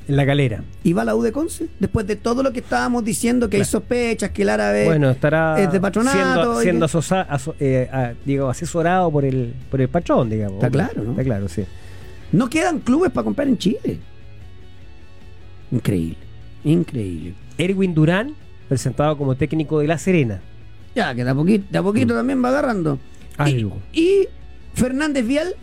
En 0.08 0.16
la 0.16 0.24
calera. 0.24 0.64
¿Y 0.82 0.94
va 0.94 1.02
a 1.02 1.04
la 1.04 1.14
U 1.14 1.22
de 1.22 1.32
Conce? 1.32 1.68
Después 1.78 2.06
de 2.06 2.16
todo 2.16 2.42
lo 2.42 2.52
que 2.52 2.60
estábamos 2.60 3.04
diciendo, 3.04 3.50
que 3.50 3.58
hay 3.58 3.64
sospechas, 3.64 4.30
que 4.30 4.40
el 4.42 4.48
árabe 4.48 4.86
bueno, 4.86 5.10
estará 5.10 5.60
es 5.60 5.70
de 5.70 5.80
patronato. 5.80 6.16
siendo, 6.16 6.60
siendo 6.62 6.86
que- 6.86 6.90
asosa- 6.90 7.26
aso- 7.28 7.54
eh, 7.60 8.14
digo, 8.24 8.48
asesorado 8.48 9.10
por 9.12 9.24
el, 9.26 9.52
por 9.70 9.80
el 9.82 9.88
patrón, 9.88 10.30
digamos. 10.30 10.54
Está 10.56 10.70
claro, 10.70 11.04
¿no? 11.04 11.10
Está 11.10 11.24
claro, 11.24 11.46
sí. 11.48 11.62
No 12.32 12.48
quedan 12.48 12.78
clubes 12.80 13.12
para 13.12 13.24
comprar 13.24 13.48
en 13.48 13.58
Chile. 13.58 13.98
Increíble. 15.70 16.16
Increíble. 16.64 17.34
Erwin 17.58 17.94
Durán, 17.94 18.34
presentado 18.68 19.16
como 19.16 19.34
técnico 19.36 19.80
de 19.80 19.86
La 19.86 19.98
Serena. 19.98 20.40
Ya, 20.94 21.14
que 21.14 21.24
de 21.24 21.30
a 21.30 21.34
poquito, 21.34 21.64
de 21.70 21.78
a 21.78 21.82
poquito 21.82 22.14
también 22.14 22.42
va 22.44 22.48
agarrando. 22.48 22.96
Mm. 23.38 23.42
Algo. 23.42 23.78
Y, 23.92 24.00
y 24.00 24.28
Fernández 24.74 25.26
Vial 25.26 25.54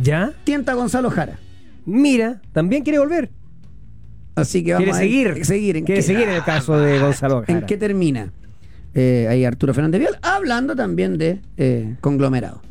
¿Ya? 0.00 0.32
tienta 0.44 0.72
a 0.72 0.74
Gonzalo 0.74 1.10
Jara. 1.10 1.38
Mira, 1.86 2.40
también 2.52 2.82
quiere 2.82 2.98
volver. 2.98 3.30
Así 4.36 4.64
que 4.64 4.72
vamos 4.72 4.84
Quiere 4.84 4.98
a 4.98 5.00
seguir. 5.00 5.44
seguir. 5.44 5.76
¿En 5.76 5.84
quiere 5.84 6.00
qué- 6.00 6.06
seguir 6.06 6.28
en 6.28 6.34
el 6.34 6.42
caso 6.44 6.76
de 6.78 6.98
Gonzalo 6.98 7.44
¿En 7.46 7.54
Jara. 7.54 7.66
qué 7.66 7.76
termina? 7.76 8.32
Eh, 8.94 9.26
ahí 9.28 9.44
Arturo 9.44 9.74
Fernández 9.74 10.00
Vial, 10.00 10.18
hablando 10.22 10.74
también 10.74 11.18
de 11.18 11.40
eh, 11.56 11.96
conglomerado. 12.00 12.62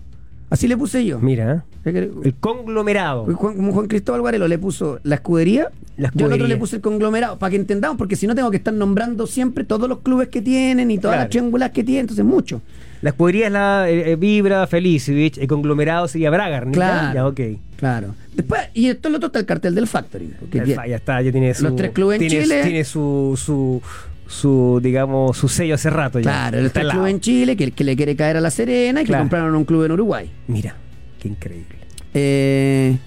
Así 0.53 0.67
le 0.67 0.77
puse 0.77 1.03
yo. 1.03 1.17
Mira, 1.19 1.65
Eh, 1.83 2.11
el 2.23 2.35
conglomerado. 2.35 3.25
Juan- 3.25 3.55
como 3.55 3.73
Juan 3.73 3.87
Cristóbal 3.87 4.21
Guarelo 4.21 4.47
le 4.47 4.59
puso 4.59 4.99
la 5.01 5.15
escudería, 5.15 5.69
La 5.97 6.11
yo 6.13 6.27
al 6.27 6.33
otro 6.33 6.45
le 6.45 6.57
puse 6.57 6.75
el 6.75 6.81
conglomerado, 6.83 7.39
para 7.39 7.49
que 7.49 7.55
entendamos, 7.55 7.97
porque 7.97 8.15
si 8.15 8.27
no 8.27 8.35
tengo 8.35 8.51
que 8.51 8.57
estar 8.57 8.71
nombrando 8.73 9.25
siempre 9.25 9.63
todos 9.63 9.89
los 9.89 9.99
clubes 10.01 10.27
que 10.27 10.43
tienen 10.43 10.91
y 10.91 10.97
todas 10.99 11.15
Claro. 11.15 11.23
las 11.23 11.29
triángulas 11.31 11.71
que 11.71 11.83
tienen, 11.83 12.01
entonces 12.01 12.23
mucho. 12.23 12.61
La 13.01 13.09
escudería 13.09 13.47
es 13.47 13.51
la 13.51 13.89
eh, 13.89 14.11
eh, 14.11 14.15
Vibra, 14.15 14.67
Felicevich, 14.67 15.39
el 15.39 15.47
conglomerado 15.47 16.07
sería 16.07 16.29
Bragar, 16.29 16.67
¿no? 16.67 16.71
Claro. 16.73 17.13
Ya, 17.15 17.27
ok. 17.27 17.39
Claro. 17.77 18.15
Después, 18.35 18.61
y 18.75 18.89
esto 18.89 19.09
el 19.09 19.15
otro 19.15 19.27
está 19.27 19.39
el 19.39 19.45
cartel 19.47 19.73
del 19.73 19.87
Factory. 19.87 20.33
porque 20.39 20.59
Ya, 20.65 20.85
está, 20.95 21.19
ya 21.21 21.31
tiene 21.31 21.53
su. 21.55 21.63
Los 21.63 21.75
tres 21.75 21.91
clubes 21.91 22.21
en 22.21 22.27
tiene, 22.27 22.43
Chile. 22.45 22.61
Tiene 22.63 22.83
su, 22.83 23.33
su, 23.43 23.81
su, 24.27 24.79
digamos, 24.81 25.37
su 25.37 25.47
sello 25.47 25.75
hace 25.75 25.89
rato 25.89 26.19
ya. 26.19 26.23
Claro, 26.23 26.59
el 26.59 26.71
club 26.71 27.05
en 27.07 27.19
Chile, 27.19 27.55
que, 27.55 27.71
que 27.71 27.83
le 27.83 27.95
quiere 27.95 28.15
caer 28.15 28.37
a 28.37 28.41
la 28.41 28.49
Serena 28.51 29.01
y 29.01 29.05
que 29.05 29.13
compraron 29.17 29.55
un 29.55 29.65
club 29.65 29.83
en 29.85 29.91
Uruguay. 29.91 30.31
Mira, 30.47 30.75
qué 31.19 31.27
increíble. 31.27 31.77
Eh, 32.13 32.97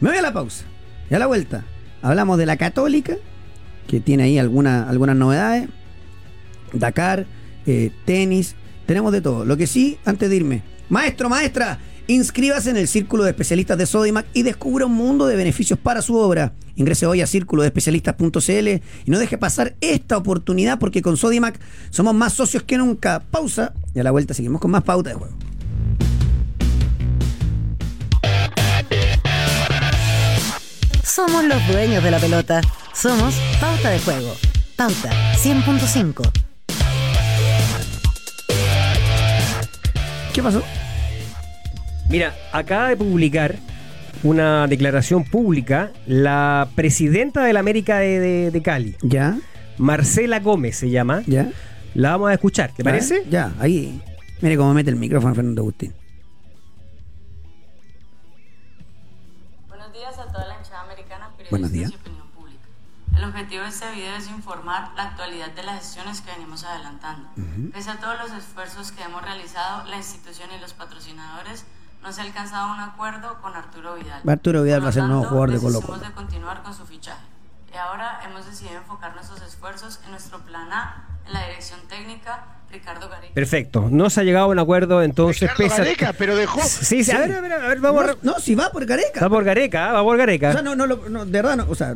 me 0.00 0.10
voy 0.10 0.18
a 0.18 0.22
la 0.22 0.32
pausa. 0.32 0.64
Y 1.10 1.14
a 1.14 1.18
la 1.18 1.26
vuelta. 1.26 1.64
Hablamos 2.02 2.38
de 2.38 2.46
la 2.46 2.56
Católica, 2.56 3.14
que 3.86 4.00
tiene 4.00 4.24
ahí 4.24 4.38
alguna- 4.38 4.88
algunas 4.88 5.16
novedades. 5.16 5.68
Dakar, 6.72 7.26
eh, 7.66 7.90
tenis, 8.04 8.54
tenemos 8.86 9.12
de 9.12 9.20
todo. 9.20 9.44
Lo 9.44 9.56
que 9.56 9.66
sí, 9.66 9.98
antes 10.04 10.28
de 10.30 10.36
irme, 10.36 10.62
maestro, 10.88 11.28
maestra, 11.28 11.78
inscríbase 12.06 12.70
en 12.70 12.76
el 12.76 12.88
Círculo 12.88 13.24
de 13.24 13.30
Especialistas 13.30 13.78
de 13.78 13.86
Sodimac 13.86 14.26
y 14.32 14.42
descubra 14.42 14.86
un 14.86 14.94
mundo 14.94 15.26
de 15.26 15.36
beneficios 15.36 15.78
para 15.78 16.02
su 16.02 16.16
obra. 16.16 16.52
Ingrese 16.76 17.06
hoy 17.06 17.20
a 17.20 17.26
círculodeespecialistas.cl 17.26 18.68
y 18.68 19.10
no 19.10 19.18
deje 19.18 19.38
pasar 19.38 19.74
esta 19.80 20.16
oportunidad 20.16 20.78
porque 20.78 21.02
con 21.02 21.16
Sodimac 21.16 21.58
somos 21.90 22.14
más 22.14 22.32
socios 22.32 22.62
que 22.62 22.78
nunca. 22.78 23.20
Pausa 23.30 23.72
y 23.94 24.00
a 24.00 24.04
la 24.04 24.10
vuelta 24.10 24.34
seguimos 24.34 24.60
con 24.60 24.70
más 24.70 24.82
pauta 24.82 25.10
de 25.10 25.16
juego. 25.16 25.36
Somos 31.16 31.44
los 31.44 31.66
dueños 31.68 32.04
de 32.04 32.10
la 32.10 32.18
pelota. 32.18 32.60
Somos 32.92 33.34
Pauta 33.58 33.88
de 33.88 33.98
Juego. 34.00 34.34
Pauta 34.76 35.10
100.5. 35.36 36.30
¿Qué 40.34 40.42
pasó? 40.42 40.62
Mira, 42.08 42.34
acaba 42.52 42.88
de 42.88 42.96
publicar 42.96 43.56
una 44.22 44.66
declaración 44.66 45.24
pública 45.24 45.90
la 46.06 46.68
presidenta 46.74 47.44
de 47.44 47.52
la 47.52 47.60
América 47.60 47.98
de, 47.98 48.20
de- 48.20 48.50
de 48.50 48.62
Cali, 48.62 48.96
¿Ya? 49.02 49.38
Marcela 49.78 50.40
Gómez 50.40 50.76
se 50.76 50.90
llama. 50.90 51.22
¿Ya? 51.26 51.50
La 51.94 52.12
vamos 52.12 52.30
a 52.30 52.34
escuchar, 52.34 52.72
¿te 52.74 52.82
parece? 52.84 53.24
Ya, 53.28 53.52
ahí. 53.58 54.00
Mire 54.40 54.56
cómo 54.56 54.72
mete 54.74 54.90
el 54.90 54.96
micrófono 54.96 55.34
Fernando 55.34 55.62
Agustín. 55.62 55.94
Buenos 59.68 59.92
días 59.92 60.18
a 60.18 60.26
toda 60.32 60.46
la 60.46 60.56
hinchada 60.58 60.82
americana, 60.82 61.30
Buenos 61.50 61.70
periodistas 61.70 61.72
días. 61.72 61.90
y 61.92 61.94
opinión 61.96 62.28
pública. 62.30 62.64
El 63.16 63.24
objetivo 63.24 63.62
de 63.62 63.68
este 63.68 63.90
video 63.94 64.16
es 64.16 64.28
informar 64.28 64.92
la 64.96 65.04
actualidad 65.04 65.50
de 65.52 65.62
las 65.62 65.78
gestiones 65.80 66.20
que 66.20 66.30
venimos 66.32 66.64
adelantando. 66.64 67.28
Pese 67.72 67.90
a 67.90 67.96
todos 67.98 68.18
los 68.18 68.32
esfuerzos 68.38 68.92
que 68.92 69.02
hemos 69.02 69.22
realizado, 69.22 69.84
la 69.88 69.96
institución 69.96 70.48
y 70.56 70.60
los 70.60 70.74
patrocinadores 70.74 71.64
no 72.06 72.12
se 72.12 72.20
ha 72.20 72.24
alcanzado 72.24 72.72
un 72.72 72.78
acuerdo 72.80 73.36
con 73.42 73.54
Arturo 73.56 73.96
Vidal. 73.96 74.22
Arturo 74.26 74.62
Vidal 74.62 74.84
va 74.84 74.88
a 74.90 74.92
ser 74.92 75.02
el 75.02 75.08
nuevo 75.08 75.24
jugador 75.24 75.50
de 75.50 75.56
Colo 75.58 75.72
desistimos 75.72 75.98
Colo. 75.98 76.08
de 76.08 76.14
continuar 76.14 76.62
con 76.62 76.72
su 76.72 76.86
fichaje. 76.86 77.20
Y 77.74 77.76
ahora 77.76 78.20
hemos 78.24 78.46
decidido 78.46 78.76
enfocar 78.76 79.14
nuestros 79.16 79.42
esfuerzos 79.42 79.98
en 80.04 80.12
nuestro 80.12 80.38
plan 80.38 80.72
A, 80.72 81.04
en 81.26 81.32
la 81.32 81.44
dirección 81.46 81.80
técnica, 81.88 82.44
Ricardo 82.70 83.08
Gareca. 83.08 83.34
Perfecto. 83.34 83.88
No 83.90 84.08
se 84.08 84.20
ha 84.20 84.24
llegado 84.24 84.46
a 84.46 84.48
un 84.48 84.58
acuerdo, 84.60 85.02
entonces 85.02 85.40
Ricardo 85.42 85.64
pesa. 85.64 85.76
Gareca, 85.78 86.12
pero 86.16 86.36
dejó. 86.36 86.60
Sí, 86.62 87.02
sí, 87.02 87.10
a 87.10 87.18
ver, 87.18 87.32
a 87.34 87.40
ver, 87.40 87.52
a 87.52 87.58
ver, 87.68 87.80
vamos 87.80 88.04
a. 88.04 88.06
re- 88.06 88.16
No, 88.22 88.32
no, 88.34 88.38
si 88.38 88.54
va 88.54 88.70
por 88.70 88.86
Gareca. 88.86 89.20
Va 89.20 89.28
por 89.28 89.42
Gareca, 89.44 89.92
va 89.92 90.02
por 90.04 90.16
Gareca. 90.16 90.50
O 90.50 90.52
sea, 90.52 90.62
no, 90.62 90.76
no, 90.76 90.86
no, 90.86 91.24
de 91.26 91.32
verdad, 91.32 91.56
no, 91.56 91.66
o 91.68 91.74
sea, 91.74 91.92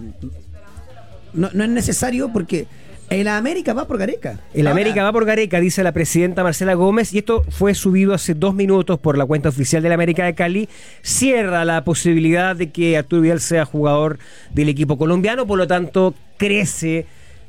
no, 1.33 1.49
no 1.53 1.65
es 1.65 1.71
necesario 1.71 2.31
porque 2.33 2.67
el 3.11 3.27
América 3.27 3.75
va 3.75 3.87
por 3.87 3.99
Gareca. 3.99 4.39
El 4.55 4.67
Ahora, 4.67 4.81
América 4.81 5.03
va 5.03 5.13
por 5.13 5.25
Gareca, 5.25 5.61
dice 5.61 5.83
la 5.83 5.93
presidenta 5.93 6.45
Marcela 6.45 6.75
Gómez, 6.75 7.13
y 7.13 7.19
esto 7.19 7.45
fue 7.51 7.75
subido 7.75 8.15
hace 8.15 8.35
dos 8.35 8.55
minutos 8.55 9.01
por 9.01 9.19
la 9.19 9.27
cuenta 9.27 9.49
oficial 9.49 9.83
del 9.83 9.93
América 9.93 10.25
de 10.25 10.35
Cali. 10.35 10.69
Cierra 11.03 11.65
la 11.65 11.85
posibilidad 11.85 12.55
de 12.55 12.71
que 12.71 12.97
Arturo 12.97 13.23
Vidal 13.23 13.41
sea 13.41 13.65
jugador 13.65 14.19
del 14.55 14.69
equipo 14.69 14.97
colombiano, 14.97 15.45
por 15.47 15.59
lo 15.59 15.67
tanto, 15.67 16.15
crece 16.37 17.07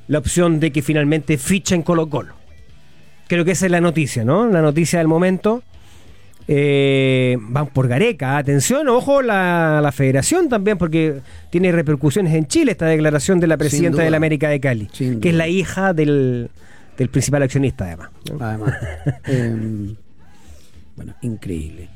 la 0.08 0.18
opción 0.18 0.60
de 0.60 0.72
que 0.72 0.82
finalmente 0.82 1.38
ficha 1.38 1.76
en 1.76 1.84
Colo 1.84 2.10
Colo. 2.10 2.34
Creo 3.28 3.46
que 3.46 3.52
esa 3.52 3.68
es 3.68 3.72
la 3.72 3.82
noticia, 3.82 4.26
¿no? 4.26 4.48
La 4.48 4.62
noticia 4.62 5.00
del 5.00 5.08
momento. 5.08 5.64
Eh, 6.54 7.38
van 7.40 7.68
por 7.68 7.88
Gareca, 7.88 8.38
atención, 8.38 8.90
ojo 8.90 9.22
la, 9.22 9.80
la 9.82 9.92
federación 9.94 10.50
también, 10.50 10.78
porque 10.78 11.22
tiene 11.50 11.72
repercusiones 11.72 12.34
en 12.34 12.46
Chile 12.48 12.74
esta 12.74 12.88
declaración 12.88 13.40
de 13.40 13.48
la 13.48 13.56
presidenta 13.56 13.96
duda. 13.98 14.04
del 14.04 14.16
América 14.16 14.50
de 14.50 14.60
Cali, 14.60 14.88
que 14.88 15.30
es 15.30 15.34
la 15.36 15.48
hija 15.48 15.94
del, 15.94 16.50
del 16.98 17.08
principal 17.10 17.44
accionista 17.44 17.86
además. 17.86 18.10
¿no? 18.30 18.46
Además. 18.46 18.76
eh, 19.28 19.96
bueno, 20.98 21.14
increíble. 21.22 21.88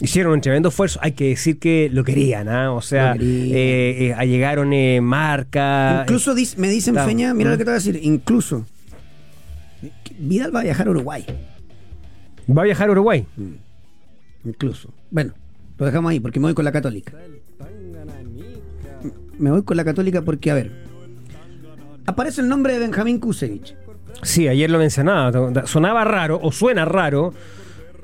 Hicieron 0.00 0.32
un 0.32 0.40
tremendo 0.40 0.70
esfuerzo, 0.70 0.98
hay 1.00 1.12
que 1.12 1.28
decir 1.28 1.60
que 1.60 1.88
lo 1.92 2.02
querían, 2.02 2.48
¿ah? 2.48 2.72
o 2.72 2.82
sea, 2.82 3.14
eh, 3.14 3.96
eh, 4.08 4.14
allegaron 4.16 4.72
eh, 4.72 5.00
marca. 5.00 6.00
Incluso 6.02 6.34
dis- 6.34 6.56
me 6.56 6.68
dicen. 6.68 6.96
Feña, 6.96 7.32
mira 7.32 7.50
Mm. 7.50 7.52
lo 7.52 7.58
que 7.58 7.64
te 7.64 7.70
voy 7.70 7.76
a 7.76 7.78
decir, 7.78 8.00
incluso 8.02 8.66
Vidal 10.18 10.52
va 10.54 10.60
a 10.60 10.64
viajar 10.64 10.88
a 10.88 10.90
Uruguay. 10.90 11.24
va 12.50 12.62
a 12.62 12.64
viajar 12.64 12.88
a 12.88 12.92
Uruguay. 12.92 13.24
Incluso. 14.44 14.92
Bueno, 15.10 15.32
lo 15.78 15.86
dejamos 15.86 16.10
ahí 16.10 16.20
porque 16.20 16.40
me 16.40 16.46
voy 16.46 16.54
con 16.54 16.64
la 16.64 16.72
católica. 16.72 17.12
Me 19.38 19.50
voy 19.50 19.62
con 19.62 19.76
la 19.76 19.84
católica 19.84 20.22
porque, 20.22 20.50
a 20.50 20.54
ver, 20.54 20.70
aparece 22.06 22.40
el 22.40 22.48
nombre 22.48 22.74
de 22.74 22.78
Benjamín 22.80 23.18
Kusevich. 23.18 23.76
Sí, 24.22 24.48
ayer 24.48 24.70
lo 24.70 24.78
mencionaba, 24.78 25.66
sonaba 25.66 26.04
raro 26.04 26.38
o 26.40 26.52
suena 26.52 26.84
raro, 26.84 27.34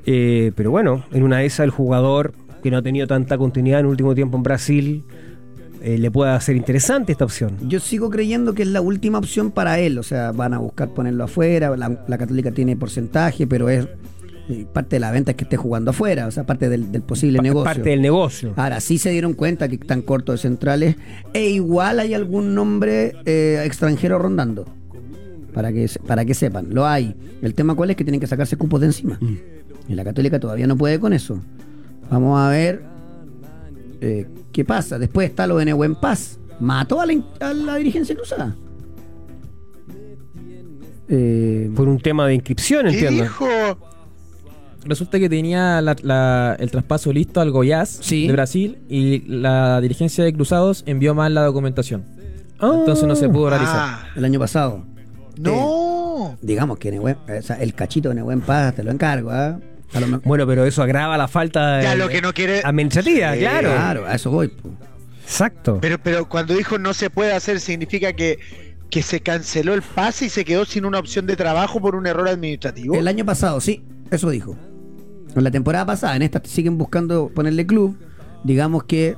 eh, 0.06 0.52
pero 0.56 0.70
bueno, 0.70 1.04
en 1.12 1.22
una 1.22 1.38
de 1.38 1.46
esas 1.46 1.64
el 1.64 1.70
jugador 1.70 2.34
que 2.62 2.70
no 2.70 2.78
ha 2.78 2.82
tenido 2.82 3.06
tanta 3.06 3.38
continuidad 3.38 3.80
en 3.80 3.86
el 3.86 3.90
último 3.90 4.14
tiempo 4.14 4.36
en 4.36 4.42
Brasil 4.42 5.04
eh, 5.82 5.96
le 5.96 6.10
puede 6.10 6.32
hacer 6.32 6.56
interesante 6.56 7.12
esta 7.12 7.24
opción. 7.24 7.56
Yo 7.66 7.80
sigo 7.80 8.10
creyendo 8.10 8.54
que 8.54 8.62
es 8.62 8.68
la 8.68 8.82
última 8.82 9.18
opción 9.18 9.50
para 9.50 9.78
él. 9.78 9.98
O 9.98 10.02
sea, 10.02 10.30
van 10.32 10.52
a 10.52 10.58
buscar 10.58 10.90
ponerlo 10.90 11.24
afuera. 11.24 11.74
La, 11.76 12.04
la 12.06 12.18
Católica 12.18 12.50
tiene 12.50 12.76
porcentaje, 12.76 13.46
pero 13.46 13.70
es 13.70 13.88
parte 14.72 14.96
de 14.96 15.00
la 15.00 15.10
venta 15.10 15.30
es 15.32 15.36
que 15.36 15.44
esté 15.44 15.56
jugando 15.56 15.90
afuera. 15.90 16.26
O 16.26 16.30
sea, 16.30 16.44
parte 16.44 16.68
del, 16.68 16.90
del 16.92 17.02
posible 17.02 17.38
Pa- 17.38 17.42
negocio. 17.42 17.64
Parte 17.64 17.90
del 17.90 18.02
negocio. 18.02 18.52
Ahora 18.56 18.80
sí 18.80 18.98
se 18.98 19.10
dieron 19.10 19.34
cuenta 19.34 19.68
que 19.68 19.76
están 19.76 20.02
cortos 20.02 20.34
de 20.34 20.38
centrales. 20.48 20.96
E 21.32 21.50
igual 21.50 22.00
hay 22.00 22.14
algún 22.14 22.54
nombre 22.54 23.14
eh, 23.26 23.62
extranjero 23.64 24.18
rondando. 24.18 24.66
Para 25.54 25.72
que, 25.72 25.88
se- 25.88 25.98
para 26.00 26.24
que 26.24 26.34
sepan, 26.34 26.68
lo 26.70 26.86
hay. 26.86 27.14
El 27.42 27.54
tema 27.54 27.74
cuál 27.74 27.90
es 27.90 27.96
que 27.96 28.04
tienen 28.04 28.20
que 28.20 28.26
sacarse 28.26 28.56
cupos 28.56 28.80
de 28.80 28.86
encima. 28.86 29.18
Y 29.88 29.94
la 29.94 30.04
Católica 30.04 30.38
todavía 30.38 30.66
no 30.66 30.76
puede 30.76 31.00
con 31.00 31.12
eso. 31.12 31.40
Vamos 32.10 32.38
a 32.40 32.48
ver 32.50 32.82
eh, 34.00 34.26
qué 34.52 34.64
pasa. 34.64 34.98
Después 34.98 35.28
está 35.30 35.46
lo 35.46 35.56
de 35.58 35.64
Nehuen 35.64 35.94
Paz. 35.96 36.38
Mató 36.60 37.00
a 37.00 37.06
la, 37.06 37.14
a 37.40 37.52
la 37.54 37.76
dirigencia 37.76 38.14
cruzada. 38.14 38.54
Eh, 41.08 41.70
Por 41.74 41.88
un 41.88 41.98
tema 41.98 42.26
de 42.26 42.34
inscripción, 42.34 42.86
¿Qué 42.86 42.92
entiendo. 42.92 43.22
dijo? 43.24 43.46
Resulta 44.84 45.18
que 45.18 45.28
tenía 45.28 45.80
la- 45.82 45.96
la- 46.02 46.56
el 46.58 46.70
traspaso 46.70 47.12
listo 47.12 47.40
al 47.40 47.50
Goiás 47.50 47.98
Sí. 48.00 48.26
de 48.26 48.32
Brasil 48.32 48.78
y 48.88 49.20
la 49.28 49.80
dirigencia 49.80 50.24
de 50.24 50.32
Cruzados 50.32 50.82
envió 50.86 51.14
mal 51.14 51.34
la 51.34 51.42
documentación. 51.44 52.04
Entonces 52.62 53.04
no 53.06 53.14
se 53.16 53.28
pudo 53.28 53.50
realizar. 53.50 53.76
Ah, 53.78 54.06
el 54.16 54.24
año 54.24 54.38
pasado. 54.38 54.84
no. 55.38 56.36
Digamos 56.42 56.78
que 56.78 56.92
Nehuen- 56.92 57.16
o 57.38 57.42
sea, 57.42 57.56
el 57.56 57.74
cachito 57.74 58.08
de 58.10 58.14
Nehuen 58.16 58.40
Paz 58.40 58.74
te 58.74 58.82
lo 58.82 58.90
encargo. 58.90 59.30
¿ah? 59.30 59.58
A 59.92 60.00
lo 60.00 60.20
Bueno, 60.20 60.46
pero 60.46 60.64
eso 60.64 60.82
agrava 60.82 61.16
la 61.16 61.28
falta 61.28 61.78
de 61.78 61.82
Ya 61.84 61.94
lo 61.96 62.08
que 62.08 62.20
no 62.22 62.32
quiere. 62.32 62.60
administrativa, 62.64 63.32
Sí. 63.34 63.40
claro. 63.40 63.70
Claro, 63.72 64.06
a 64.06 64.14
eso 64.14 64.30
voy. 64.30 64.48
po. 64.48 64.70
Exacto. 65.24 65.78
Pero, 65.80 65.98
pero 66.02 66.28
cuando 66.28 66.54
dijo 66.54 66.78
no 66.78 66.92
se 66.94 67.10
puede 67.10 67.32
hacer, 67.32 67.60
significa 67.60 68.12
que, 68.12 68.38
que 68.90 69.02
se 69.02 69.20
canceló 69.20 69.74
el 69.74 69.82
pase 69.82 70.26
y 70.26 70.28
se 70.28 70.44
quedó 70.44 70.64
sin 70.64 70.84
una 70.84 70.98
opción 70.98 71.26
de 71.26 71.36
trabajo 71.36 71.80
por 71.80 71.94
un 71.96 72.06
error 72.06 72.28
administrativo. 72.28 72.94
El 72.94 73.08
año 73.08 73.24
pasado, 73.24 73.60
sí, 73.60 73.82
eso 74.10 74.30
dijo. 74.30 74.56
En 75.34 75.44
la 75.44 75.50
temporada 75.50 75.86
pasada, 75.86 76.16
en 76.16 76.22
esta 76.22 76.40
siguen 76.44 76.78
buscando 76.78 77.28
ponerle 77.28 77.66
club. 77.66 77.96
Digamos 78.44 78.84
que 78.84 79.16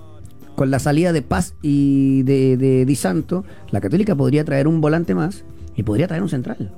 con 0.54 0.70
la 0.70 0.78
salida 0.78 1.12
de 1.12 1.22
Paz 1.22 1.54
y 1.62 2.22
de, 2.22 2.84
Di 2.84 2.96
Santo, 2.96 3.44
la 3.70 3.80
Católica 3.80 4.14
podría 4.14 4.44
traer 4.44 4.68
un 4.68 4.80
volante 4.80 5.14
más 5.14 5.44
y 5.74 5.82
podría 5.82 6.08
traer 6.08 6.22
un 6.22 6.28
central. 6.28 6.72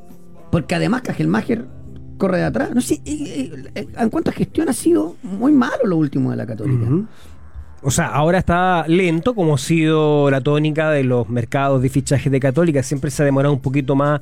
Porque 0.51 0.75
además 0.75 1.03
Cajelmacher 1.03 1.67
corre 2.19 2.39
de 2.39 2.45
atrás. 2.45 2.71
Eh, 2.91 3.67
en 3.75 4.11
cuanto 4.11 4.31
a 4.31 4.33
gestión 4.33 4.69
ha 4.69 4.73
sido 4.73 5.17
muy 5.23 5.53
malo 5.53 5.85
lo 5.85 5.97
último 5.97 6.31
de 6.31 6.37
la 6.37 6.47
Católica. 6.47 6.87
O 7.83 7.91
sea, 7.91 8.07
ahora 8.07 8.39
está 8.39 8.87
lento, 8.89 9.35
como 9.35 9.57
ha 9.57 9.59
sido 9.59 10.31
la 10.31 10.41
tónica 10.41 10.91
de 10.91 11.05
los 11.05 11.29
mercados 11.29 11.83
de 11.83 11.89
fichajes 11.89 12.33
de 12.33 12.41
Católica. 12.41 12.83
Siempre 12.83 13.11
se 13.11 13.23
ha 13.23 13.27
demorado 13.27 13.53
un 13.53 13.61
poquito 13.61 13.95
más 13.95 14.21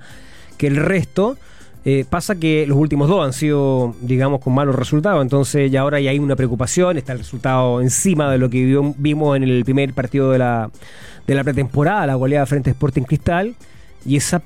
que 0.57 0.67
el 0.67 0.77
resto. 0.77 1.37
Eh, 1.85 2.05
pasa 2.09 2.37
que 2.37 2.65
los 2.67 2.79
últimos 2.79 3.09
dos 3.09 3.25
han 3.25 3.33
sido, 3.33 3.95
digamos, 4.01 4.41
con 4.41 4.55
malos 4.55 4.77
resultados. 4.77 5.21
Entonces, 5.23 5.71
ya 5.71 5.81
ahora 5.81 5.99
ya 6.01 6.11
hay 6.13 6.19
una 6.21 6.37
preocupación. 6.37 6.97
Está 6.97 7.13
el 7.13 7.19
resultado 7.19 7.81
encima 7.81 8.31
de 8.31 8.39
lo 8.39 8.49
que 8.49 8.65
vimos 8.99 9.37
en 9.37 9.43
el 9.43 9.65
primer 9.65 9.93
partido 9.93 10.31
de 10.31 10.39
la, 10.39 10.71
de 11.27 11.35
la 11.35 11.43
pretemporada, 11.43 12.07
la 12.07 12.15
goleada 12.15 12.47
frente 12.47 12.71
a 12.71 12.73
Sporting 12.73 13.03
Cristal. 13.03 13.55
Y 14.07 14.17
esa, 14.17 14.43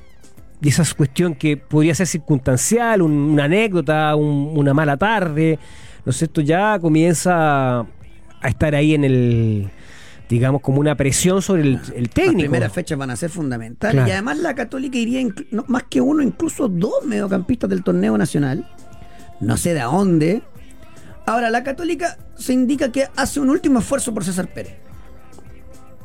y 0.63 0.71
cuestión 0.97 1.35
que 1.35 1.59
podría 1.59 1.95
ser 1.95 2.07
circunstancial, 2.07 3.03
un- 3.03 3.13
una 3.13 3.45
anécdota, 3.45 4.17
un- 4.17 4.53
una 4.57 4.73
mala 4.73 4.97
tarde. 4.97 5.59
No 6.07 6.13
sé, 6.13 6.25
esto 6.27 6.41
ya 6.41 6.79
comienza 6.79 7.81
a 7.81 8.49
estar 8.49 8.75
ahí 8.75 8.95
en 8.95 9.05
el, 9.05 9.71
digamos, 10.29 10.61
como 10.61 10.81
una 10.81 10.97
presión 10.97 11.41
sobre 11.43 11.63
el, 11.63 11.81
el 11.95 12.05
Las 12.05 12.15
técnico. 12.15 12.39
primeras 12.41 12.73
fechas 12.73 12.99
van 12.99 13.11
a 13.11 13.17
ser 13.17 13.31
fundamentales. 13.31 13.95
Claro. 13.95 14.09
Y 14.09 14.13
además 14.13 14.39
la 14.39 14.55
Católica 14.55 14.99
iría 14.99 15.27
no, 15.51 15.65
más 15.69 15.85
que 15.85 16.01
uno, 16.01 16.23
incluso 16.23 16.69
dos 16.69 17.05
mediocampistas 17.05 17.71
del 17.71 17.83
torneo 17.85 18.17
nacional. 18.19 18.69
No 19.41 19.57
sé 19.57 19.75
de 19.75 19.81
a 19.81 19.85
dónde. 19.87 20.43
Ahora, 21.27 21.51
la 21.51 21.63
Católica 21.65 22.19
se 22.37 22.53
indica 22.53 22.91
que 22.93 23.09
hace 23.17 23.41
un 23.41 23.51
último 23.51 23.81
esfuerzo 23.81 24.15
por 24.15 24.25
César 24.25 24.49
Pérez. 24.53 24.77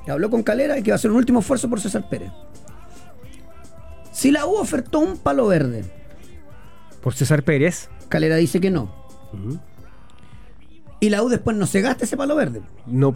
Habló 0.07 0.29
con 0.29 0.43
Calera 0.43 0.77
y 0.77 0.83
que 0.83 0.91
va 0.91 0.95
a 0.95 0.97
hacer 0.97 1.11
un 1.11 1.17
último 1.17 1.39
esfuerzo 1.39 1.69
por 1.69 1.79
César 1.79 2.09
Pérez. 2.09 2.31
Si 4.11 4.31
la 4.31 4.45
U 4.45 4.55
ofertó 4.55 4.99
un 4.99 5.17
palo 5.17 5.47
verde, 5.47 5.85
Por 7.01 7.13
César 7.13 7.43
Pérez. 7.43 7.89
Calera 8.09 8.35
dice 8.35 8.59
que 8.59 8.69
no. 8.71 8.93
Y 10.99 11.09
la 11.09 11.23
U 11.23 11.29
después 11.29 11.55
no 11.55 11.65
se 11.65 11.81
gasta 11.81 12.03
ese 12.05 12.17
palo 12.17 12.35
verde. 12.35 12.61
No. 12.85 13.15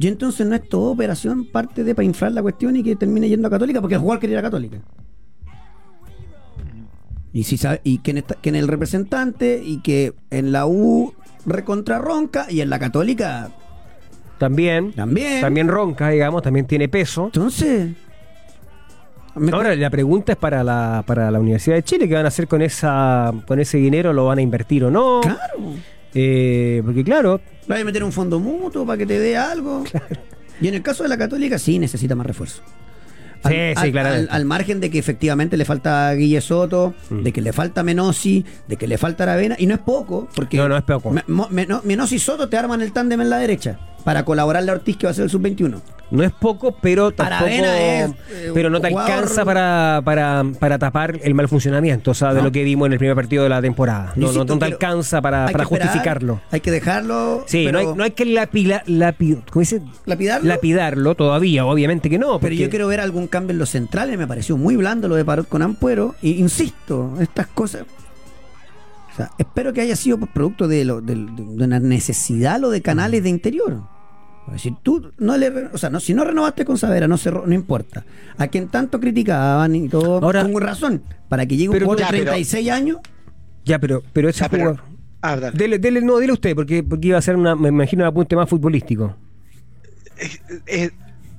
Y 0.00 0.08
entonces 0.08 0.46
no 0.46 0.54
es 0.56 0.66
toda 0.68 0.90
operación 0.92 1.44
parte 1.44 1.84
de 1.84 1.94
para 1.94 2.06
inflar 2.06 2.32
la 2.32 2.40
cuestión 2.42 2.74
y 2.74 2.82
que 2.82 2.96
termine 2.96 3.28
yendo 3.28 3.46
a 3.48 3.50
Católica, 3.50 3.80
porque 3.82 3.94
el 3.96 4.00
jugador 4.00 4.18
quería 4.18 4.34
ir 4.34 4.38
a 4.38 4.42
Católica. 4.42 4.78
Y 7.32 7.44
si 7.44 7.56
sabe, 7.56 7.80
y 7.84 7.98
que 7.98 8.10
en, 8.12 8.18
esta- 8.18 8.34
que 8.34 8.48
en 8.48 8.56
el 8.56 8.66
representante 8.66 9.62
y 9.64 9.80
que 9.82 10.14
en 10.30 10.50
la 10.52 10.66
U 10.66 11.14
recontra 11.46 11.98
ronca 11.98 12.46
y 12.50 12.60
en 12.60 12.70
la 12.70 12.78
Católica 12.78 13.50
También. 14.38 14.92
también. 14.92 15.40
También 15.40 15.68
ronca, 15.68 16.08
digamos, 16.08 16.42
también 16.42 16.66
tiene 16.66 16.88
peso. 16.88 17.26
Entonces. 17.26 17.92
Ahora, 19.52 19.76
la 19.76 19.90
pregunta 19.90 20.32
es 20.32 20.38
para 20.38 20.64
la, 20.64 21.04
para 21.06 21.30
la 21.30 21.38
Universidad 21.38 21.76
de 21.76 21.84
Chile, 21.84 22.08
¿qué 22.08 22.14
van 22.14 22.24
a 22.24 22.28
hacer 22.28 22.48
con 22.48 22.62
esa 22.62 23.32
con 23.46 23.60
ese 23.60 23.78
dinero? 23.78 24.12
¿Lo 24.12 24.24
van 24.26 24.38
a 24.38 24.42
invertir 24.42 24.82
o 24.84 24.90
no? 24.90 25.20
claro. 25.20 25.38
Eh, 26.14 26.82
porque 26.84 27.04
claro, 27.04 27.40
vas 27.66 27.80
a 27.80 27.84
meter 27.84 28.02
un 28.02 28.12
fondo 28.12 28.40
mutuo 28.40 28.84
para 28.84 28.98
que 28.98 29.06
te 29.06 29.18
dé 29.18 29.36
algo. 29.36 29.84
Y 30.60 30.68
en 30.68 30.74
el 30.74 30.82
caso 30.82 31.02
de 31.02 31.08
la 31.08 31.16
Católica, 31.16 31.58
sí 31.58 31.78
necesita 31.78 32.14
más 32.14 32.26
refuerzo. 32.26 32.62
Sí, 33.46 33.54
sí, 33.82 33.90
claramente. 33.92 34.30
Al, 34.30 34.36
al 34.36 34.44
margen 34.44 34.80
de 34.80 34.90
que 34.90 34.98
efectivamente 34.98 35.56
le 35.56 35.64
falta 35.64 36.12
Guille 36.14 36.40
Soto, 36.40 36.94
Mm. 37.10 37.22
de 37.22 37.32
que 37.32 37.40
le 37.40 37.52
falta 37.52 37.82
Menosi, 37.82 38.44
de 38.68 38.76
que 38.76 38.86
le 38.86 38.98
falta 38.98 39.24
Aravena, 39.24 39.56
y 39.58 39.66
no 39.66 39.74
es 39.74 39.80
poco, 39.80 40.28
porque 40.34 40.56
No, 40.58 40.68
no 40.68 40.76
es 40.76 40.82
poco. 40.82 41.10
Me- 41.10 41.24
Menosi 41.84 42.16
y 42.16 42.18
Soto 42.18 42.48
te 42.48 42.56
arman 42.56 42.82
el 42.82 42.92
tándem 42.92 43.20
en 43.20 43.30
la 43.30 43.38
derecha 43.38 43.78
para 44.04 44.24
colaborarle 44.24 44.70
a 44.70 44.74
Ortiz 44.74 44.96
que 44.96 45.06
va 45.06 45.10
a 45.10 45.14
ser 45.14 45.24
el 45.24 45.30
sub-21. 45.30 45.80
no 46.10 46.24
es 46.24 46.32
poco, 46.32 46.74
pero 46.80 47.12
tampoco. 47.12 47.36
Aravena 47.44 47.78
es, 47.80 48.10
eh, 48.32 48.50
pero 48.52 48.68
no 48.68 48.80
te 48.80 48.88
jugador- 48.90 49.12
alcanza 49.12 49.44
para, 49.44 50.02
para, 50.04 50.42
para 50.58 50.76
tapar 50.76 51.20
el 51.22 51.34
mal 51.34 51.46
funcionamiento, 51.48 52.10
o 52.10 52.14
sea, 52.14 52.30
de 52.30 52.38
No. 52.40 52.46
lo 52.46 52.50
que 52.52 52.64
vimos 52.64 52.86
en 52.86 52.94
el 52.94 52.98
primer 52.98 53.14
partido 53.14 53.44
de 53.44 53.48
la 53.48 53.62
temporada. 53.62 54.12
No, 54.16 54.32
no, 54.32 54.44
no 54.44 54.58
te 54.58 54.64
alcanza 54.64 55.22
para, 55.22 55.46
para 55.46 55.62
esperar, 55.62 55.86
justificarlo. 55.86 56.40
Hay 56.50 56.58
que 56.60 56.72
dejarlo. 56.72 57.44
Sí, 57.46 57.62
pero 57.64 57.80
no, 57.80 57.90
hay, 57.90 57.96
no 57.96 58.02
hay 58.04 58.10
que 58.10 58.24
lapila- 58.26 58.82
lapi- 58.86 59.40
¿cómo 59.52 59.60
dice? 59.60 59.82
lapidarlo. 60.04 60.48
lapidarlo 60.48 61.14
todavía, 61.14 61.64
obviamente 61.64 62.10
que 62.10 62.18
no. 62.18 62.40
Pero 62.40 62.56
yo 62.56 62.68
quiero 62.70 62.88
ver 62.88 62.98
algún 63.00 63.28
cambio 63.30 63.52
en 63.52 63.58
los 63.58 63.70
centrales. 63.70 64.18
Me 64.18 64.26
pareció 64.26 64.56
muy 64.58 64.76
blando 64.76 65.08
lo 65.08 65.14
de 65.14 65.24
Parot 65.24 65.48
con 65.48 65.62
Ampuero. 65.62 66.14
Y 66.20 66.32
insisto, 66.32 67.16
estas 67.20 67.46
cosas. 67.46 67.84
O 69.12 69.16
sea, 69.16 69.30
espero 69.38 69.72
que 69.72 69.80
haya 69.80 69.96
sido 69.96 70.18
por 70.18 70.28
producto 70.32 70.68
de, 70.68 70.84
lo, 70.84 71.00
del- 71.00 71.34
de 71.34 71.64
una 71.64 71.80
necesidad 71.80 72.60
lo 72.60 72.70
de 72.70 72.82
canales 72.82 73.22
de 73.22 73.28
interior. 73.30 73.82
Si 74.56 74.72
tú 74.82 75.12
no 75.18 75.36
le, 75.36 75.48
o 75.72 75.78
sea, 75.78 75.90
no, 75.90 76.00
si 76.00 76.12
no 76.12 76.24
renovaste 76.24 76.64
con 76.64 76.76
Savera, 76.76 77.06
no 77.06 77.16
cerró, 77.16 77.46
no 77.46 77.54
importa. 77.54 78.04
A 78.36 78.48
quien 78.48 78.68
tanto 78.68 78.98
criticaban 78.98 79.76
y 79.76 79.88
todo, 79.88 80.18
Ahora- 80.22 80.42
con 80.50 80.60
razón, 80.60 81.02
para 81.28 81.46
que 81.46 81.56
llegue 81.56 81.68
un 81.68 81.74
Pero 81.74 81.86
jugador 81.86 82.06
ya, 82.06 82.12
de 82.12 82.18
pero- 82.18 82.30
36 82.32 82.70
años, 82.70 82.98
Ya, 83.64 83.78
pero, 83.78 84.02
pero 84.12 84.28
ese 84.28 84.40
Ya, 84.40 84.48
pero- 84.48 84.62
jugador. 84.70 84.84
Ah, 85.22 85.36
dale. 85.36 85.56
Dele, 85.56 85.78
dele, 85.78 86.00
no, 86.00 86.16
dile 86.18 86.32
usted, 86.32 86.54
porque, 86.56 86.82
porque 86.82 87.08
iba 87.08 87.18
a 87.18 87.22
ser 87.22 87.36
una, 87.36 87.54
me 87.54 87.68
imagino, 87.68 88.02
un 88.04 88.08
apunte 88.08 88.34
más 88.34 88.48
futbolístico. 88.48 89.14
Eh, 90.66 90.90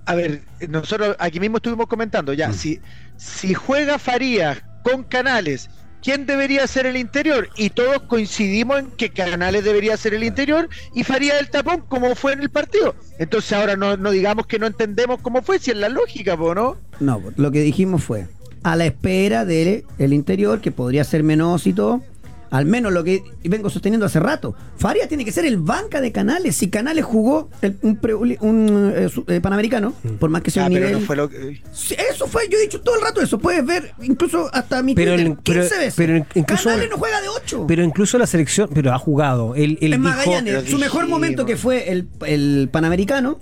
a 0.05 0.15
ver, 0.15 0.41
nosotros 0.69 1.15
aquí 1.19 1.39
mismo 1.39 1.57
estuvimos 1.57 1.87
comentando 1.87 2.31
Mm. 2.33 2.35
ya, 2.35 2.53
si, 2.53 2.79
si 3.17 3.53
juega 3.53 3.99
Farías 3.99 4.61
con 4.83 5.03
Canales, 5.03 5.69
¿quién 6.01 6.25
debería 6.25 6.65
ser 6.67 6.85
el 6.85 6.97
interior? 6.97 7.49
Y 7.55 7.69
todos 7.69 8.01
coincidimos 8.03 8.79
en 8.79 8.91
que 8.91 9.09
Canales 9.11 9.63
debería 9.63 9.95
ser 9.97 10.13
el 10.13 10.23
interior 10.23 10.69
y 10.95 11.03
Farías 11.03 11.39
el 11.39 11.49
tapón, 11.49 11.81
como 11.87 12.15
fue 12.15 12.33
en 12.33 12.41
el 12.41 12.49
partido. 12.49 12.95
Entonces 13.19 13.53
ahora 13.53 13.75
no, 13.75 13.97
no 13.97 14.11
digamos 14.11 14.47
que 14.47 14.57
no 14.59 14.67
entendemos 14.67 15.21
cómo 15.21 15.41
fue, 15.41 15.59
si 15.59 15.71
es 15.71 15.77
la 15.77 15.89
lógica, 15.89 16.35
po, 16.35 16.55
¿no? 16.55 16.77
No, 16.99 17.21
lo 17.35 17.51
que 17.51 17.61
dijimos 17.61 18.03
fue 18.03 18.27
a 18.63 18.75
la 18.75 18.85
espera 18.85 19.45
del 19.45 19.85
el 19.97 20.13
interior, 20.13 20.61
que 20.61 20.71
podría 20.71 21.03
ser 21.03 21.23
menos 21.23 21.65
y 21.67 21.73
todo. 21.73 22.03
Al 22.51 22.65
menos 22.65 22.91
lo 22.93 23.03
que 23.03 23.23
vengo 23.43 23.69
sosteniendo 23.69 24.05
hace 24.05 24.19
rato. 24.19 24.53
Faria 24.77 25.07
tiene 25.07 25.25
que 25.25 25.31
ser 25.31 25.45
el 25.45 25.57
banca 25.57 26.01
de 26.01 26.11
Canales. 26.11 26.55
Si 26.57 26.69
Canales 26.69 27.03
jugó 27.05 27.49
el- 27.61 27.77
un, 27.81 27.95
pre- 27.95 28.13
un, 28.13 28.91
eh, 28.95 29.09
eh, 29.27 29.41
panamericano, 29.41 29.93
por 30.19 30.29
más 30.29 30.41
que 30.43 30.51
sea 30.51 30.65
Ah, 30.65 30.67
un 30.67 30.73
pero 30.73 30.85
nivel. 30.87 31.01
no 31.01 31.07
fue 31.07 31.15
lo 31.15 31.29
que... 31.29 31.61
Sí, 31.73 31.95
Eso 32.11 32.27
fue, 32.27 32.47
yo 32.49 32.57
he 32.57 32.61
dicho 32.61 32.81
todo 32.81 32.95
el 32.95 33.01
rato 33.01 33.21
eso. 33.21 33.39
Puedes 33.39 33.65
ver, 33.65 33.93
incluso 34.01 34.49
hasta 34.53 34.83
mi 34.83 34.93
Pero 34.95 35.13
Twitter, 35.15 35.27
el- 35.31 35.37
15 35.37 35.43
pero- 35.45 35.61
veces. 35.79 35.93
pero 35.95 36.25
incluso- 36.35 36.63
Canales 36.65 36.89
no 36.89 36.97
juega 36.97 37.21
de 37.21 37.27
8. 37.29 37.65
Pero 37.67 37.83
incluso 37.83 38.17
la 38.17 38.27
selección, 38.27 38.69
pero 38.73 38.93
ha 38.93 38.97
jugado. 38.99 39.55
Él, 39.55 39.77
él 39.81 39.93
es 39.93 39.99
dijo, 40.01 40.11
Magallanes, 40.13 40.69
su 40.69 40.77
mejor 40.77 41.01
dijimos. 41.03 41.09
momento 41.09 41.45
que 41.45 41.55
fue 41.55 41.89
el, 41.91 42.07
el 42.27 42.67
panamericano, 42.71 43.37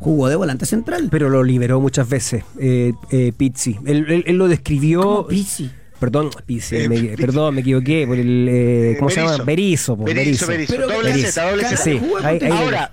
jugó 0.00 0.28
de 0.28 0.36
volante 0.36 0.66
central. 0.66 1.08
pero 1.10 1.28
lo 1.28 1.42
liberó 1.44 1.80
muchas 1.80 2.08
veces, 2.08 2.42
eh, 2.58 2.92
eh, 3.10 3.32
Pizzi. 3.36 3.76
Él, 3.84 4.04
él- 4.08 4.24
él 4.26 4.36
lo 4.36 4.48
describió. 4.48 5.00
¿Cómo 5.02 5.26
Pizzi? 5.28 5.70
Perdón, 6.00 6.30
Pizzi, 6.46 6.76
Eh, 6.76 6.88
me- 6.88 7.16
perdón, 7.16 7.54
me 7.56 7.60
equivoqué. 7.62 8.06
Por 8.06 8.18
el, 8.18 8.46
eh, 8.48 8.96
¿Cómo 8.98 9.10
se 9.10 9.20
llama? 9.20 9.42
Berizzo. 9.44 9.96
po, 9.96 10.04
Berizzo, 10.04 10.46
Berizzo. 10.46 10.72
Berizzo. 10.74 10.74
Pero 10.76 10.86
Doble. 10.88 11.24
Z, 11.30 11.50
doble 11.50 11.64
Z. 11.64 11.76
Sí, 11.76 11.98
jugó 11.98 12.18
ahí- 12.18 12.38
con 12.38 12.52
ahí- 12.52 12.58
Ahora, 12.64 12.92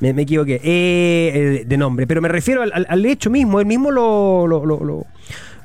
Me, 0.00 0.12
me 0.12 0.22
equivoqué. 0.22 0.60
Eh, 0.62 1.32
eh, 1.34 1.64
de 1.66 1.76
nombre. 1.76 2.06
Pero 2.06 2.22
me 2.22 2.28
refiero 2.28 2.62
al, 2.62 2.70
al- 2.72 2.86
al 2.88 3.04
hecho 3.04 3.30
mismo. 3.30 3.58
Él 3.58 3.66
mismo 3.66 3.90
lo, 3.90 4.46
lo, 4.46 4.64
lo, 4.64 4.84
lo- 4.84 5.06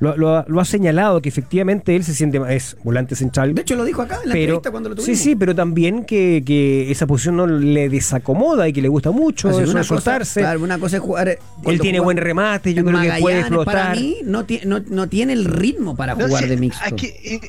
lo- 0.04 0.18
lo 0.18 0.38
ha, 0.38 0.46
lo 0.48 0.60
ha 0.62 0.66
señalado 0.66 1.22
que 1.22 1.30
efectivamente 1.30 1.96
él 1.96 2.04
se 2.04 2.14
siente 2.14 2.40
más. 2.40 2.52
Es 2.52 2.78
volante 2.84 3.16
central. 3.16 3.54
De 3.56 3.62
hecho, 3.62 3.76
lo 3.76 3.84
dijo 3.86 4.02
acá 4.02 4.20
en 4.24 4.30
la 4.30 4.34
pero, 4.34 4.44
entrevista 4.44 4.72
cuando 4.72 4.90
lo 4.90 4.96
sí, 4.98 5.02
tuvimos. 5.04 5.20
sí, 5.20 5.36
pero 5.36 5.56
también 5.56 6.06
que, 6.06 6.44
que 6.46 6.92
esa 6.92 7.08
posición 7.08 7.38
no 7.38 7.48
le 7.48 7.90
desacomoda 7.90 8.68
y 8.68 8.74
que 8.74 8.82
le 8.82 8.88
gusta 8.90 9.12
mucho 9.12 9.50
eso 9.50 9.58
una 9.60 9.66
de 9.68 9.74
cosa- 9.74 9.84
soltarse. 9.86 10.42
claro, 10.42 10.62
una 10.62 10.78
cosa 10.78 10.98
es 10.98 11.02
jugar. 11.02 11.30
eh, 11.30 11.40
él 11.66 11.80
tiene 11.80 11.98
juega 12.00 12.04
buen 12.06 12.18
remate, 12.18 12.74
yo 12.74 12.84
creo 12.86 13.00
que 13.02 13.08
puede 13.20 13.42
Magallanes, 13.42 13.66
Para 13.66 13.82
explotar. 13.82 13.98
mí, 13.98 14.18
no, 14.26 14.46
ti- 14.46 14.62
no, 14.66 14.80
no 14.88 15.08
tiene 15.10 15.34
el 15.34 15.46
ritmo 15.46 15.96
para 15.96 16.16
No 16.16 16.28
jugar 16.28 16.48
de 16.48 16.58
mixto. 16.58 16.84
aquí, 16.86 17.08
eh, 17.08 17.40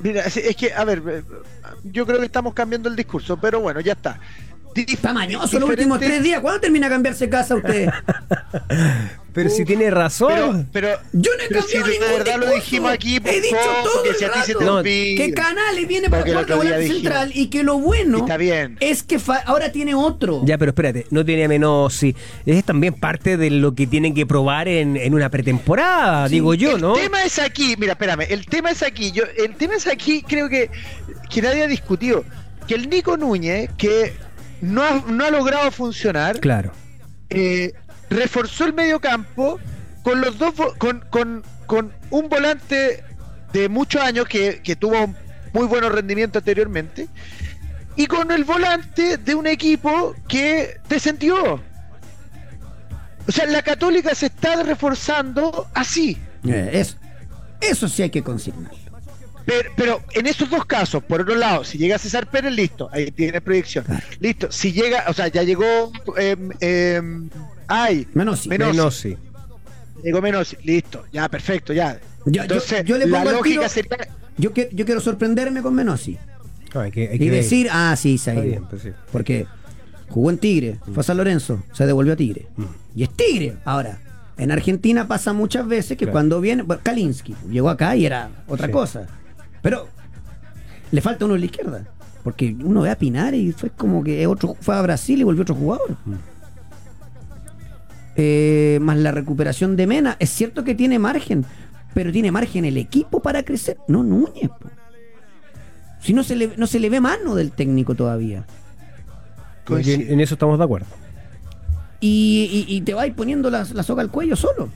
mira, 0.00 0.22
es, 0.22 0.36
es 0.36 0.56
que, 0.56 0.72
a 0.72 0.84
ver, 0.84 1.02
eh, 1.08 1.22
yo 1.84 2.06
creo 2.06 2.18
que 2.20 2.26
estamos 2.26 2.54
cambiando 2.54 2.88
el 2.88 2.96
discurso, 2.96 3.36
pero 3.40 3.60
bueno, 3.60 3.80
ya 3.80 3.92
está. 3.92 4.18
Está 4.74 5.12
mañoso 5.12 5.60
los 5.60 5.68
últimos 5.70 6.00
tres 6.00 6.20
días. 6.20 6.40
¿Cuándo 6.40 6.60
termina 6.60 6.88
a 6.88 6.90
cambiarse 6.90 7.28
casa 7.28 7.54
usted? 7.54 7.88
Pero 9.34 9.50
si 9.50 9.64
tiene 9.64 9.90
razón. 9.90 10.68
Pero, 10.72 10.88
pero, 10.96 11.08
Yo 11.12 11.30
no 11.36 11.42
he 11.44 11.48
pero 11.48 11.60
cambiado 11.60 11.86
si 11.86 11.92
de 11.92 11.98
ningún 11.98 12.18
verdad 12.18 12.34
lo 12.34 12.40
discurso. 12.46 12.54
dijimos 12.64 12.92
aquí, 12.92 13.16
He 13.24 13.40
dicho 13.40 13.56
todo 13.82 14.02
que 14.04 14.08
el 14.10 14.14
si 14.16 14.24
a 14.24 14.32
ti 14.32 14.38
se 14.46 14.52
te 14.54 14.58
rato 14.60 14.74
olvida. 14.76 15.24
que 15.26 15.34
Canales 15.34 15.88
viene 15.88 16.08
para 16.08 16.22
el 16.22 16.28
jugar 16.30 16.46
día 16.46 16.56
volante 16.56 16.86
central 16.86 17.30
y 17.34 17.46
que 17.48 17.62
lo 17.64 17.78
bueno 17.78 18.18
Está 18.18 18.36
bien. 18.36 18.76
es 18.80 19.02
que 19.02 19.18
fa- 19.18 19.42
ahora 19.44 19.72
tiene 19.72 19.94
otro. 19.94 20.42
Ya, 20.44 20.56
pero 20.56 20.70
espérate, 20.70 21.06
no 21.10 21.24
tiene 21.24 21.48
menos. 21.48 21.92
Sí. 21.94 22.14
Es 22.46 22.64
también 22.64 22.94
parte 22.94 23.36
de 23.36 23.50
lo 23.50 23.74
que 23.74 23.86
tienen 23.86 24.14
que 24.14 24.24
probar 24.24 24.68
en, 24.68 24.96
en 24.96 25.12
una 25.14 25.28
pretemporada, 25.30 26.28
digo 26.28 26.54
yo, 26.54 26.76
el 26.76 26.80
¿no? 26.80 26.92
tema 26.94 27.24
es 27.24 27.38
aquí, 27.38 27.74
mira, 27.78 27.92
espérame, 27.92 28.26
el 28.28 28.46
tema 28.46 28.70
es 28.70 28.82
aquí, 28.82 29.10
yo, 29.12 29.24
el 29.36 29.54
tema 29.56 29.74
es 29.74 29.86
aquí, 29.86 30.22
creo 30.22 30.48
que, 30.48 30.70
que 31.28 31.42
nadie 31.42 31.64
ha 31.64 31.66
discutido, 31.66 32.24
que 32.68 32.74
el 32.74 32.88
Nico 32.88 33.16
Núñez, 33.16 33.68
que 33.76 34.12
no 34.60 34.82
ha, 34.82 35.02
no 35.08 35.24
ha 35.24 35.30
logrado 35.30 35.70
funcionar, 35.70 36.38
Claro. 36.40 36.72
eh, 37.30 37.72
reforzó 38.10 38.66
el 38.66 38.72
medio 38.72 39.00
campo 39.00 39.58
con 40.02 40.20
los 40.20 40.38
dos 40.38 40.54
con, 40.78 41.04
con, 41.10 41.42
con 41.66 41.92
un 42.10 42.28
volante 42.28 43.02
de 43.52 43.68
muchos 43.68 44.02
años 44.02 44.26
que, 44.26 44.60
que 44.62 44.76
tuvo 44.76 45.14
muy 45.52 45.66
buenos 45.66 45.92
rendimientos 45.92 46.40
anteriormente 46.40 47.08
y 47.96 48.06
con 48.06 48.30
el 48.30 48.44
volante 48.44 49.16
de 49.18 49.34
un 49.34 49.46
equipo 49.46 50.14
que 50.28 50.80
descendió. 50.88 51.60
O 53.26 53.32
sea, 53.32 53.46
la 53.46 53.62
católica 53.62 54.14
se 54.14 54.26
está 54.26 54.62
reforzando 54.62 55.68
así. 55.72 56.18
Eh, 56.46 56.70
eso, 56.72 56.96
eso 57.60 57.88
sí 57.88 58.02
hay 58.02 58.10
que 58.10 58.22
consignarlo. 58.22 58.78
Pero, 59.46 59.70
pero 59.76 60.02
en 60.12 60.26
esos 60.26 60.48
dos 60.48 60.64
casos, 60.64 61.04
por 61.04 61.20
otro 61.20 61.34
lado, 61.34 61.64
si 61.64 61.78
llega 61.78 61.98
César 61.98 62.28
Pérez, 62.30 62.52
listo, 62.52 62.88
ahí 62.92 63.10
tienes 63.10 63.42
proyección. 63.42 63.84
Listo, 64.18 64.50
si 64.50 64.72
llega, 64.72 65.04
o 65.08 65.12
sea, 65.12 65.28
ya 65.28 65.42
llegó. 65.42 65.92
Eh, 66.18 67.28
ay, 67.68 68.06
Menos 68.14 68.40
sí. 68.40 68.48
Menos. 68.48 68.68
Menos 68.74 68.94
sí. 68.96 69.16
llegó 70.02 70.20
Menos, 70.22 70.56
listo, 70.62 71.04
ya, 71.12 71.28
perfecto, 71.28 71.72
ya. 71.72 71.98
Yo- 72.26 72.42
Entonces, 72.42 72.84
yo 72.84 72.96
le 72.98 73.06
la 73.06 73.18
pongo 73.18 73.30
al 73.30 73.36
lógica 73.36 73.60
tiro- 73.60 73.68
sería. 73.68 74.08
Yo, 74.36 74.52
que- 74.52 74.68
yo 74.72 74.84
quiero 74.84 75.00
sorprenderme 75.00 75.62
con 75.62 75.74
Menossi. 75.74 76.18
No, 76.74 76.80
hay 76.80 76.90
que, 76.90 77.08
hay 77.08 77.16
Y 77.16 77.28
ver. 77.30 77.42
decir, 77.42 77.68
ah, 77.70 77.94
sí, 77.96 78.18
se 78.18 78.30
ha 78.30 78.34
Está 78.34 78.44
ido. 78.46 78.50
bien, 78.58 78.68
pues 78.68 78.82
sí. 78.82 78.90
Porque 79.12 79.46
jugó 80.08 80.30
en 80.30 80.38
Tigre, 80.38 80.78
fue 80.92 81.00
a 81.00 81.04
San 81.04 81.16
Lorenzo, 81.16 81.62
se 81.72 81.86
devolvió 81.86 82.14
a 82.14 82.16
Tigre. 82.16 82.46
Y 82.96 83.04
es 83.04 83.10
Tigre. 83.10 83.56
Ahora, 83.64 84.00
en 84.36 84.50
Argentina 84.50 85.06
pasa 85.06 85.32
muchas 85.32 85.66
veces 85.68 85.90
que 85.96 86.04
Claro. 86.06 86.12
cuando 86.12 86.40
viene. 86.40 86.62
bueno, 86.62 86.82
Kalinsky 86.82 87.34
llegó 87.50 87.70
acá 87.70 87.94
y 87.94 88.06
era 88.06 88.30
otra 88.48 88.66
Sí. 88.66 88.72
cosa. 88.72 89.06
Pero 89.62 89.86
le 90.90 91.00
falta 91.00 91.24
uno 91.26 91.34
en 91.34 91.40
la 91.40 91.46
izquierda. 91.46 91.84
Porque 92.24 92.56
uno 92.64 92.80
ve 92.80 92.90
a 92.90 92.96
Pinar 92.98 93.34
y 93.34 93.52
fue 93.52 93.68
como 93.70 94.02
que 94.02 94.26
otro 94.26 94.56
fue 94.60 94.74
a 94.74 94.80
Brasil 94.82 95.20
y 95.20 95.24
volvió 95.24 95.42
otro 95.42 95.54
jugador. 95.54 95.96
Eh, 98.16 98.78
más 98.80 98.96
la 98.98 99.10
recuperación 99.12 99.76
de 99.76 99.86
Mena. 99.86 100.16
Es 100.20 100.30
cierto 100.30 100.62
que 100.64 100.74
tiene 100.74 100.98
margen, 100.98 101.44
pero 101.94 102.12
tiene 102.12 102.30
margen 102.30 102.64
el 102.64 102.76
equipo 102.76 103.20
para 103.20 103.42
crecer. 103.42 103.76
No 103.88 104.02
Núñez. 104.02 104.48
po. 104.48 104.68
Si 106.00 106.12
no 106.12 106.22
se, 106.22 106.36
le, 106.36 106.50
no 106.56 106.66
se 106.66 106.78
le 106.80 106.90
ve 106.90 107.00
mano 107.00 107.34
del 107.34 107.50
técnico 107.52 107.94
todavía. 107.94 108.44
En, 109.68 110.12
en 110.12 110.20
eso 110.20 110.34
estamos 110.34 110.58
de 110.58 110.64
acuerdo. 110.64 110.86
Y, 112.00 112.66
y- 112.68 112.76
y 112.76 112.80
te 112.82 112.92
vas 112.92 113.08
poniendo 113.16 113.48
la, 113.50 113.66
la 113.72 113.82
soga 113.82 114.02
al 114.02 114.10
cuello 114.10 114.36
solo. 114.36 114.68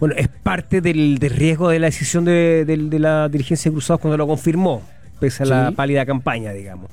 Bueno, 0.00 0.16
es 0.18 0.26
parte 0.28 0.80
del, 0.80 1.18
del 1.18 1.30
riesgo 1.30 1.68
de 1.70 1.78
la 1.78 1.86
decisión 1.86 2.24
de, 2.24 2.64
de 2.66 2.98
la 2.98 3.28
dirigencia 3.28 3.70
de 3.70 3.74
Cruzados 3.74 4.00
cuando 4.00 4.16
lo 4.16 4.26
confirmó, 4.26 4.82
pese 5.20 5.44
a 5.44 5.46
la 5.46 5.70
pálida 5.70 6.04
campaña, 6.04 6.50
digamos. 6.52 6.90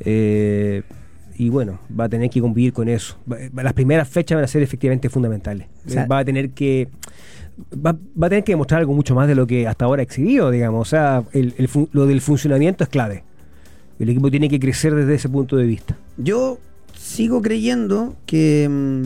Eh, 0.00 0.82
y 1.38 1.48
bueno, 1.50 1.78
va 1.98 2.04
a 2.04 2.08
tener 2.08 2.28
que 2.30 2.40
convivir 2.40 2.72
con 2.72 2.88
eso. 2.88 3.16
Las 3.54 3.72
primeras 3.72 4.08
fechas 4.08 4.36
van 4.36 4.44
a 4.44 4.48
ser 4.48 4.62
efectivamente 4.62 5.08
fundamentales. 5.08 5.68
O 5.86 5.90
sea- 5.90 6.04
Eh, 6.04 6.06
va 6.06 6.18
a 6.18 6.24
tener 6.24 6.50
que 6.50 6.88
va, 7.74 7.92
va 8.20 8.26
a 8.26 8.30
tener 8.30 8.44
que 8.44 8.52
demostrar 8.52 8.80
algo 8.80 8.92
mucho 8.94 9.14
más 9.14 9.26
de 9.28 9.34
lo 9.34 9.46
que 9.46 9.66
hasta 9.66 9.84
ahora 9.84 10.00
ha 10.00 10.04
exhibido, 10.04 10.50
digamos. 10.50 10.80
O 10.86 10.90
sea, 10.90 11.24
el- 11.32 11.54
el 11.58 11.68
fun- 11.68 11.88
lo 11.92 12.06
del 12.06 12.20
funcionamiento 12.20 12.84
es 12.84 12.90
clave. 12.90 13.24
El 13.98 14.08
equipo 14.10 14.30
tiene 14.30 14.48
que 14.48 14.60
crecer 14.60 14.94
desde 14.94 15.14
ese 15.14 15.28
punto 15.28 15.56
de 15.56 15.64
vista. 15.64 15.96
Yo 16.18 16.58
sigo 16.96 17.40
creyendo 17.42 18.14
que 18.26 18.68
mm, 18.70 19.02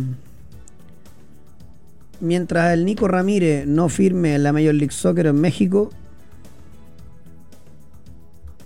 mientras 2.20 2.72
el 2.74 2.84
Nico 2.84 3.08
Ramírez 3.08 3.66
no 3.66 3.88
firme 3.88 4.34
en 4.34 4.42
la 4.42 4.52
Major 4.52 4.74
League 4.74 4.92
Soccer 4.92 5.26
en 5.26 5.40
México, 5.40 5.90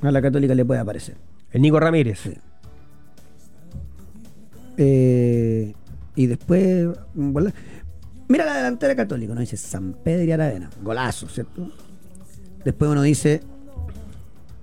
a 0.02 0.10
la 0.10 0.22
Católica 0.22 0.54
le 0.54 0.64
puede 0.64 0.80
aparecer. 0.80 1.16
El 1.52 1.62
Nico 1.62 1.80
Ramírez. 1.80 2.20
Sí. 2.20 2.32
Eh, 4.76 5.74
y 6.14 6.26
después. 6.26 6.88
Mira 8.28 8.44
la 8.44 8.56
delantera 8.56 8.96
católica, 8.96 9.32
uno 9.32 9.40
dice 9.40 9.56
San 9.56 9.92
Pedro 10.02 10.24
y 10.24 10.32
Aravena, 10.32 10.68
golazo, 10.82 11.28
¿cierto? 11.28 11.70
Después 12.64 12.90
uno 12.90 13.02
dice 13.02 13.40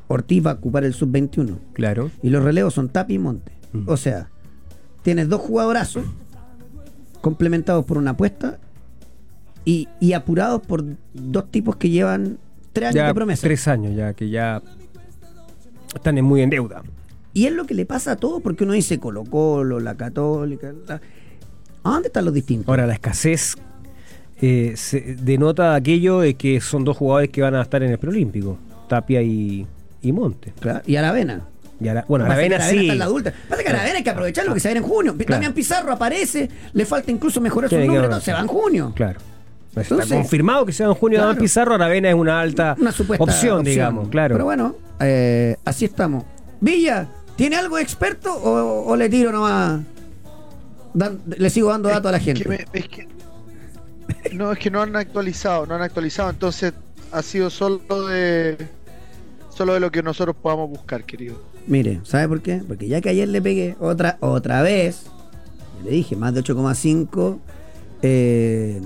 Ortiz 0.09 0.45
va 0.45 0.51
a 0.51 0.53
ocupar 0.55 0.83
el 0.83 0.93
sub-21. 0.93 1.57
Claro. 1.73 2.11
Y 2.21 2.29
los 2.29 2.43
relevos 2.43 2.73
son 2.73 2.89
Tapi 2.89 3.13
y 3.13 3.19
Monte. 3.19 3.53
Mm. 3.71 3.83
O 3.87 3.95
sea, 3.95 4.29
tienes 5.01 5.29
dos 5.29 5.39
jugadorazos 5.39 6.03
complementados 7.21 7.85
por 7.85 7.97
una 7.97 8.11
apuesta 8.11 8.59
y, 9.63 9.87
y 10.01 10.11
apurados 10.11 10.61
por 10.61 10.83
dos 11.13 11.49
tipos 11.49 11.77
que 11.77 11.89
llevan 11.89 12.37
tres 12.73 12.87
años 12.89 12.95
Ya 12.95 13.07
de 13.07 13.13
promesa. 13.13 13.41
tres 13.43 13.65
años 13.69 13.95
ya, 13.95 14.13
que 14.13 14.29
ya 14.29 14.61
están 15.95 16.17
en- 16.17 16.25
muy 16.25 16.41
en 16.41 16.49
deuda. 16.49 16.83
Y 17.33 17.47
es 17.47 17.53
lo 17.53 17.65
que 17.65 17.73
le 17.73 17.85
pasa 17.85 18.11
a 18.13 18.15
todos 18.15 18.41
porque 18.41 18.63
uno 18.63 18.73
dice 18.73 18.99
Colo 18.99 19.23
Colo, 19.23 19.79
la 19.79 19.95
Católica. 19.95 20.71
la- 20.87 21.01
¿A 21.83 21.89
dónde 21.89 22.07
están 22.07 22.25
los 22.25 22.33
distintos? 22.33 22.67
Ahora, 22.69 22.85
la 22.87 22.93
escasez 22.93 23.55
eh, 24.41 24.73
se 24.75 25.15
denota 25.21 25.73
aquello 25.75 26.19
de 26.19 26.35
que 26.35 26.59
son 26.61 26.83
dos 26.83 26.97
jugadores 26.97 27.29
que 27.29 27.41
van 27.41 27.55
a 27.55 27.61
estar 27.61 27.81
en 27.83 27.91
el 27.91 27.97
preolímpico, 27.97 28.57
Tapia 28.87 29.21
y, 29.21 29.65
y 30.01 30.11
Monte. 30.11 30.53
Claro, 30.59 30.81
Y 30.85 30.95
Aravena. 30.95 31.41
Y 31.81 31.87
Ara- 31.87 32.05
bueno, 32.07 32.25
Aravena 32.25 32.59
sí. 32.61 32.77
está 32.77 32.93
en 32.93 32.99
la 32.99 33.05
adulta. 33.05 33.33
Pasa 33.49 33.63
que 33.63 33.69
Aravena 33.69 33.97
hay 33.97 34.03
que 34.03 34.09
aprovechar 34.09 34.45
lo 34.45 34.53
que 34.53 34.59
se 34.59 34.67
va 34.67 34.69
a 34.69 34.77
ir 34.77 34.83
en 34.83 34.83
junio. 34.89 35.13
Claro. 35.17 35.31
Damián 35.31 35.53
Pizarro 35.53 35.91
aparece, 35.91 36.49
le 36.73 36.85
falta 36.85 37.11
incluso 37.11 37.41
mejorar 37.41 37.69
su 37.69 37.77
número, 37.79 38.07
no, 38.09 38.21
se 38.21 38.31
va 38.31 38.39
en 38.39 38.47
junio. 38.47 38.93
Claro. 38.95 39.19
Está 39.69 39.81
Entonces- 39.81 40.17
confirmado 40.17 40.65
que 40.65 40.71
sea 40.71 40.85
en 40.87 40.93
junio 40.93 41.17
Claro. 41.17 41.31
Adán 41.31 41.41
Pizarro, 41.41 41.73
Aravena 41.75 42.09
es 42.09 42.15
una 42.15 42.39
alta 42.39 42.75
Una 42.79 42.91
supuesta 42.91 43.23
opción, 43.23 43.63
digamos, 43.63 44.07
claro. 44.09 44.35
Pero 44.35 44.45
bueno, 44.45 44.75
eh, 44.99 45.57
así 45.65 45.85
estamos. 45.85 46.23
Villa, 46.61 47.07
¿tiene 47.35 47.55
algo 47.55 47.77
de 47.77 47.83
experto 47.83 48.33
o, 48.33 48.85
o 48.87 48.95
le 48.95 49.09
tiro 49.09 49.31
nomás? 49.31 49.81
Dan- 50.93 51.19
le 51.25 51.49
sigo 51.49 51.69
dando 51.69 51.89
datos 51.89 52.09
a 52.09 52.11
la 52.13 52.19
gente. 52.19 52.43
Que 52.43 52.49
me- 52.49 52.65
es 52.73 52.87
que- 52.87 53.07
no, 54.33 54.51
es 54.51 54.59
que 54.59 54.69
no 54.71 54.81
han 54.81 54.95
actualizado, 54.95 55.65
no 55.65 55.75
han 55.75 55.81
actualizado, 55.81 56.29
entonces 56.29 56.73
ha 57.11 57.21
sido 57.21 57.49
solo 57.49 58.07
de 58.07 58.57
solo 59.49 59.73
de 59.75 59.79
lo 59.79 59.91
que 59.91 60.01
nosotros 60.01 60.35
podamos 60.41 60.69
buscar, 60.69 61.03
querido. 61.03 61.39
Mire, 61.67 61.99
¿sabe 62.03 62.27
por 62.27 62.41
qué? 62.41 62.61
Porque 62.67 62.87
ya 62.87 63.01
que 63.01 63.09
ayer 63.09 63.27
le 63.27 63.41
pegué 63.41 63.75
otra, 63.79 64.17
otra 64.19 64.61
vez, 64.63 65.03
le 65.83 65.91
dije 65.91 66.15
más 66.15 66.33
de 66.33 66.41
8,5 66.43 67.37
eh, 68.01 68.81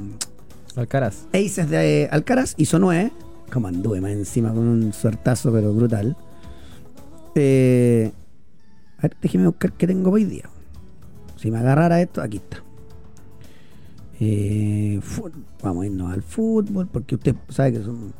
Alcaraz. 0.75 1.25
aces 1.33 1.69
de 1.69 2.09
Alcaraz, 2.11 2.53
hizo 2.57 2.79
9. 2.79 3.11
Como 3.51 3.69
anduve 3.69 4.01
más 4.01 4.11
encima 4.11 4.49
con 4.49 4.67
un 4.67 4.91
suertazo, 4.93 5.51
pero 5.53 5.71
brutal. 5.73 6.17
Eh, 7.35 8.11
a 8.97 9.01
ver, 9.03 9.17
déjeme 9.21 9.47
buscar 9.47 9.73
qué 9.73 9.87
tengo 9.87 10.11
hoy 10.11 10.25
día. 10.25 10.49
Si 11.35 11.51
me 11.51 11.59
agarrara 11.59 12.01
esto, 12.01 12.21
aquí 12.21 12.37
está. 12.37 12.63
Eh, 14.19 14.99
vamos 15.61 15.83
a 15.83 15.85
irnos 15.85 16.11
al 16.11 16.23
fútbol, 16.23 16.87
porque 16.87 17.15
usted 17.15 17.35
sabe 17.49 17.73
que 17.73 17.83
son 17.83 18.13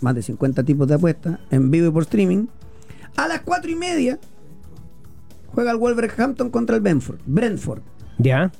más 0.00 0.14
de 0.14 0.22
50 0.22 0.62
tipos 0.62 0.86
de 0.86 0.94
apuestas 0.94 1.40
en 1.50 1.70
vivo 1.70 1.88
y 1.88 1.90
por 1.90 2.04
streaming. 2.04 2.46
A 3.16 3.26
las 3.26 3.40
4 3.40 3.70
y 3.70 3.74
media 3.74 4.20
juega 5.48 5.72
el 5.72 5.78
Wolverhampton 5.78 6.50
contra 6.50 6.76
el 6.76 6.82
Brentford. 6.82 7.18
Brentford. 7.26 7.82
Ya. 8.18 8.52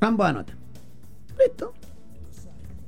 Ambos 0.00 0.26
anotan. 0.26 0.56
Listo. 1.38 1.74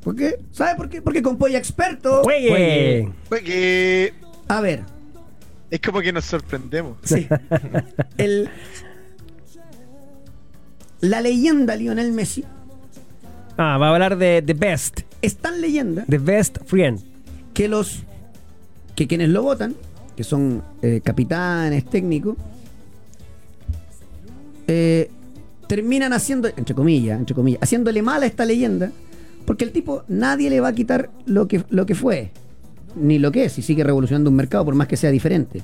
¿Por 0.02 0.14
qué? 0.14 0.38
¿Sabe 0.52 0.76
por 0.76 0.88
qué? 0.88 1.02
Porque 1.02 1.22
con 1.22 1.36
Polla 1.36 1.58
Experto. 1.58 2.22
¡Juegue! 2.22 3.12
Fue 3.24 3.42
que 3.42 4.14
A 4.46 4.60
ver, 4.60 4.84
es 5.70 5.80
como 5.80 6.00
que 6.00 6.12
nos 6.12 6.24
sorprendemos. 6.24 6.96
sí. 7.02 7.26
El, 8.18 8.48
la 11.00 11.20
leyenda 11.20 11.76
Lionel 11.76 12.12
Messi 12.12 12.44
Ah, 13.58 13.78
va 13.78 13.88
a 13.88 13.92
hablar 13.94 14.16
de 14.18 14.42
The 14.42 14.54
Best. 14.54 15.00
es 15.22 15.36
tan 15.36 15.60
leyenda 15.60 16.04
The 16.08 16.18
Best 16.18 16.58
Friend. 16.66 17.00
que 17.54 17.68
los 17.68 18.02
que 18.94 19.06
quienes 19.06 19.28
lo 19.28 19.42
votan, 19.42 19.74
que 20.16 20.24
son 20.24 20.62
eh, 20.82 21.00
capitanes, 21.04 21.84
técnicos, 21.84 22.36
eh, 24.68 25.10
terminan 25.68 26.12
haciendo, 26.12 26.48
entre 26.48 26.74
comillas, 26.74 27.18
entre 27.18 27.34
comillas, 27.34 27.60
haciéndole 27.62 28.00
mal 28.02 28.22
a 28.22 28.26
esta 28.26 28.44
leyenda, 28.44 28.90
porque 29.44 29.64
el 29.64 29.72
tipo 29.72 30.02
nadie 30.08 30.48
le 30.50 30.60
va 30.60 30.68
a 30.68 30.72
quitar 30.74 31.10
lo 31.26 31.46
que, 31.48 31.64
lo 31.70 31.84
que 31.86 31.94
fue, 31.94 32.30
ni 32.96 33.18
lo 33.18 33.30
que 33.32 33.44
es, 33.44 33.58
y 33.58 33.62
sigue 33.62 33.84
revolucionando 33.84 34.30
un 34.30 34.36
mercado 34.36 34.64
por 34.64 34.74
más 34.74 34.88
que 34.88 34.96
sea 34.96 35.10
diferente. 35.10 35.62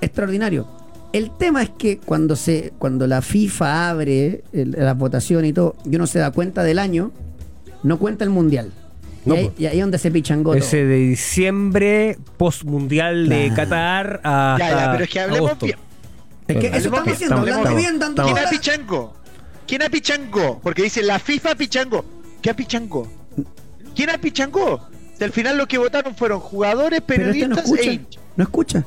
Extraordinario. 0.00 0.66
El 1.12 1.30
tema 1.36 1.62
es 1.62 1.70
que 1.70 1.98
cuando 1.98 2.36
se, 2.36 2.72
cuando 2.78 3.06
la 3.06 3.22
FIFA 3.22 3.90
abre 3.90 4.42
la 4.52 4.94
votación 4.94 5.44
y 5.44 5.52
todo, 5.52 5.76
y 5.90 5.96
uno 5.96 6.06
se 6.06 6.18
da 6.18 6.30
cuenta 6.30 6.62
del 6.62 6.78
año, 6.78 7.12
no 7.82 7.98
cuenta 7.98 8.24
el 8.24 8.30
mundial. 8.30 8.72
Y, 9.24 9.28
No, 9.28 9.34
ahí, 9.34 9.44
pues. 9.46 9.60
y 9.60 9.66
ahí 9.66 9.78
es 9.78 9.82
donde 9.82 9.98
se 9.98 10.10
pichangó 10.10 10.50
todo. 10.50 10.58
Ese 10.58 10.84
de 10.84 10.96
diciembre, 10.96 12.18
post-mundial 12.36 13.28
de. 13.28 13.52
Qatar 13.54 14.20
a. 14.24 14.56
Ya, 14.58 14.68
ya, 14.70 14.92
pero 14.92 15.04
es 15.04 15.10
que 15.10 15.20
hablemos 15.20 15.58
bien. 15.60 15.76
Es 16.48 16.56
que 16.58 16.66
eso 16.68 16.76
estamos 16.76 17.08
haciendo, 17.08 17.36
hablando 17.36 17.74
bien. 17.74 17.98
dando 17.98 18.22
¿Quién 18.22 18.34
bola. 18.34 18.48
apichangó? 18.48 19.14
¿Quién 19.66 19.82
apichangó? 19.82 20.60
Porque 20.62 20.82
dice 20.82 21.02
la 21.02 21.18
FIFA 21.18 21.52
apichangó. 21.52 22.04
¿Qué 22.42 22.50
apichangó? 22.50 23.08
¿Quién 23.96 24.10
apichangó? 24.10 24.80
Si 25.18 25.24
al 25.24 25.32
final 25.32 25.56
lo 25.56 25.66
que 25.66 25.78
votaron 25.78 26.14
fueron 26.14 26.40
jugadores, 26.40 27.00
Pero 27.06 27.30
este 27.30 27.48
no 27.48 27.56
periodistas 27.56 27.64
escucha. 27.64 27.90
e 27.90 27.94
hinchas. 27.94 28.22
No 28.36 28.44
escucha. 28.44 28.84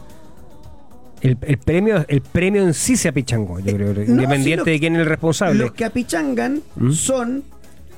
El, 1.21 1.37
el 1.41 1.57
premio, 1.57 2.05
el 2.07 2.21
premio 2.21 2.61
en 2.63 2.73
sí 2.73 2.95
se 2.95 3.09
apichangó, 3.09 3.59
yo 3.59 3.73
creo, 3.75 3.93
no, 3.93 4.01
independiente 4.03 4.57
lo- 4.65 4.71
de 4.71 4.79
quién 4.79 4.95
es 4.95 5.01
el 5.01 5.05
responsable. 5.07 5.55
Los 5.59 5.71
que 5.73 5.83
apichangan 5.85 6.61
¿Mm? 6.75 6.91
son 6.91 7.43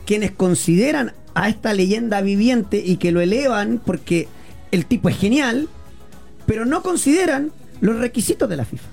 quienes 0.06 0.32
consideran 0.32 1.14
a 1.36 1.48
esta 1.50 1.74
leyenda 1.74 2.22
viviente 2.22 2.82
y 2.84 2.98
que 2.98 3.12
lo 3.12 3.22
elevan 3.22 3.80
porque 3.86 4.28
el 4.72 4.86
tipo 4.88 5.08
es 5.10 5.18
genial, 5.18 5.68
pero 6.48 6.66
no 6.66 6.82
consideran 6.82 7.52
los 7.80 7.98
requisitos 8.00 8.50
de 8.50 8.58
la 8.58 8.66
FIFA. 8.66 8.88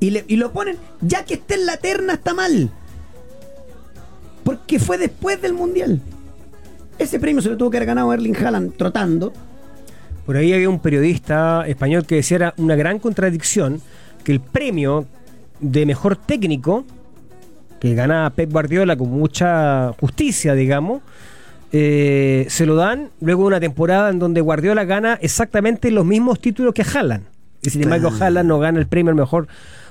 Y, 0.00 0.10
le- 0.10 0.24
y 0.28 0.36
lo 0.36 0.52
ponen, 0.52 0.76
ya 1.02 1.24
que 1.24 1.34
esté 1.34 1.54
en 1.54 1.66
la 1.66 1.76
terna 1.76 2.14
está 2.14 2.32
mal. 2.34 2.70
Porque 4.44 4.78
fue 4.78 4.96
después 4.96 5.40
del 5.42 5.52
Mundial. 5.54 6.00
Ese 6.98 7.20
premio 7.20 7.42
se 7.42 7.50
lo 7.50 7.56
tuvo 7.56 7.70
que 7.70 7.76
haber 7.76 7.88
ganado 7.88 8.12
Erling 8.12 8.36
Haaland 8.36 8.76
trotando. 8.76 9.32
Por 10.24 10.36
ahí 10.36 10.52
había 10.52 10.68
un 10.68 10.80
periodista 10.80 11.64
español 11.66 12.04
que 12.06 12.16
decía 12.16 12.36
era 12.36 12.54
una 12.56 12.74
gran 12.74 12.98
contradicción 12.98 13.80
que 14.24 14.32
el 14.32 14.40
premio 14.40 15.06
de 15.60 15.86
mejor 15.86 16.16
técnico 16.16 16.84
que 17.78 17.94
gana 17.94 18.32
Pep 18.34 18.50
Guardiola 18.50 18.96
con 18.96 19.10
mucha 19.10 19.92
justicia, 20.00 20.54
digamos, 20.54 21.02
eh, 21.72 22.46
se 22.48 22.66
lo 22.66 22.74
dan 22.74 23.10
luego 23.20 23.42
de 23.42 23.48
una 23.48 23.60
temporada 23.60 24.10
en 24.10 24.18
donde 24.18 24.40
Guardiola 24.40 24.84
gana 24.84 25.18
exactamente 25.20 25.90
los 25.90 26.04
mismos 26.04 26.40
títulos 26.40 26.72
que 26.74 26.82
Haaland. 26.82 27.24
Y 27.62 27.70
sin 27.70 27.82
embargo. 27.82 28.10
Haaland 28.18 28.48
no 28.48 28.58
gana 28.58 28.78
el 28.78 28.86
premio 28.86 29.10
al 29.10 29.16
mejor 29.16 29.48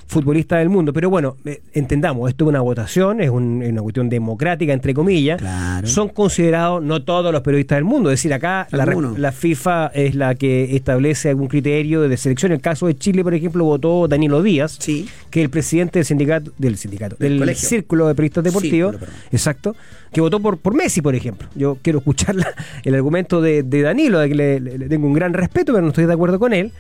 futbolista 0.08 0.58
del 0.58 0.70
mundo. 0.70 0.94
Pero 0.94 1.10
bueno, 1.10 1.36
eh, 1.46 1.62
entendamos, 1.74 2.30
esto 2.30 2.46
es 2.46 2.50
una 2.50 2.62
votación, 2.62 3.22
es, 3.22 3.30
un- 3.30 3.62
es 3.64 3.72
una 3.72 3.82
cuestión 3.82 4.08
democrática, 4.10 4.72
entre 4.72 4.94
comillas. 4.94 5.40
Claro. 5.40 5.88
Son 5.88 6.10
considerados 6.10 6.84
no 6.84 7.04
todos 7.04 7.32
los 7.32 7.42
periodistas 7.42 7.78
del 7.78 7.86
mundo. 7.86 8.10
Es 8.12 8.20
decir, 8.20 8.34
acá 8.34 8.68
la, 8.72 9.32
FIFA 9.32 9.88
es 9.94 10.16
la 10.16 10.36
que 10.36 10.76
establece 10.76 11.30
algún 11.30 11.48
criterio 11.48 12.02
de 12.02 12.18
selección. 12.18 12.52
En 12.52 12.58
el 12.58 12.62
caso 12.62 12.88
de 12.88 12.96
Chile, 12.96 13.24
por 13.24 13.34
ejemplo, 13.34 13.64
votó 13.66 14.08
Danilo 14.08 14.42
Díaz, 14.44 14.78
Sí. 14.80 15.08
que 15.30 15.42
es 15.42 15.46
el 15.46 15.50
presidente 15.50 16.00
del 16.00 16.06
sindicato, 16.06 16.52
del 16.58 16.78
sindicato, 16.78 17.16
Del 17.20 17.56
círculo 17.56 18.08
de 18.08 18.16
periodistas 18.16 18.44
deportivos, 18.44 18.92
Círculo, 18.96 19.12
exacto, 19.32 19.76
que 20.14 20.22
votó 20.22 20.40
por, 20.40 20.58
por 20.58 20.76
Messi, 20.76 21.02
por 21.02 21.16
ejemplo. 21.16 21.48
Yo 21.56 21.78
quiero 21.82 22.00
escuchar 22.00 22.36
la- 22.36 22.54
el 22.84 22.96
argumento 22.96 23.42
de, 23.42 23.64
de 23.64 23.82
Danilo, 23.82 24.20
de 24.20 24.30
que 24.30 24.36
le, 24.36 24.60
le- 24.60 24.78
le 24.78 24.88
tengo 24.88 25.08
un 25.08 25.14
gran 25.14 25.34
respeto, 25.34 25.74
pero 25.74 25.82
no 25.82 25.90
estoy 25.90 26.06
de 26.06 26.14
acuerdo 26.14 26.40
con 26.40 26.54
él. 26.54 26.72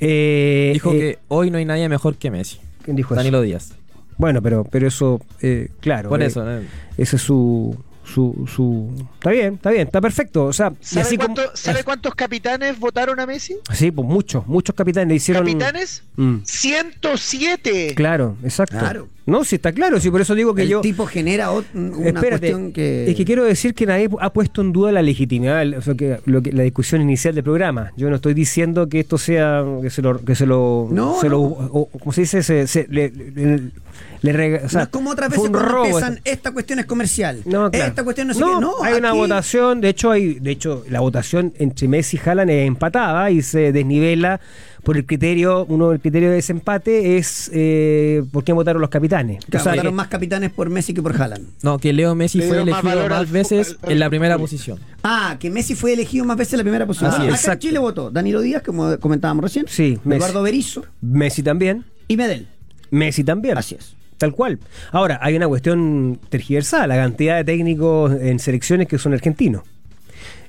Eh, 0.00 0.70
Dijo 0.74 0.92
eh, 0.92 0.98
que 0.98 1.18
hoy 1.28 1.50
no 1.50 1.58
hay 1.58 1.64
nadie 1.64 1.88
mejor 1.88 2.16
que 2.16 2.30
Messi. 2.30 2.58
¿quién 2.82 2.96
dijo 2.96 3.14
eso? 3.14 3.16
Danilo 3.16 3.40
Díaz. 3.40 3.72
Bueno, 4.18 4.40
pero, 4.40 4.64
pero 4.64 4.86
eso, 4.86 5.20
eh, 5.42 5.68
claro. 5.80 6.08
Por 6.08 6.22
eso. 6.22 6.44
Ese 6.96 7.16
es 7.16 7.22
su, 7.22 7.76
su, 8.06 8.48
su... 8.54 8.90
Está 9.14 9.30
bien, 9.30 9.54
está 9.54 9.70
bien, 9.70 9.86
está 9.86 10.00
perfecto. 10.00 10.44
O 10.46 10.52
sea, 10.52 10.72
¿Sabe, 10.80 11.02
así 11.06 11.16
como... 11.18 11.34
cuánto- 11.34 11.56
sabe 11.56 11.82
cuántos 11.84 12.14
capitanes 12.14 12.78
votaron 12.78 13.18
a 13.20 13.26
Messi? 13.26 13.56
Sí, 13.72 13.90
pues 13.90 14.06
muchos, 14.08 14.46
muchos 14.46 14.74
capitanes 14.74 15.08
le 15.08 15.14
hicieron... 15.16 15.44
¿Capitanes? 15.44 16.02
Mm, 16.16 16.36
107. 16.44 17.94
claro, 17.94 18.36
exacto. 18.42 18.78
Claro. 18.78 19.08
No, 19.26 19.42
sí 19.42 19.56
está 19.56 19.72
claro, 19.72 19.98
sí, 19.98 20.08
por 20.08 20.20
eso 20.20 20.36
digo 20.36 20.54
que 20.54 20.62
el 20.62 20.68
yo... 20.68 20.80
tipo 20.82 21.04
genera 21.04 21.50
una 21.50 21.64
Espérate, 22.06 22.28
cuestión 22.52 22.72
que... 22.72 23.10
es 23.10 23.16
que 23.16 23.24
quiero 23.24 23.42
decir 23.42 23.74
que 23.74 23.84
nadie 23.84 24.08
ha 24.20 24.32
puesto 24.32 24.60
en 24.60 24.72
duda 24.72 24.92
la 24.92 25.02
legitimidad, 25.02 25.62
el- 25.62 25.74
o 25.74 25.82
sea, 25.82 25.94
que, 25.94 26.20
lo 26.26 26.42
que- 26.42 26.52
la 26.52 26.62
discusión 26.62 27.02
inicial 27.02 27.34
del 27.34 27.42
programa. 27.42 27.92
Yo 27.96 28.08
no 28.08 28.14
estoy 28.16 28.34
diciendo 28.34 28.88
que 28.88 29.00
esto 29.00 29.18
sea, 29.18 29.64
que 29.82 29.90
se 29.90 30.00
lo, 30.00 30.24
que 30.24 30.36
se 30.36 30.46
lo, 30.46 30.88
No, 30.92 31.20
se 31.20 31.26
no. 31.28 31.32
lo- 31.32 31.40
o- 31.42 31.80
o- 31.92 31.98
¿cómo 31.98 32.12
se 32.12 32.20
dice? 32.20 32.44
Se, 32.44 32.68
se- 32.68 32.86
le- 32.88 33.10
le- 33.10 33.70
Le 34.22 34.32
rega- 34.32 34.62
o 34.64 34.68
sea, 34.68 34.80
no 34.80 34.84
es 34.84 34.88
como 34.90 35.10
otras 35.10 35.30
veces 35.30 35.48
cuando 35.50 35.84
empiezan, 35.84 36.20
esta 36.24 36.50
cuestión 36.52 36.78
es 36.78 36.86
comercial. 36.86 37.42
No, 37.44 37.70
claro. 37.70 37.86
Esta 37.88 38.02
cuestión 38.04 38.28
no. 38.28 38.60
No, 38.60 38.72
hay 38.82 38.94
una 38.94 39.12
votación, 39.12 39.80
de 39.80 39.90
hecho 39.90 40.10
hay, 40.10 40.34
de 40.40 40.50
hecho 40.50 40.84
la 40.88 41.00
votación 41.00 41.52
entre 41.58 41.86
Messi 41.88 42.16
y 42.16 42.28
Haaland 42.28 42.50
es 42.50 42.66
empatada 42.66 43.30
y 43.30 43.42
se 43.42 43.72
desnivela 43.72 44.40
por 44.82 44.96
el 44.96 45.04
criterio, 45.04 45.64
uno 45.68 45.90
del 45.90 46.00
criterio 46.00 46.28
de 46.30 46.36
desempate 46.36 47.18
es 47.18 47.50
eh, 47.52 48.22
por 48.32 48.44
quién 48.44 48.56
votaron 48.56 48.80
los 48.80 48.88
capitanes. 48.90 49.44
Claro, 49.44 49.60
O 49.60 49.64
sea, 49.64 49.72
votaron 49.72 49.92
eh, 49.92 49.96
más 49.96 50.08
capitanes 50.08 50.50
por 50.50 50.70
Messi 50.70 50.94
que 50.94 51.02
por 51.02 51.20
Haaland. 51.20 51.48
No, 51.62 51.78
que 51.78 51.92
Leo 51.92 52.14
Messi 52.14 52.38
fue 52.40 52.64
más 52.64 52.82
elegido 52.84 53.08
más 53.08 53.30
veces 53.30 53.68
al- 53.70 53.78
al 53.82 53.92
en 53.92 53.98
la 53.98 54.08
primera 54.08 54.38
posición. 54.38 54.78
Ah, 55.02 55.36
que 55.40 55.50
Messi 55.50 55.74
fue 55.74 55.92
elegido 55.92 56.24
más 56.24 56.36
veces 56.36 56.54
en 56.54 56.58
la 56.58 56.64
primera 56.64 56.86
posición. 56.86 57.10
Así 57.10 57.22
Ah, 57.22 57.28
es. 57.34 57.42
acá 57.44 57.52
en. 57.54 57.58
Chile 57.58 57.78
votó 57.80 58.10
Danilo 58.10 58.40
Díaz, 58.40 58.62
como 58.62 58.96
comentábamos 58.98 59.42
recién. 59.44 59.66
Sí, 59.68 59.98
Messi. 60.04 60.18
Eduardo 60.22 60.42
Berizzo 60.42 60.84
Messi 61.02 61.42
también, 61.42 61.84
y 62.08 62.16
Medel. 62.16 62.46
Messi 62.90 63.24
también. 63.24 63.58
Así 63.58 63.74
es. 63.74 63.96
Tal 64.18 64.32
cual. 64.32 64.58
Ahora, 64.92 65.18
hay 65.20 65.36
una 65.36 65.46
cuestión 65.46 66.18
tergiversada, 66.28 66.86
la 66.86 66.96
cantidad 66.96 67.36
de 67.36 67.44
técnicos 67.44 68.12
en 68.12 68.38
selecciones 68.38 68.88
que 68.88 68.98
son 68.98 69.12
argentinos. 69.12 69.62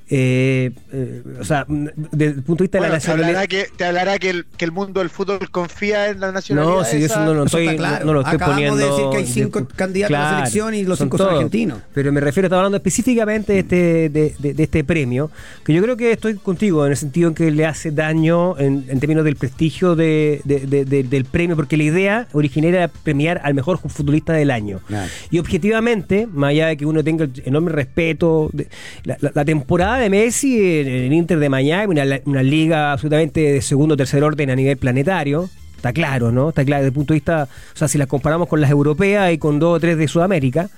Eh, 0.09 0.71
eh, 0.93 1.21
o 1.39 1.43
sea, 1.43 1.65
mm, 1.67 1.87
desde 2.11 2.35
el 2.37 2.43
punto 2.43 2.63
de 2.63 2.67
vista 2.67 2.77
de 2.79 2.89
la 2.89 2.97
te 2.99 3.11
hablará, 3.11 3.27
nacionalidad. 3.33 3.47
que, 3.47 3.67
te 3.75 3.83
hablará 3.85 4.17
que, 4.19 4.29
el, 4.29 4.45
que 4.57 4.63
el 4.65 4.71
mundo 4.71 5.01
del 5.01 5.09
fútbol 5.09 5.49
confía 5.51 6.09
en 6.09 6.21
la 6.21 6.31
nacionalidad. 6.31 6.73
No, 6.77 6.83
si 6.85 6.99
yo 6.99 7.05
eso 7.07 7.19
no, 7.25 7.33
lo 7.33 7.43
Eso 7.45 7.57
estoy, 7.57 7.75
claro. 7.75 8.05
no 8.05 8.13
lo 8.13 8.21
estoy 8.21 8.35
Acabamos 8.35 8.77
de 8.77 8.85
decir 8.85 9.05
que 9.11 9.17
hay 9.17 9.25
cinco 9.27 9.67
candidatos 9.75 10.15
a 10.15 10.19
la 10.21 10.35
selección 10.37 10.73
y 10.75 10.83
los 10.83 10.97
son 10.97 11.07
cinco 11.07 11.17
son 11.17 11.27
todos. 11.27 11.37
argentinos. 11.39 11.79
Pero 11.93 12.11
me 12.13 12.21
refiero, 12.21 12.47
estaba 12.47 12.61
hablando 12.61 12.77
específicamente 12.77 13.53
de 13.53 13.59
este, 13.59 13.75
de, 14.09 14.35
de- 14.39 14.53
de 14.53 14.63
este 14.63 14.83
premio, 14.85 15.29
que 15.65 15.73
yo 15.73 15.81
creo 15.83 15.97
que 15.97 16.11
estoy 16.13 16.35
contigo 16.35 16.85
en 16.85 16.91
el 16.91 16.97
sentido 16.97 17.27
en 17.29 17.35
que 17.35 17.51
le 17.51 17.65
hace 17.65 17.91
daño 17.91 18.57
en, 18.57 18.85
en 18.87 18.99
términos 19.01 19.25
del 19.25 19.35
prestigio 19.35 19.95
de- 19.95 20.41
de- 20.45 20.61
de- 20.67 20.85
de- 20.85 21.03
del 21.03 21.25
premio, 21.25 21.55
porque 21.57 21.75
la 21.75 21.83
idea 21.83 22.27
originera 22.31 22.77
era 22.77 22.87
premiar 22.87 23.41
al 23.43 23.53
mejor 23.53 23.77
futbolista 23.79 24.31
del 24.33 24.51
año. 24.51 24.79
Claro. 24.87 25.09
Y 25.31 25.39
objetivamente, 25.39 26.27
más 26.31 26.51
allá 26.51 26.67
de 26.67 26.77
que 26.77 26.85
uno 26.85 27.03
tenga 27.03 27.25
el 27.25 27.31
enorme 27.45 27.71
respeto, 27.71 28.49
de- 28.53 28.67
la, 29.03 29.17
la- 29.19 29.31
la 29.35 29.43
temporada 29.45 29.96
de 29.97 30.09
Messi 30.09 30.79
en, 30.79 30.87
en 30.87 31.13
Inter 31.13 31.39
de 31.39 31.49
Miami, 31.49 31.91
una, 31.99 32.19
una 32.25 32.43
liga 32.43 32.91
absolutamente 32.93 33.39
de 33.41 33.61
segundo 33.61 33.93
o 33.93 33.97
tercer 33.97 34.23
orden 34.23 34.49
a 34.49 34.55
nivel 34.55 34.77
planetario, 34.77 35.49
está 35.75 35.93
claro, 35.93 36.31
¿no? 36.31 36.49
Está 36.49 36.63
claro 36.65 36.81
desde 36.83 36.89
el 36.89 36.93
punto 36.93 37.13
de 37.13 37.17
vista, 37.17 37.47
o 37.73 37.77
sea, 37.77 37.87
si 37.87 37.97
las 37.97 38.07
comparamos 38.07 38.47
con 38.47 38.61
las 38.61 38.71
europeas 38.71 39.31
y 39.33 39.37
con 39.37 39.59
dos 39.59 39.77
o 39.77 39.79
tres 39.79 39.97
de 39.97 40.07
Sudamérica, 40.07 40.69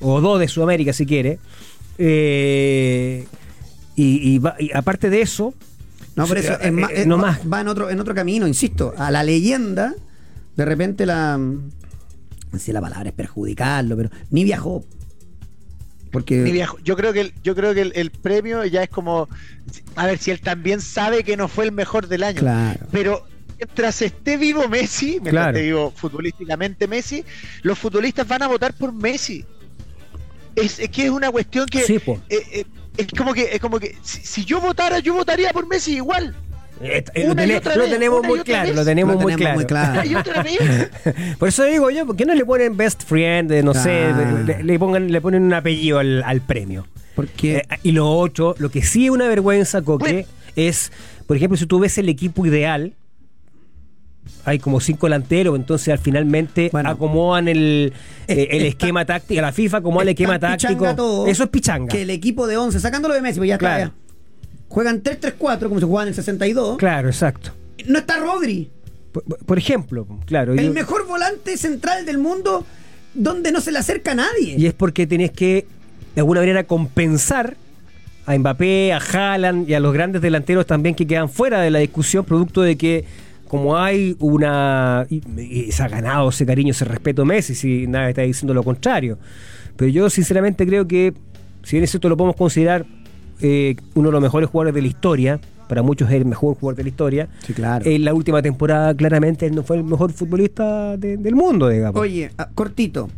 o 0.00 0.20
dos 0.20 0.38
de 0.40 0.48
Sudamérica 0.48 0.92
si 0.92 1.04
quiere, 1.06 1.38
eh, 1.98 3.26
y, 3.96 4.34
y 4.34 4.38
va- 4.38 4.56
y 4.58 4.70
aparte 4.74 5.10
de 5.10 5.20
eso, 5.20 5.54
No, 6.16 6.26
por 6.26 6.38
eso 6.38 6.58
es 6.60 6.72
más- 6.72 6.90
eh, 6.90 7.02
es- 7.02 7.06
no 7.06 7.16
va, 7.18 7.22
más. 7.32 7.40
va 7.52 7.60
en 7.60 7.68
otro, 7.68 7.90
en 7.90 8.00
otro 8.00 8.14
camino, 8.14 8.46
insisto. 8.46 8.94
A 8.96 9.10
la 9.10 9.22
leyenda, 9.22 9.94
de 10.56 10.64
repente 10.64 11.06
la. 11.06 11.36
No 11.38 12.58
sé 12.58 12.66
si 12.66 12.72
la 12.72 12.80
palabra 12.80 13.08
es 13.10 13.14
perjudicarlo, 13.14 13.96
pero 13.96 14.10
ni 14.30 14.42
viajó. 14.44 14.84
Porque. 16.10 16.36
Ni 16.36 16.52
viajo. 16.52 16.78
Yo 16.82 16.96
creo 16.96 17.12
que 17.12 17.20
el, 17.22 17.34
yo 17.42 17.54
creo 17.54 17.74
que 17.74 17.82
el, 17.82 17.92
el 17.94 18.10
premio 18.10 18.64
ya 18.64 18.82
es 18.82 18.88
como 18.90 19.28
a 19.96 20.06
ver 20.06 20.18
si 20.18 20.30
él 20.30 20.40
también 20.40 20.80
sabe 20.80 21.22
que 21.24 21.36
no 21.36 21.48
fue 21.48 21.64
el 21.64 21.72
mejor 21.72 22.08
del 22.08 22.22
año. 22.24 22.40
Claro. 22.40 22.86
Pero 22.90 23.26
mientras 23.58 24.02
esté 24.02 24.36
vivo 24.36 24.68
Messi, 24.68 25.12
mientras 25.12 25.32
Claro. 25.32 25.50
esté 25.56 25.62
vivo 25.62 25.92
futbolísticamente 25.94 26.88
Messi, 26.88 27.24
los 27.62 27.78
futbolistas 27.78 28.26
van 28.26 28.42
a 28.42 28.48
votar 28.48 28.72
por 28.74 28.92
Messi. 28.92 29.44
Es, 30.56 30.78
es 30.80 30.88
que 30.90 31.04
es 31.04 31.10
una 31.10 31.30
cuestión 31.30 31.66
que 31.66 31.82
Sí, 31.84 31.94
eh, 31.94 32.20
eh, 32.28 32.64
es 32.96 33.06
como 33.16 33.32
que 33.32 33.50
es 33.52 33.60
como 33.60 33.78
que 33.78 33.96
si, 34.02 34.20
si 34.20 34.44
yo 34.44 34.60
votara, 34.60 34.98
yo 34.98 35.14
votaría 35.14 35.50
por 35.52 35.66
Messi 35.68 35.96
igual. 35.96 36.34
Eh, 36.80 37.04
eh, 37.14 37.26
lo, 37.26 37.34
tenemos 37.34 38.22
muy 38.24 38.40
claro, 38.40 38.72
lo 38.72 38.84
tenemos, 38.84 39.14
Lo 39.14 39.20
muy, 39.20 39.34
tenemos 39.34 39.64
claro. 39.64 39.92
muy 39.94 40.02
claro. 40.02 40.08
Y 40.10 40.14
otra 40.14 40.42
vez. 40.42 40.58
Por 41.38 41.48
eso 41.48 41.64
digo 41.64 41.90
yo, 41.90 42.06
¿por 42.06 42.16
qué 42.16 42.24
no 42.24 42.34
le 42.34 42.44
ponen 42.44 42.76
best 42.76 43.02
friend? 43.04 43.52
no 43.64 43.74
sé, 43.74 44.12
le, 44.46 44.62
le 44.62 44.78
pongan, 44.78 45.10
le 45.12 45.20
ponen 45.20 45.42
un 45.42 45.52
apellido 45.54 45.98
al, 45.98 46.22
al 46.22 46.40
premio. 46.40 46.86
Porque. 47.14 47.58
Eh, 47.58 47.78
y 47.82 47.92
lo 47.92 48.08
otro, 48.10 48.54
lo 48.58 48.70
que 48.70 48.82
sí 48.82 49.04
es 49.06 49.10
una 49.10 49.28
vergüenza, 49.28 49.82
Coque, 49.82 50.12
Bueno. 50.12 50.28
es, 50.56 50.90
por 51.26 51.36
ejemplo, 51.36 51.56
si 51.58 51.66
tú 51.66 51.78
ves 51.80 51.98
el 51.98 52.08
equipo 52.08 52.46
ideal, 52.46 52.94
hay 54.44 54.58
como 54.58 54.80
cinco 54.80 55.06
delanteros, 55.06 55.56
entonces 55.56 55.88
al 55.88 55.98
finalmente 55.98 56.70
Bueno. 56.72 56.88
acomodan 56.90 57.48
el, 57.48 57.92
eh, 58.26 58.48
el 58.50 58.62
está- 58.62 58.68
esquema 58.68 59.04
táctico, 59.04 59.40
la 59.40 59.52
FIFA 59.52 59.78
acomoda 59.78 60.02
el 60.04 60.08
esquema 60.10 60.38
táctico. 60.38 60.94
todo, 60.94 61.26
Eso 61.26 61.44
es 61.44 61.50
pichanga. 61.50 61.88
Que 61.88 62.02
el 62.02 62.10
equipo 62.10 62.46
de 62.46 62.56
11, 62.56 62.80
sacándolo 62.80 63.14
de 63.14 63.20
Messi, 63.22 63.38
pues 63.38 63.48
ya 63.48 63.54
está. 63.56 63.78
Ya. 63.78 63.92
Juegan 64.70 65.02
3-3-4, 65.02 65.68
como 65.68 65.78
se 65.80 65.84
jugaban 65.86 66.06
en 66.08 66.12
el 66.12 66.14
62. 66.14 66.78
Claro, 66.78 67.08
exacto. 67.08 67.50
No 67.86 67.98
está 67.98 68.18
Rodri, 68.18 68.70
Por, 69.12 69.24
por 69.24 69.58
ejemplo, 69.58 70.06
claro. 70.26 70.54
el 70.54 70.66
yo- 70.66 70.72
mejor 70.72 71.06
volante 71.06 71.56
central 71.58 72.06
del 72.06 72.18
mundo, 72.18 72.64
donde 73.12 73.50
no 73.52 73.60
se 73.60 73.72
le 73.72 73.78
acerca 73.80 74.12
a 74.12 74.14
nadie. 74.14 74.54
Y 74.56 74.66
es 74.66 74.72
porque 74.72 75.06
tenés 75.06 75.32
que, 75.32 75.66
de 76.14 76.20
alguna 76.20 76.40
manera, 76.40 76.64
compensar 76.64 77.56
a 78.26 78.38
Mbappé, 78.38 78.92
a 78.92 78.98
Haaland 78.98 79.68
y 79.68 79.74
a 79.74 79.80
los 79.80 79.92
grandes 79.92 80.22
delanteros 80.22 80.64
también 80.66 80.94
que 80.94 81.04
quedan 81.06 81.28
fuera 81.28 81.60
de 81.60 81.70
la 81.70 81.80
discusión, 81.80 82.24
producto 82.24 82.62
de 82.62 82.76
que 82.76 83.04
como 83.48 83.76
hay 83.76 84.14
una... 84.20 85.04
Y, 85.10 85.20
y 85.42 85.72
se 85.72 85.82
ha 85.82 85.88
ganado 85.88 86.28
ese 86.28 86.46
cariño, 86.46 86.70
ese 86.70 86.84
respeto 86.84 87.24
Messi, 87.24 87.56
si 87.56 87.88
nadie 87.88 88.10
está 88.10 88.22
diciendo 88.22 88.54
lo 88.54 88.62
contrario. 88.62 89.18
Pero 89.74 89.90
yo 89.90 90.08
sinceramente 90.08 90.64
creo 90.64 90.86
que, 90.86 91.12
si 91.64 91.72
bien 91.74 91.82
es 91.82 91.90
cierto, 91.90 92.08
lo 92.08 92.16
podemos 92.16 92.36
considerar 92.36 92.86
eh, 93.42 93.76
uno 93.94 94.08
de 94.08 94.12
los 94.12 94.22
mejores 94.22 94.48
jugadores 94.50 94.74
de 94.74 94.82
la 94.82 94.88
historia, 94.88 95.40
para 95.68 95.82
muchos 95.82 96.08
es 96.08 96.16
el 96.16 96.24
mejor 96.24 96.54
jugador 96.56 96.76
de 96.76 96.82
la 96.82 96.88
historia, 96.88 97.28
Sí, 97.46 97.52
claro. 97.52 97.84
en 97.88 98.04
la 98.04 98.12
última 98.14 98.42
temporada 98.42 98.94
claramente 98.94 99.46
él 99.46 99.54
no 99.54 99.62
fue 99.62 99.76
el 99.76 99.84
mejor 99.84 100.12
futbolista 100.12 100.96
de- 100.96 101.16
del 101.16 101.34
mundo, 101.34 101.68
digamos. 101.68 102.00
Oye, 102.00 102.30
ah, 102.38 102.48
cortito. 102.54 103.08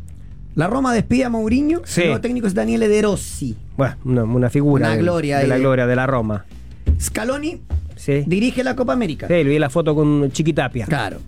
La 0.54 0.66
Roma 0.66 0.92
despide 0.92 1.24
a 1.24 1.30
Mourinho. 1.30 1.80
Sí. 1.84 2.02
El 2.02 2.06
nuevo 2.08 2.20
técnico 2.20 2.46
es 2.46 2.52
Daniele 2.52 2.86
De 2.88 3.00
Rossi. 3.00 3.56
Bueno, 3.76 3.96
una, 4.04 4.24
una 4.24 4.50
figura 4.50 4.86
Una 4.86 4.94
del- 4.96 5.04
gloria 5.04 5.38
de 5.38 5.46
la 5.46 5.56
gloria 5.58 5.86
de 5.86 5.96
la 5.96 6.06
Roma. 6.06 6.44
Scaloni 7.00 7.62
Sí. 7.96 8.24
dirige 8.26 8.62
la 8.62 8.76
Copa 8.76 8.92
América. 8.92 9.26
Sí, 9.28 9.32
le 9.34 9.44
vi 9.44 9.58
la 9.58 9.70
foto 9.70 9.94
con 9.94 10.30
Chiquitapia. 10.30 10.84
Claro. 10.86 11.18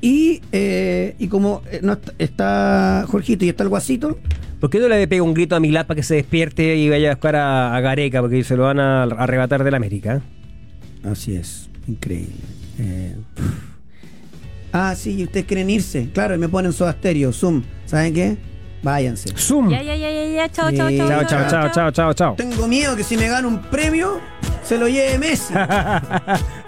Y, 0.00 0.40
eh, 0.52 1.14
y 1.18 1.28
como 1.28 1.62
eh, 1.70 1.80
no 1.82 1.94
está, 1.94 2.12
está 2.18 3.04
Jorgito 3.08 3.44
y 3.44 3.48
está 3.48 3.62
el 3.62 3.68
Guasito, 3.70 4.18
¿Por 4.64 4.70
qué 4.70 4.78
no 4.78 4.88
le 4.88 5.06
pega 5.06 5.22
un 5.22 5.34
grito 5.34 5.54
a 5.54 5.60
Milad 5.60 5.84
para 5.84 5.96
que 5.96 6.02
se 6.02 6.14
despierte 6.14 6.74
y 6.76 6.88
vaya 6.88 7.10
a 7.10 7.14
buscar 7.16 7.36
a, 7.36 7.76
a 7.76 7.80
Gareca? 7.82 8.22
Porque 8.22 8.42
se 8.44 8.56
lo 8.56 8.62
van 8.62 8.80
a 8.80 9.02
arrebatar 9.02 9.62
del 9.62 9.74
América. 9.74 10.22
Así 11.04 11.36
es, 11.36 11.68
increíble. 11.86 12.32
Eh, 12.78 13.14
ah, 14.72 14.94
sí, 14.96 15.16
y 15.18 15.24
ustedes 15.24 15.44
quieren 15.44 15.68
irse. 15.68 16.08
Claro, 16.14 16.34
y 16.34 16.38
me 16.38 16.48
ponen 16.48 16.72
Soda 16.72 16.92
Stereo, 16.92 17.30
Zoom. 17.30 17.62
¿Saben 17.84 18.14
qué? 18.14 18.38
Váyanse. 18.82 19.34
¡Zoom! 19.36 19.68
Ya, 19.68 19.82
ya, 19.82 19.96
ya, 19.96 20.10
ya, 20.10 20.24
ya. 20.28 20.48
Chao, 20.48 20.70
Sí. 20.70 20.76
chao, 20.78 20.88
chao. 20.88 21.08
Chao, 21.08 21.24
chao, 21.26 21.50
chao, 21.50 21.70
chao, 21.70 21.90
chao, 21.90 22.14
chao. 22.14 22.34
Tengo 22.36 22.66
miedo 22.66 22.96
que 22.96 23.04
si 23.04 23.18
me 23.18 23.28
gano 23.28 23.48
un 23.48 23.60
premio, 23.64 24.18
se 24.62 24.78
lo 24.78 24.88
lleve 24.88 25.18
Messi. 25.18 25.52